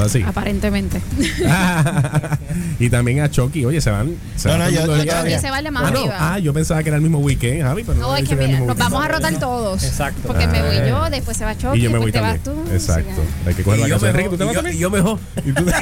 Así. 0.00 0.22
Aparentemente. 0.22 1.00
y 2.78 2.90
también 2.90 3.20
a 3.20 3.30
Chucky. 3.30 3.64
Oye, 3.64 3.80
se 3.80 3.90
van. 3.90 4.16
Se 4.36 4.48
No, 4.48 4.58
van 4.58 4.64
no, 4.64 4.70
yo- 4.70 4.86
yo 5.04 5.22
de. 5.24 5.38
Se 5.38 5.50
va 5.50 5.58
el 5.58 5.64
de 5.64 5.70
más 5.70 5.84
Ah, 5.84 5.90
no. 5.90 5.98
arriba. 6.00 6.16
Ah, 6.34 6.38
yo 6.38 6.52
pensaba 6.52 6.82
que 6.82 6.88
era 6.88 6.96
el 6.96 7.02
mismo 7.02 7.18
weekend, 7.18 7.62
Javi, 7.62 7.84
pero 7.84 7.98
no. 7.98 8.08
No, 8.08 8.16
es 8.16 8.28
que 8.28 8.34
mira, 8.36 8.48
nos 8.58 8.60
weekend. 8.60 8.78
vamos 8.78 9.04
a 9.04 9.08
rotar 9.08 9.38
todos. 9.38 9.82
Exacto. 9.84 10.20
Porque 10.26 10.46
me 10.46 10.62
voy 10.62 10.76
Ah. 10.78 10.86
yo, 10.88 11.10
después 11.10 11.36
se 11.36 11.44
va 11.44 11.56
Chucky, 11.56 11.78
Y 11.78 11.82
yo 11.82 11.90
me 11.90 11.98
voy 11.98 12.12
te 12.12 12.18
también. 12.18 12.40
vas 12.44 12.54
tú. 12.66 12.72
Exacto. 12.72 13.22
Hay 13.46 13.54
que 13.54 13.62
coger 13.62 13.80
¿tú 13.80 13.86
te 13.86 14.44
vas 14.44 14.54
yo- 14.54 14.60
también? 14.60 14.76
y 14.76 14.78
yo 14.80 14.90
mejor. 14.90 15.18
¿Y 15.44 15.52
tú? 15.52 15.64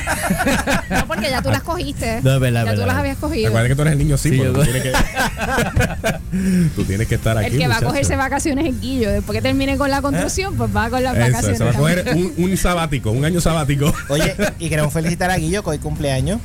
No, 0.91 1.07
porque 1.07 1.31
ya 1.31 1.41
tú 1.43 1.51
las 1.51 1.63
cogiste. 1.63 2.21
No, 2.23 2.35
es 2.35 2.41
verdad, 2.41 2.65
ya 2.67 2.75
tú 2.75 2.87
las 2.87 2.97
habías 2.97 3.17
cogido. 3.17 3.47
Recuerda 3.47 3.69
que 3.69 3.75
tú 3.75 3.83
eres 3.83 3.93
el 3.93 3.99
niño 3.99 4.17
sí, 4.19 4.31
Sí, 4.31 4.39
pero 4.39 4.53
yo- 4.53 4.59
tú 4.59 4.65
tienes 4.65 4.83
que. 4.83 4.93
tú 6.77 6.85
tienes 6.85 7.09
que 7.09 7.15
estar 7.15 7.39
aquí. 7.39 7.53
El 7.55 7.59
que 7.59 7.69
va 7.69 7.77
a 7.79 7.81
cogerse 7.83 8.17
vacaciones 8.17 8.67
es 8.67 8.81
Guillo. 8.81 9.11
Después 9.11 9.37
que 9.37 9.43
termine 9.43 9.77
con 9.77 9.91
la 9.91 10.03
construcción, 10.03 10.55
pues 10.57 10.75
va 10.75 10.91
con 10.91 11.03
las 11.03 11.15
Eso, 11.17 11.27
vacaciones. 11.27 11.59
se 11.59 11.65
va 11.65 11.71
a 11.71 11.75
coger 11.75 12.13
un, 12.15 12.33
un 12.37 12.57
sabático, 12.57 13.11
un 13.11 13.25
año 13.25 13.41
sabático. 13.41 13.93
Oye, 14.09 14.35
y 14.59 14.69
queremos 14.69 14.93
felicitar 14.93 15.31
a 15.31 15.37
Guillo 15.37 15.63
que 15.63 15.71
hoy 15.71 15.79
cumpleaños. 15.79 16.41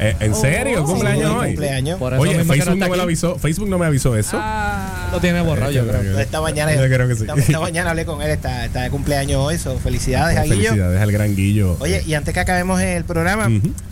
Eh, 0.00 0.16
¿En 0.20 0.34
serio? 0.34 0.82
Oh. 0.82 0.86
¿Cumpleaños 0.86 1.30
Sí, 1.30 1.36
hoy? 1.36 1.46
cumpleaños. 1.48 1.98
Por 1.98 2.12
eso 2.14 2.22
Oye, 2.22 2.38
mismo 2.38 2.52
que 2.54 2.58
Facebook 2.60 2.78
no 2.78 2.88
me 2.88 2.96
lo 2.96 3.02
avisó. 3.02 3.38
Facebook 3.38 3.68
no 3.68 3.78
me 3.78 3.86
avisó 3.86 4.16
eso. 4.16 4.38
Ah, 4.40 5.10
Lo 5.12 5.20
tiene 5.20 5.42
borrado, 5.42 5.70
yo 5.70 5.86
creo. 5.86 6.18
Esta 6.18 6.40
mañana, 6.40 6.74
Yo 6.74 6.80
creo 6.86 7.06
que 7.06 7.14
sí. 7.14 7.20
esta, 7.22 7.34
esta 7.34 7.60
mañana 7.60 7.90
hablé 7.90 8.04
con 8.06 8.20
él, 8.22 8.30
está, 8.30 8.64
está 8.64 8.82
de 8.82 8.90
cumpleaños 8.90 9.38
hoy, 9.38 9.58
so, 9.58 9.78
felicidades 9.78 10.38
a 10.38 10.42
Guillo. 10.44 10.54
Felicidades 10.70 11.00
al 11.00 11.12
gran 11.12 11.36
Guillo. 11.36 11.76
Oye, 11.78 12.02
y 12.06 12.14
antes 12.14 12.32
que 12.34 12.40
acabemos 12.40 12.80
el 12.80 13.04
programa, 13.04 13.48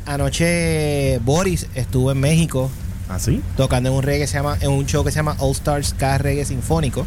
anoche 0.07 1.19
Boris 1.19 1.67
estuvo 1.75 2.11
en 2.13 2.19
México 2.21 2.71
¿Ah, 3.09 3.19
sí? 3.19 3.43
tocando 3.57 3.91
en 3.91 3.95
un 3.97 4.03
reggae 4.03 4.21
que 4.21 4.27
se 4.27 4.35
llama, 4.39 4.57
en 4.61 4.71
un 4.71 4.87
show 4.87 5.05
que 5.05 5.11
se 5.11 5.17
llama 5.17 5.37
All 5.39 5.53
Stars 5.53 5.95
K 5.97 6.19
Reggae 6.19 6.45
Sinfónico, 6.45 7.07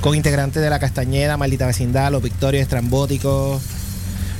con 0.00 0.14
integrantes 0.14 0.62
de 0.62 0.70
la 0.70 0.78
Castañeda, 0.78 1.36
Maldita 1.36 1.66
Vecindad, 1.66 2.10
Los 2.12 2.22
Victorios 2.22 2.62
Estrambóticos, 2.62 3.60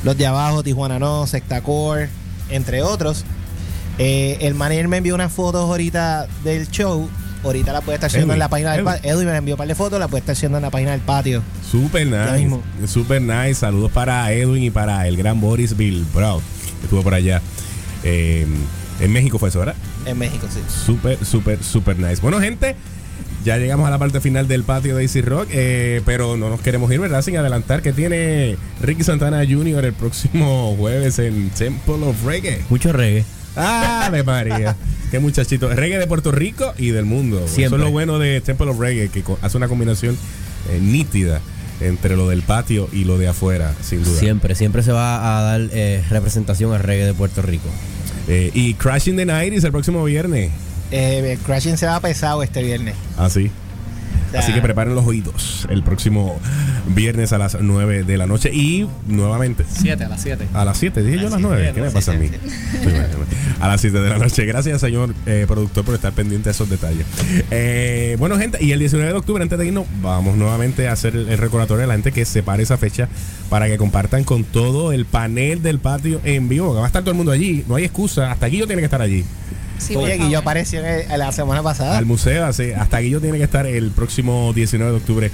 Los 0.05 0.16
de 0.19 0.27
Abajo, 0.27 0.62
Tijuana 0.62 0.99
No, 0.99 1.27
Sectacore, 1.27 2.09
entre 2.49 2.83
otros. 2.83 3.24
Eh, 3.99 4.39
el 4.41 4.55
manager 4.55 4.89
me 4.89 4.97
envió 4.99 5.15
unas 5.15 5.33
fotos 5.33 5.62
ahorita 5.62 6.27
del 6.45 6.69
show. 6.70 7.09
Ahorita 7.45 7.73
la 7.73 7.81
puede 7.81 7.97
estar 7.97 8.07
haciendo 8.07 8.27
Edwin, 8.29 8.35
en 8.35 8.39
la 8.39 8.49
página 8.49 8.70
del 8.73 8.81
Edwin. 8.81 8.95
patio. 8.95 9.11
Edwin 9.11 9.27
me 9.29 9.37
envió 9.37 9.55
un 9.55 9.59
par 9.59 9.66
de 9.69 9.74
fotos, 9.74 9.99
la 9.99 10.07
puede 10.09 10.20
estar 10.20 10.33
haciendo 10.35 10.59
en 10.59 10.62
la 10.62 10.70
página 10.70 10.93
del 10.93 11.01
patio. 11.01 11.43
Super 11.69 12.07
nice. 12.07 12.59
Super 12.87 13.20
nice. 13.20 13.55
Saludos 13.57 13.91
para 13.91 14.33
Edwin 14.33 14.62
y 14.62 14.70
para 14.70 15.07
el 15.09 15.16
gran 15.16 15.41
Boris 15.41 15.77
Bill 15.77 16.07
Brown, 16.15 16.41
que 16.79 16.85
estuvo 16.85 17.03
por 17.03 17.15
allá. 17.15 17.43
Eh, 18.05 18.47
en 19.01 19.12
México 19.12 19.39
fue 19.39 19.49
eso, 19.49 19.59
¿verdad? 19.59 19.74
En 20.07 20.19
México, 20.19 20.47
sí. 20.53 20.61
Súper, 20.85 21.24
súper, 21.24 21.62
súper 21.62 21.99
nice. 21.99 22.20
Bueno, 22.23 22.39
gente, 22.41 22.77
ya 23.44 23.59
llegamos 23.59 23.86
a 23.86 23.90
la 23.90 23.98
parte 23.98 24.20
final 24.20 24.48
del 24.48 24.64
patio 24.64 24.97
de 24.97 25.02
Easy 25.02 25.20
Rock, 25.20 25.48
eh, 25.51 26.02
pero 26.05 26.36
no 26.36 26.48
nos 26.48 26.60
queremos 26.60 26.90
ir, 26.93 27.01
¿verdad? 27.01 27.23
Sin 27.23 27.36
adelantar 27.36 27.82
que 27.82 27.93
tiene 27.93 28.56
Ricky 28.81 29.05
Santana 29.05 29.44
Jr. 29.48 29.85
el 29.85 29.93
próximo 29.93 30.74
jueves 30.78 31.19
en 31.19 31.51
Temple 31.51 32.06
of 32.06 32.24
Reggae. 32.24 32.60
Mucho 32.69 32.93
reggae. 32.93 33.24
¡Ah, 33.56 34.09
de 34.10 34.23
María! 34.23 34.77
¡Qué 35.10 35.19
muchachito! 35.19 35.69
Reggae 35.69 35.98
de 35.98 36.06
Puerto 36.06 36.32
Rico 36.32 36.73
y 36.78 36.90
del 36.90 37.05
mundo. 37.05 37.39
Eso 37.44 37.55
Siempre. 37.55 37.78
es 37.78 37.85
lo 37.85 37.90
bueno 37.90 38.19
de 38.19 38.40
Temple 38.40 38.70
of 38.70 38.78
Reggae, 38.78 39.09
que 39.09 39.23
hace 39.43 39.56
una 39.56 39.69
combinación 39.69 40.16
eh, 40.70 40.78
nítida 40.81 41.40
entre 41.81 42.16
lo 42.16 42.28
del 42.28 42.43
patio 42.43 42.89
y 42.93 43.05
lo 43.05 43.19
de 43.19 43.28
afuera, 43.28 43.74
sin 43.82 44.05
duda. 44.05 44.19
Siempre, 44.19 44.55
siempre 44.55 44.82
se 44.82 44.93
va 44.93 45.39
a 45.39 45.43
dar 45.43 45.60
eh, 45.73 46.02
representación 46.09 46.73
al 46.73 46.81
reggae 46.81 47.06
de 47.06 47.14
Puerto 47.14 47.43
Rico. 47.43 47.69
Eh, 48.28 48.51
y 48.55 48.74
Crashing 48.74 49.16
the 49.16 49.27
Night 49.27 49.52
el 49.52 49.73
próximo 49.73 50.05
viernes. 50.05 50.51
Eh, 50.93 51.39
Crashing 51.44 51.77
se 51.78 51.86
va 51.86 51.98
pesado 52.01 52.43
este 52.43 52.62
viernes. 52.62 52.94
Así. 53.16 53.51
sea- 54.31 54.40
Así 54.40 54.52
que 54.52 54.62
preparen 54.62 54.94
los 54.94 55.06
oídos 55.06 55.66
el 55.70 55.82
próximo 55.82 56.39
viernes 56.86 57.32
a 57.32 57.39
las 57.39 57.59
9 57.60 58.02
de 58.05 58.16
la 58.16 58.27
noche 58.27 58.51
y 58.52 58.86
nuevamente 59.06 59.64
7 59.69 60.05
a 60.05 60.09
las 60.09 60.23
7. 60.23 60.48
a 60.55 60.64
las 60.64 60.78
7. 60.78 61.02
Dije 61.02 61.19
yo 61.20 61.27
a 61.28 61.31
las 61.31 61.40
9. 61.40 61.73
¿Qué 61.74 61.81
me 61.81 61.90
pasa 61.90 62.12
a 62.12 62.14
mí? 62.16 62.31
A 63.60 63.69
las 63.69 63.81
7 63.81 64.01
de 64.01 64.09
la 64.10 64.19
noche. 64.19 64.44
Gracias, 64.44 64.81
señor 64.81 65.14
eh, 65.24 65.44
productor, 65.47 65.85
por 65.85 65.94
estar 65.94 66.12
pendiente 66.12 66.47
de 66.48 66.51
esos 66.51 66.69
detalles. 66.69 67.06
Eh, 67.52 68.16
bueno, 68.19 68.36
gente, 68.36 68.59
y 68.60 68.73
el 68.73 68.81
19 68.81 69.12
de 69.12 69.16
octubre, 69.19 69.40
antes 69.40 69.56
de 69.56 69.66
irnos, 69.66 69.86
vamos 70.02 70.36
nuevamente 70.36 70.89
a 70.89 70.93
hacer 70.93 71.14
el, 71.14 71.39
recordatorio 71.39 71.85
a 71.85 71.86
la 71.86 71.94
gente 71.94 72.10
que 72.10 72.24
separe 72.24 72.64
esa 72.64 72.77
fecha 72.77 73.09
para 73.51 73.69
que 73.69 73.77
compartan 73.78 74.24
con 74.24 74.43
todo 74.43 74.93
el 74.93 75.05
panel 75.06 75.62
del 75.62 75.78
patio 75.78 76.20
en 76.24 76.48
vivo. 76.48 76.74
va 76.74 76.82
a 76.82 76.86
estar 76.89 77.02
todo 77.02 77.12
el 77.12 77.16
mundo 77.16 77.31
allí. 77.31 77.64
No 77.69 77.77
hay 77.77 77.85
excusa. 77.85 78.32
Hasta 78.32 78.47
Guillo 78.47 78.66
tiene 78.66 78.82
que 78.82 78.86
estar 78.86 79.01
allí. 79.01 79.24
Sí, 79.82 79.96
Oye. 79.96 80.16
Guillo 80.18 80.38
apareció 80.38 80.80
en 80.80 81.10
el- 81.10 81.18
la 81.18 81.32
semana 81.32 81.62
pasada. 81.62 81.98
Al 81.98 82.06
museo, 82.06 82.46
así, 82.46 82.72
hasta 82.72 82.98
Guillo 83.00 83.20
tiene 83.20 83.38
que 83.38 83.44
estar 83.44 83.66
el 83.66 83.90
próximo 83.90 84.52
19 84.54 84.92
de 84.92 84.96
octubre 84.98 85.30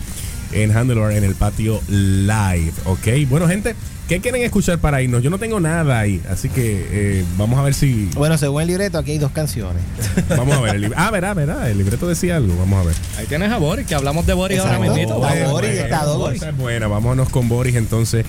en 0.52 0.76
Handlebar, 0.76 1.12
en 1.12 1.24
el 1.24 1.34
patio 1.34 1.80
live. 1.88 2.72
¿Ok? 2.86 3.06
Bueno, 3.28 3.46
gente, 3.48 3.74
¿qué 4.08 4.20
quieren 4.20 4.42
escuchar 4.42 4.78
para 4.78 5.02
irnos? 5.02 5.22
Yo 5.22 5.28
no 5.28 5.38
tengo 5.38 5.60
nada 5.60 5.98
ahí, 6.00 6.22
así 6.30 6.48
que 6.48 6.86
eh, 6.90 7.24
vamos 7.36 7.58
a 7.58 7.62
ver 7.62 7.74
si. 7.74 8.08
Bueno, 8.14 8.38
según 8.38 8.62
el 8.62 8.68
libreto, 8.68 8.96
aquí 8.98 9.12
hay 9.12 9.18
dos 9.18 9.32
canciones. 9.32 9.82
Vamos 10.30 10.56
a 10.56 10.60
ver. 10.62 10.76
El, 10.76 10.84
lib- 10.84 10.94
ah, 10.96 11.10
verá, 11.10 11.34
verá. 11.34 11.68
El 11.68 11.76
libreto 11.78 12.08
decía 12.08 12.36
algo. 12.36 12.56
Vamos 12.56 12.82
a 12.82 12.86
ver. 12.88 12.96
Ahí 13.18 13.26
tienes 13.26 13.50
a 13.52 13.58
Boris, 13.58 13.86
que 13.86 13.94
hablamos 13.94 14.24
de 14.26 14.32
Boris 14.32 14.58
ahora 14.60 14.78
mismo. 14.78 15.18
Bueno, 15.18 15.50
Boris, 15.50 15.70
está 15.72 16.04
Boris. 16.52 16.80
Vámonos 16.88 17.28
con 17.28 17.48
Boris 17.48 17.74
entonces. 17.76 18.24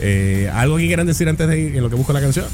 Eh, 0.00 0.50
¿Algo 0.54 0.76
que 0.76 0.86
quieran 0.86 1.06
decir 1.06 1.28
antes 1.28 1.46
de 1.48 1.58
ir 1.58 1.76
en 1.76 1.82
lo 1.82 1.90
que 1.90 1.96
busco 1.96 2.12
la 2.12 2.20
canción? 2.20 2.46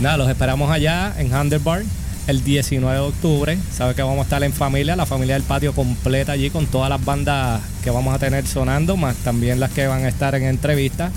Nada, 0.00 0.16
los 0.16 0.28
esperamos 0.28 0.70
allá 0.70 1.14
en 1.18 1.32
Handlebar 1.32 1.82
el 2.26 2.42
19 2.44 2.94
de 2.94 3.00
octubre. 3.00 3.58
Sabe 3.72 3.94
que 3.94 4.02
vamos 4.02 4.20
a 4.20 4.22
estar 4.22 4.42
en 4.42 4.52
familia, 4.52 4.96
la 4.96 5.06
familia 5.06 5.34
del 5.34 5.42
patio 5.42 5.72
completa 5.74 6.32
allí 6.32 6.50
con 6.50 6.66
todas 6.66 6.88
las 6.88 7.04
bandas 7.04 7.60
que 7.82 7.90
vamos 7.90 8.14
a 8.14 8.18
tener 8.18 8.46
sonando, 8.46 8.96
más 8.96 9.16
también 9.16 9.60
las 9.60 9.70
que 9.70 9.86
van 9.86 10.04
a 10.04 10.08
estar 10.08 10.34
en 10.34 10.44
entrevista. 10.44 11.10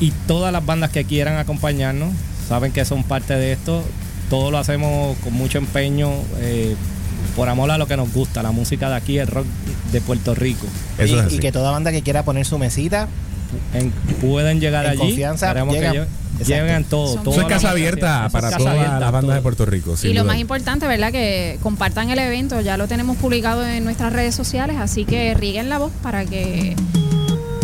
Y 0.00 0.12
todas 0.26 0.52
las 0.52 0.64
bandas 0.64 0.90
que 0.90 1.04
quieran 1.04 1.36
acompañarnos, 1.36 2.12
saben 2.48 2.72
que 2.72 2.84
son 2.84 3.04
parte 3.04 3.34
de 3.34 3.52
esto. 3.52 3.82
todo 4.28 4.50
lo 4.50 4.58
hacemos 4.58 5.16
con 5.18 5.32
mucho 5.32 5.58
empeño, 5.58 6.10
eh, 6.38 6.76
por 7.34 7.48
amor 7.48 7.70
a 7.70 7.78
lo 7.78 7.86
que 7.86 7.96
nos 7.96 8.12
gusta, 8.12 8.42
la 8.42 8.52
música 8.52 8.88
de 8.88 8.96
aquí, 8.96 9.18
el 9.18 9.26
rock 9.26 9.46
de 9.92 10.00
Puerto 10.00 10.34
Rico. 10.34 10.66
y, 11.04 11.34
y 11.34 11.38
que 11.38 11.52
toda 11.52 11.70
banda 11.70 11.90
que 11.90 12.02
quiera 12.02 12.24
poner 12.24 12.46
su 12.46 12.58
mesita 12.58 13.08
En- 13.74 13.90
pueden 14.20 14.60
llegar 14.60 14.84
En 14.84 14.90
allí. 14.92 14.98
confianza, 15.00 15.48
Queremos 15.48 15.74
que 15.74 15.80
llegan. 16.46 16.84
todo. 16.84 17.14
Son- 17.14 17.24
toda 17.24 17.36
Eso 17.36 17.46
es 17.46 17.52
casa 17.52 17.70
abierta 17.70 18.28
para 18.30 18.48
es 18.48 18.54
casa 18.54 18.58
todas 18.58 18.74
abierta, 18.74 19.00
las 19.00 19.12
bandas 19.12 19.22
todo. 19.28 19.34
de 19.34 19.42
Puerto 19.42 19.66
Rico. 19.66 19.94
Y 20.02 20.08
lo 20.08 20.22
duda. 20.22 20.32
más 20.32 20.40
importante, 20.40 20.86
¿verdad? 20.86 21.12
Que 21.12 21.58
compartan 21.62 22.10
el 22.10 22.18
evento, 22.18 22.60
ya 22.60 22.76
lo 22.76 22.88
tenemos 22.88 23.16
publicado 23.18 23.66
en 23.66 23.84
nuestras 23.84 24.12
redes 24.12 24.34
sociales, 24.34 24.76
así 24.78 25.04
que 25.04 25.34
rieguen 25.34 25.68
la 25.68 25.78
voz 25.78 25.92
para 26.02 26.24
que 26.24 26.76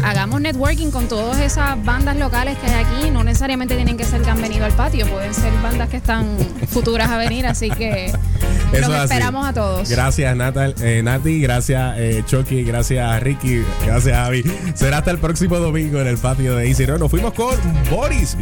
hagamos 0.06 0.40
networking 0.40 0.90
con 0.90 1.08
todas 1.08 1.40
esas 1.40 1.82
bandas 1.84 2.16
locales 2.16 2.56
que 2.58 2.66
hay 2.68 2.84
aquí. 2.84 3.10
No 3.10 3.24
necesariamente 3.24 3.74
tienen 3.74 3.96
que 3.96 4.04
ser 4.04 4.22
que 4.22 4.30
han 4.30 4.40
venido 4.40 4.64
al 4.64 4.72
patio, 4.72 5.06
pueden 5.06 5.34
ser 5.34 5.52
bandas 5.62 5.88
que 5.88 5.96
están 5.96 6.36
futuras 6.68 7.10
a 7.10 7.16
venir, 7.18 7.46
así 7.46 7.70
que 7.70 8.06
Eso 8.06 8.80
los 8.80 8.90
así. 8.90 9.04
esperamos 9.04 9.46
a 9.46 9.52
todos. 9.52 9.88
Gracias, 9.90 10.36
Natal, 10.36 10.74
eh, 10.80 11.02
Nati. 11.02 11.40
Gracias, 11.40 11.94
eh, 11.98 12.22
Chucky. 12.24 12.62
Gracias, 12.64 13.22
Ricky. 13.22 13.62
Gracias, 13.84 14.16
Javi. 14.16 14.44
Será 14.74 14.98
hasta 14.98 15.10
el 15.10 15.18
próximo 15.18 15.58
domingo 15.58 16.00
en 16.00 16.06
el 16.06 16.18
patio 16.18 16.54
de 16.56 16.68
Easy 16.68 16.86
Rock. 16.86 17.00
Nos 17.00 17.10
fuimos 17.10 17.32
con 17.34 17.54
Boris. 17.90 18.36